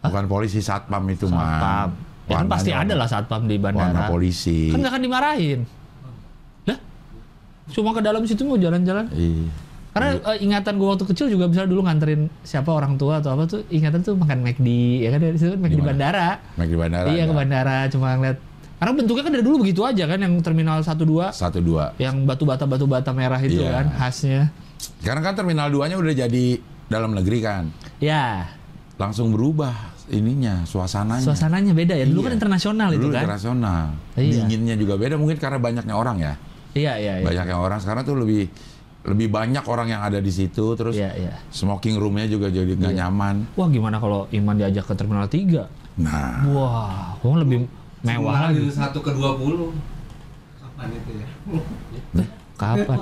[0.00, 1.44] Bukan polisi satpam itu mah.
[1.44, 1.88] Satpam.
[2.24, 4.08] Ya kan pasti ada lah satpam di Warna bandara.
[4.08, 4.72] polisi.
[4.72, 5.60] Kan nggak akan dimarahin.
[6.64, 6.78] Lah?
[7.68, 9.08] Cuma ke dalam situ mau jalan-jalan.
[9.10, 9.48] Iya.
[9.94, 13.46] Karena eh, ingatan gue waktu kecil juga misalnya dulu nganterin siapa orang tua atau apa
[13.46, 14.66] tuh ingatan tuh makan McD
[15.00, 16.28] ya kan dari situ kan McD bandara.
[16.58, 17.06] Mac di bandara.
[17.08, 17.38] iya ke ada.
[17.38, 18.38] bandara cuma ngeliat.
[18.74, 21.94] Karena bentuknya kan dari dulu begitu aja kan yang terminal 1 2 Satu dua.
[21.96, 23.70] yang batu bata batu bata merah itu Iya.
[23.70, 24.50] kan khasnya.
[24.98, 26.46] Sekarang kan terminal 2-nya udah jadi
[26.90, 27.70] dalam negeri kan.
[28.02, 28.50] Ya,
[28.94, 31.22] Langsung berubah ininya, suasananya.
[31.22, 32.04] suasananya beda ya.
[32.04, 32.26] Dulu Iya.
[32.26, 33.22] kan internasional itu Dulu kan.
[33.22, 33.82] internasional.
[34.14, 34.32] Iya.
[34.42, 36.32] Dinginnya juga beda mungkin karena banyaknya orang ya.
[36.72, 37.24] Iya, iya, iya.
[37.24, 38.50] Banyaknya orang sekarang tuh lebih
[39.04, 41.34] lebih banyak orang yang ada di situ terus Iya, iya.
[41.48, 43.36] smoking roomnya juga jadi nggak nyaman.
[43.54, 45.68] Wah, gimana kalau Iman diajak ke terminal 3?
[45.94, 47.68] Nah, Wah, wah lebih
[48.00, 48.64] mewah lagi.
[48.68, 49.70] Satu ke dua puluh.
[50.58, 51.26] Kapan itu ya?
[52.56, 52.98] Kapan?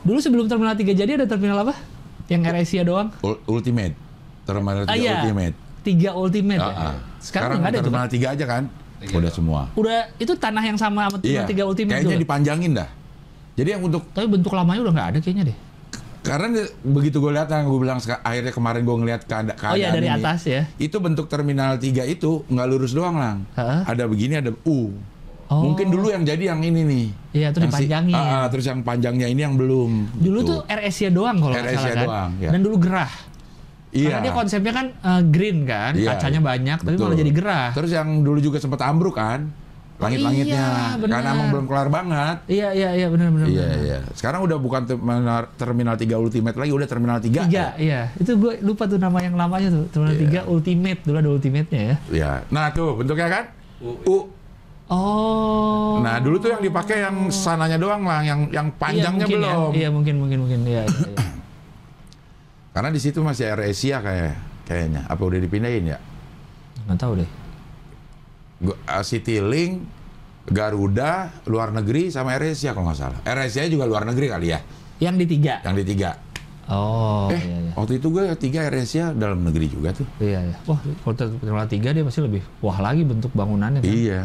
[0.00, 1.74] Dulu sebelum terminal 3 jadi ada terminal apa?
[2.26, 3.08] Yang Air Asia doang?
[3.20, 3.96] ul- ultimate.
[4.44, 5.12] Terminal 3 Ah, iya.
[5.18, 5.56] ultimate.
[5.84, 6.76] Tiga Ultimate Ah, ya?
[6.90, 6.96] ah.
[7.20, 8.08] Sekarang nggak ada itu terminal?
[8.08, 8.62] 3 aja kan?
[8.96, 9.60] Tiga Udah semua.
[9.74, 12.00] Udah, itu tanah yang sama sama terminal 3 Ultimate Iya.
[12.00, 12.88] Kayaknya dipanjangin dah.
[13.54, 15.58] Jadi yang untuk Tapi bentuk lamanya udah nggak ada kayaknya deh.
[16.24, 19.92] karena begitu gue lihat yang gue bilang akhirnya kemarin gue ngeliat keada- keadaan Oh iya
[19.92, 20.64] dari ini, atas ya.
[20.74, 23.44] Itu bentuk terminal 3 itu nggak lurus doang lang.
[23.52, 23.80] Heeh.
[23.84, 24.88] Ada begini ada U.
[25.44, 25.60] Oh.
[25.62, 27.06] Mungkin dulu yang jadi yang ini nih.
[27.30, 28.16] Iya, itu Yang si- dipanjangin.
[28.16, 30.16] Ah, ah, terus yang panjangnya ini yang belum.
[30.16, 30.48] Dulu gitu.
[30.48, 32.06] tuh Asia doang kalau nggak salah kan.
[32.08, 32.50] doang, ya.
[32.50, 33.12] Dan dulu gerah.
[33.94, 34.10] Iya.
[34.10, 36.48] Karena dia konsepnya kan eh, green kan, Iya, kacanya iya.
[36.50, 37.06] banyak, tapi Betul.
[37.06, 37.68] malah jadi gerah.
[37.72, 39.54] Terus yang dulu juga sempat ambruk kan,
[39.94, 41.22] langit-langitnya, iya, benar.
[41.22, 42.36] karena emang belum kelar banget.
[42.50, 43.46] Iya iya iya benar benar.
[43.46, 43.78] Iya benar.
[43.86, 43.98] iya.
[44.18, 47.46] Sekarang udah bukan terminal, terminal 3 Ultimate lagi, udah terminal 3.
[47.46, 48.10] Tiga, iya.
[48.18, 49.86] Itu gue lupa tuh nama yang lamanya tuh.
[49.94, 50.22] Terminal Iya.
[50.26, 51.96] tiga Ultimate dulu ada Ultimate-nya ya.
[52.10, 52.30] Ya.
[52.50, 53.44] Nah tuh bentuknya kan
[53.78, 53.94] U.
[54.02, 54.16] U.
[54.84, 56.02] Oh.
[56.02, 59.70] Nah dulu tuh yang dipakai yang sananya doang lah, yang yang panjangnya iya, mungkin belum.
[59.72, 59.78] Ya.
[59.78, 60.60] Iya mungkin mungkin mungkin.
[60.66, 60.82] Iya.
[60.84, 61.24] iya, iya.
[62.74, 64.34] Karena di situ masih Air Asia kayak
[64.66, 65.06] kayaknya.
[65.06, 65.98] Apa udah dipindahin ya?
[66.84, 67.30] Nggak tahu deh.
[68.64, 69.86] Uh, Citylink,
[70.44, 73.18] Garuda, luar negeri sama Air Asia kalau nggak salah.
[73.22, 74.60] Air Asia juga luar negeri kali ya,
[74.98, 75.54] Yang di tiga.
[75.62, 76.10] yang di tiga.
[76.64, 77.28] Oh.
[77.28, 77.72] eh, Iya iya.
[77.76, 80.08] waktu itu gue tiga Air Asia dalam negeri juga tuh.
[80.16, 80.56] Iya iya.
[80.64, 83.86] Wah kalau ter- terminal tiga dia pasti lebih wah lagi bentuk bangunannya kan.
[83.86, 84.20] Iya,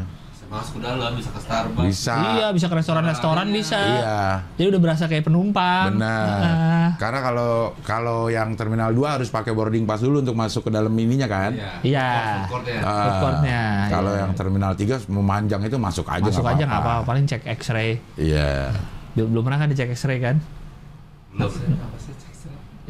[0.50, 1.86] masuk ke dalam, bisa ke Starbucks.
[1.86, 2.16] bisa.
[2.34, 3.78] Iya bisa ke restoran-restoran bisa.
[3.78, 4.20] Iya,
[4.58, 5.94] Jadi udah berasa kayak penumpang.
[5.94, 6.26] benar.
[6.42, 6.90] Ah.
[6.98, 10.90] Karena kalau kalau yang terminal 2 harus pakai boarding pass dulu untuk masuk ke dalam
[10.92, 11.54] ininya kan.
[11.80, 12.10] Iya.
[12.44, 12.80] Food court-nya.
[12.82, 14.22] Ah, Food court-nya, Kalau iya.
[14.22, 17.06] yang terminal 3 memanjang itu masuk aja Masuk nggak aja nggak apa-apa.
[17.06, 17.90] Paling cek X-ray.
[18.18, 18.74] Iya,
[19.14, 20.36] Belum belum pernah kan dicek X-ray kan?
[21.32, 21.46] Belum.
[21.46, 22.14] Apa sih?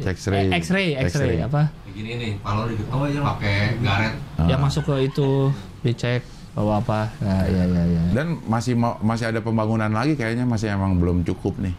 [0.00, 0.48] X-ray.
[0.48, 1.68] Eh, X-ray, X-ray apa?
[1.84, 4.14] Kayak gini nih, kalau di Oh, yang- pakai garet.
[4.40, 4.48] Ah.
[4.48, 5.30] Yang masuk ke itu
[5.82, 6.24] dicek
[6.54, 7.00] bawa apa?
[7.22, 8.02] Nah, iya iya iya.
[8.10, 11.74] Dan masih mau masih ada pembangunan lagi kayaknya masih emang belum cukup nih.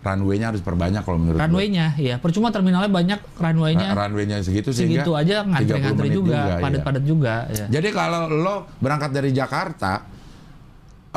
[0.00, 1.36] Runway-nya harus perbanyak kalau menurut.
[1.36, 2.16] Runway-nya, iya.
[2.16, 3.92] Percuma terminalnya banyak runway-nya.
[3.92, 6.56] Ra- runway-nya segitu sehingga segitu aja 30 ngantri-ngantri menit juga, iya.
[6.56, 7.34] padat-padat juga.
[7.52, 7.66] Ya.
[7.68, 10.08] Jadi kalau lo berangkat dari Jakarta,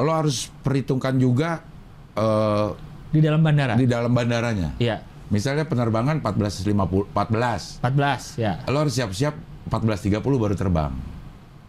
[0.03, 1.63] lo harus perhitungkan juga
[2.19, 2.67] eh,
[3.15, 3.79] Di dalam bandara.
[3.79, 4.75] di dalam bandaranya.
[4.83, 4.99] Iya,
[5.31, 7.79] Misalnya penerbangan 14.50 14.
[7.81, 8.53] 14 ya.
[8.67, 9.33] Lo harus siap-siap
[9.71, 10.91] 14.30 baru terbang.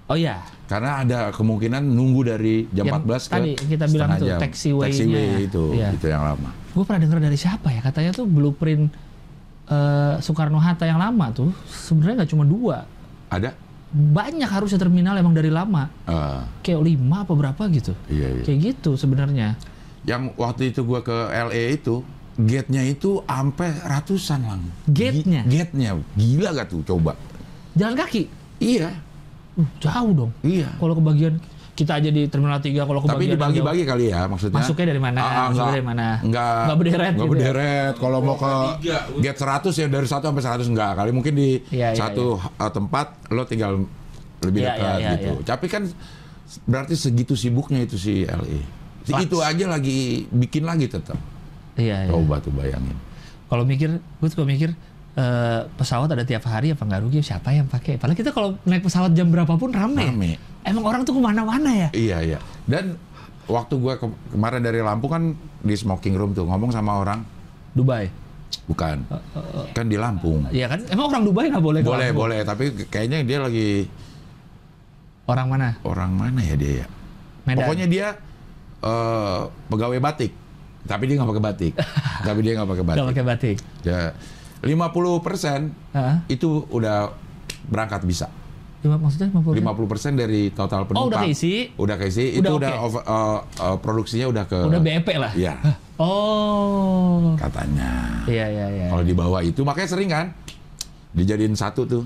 [0.05, 4.28] Oh iya, Karena ada kemungkinan nunggu dari jam Yang 14 ke tadi kita bilang tuh,
[4.28, 4.39] jam.
[4.39, 4.93] taxiway-nya.
[4.93, 5.89] Taxiway itu, Iya.
[5.93, 6.51] itu yang lama.
[6.70, 7.81] gue pernah dengar dari siapa ya?
[7.81, 8.93] Katanya tuh blueprint
[9.64, 12.85] eh, Soekarno Hatta yang lama tuh sebenarnya nggak cuma dua,
[13.28, 13.56] Ada?
[13.90, 15.89] banyak harusnya terminal emang dari lama.
[16.05, 17.97] Eh, Kayak lima apa berapa gitu.
[18.06, 18.43] iya, iya.
[18.43, 19.56] Kayak gitu sebenarnya.
[20.05, 22.05] Yang waktu itu gua ke LA itu,
[22.35, 24.60] Gate-nya itu sampai ratusan lang.
[24.85, 25.47] Gate-nya?
[25.47, 25.94] Gate-nya.
[26.12, 27.14] Gila gak tuh coba?
[27.72, 28.26] Jalan kaki.
[28.59, 28.90] Iya,
[29.55, 30.31] Uh, jauh dong.
[30.43, 30.66] iya.
[30.76, 31.39] Kalau kebagian
[31.74, 34.62] kita aja di Terminal 3 kalau kebagian Tapi dibagi-bagi kali ya maksudnya.
[34.62, 35.18] Masuknya dari mana?
[35.18, 36.06] Ah, ah, Masuknya enggak, dari mana?
[36.22, 37.31] Enggak, Enggak berderet Enggak gitu ya?
[37.35, 37.94] berderet.
[37.98, 38.98] Kalau mau ke tiga.
[39.18, 40.93] gate 100 ya dari 1 sampai 100 enggak.
[40.94, 43.72] Kali mungkin di Iya, iya, satu uh, tempat lo tinggal
[44.40, 45.32] lebih Iya, dekat iya, iya, gitu.
[45.35, 45.47] iya.
[45.47, 45.82] Tapi kan
[46.66, 48.62] berarti segitu sibuknya itu si LA.
[49.05, 49.20] Pas.
[49.20, 51.18] Itu aja lagi bikin lagi tetap.
[51.74, 52.10] Iya, iya.
[52.10, 52.94] Coba tuh bayangin.
[53.44, 54.78] Kalau mikir, gue suka mikir
[55.15, 57.97] eh, pesawat ada tiap hari apa nggak rugi siapa yang pakai?
[57.97, 60.05] Padahal kita kalau naik pesawat jam berapapun rame.
[60.05, 60.32] Rame.
[60.62, 61.89] Emang orang tuh ke mana-mana ya?
[61.91, 62.39] Iya, iya.
[62.65, 62.97] Dan
[63.45, 65.23] waktu gua ke- kemarin dari Lampung kan
[65.61, 67.20] di smoking room tuh ngomong sama orang
[67.70, 68.09] Dubai.
[68.65, 69.03] bukan.
[69.70, 70.47] Kan di Lampung.
[70.49, 70.81] Iya kan?
[70.89, 71.81] Emang orang Dubai nggak boleh?
[71.81, 73.85] Boleh, boleh, tapi kayaknya dia lagi
[75.24, 75.73] Orang mana?
[75.82, 76.86] orang mana ya dia ya?
[77.45, 77.61] Medan.
[77.61, 78.07] Pokoknya dia
[78.81, 80.32] eh, pegawai batik,
[80.85, 81.73] tapi dia nggak pakai batik.
[82.27, 83.09] tapi dia nggak pakai Nggak batik.
[83.11, 83.57] pakai batik.
[83.82, 84.01] Ya,
[84.65, 84.81] 50
[85.20, 85.70] persen
[86.27, 87.12] itu udah
[87.65, 88.28] berangkat bisa.
[88.81, 89.57] Lima, maksudnya 50?
[89.57, 91.01] 50 persen dari total penumpang.
[91.01, 91.73] Oh udah keisi?
[91.74, 92.36] Udah keisi.
[92.36, 92.61] Udah itu oke.
[92.61, 94.59] udah over- eh, eh, produksinya udah ke.
[94.61, 95.32] Udah BEP lah?
[95.32, 95.55] Iya,
[96.05, 97.32] Oh.
[97.35, 98.20] katanya.
[98.27, 98.86] Iya, iya, iya.
[98.89, 100.27] Kalau di bawah itu makanya sering kan
[101.12, 102.03] dijadiin satu tuh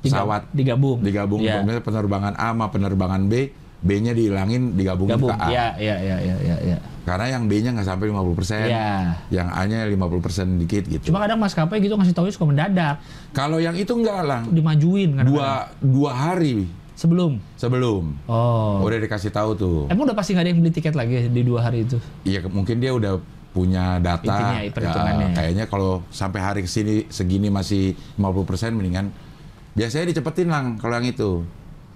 [0.00, 0.98] pesawat Digabung.
[0.98, 1.40] digabung.
[1.40, 5.30] Misalnya penerbangan A sama penerbangan B, B-nya dihilangin digabungin Gabung.
[5.30, 5.48] ke A.
[5.48, 6.56] Iya, iya, iya, iya, iya.
[6.64, 6.78] iya.
[7.02, 9.18] Karena yang B-nya nggak sampai 50%, Iya.
[9.34, 11.10] yang A-nya 50% dikit gitu.
[11.10, 13.02] Cuma kadang maskapai gitu ngasih taunya suka mendadak.
[13.34, 15.48] Kalau yang itu enggak lang, Dimajuin kadang dua
[15.82, 17.42] dua hari Sebelum.
[17.58, 18.78] sebelum Oh.
[18.86, 19.78] udah dikasih tahu tuh.
[19.90, 21.98] Emang udah pasti nggak ada yang beli tiket lagi di dua hari itu?
[22.22, 23.18] Iya mungkin dia udah
[23.50, 24.62] punya data.
[24.62, 25.18] Intinya.
[25.20, 29.10] Ya, kayaknya kalau sampai hari ke sini segini masih 50% mendingan
[29.74, 31.30] biasanya dicepetin lang kalau yang itu.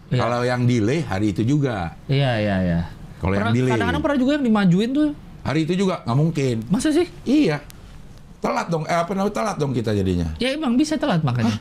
[0.07, 0.23] Iya.
[0.23, 1.95] Kalau yang delay hari itu juga.
[2.07, 2.81] Iya, iya, iya.
[3.17, 3.71] Kalau yang delay.
[3.73, 5.09] Kadang-kadang pernah juga yang dimajuin tuh.
[5.43, 6.57] Hari itu juga nggak mungkin.
[6.69, 7.07] Masa sih?
[7.23, 7.63] Iya.
[8.43, 8.85] Telat dong.
[8.85, 10.35] Eh apa namanya telat dong kita jadinya.
[10.37, 11.57] Ya emang bisa telat makanya.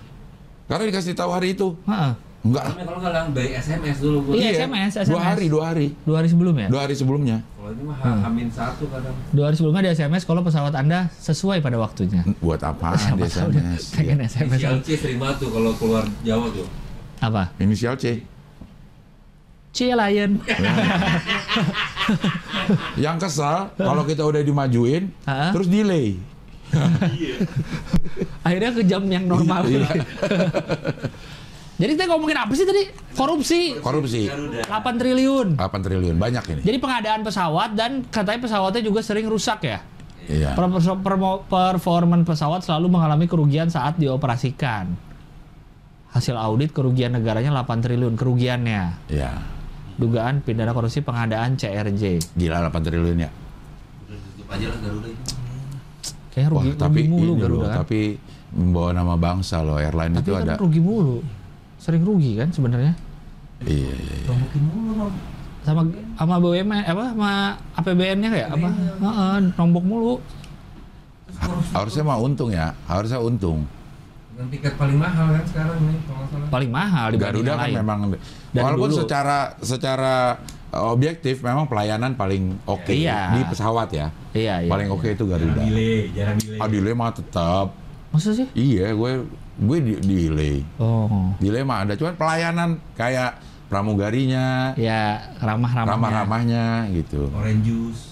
[0.65, 1.77] Karena dikasih tahu hari itu.
[1.85, 2.13] Heeh.
[2.45, 2.77] Enggak.
[2.77, 4.33] Kalau nggak lang by SMS dulu gua.
[4.37, 5.09] Iya, SMS, SMS.
[5.09, 5.87] Dua hari, dua hari.
[6.05, 6.67] Dua hari sebelum ya?
[6.69, 7.37] Dua hari sebelumnya.
[7.41, 8.21] Kalau ini mah Hmm.
[8.21, 9.15] hamin satu kadang.
[9.33, 12.21] Dua hari sebelumnya ada SMS kalau pesawat Anda sesuai pada waktunya.
[12.45, 13.97] Buat tahu udah SMS?
[13.97, 14.29] pengen Iya.
[14.29, 14.31] SMS.
[14.61, 16.69] Inisial C sering banget tuh kalau keluar Jawa tuh.
[17.17, 17.49] Apa?
[17.57, 18.21] Inisial C.
[19.75, 20.39] C Lion.
[23.03, 25.51] Yang kesal kalau kita udah dimajuin, Hah?
[25.51, 26.15] terus delay.
[28.47, 29.67] Akhirnya ke jam yang normal.
[29.67, 29.83] Iya.
[31.75, 32.87] Jadi kita ngomongin apa sih tadi?
[33.19, 33.75] Korupsi.
[33.83, 34.31] Korupsi.
[34.31, 34.63] 8
[34.95, 35.59] triliun.
[35.59, 36.61] 8 triliun banyak ini.
[36.63, 39.83] Jadi pengadaan pesawat dan katanya pesawatnya juga sering rusak ya.
[40.31, 40.55] Iya.
[40.55, 44.87] Per- per- per- Performan pesawat selalu mengalami kerugian saat dioperasikan.
[46.15, 49.11] Hasil audit kerugian negaranya 8 triliun kerugiannya.
[49.11, 49.54] Iya.
[49.95, 52.33] Dugaan pidana korupsi pengadaan CRJ.
[52.33, 53.29] Gila 8 triliun ya.
[56.29, 57.77] Kayaknya rugi, Wah, tapi rugi mulu ini Garuda loh, kan.
[57.81, 57.99] tapi
[58.51, 60.55] membawa nama bangsa loh airline Tapi itu kan ada.
[60.59, 61.17] rugi mulu.
[61.79, 62.91] Sering rugi kan sebenarnya.
[63.63, 64.29] Iya, iya, iya.
[64.29, 65.07] Mungkin mulu.
[65.63, 65.81] Sama
[66.13, 67.31] sama BUMN apa sama
[67.73, 68.67] APBN-nya kayak apa?
[69.01, 70.13] Heeh, nombok mulu.
[71.71, 73.63] Harusnya mah untung ya, harusnya untung.
[74.29, 76.47] Dengan tiket paling mahal kan sekarang nih kalau salah.
[76.51, 77.75] Paling mahal dibanding Garuda kan lain.
[77.79, 77.99] memang
[78.55, 78.99] Dari walaupun dulu.
[79.03, 80.39] secara secara
[80.71, 83.35] uh, objektif memang pelayanan paling oke Iya.
[83.35, 84.07] di pesawat ya.
[84.31, 84.69] Iya, iya.
[84.69, 85.61] paling oke itu Jarang Garuda.
[85.61, 86.57] delay, jarang delay.
[86.57, 87.67] Ah, delay mah tetap.
[88.09, 88.47] Masa sih?
[88.51, 89.11] Iya, gue
[89.57, 90.57] gue di, delay.
[90.77, 91.35] Oh.
[91.37, 95.91] Delay mah ada, cuman pelayanan kayak pramugarinya, Ya, ramah-ramahnya.
[95.91, 97.27] ramah-ramahnya gitu.
[97.29, 98.03] Orange juice.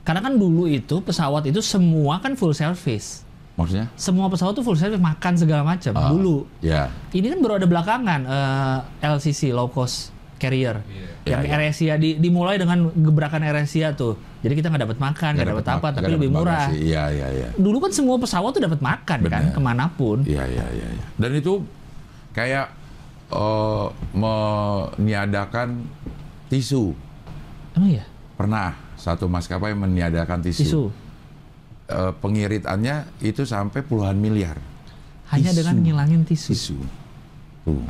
[0.00, 3.27] Karena kan dulu itu pesawat itu semua kan full service.
[3.58, 3.90] Maksudnya?
[3.98, 6.14] Semua pesawat tuh full service makan segala macam Ah.
[6.14, 6.46] dulu.
[6.62, 6.94] Ya.
[7.10, 10.78] Ini kan baru ada belakangan eh, LCC low cost carrier.
[10.86, 11.50] Iya, Yang iya.
[11.52, 14.14] AirAsia di, dimulai dengan gebrakan AirAsia tuh.
[14.38, 16.70] Jadi kita nggak dapat makan, nggak dapat apa, tapi lebih murah.
[16.70, 17.48] Iya, iya, iya.
[17.58, 19.50] Dulu kan semua pesawat tuh dapat makan kan Bener.
[19.50, 20.22] ke mana pun.
[20.22, 21.04] Iya, iya, iya, iya.
[21.18, 21.58] Dan itu
[22.30, 22.70] kayak
[23.28, 25.82] eh, meniadakan
[26.46, 26.94] tisu.
[27.74, 28.04] Emang ya?
[28.38, 30.62] Pernah satu maskapai meniadakan tisu.
[30.62, 30.82] Tisu.
[31.88, 34.60] Eh, pengiritannya itu sampai puluhan miliar.
[35.32, 35.58] Hanya Tisu.
[35.64, 36.48] dengan ngilangin tisu.
[36.52, 36.76] Tisu.
[37.64, 37.80] Tuh.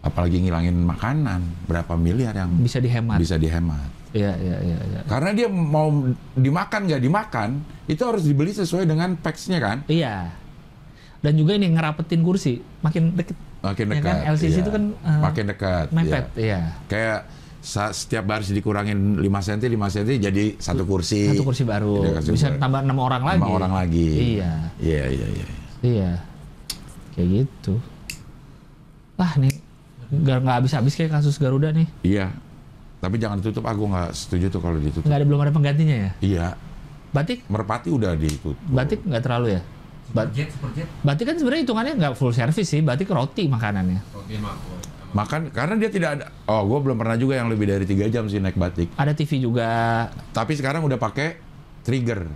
[0.00, 3.20] Apalagi ngilangin makanan, berapa miliar yang Bisa dihemat.
[3.20, 3.84] bisa dihemat.
[4.16, 5.00] Iya, iya, iya, iya.
[5.04, 5.92] Karena dia mau
[6.32, 7.50] dimakan nggak dimakan,
[7.84, 9.84] itu harus dibeli sesuai dengan packsnya kan.
[9.84, 10.32] Iya.
[11.20, 13.36] Dan juga ini ngerapetin kursi, makin deket.
[13.60, 14.08] Makin Ya dekat.
[14.08, 14.62] kan, LCC iya.
[14.64, 15.86] itu kan, eh, makin dekat.
[15.92, 16.40] Mepet, iya.
[16.40, 16.60] iya.
[16.88, 17.18] Kayak
[17.60, 21.28] setiap baris dikurangin 5 cm, 5 cm jadi satu kursi.
[21.28, 22.00] Satu kursi baru.
[22.00, 22.58] Jadi kasih Bisa baru.
[22.58, 23.42] tambah enam orang lagi.
[23.44, 24.08] orang lagi.
[24.36, 24.52] Iya.
[24.76, 25.46] Iya, iya, iya.
[25.80, 26.10] Iya.
[27.10, 27.74] Kayak gitu.
[29.14, 29.52] Wah, nih
[30.10, 31.86] nggak nggak habis-habis kayak kasus Garuda nih.
[32.02, 32.32] Iya.
[32.98, 35.04] Tapi jangan ditutup, aku nggak setuju tuh kalau ditutup.
[35.04, 36.10] Nggak ada belum ada penggantinya ya?
[36.20, 36.46] Iya.
[37.10, 38.54] Batik, Merpati udah ditutup.
[38.66, 39.62] batik nggak terlalu ya.
[40.10, 40.86] Ba- Superjet, superjet.
[41.02, 42.80] batik kan sebenarnya hitungannya nggak full service sih.
[42.80, 44.00] Batik roti makanannya.
[44.10, 44.79] Roti mako.
[45.10, 46.24] Makan karena dia tidak ada.
[46.46, 48.94] Oh, gue belum pernah juga yang lebih dari tiga jam sih naik batik.
[48.94, 49.68] Ada TV juga.
[50.30, 51.38] Tapi sekarang udah pakai
[51.82, 52.30] trigger.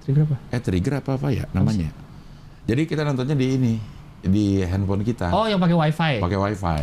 [0.00, 0.36] Trigger apa?
[0.48, 1.92] Eh trigger apa apa ya namanya?
[2.64, 3.74] Jadi kita nontonnya di ini
[4.24, 5.28] di handphone kita.
[5.30, 6.14] Oh, yang pakai wifi.
[6.24, 6.82] Pakai wifi.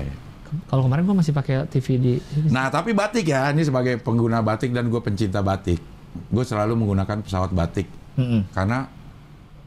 [0.70, 2.14] Kalau kemarin gua masih pakai TV di.
[2.54, 5.82] Nah tapi batik ya, ini sebagai pengguna batik dan gue pencinta batik,
[6.30, 7.90] gue selalu menggunakan pesawat batik
[8.22, 8.54] Mm-mm.
[8.54, 8.86] karena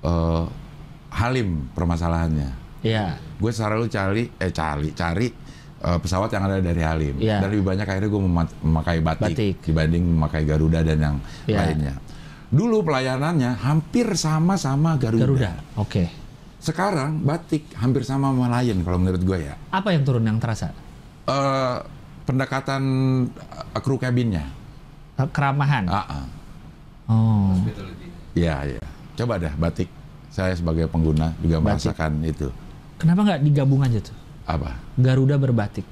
[0.07, 0.45] eh,
[1.11, 2.51] halim permasalahannya.
[2.87, 3.19] Iya.
[3.43, 5.27] Gue selalu cari, eh cari, cari
[5.87, 7.15] eh, pesawat yang ada dari Halim.
[7.17, 7.39] Iya.
[7.39, 8.23] Dan lebih banyak akhirnya gue
[8.61, 9.55] memakai batik, Batik.
[9.63, 11.59] dibanding memakai Garuda dan yang Iya.
[11.63, 11.95] lainnya.
[12.47, 15.23] Dulu pelayanannya hampir sama sama Garuda.
[15.23, 15.53] Garuda.
[15.79, 16.11] Oke.
[16.59, 19.55] Sekarang batik hampir sama sama Lion kalau menurut gue ya.
[19.71, 20.75] Apa yang turun yang terasa?
[21.27, 21.77] Eh,
[22.27, 22.83] pendekatan
[23.31, 24.51] eh, kru cabinnya.
[25.17, 25.87] Eh, Keramahan.
[25.87, 26.25] Ah, ah.
[27.07, 27.55] Oh.
[28.35, 28.83] Iya, iya.
[29.15, 29.87] Coba dah batik.
[30.29, 31.89] Saya sebagai pengguna juga Batik.
[31.89, 32.49] merasakan itu.
[32.99, 34.17] Kenapa nggak digabung aja tuh?
[34.47, 34.79] Apa?
[34.97, 35.87] Garuda berbatik.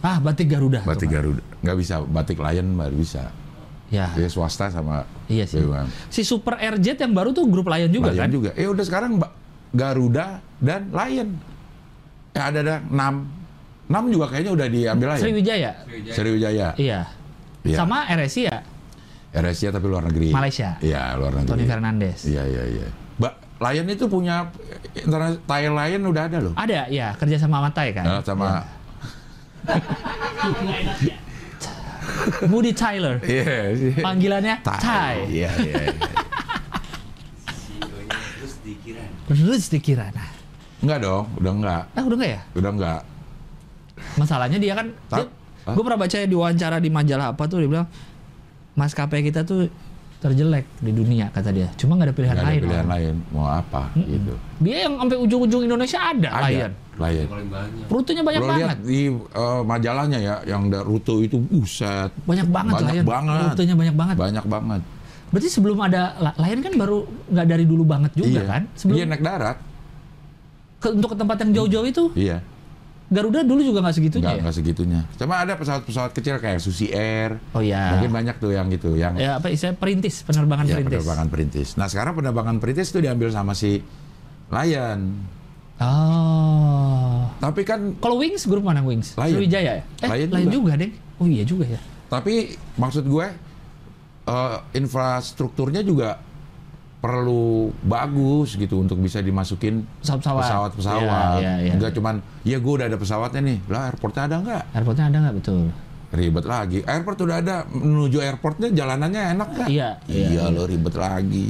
[0.00, 0.86] Ah, batik Garuda.
[0.86, 1.14] Batik Tuh.
[1.18, 1.42] Garuda.
[1.66, 1.94] Nggak bisa.
[2.06, 3.34] Batik Lion baru bisa.
[3.90, 4.10] Ya.
[4.18, 5.62] Ya swasta sama Iya sih.
[5.62, 5.86] BUMN.
[6.10, 8.30] Si Super Airjet yang baru tuh grup Lion juga Lion kan?
[8.30, 8.50] juga.
[8.58, 9.18] Eh udah sekarang
[9.74, 11.28] Garuda dan Lion.
[12.34, 13.86] Eh ada ada 6.
[13.86, 15.22] 6 juga kayaknya udah diambil Lion.
[15.22, 15.70] Sriwijaya.
[15.86, 16.14] Sriwijaya.
[16.14, 16.68] Sriwijaya.
[16.78, 17.00] Iya.
[17.66, 17.76] Iya.
[17.82, 18.62] Sama RSI ya,
[19.34, 20.30] RSI tapi luar negeri.
[20.30, 20.78] Malaysia.
[20.78, 21.50] Iya, luar negeri.
[21.50, 22.22] Tony Fernandes.
[22.22, 22.86] Iya, iya, iya.
[23.18, 24.52] Ba Lion itu punya
[25.48, 26.52] Thai Lion udah ada loh.
[26.52, 28.04] Ada ya kerja sama Matai kan?
[28.04, 28.64] Nah, sama
[32.52, 33.16] Moody Tyler.
[33.24, 33.92] Iya, sih.
[34.00, 35.16] Panggilannya Thai.
[35.32, 35.74] Iya, iya.
[35.88, 35.94] iya.
[37.48, 39.04] CEO-nya terus dikira.
[39.28, 40.06] Terus dikira.
[40.12, 40.28] Nah,
[40.84, 41.82] Enggak dong, udah enggak.
[41.96, 42.40] ah udah nggak ya?
[42.52, 43.00] Udah enggak.
[44.20, 44.86] Masalahnya dia kan,
[45.66, 47.88] gue pernah baca di wawancara di majalah apa tuh dia bilang
[48.76, 49.72] maskapai kita tuh
[50.16, 51.68] terjelek di dunia kata dia.
[51.74, 52.62] Cuma nggak ada pilihan Nggak ada lain.
[52.62, 52.92] pilihan Om.
[52.92, 53.14] lain.
[53.30, 54.34] Mau apa gitu.
[54.58, 56.46] Dia yang sampai ujung-ujung Indonesia ada, Ada.
[56.46, 56.72] Lion.
[56.96, 57.26] Lion.
[57.28, 57.86] Paling banyak.
[57.86, 58.60] Rutenya banyak Lo banget.
[58.62, 62.10] lihat di eh, majalahnya ya, yang rute itu buset.
[62.22, 63.04] Banyak banget Banyak Lion.
[63.04, 63.40] banget.
[63.46, 64.14] Rutenya banyak banget.
[64.16, 64.80] Banyak banget.
[65.26, 66.98] Berarti sebelum ada La- Lion kan baru
[67.28, 68.42] nggak dari dulu banget juga iya.
[68.46, 68.62] kan?
[68.72, 69.56] Sebelum Iya naik darat.
[70.76, 72.40] ke, untuk ke tempat yang jauh-jauh itu Iya.
[73.06, 74.52] Garuda dulu juga nggak segitunya Enggak, ya?
[74.52, 75.00] segitunya.
[75.14, 77.38] Cuma ada pesawat-pesawat kecil kayak Susi Air.
[77.54, 77.94] Oh iya.
[77.94, 80.98] Mungkin banyak tuh yang gitu, yang Ya apa istilah perintis, penerbangan ya, perintis.
[80.98, 81.68] penerbangan perintis.
[81.74, 83.78] Nah sekarang penerbangan perintis itu diambil sama si
[84.48, 85.00] Lion.
[85.76, 87.30] Oh.
[87.36, 89.14] Tapi kan, Kalau Wings grup mana Wings?
[89.14, 89.38] Lion.
[89.38, 89.84] Sriwijaya ya?
[90.02, 90.52] Eh, Lion Lion juga.
[90.52, 90.92] juga, Deng.
[91.16, 91.80] Oh iya juga ya.
[92.06, 92.34] tapi
[92.74, 93.26] maksud gue
[94.26, 96.22] eh, infrastrukturnya juga
[97.06, 100.42] perlu bagus gitu untuk bisa dimasukin Pesawat-pesawat.
[100.74, 101.38] pesawat-pesawat.
[101.38, 101.72] Iya, iya, iya.
[101.78, 103.58] Enggak cuman, ya gue udah ada pesawatnya nih.
[103.70, 104.62] Lah airportnya ada nggak?
[104.74, 105.62] Airportnya ada nggak betul?
[106.06, 106.78] Ribet lagi.
[106.82, 109.68] Airport udah ada, menuju airportnya jalanannya enak nggak?
[109.70, 111.46] Iya, iya, Iya lo ribet lagi.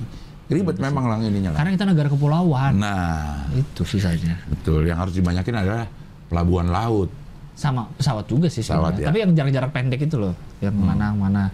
[0.46, 1.58] Ribet memang lah ininya lah.
[1.58, 2.72] Karena kita negara kepulauan.
[2.76, 4.36] Nah, Itu susahnya.
[4.46, 4.84] betul.
[4.84, 5.84] Yang harus dibanyakin adalah
[6.28, 7.08] pelabuhan laut.
[7.56, 9.08] Sama pesawat juga sih Pesawat, ya.
[9.08, 11.48] Tapi yang jarak-jarak pendek itu loh, yang mana mana.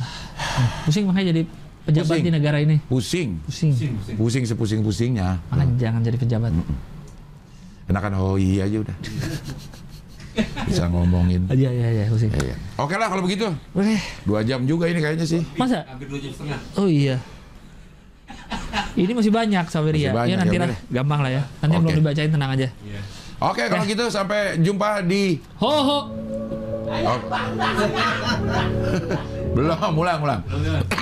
[0.00, 1.42] Ah, Pusing makanya jadi
[1.86, 2.24] pejabat Pusing.
[2.26, 2.76] di negara ini.
[2.86, 3.28] Pusing.
[3.46, 3.70] Pusing.
[3.72, 4.16] Pusing, pusing.
[4.16, 5.28] Pusing sepusing-pusingnya.
[5.50, 6.52] Makanya jangan jadi pejabat.
[7.90, 8.96] Enakan hoi aja udah.
[10.70, 11.42] Bisa ngomongin.
[11.50, 12.30] Iya iya iya pusing.
[12.30, 12.56] Ya, ya.
[12.78, 13.50] Oke lah kalau begitu.
[13.74, 15.42] Oke, Dua jam juga ini kayaknya sih.
[15.58, 15.82] masa?
[15.90, 16.58] Hampir dua jam setengah.
[16.78, 17.18] Oh iya.
[18.94, 20.14] Ini masih banyak Saweria.
[20.14, 21.42] Masih banyak, ya nanti ya lah, gampang lah ya.
[21.62, 21.82] Nanti Oke.
[21.82, 22.68] belum dibacain tenang aja.
[22.86, 23.00] Iya.
[23.40, 25.98] Oke kalau gitu sampai jumpa di Ho ho.
[26.90, 27.18] Oh.
[29.50, 30.40] Belum, ulang, ulang.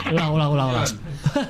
[0.09, 0.89] Ulang ulang ulang ulang.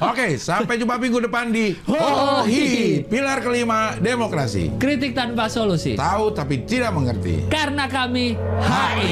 [0.02, 4.75] Oke, sampai jumpa minggu depan di Hohi, pilar kelima demokrasi.
[4.77, 5.94] Kritik tanpa solusi.
[5.94, 7.47] Tahu tapi tidak mengerti.
[7.47, 9.10] Karena kami HI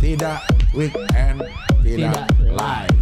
[0.00, 0.38] Tidak
[0.72, 1.44] weekend,
[1.84, 2.99] tidak tidak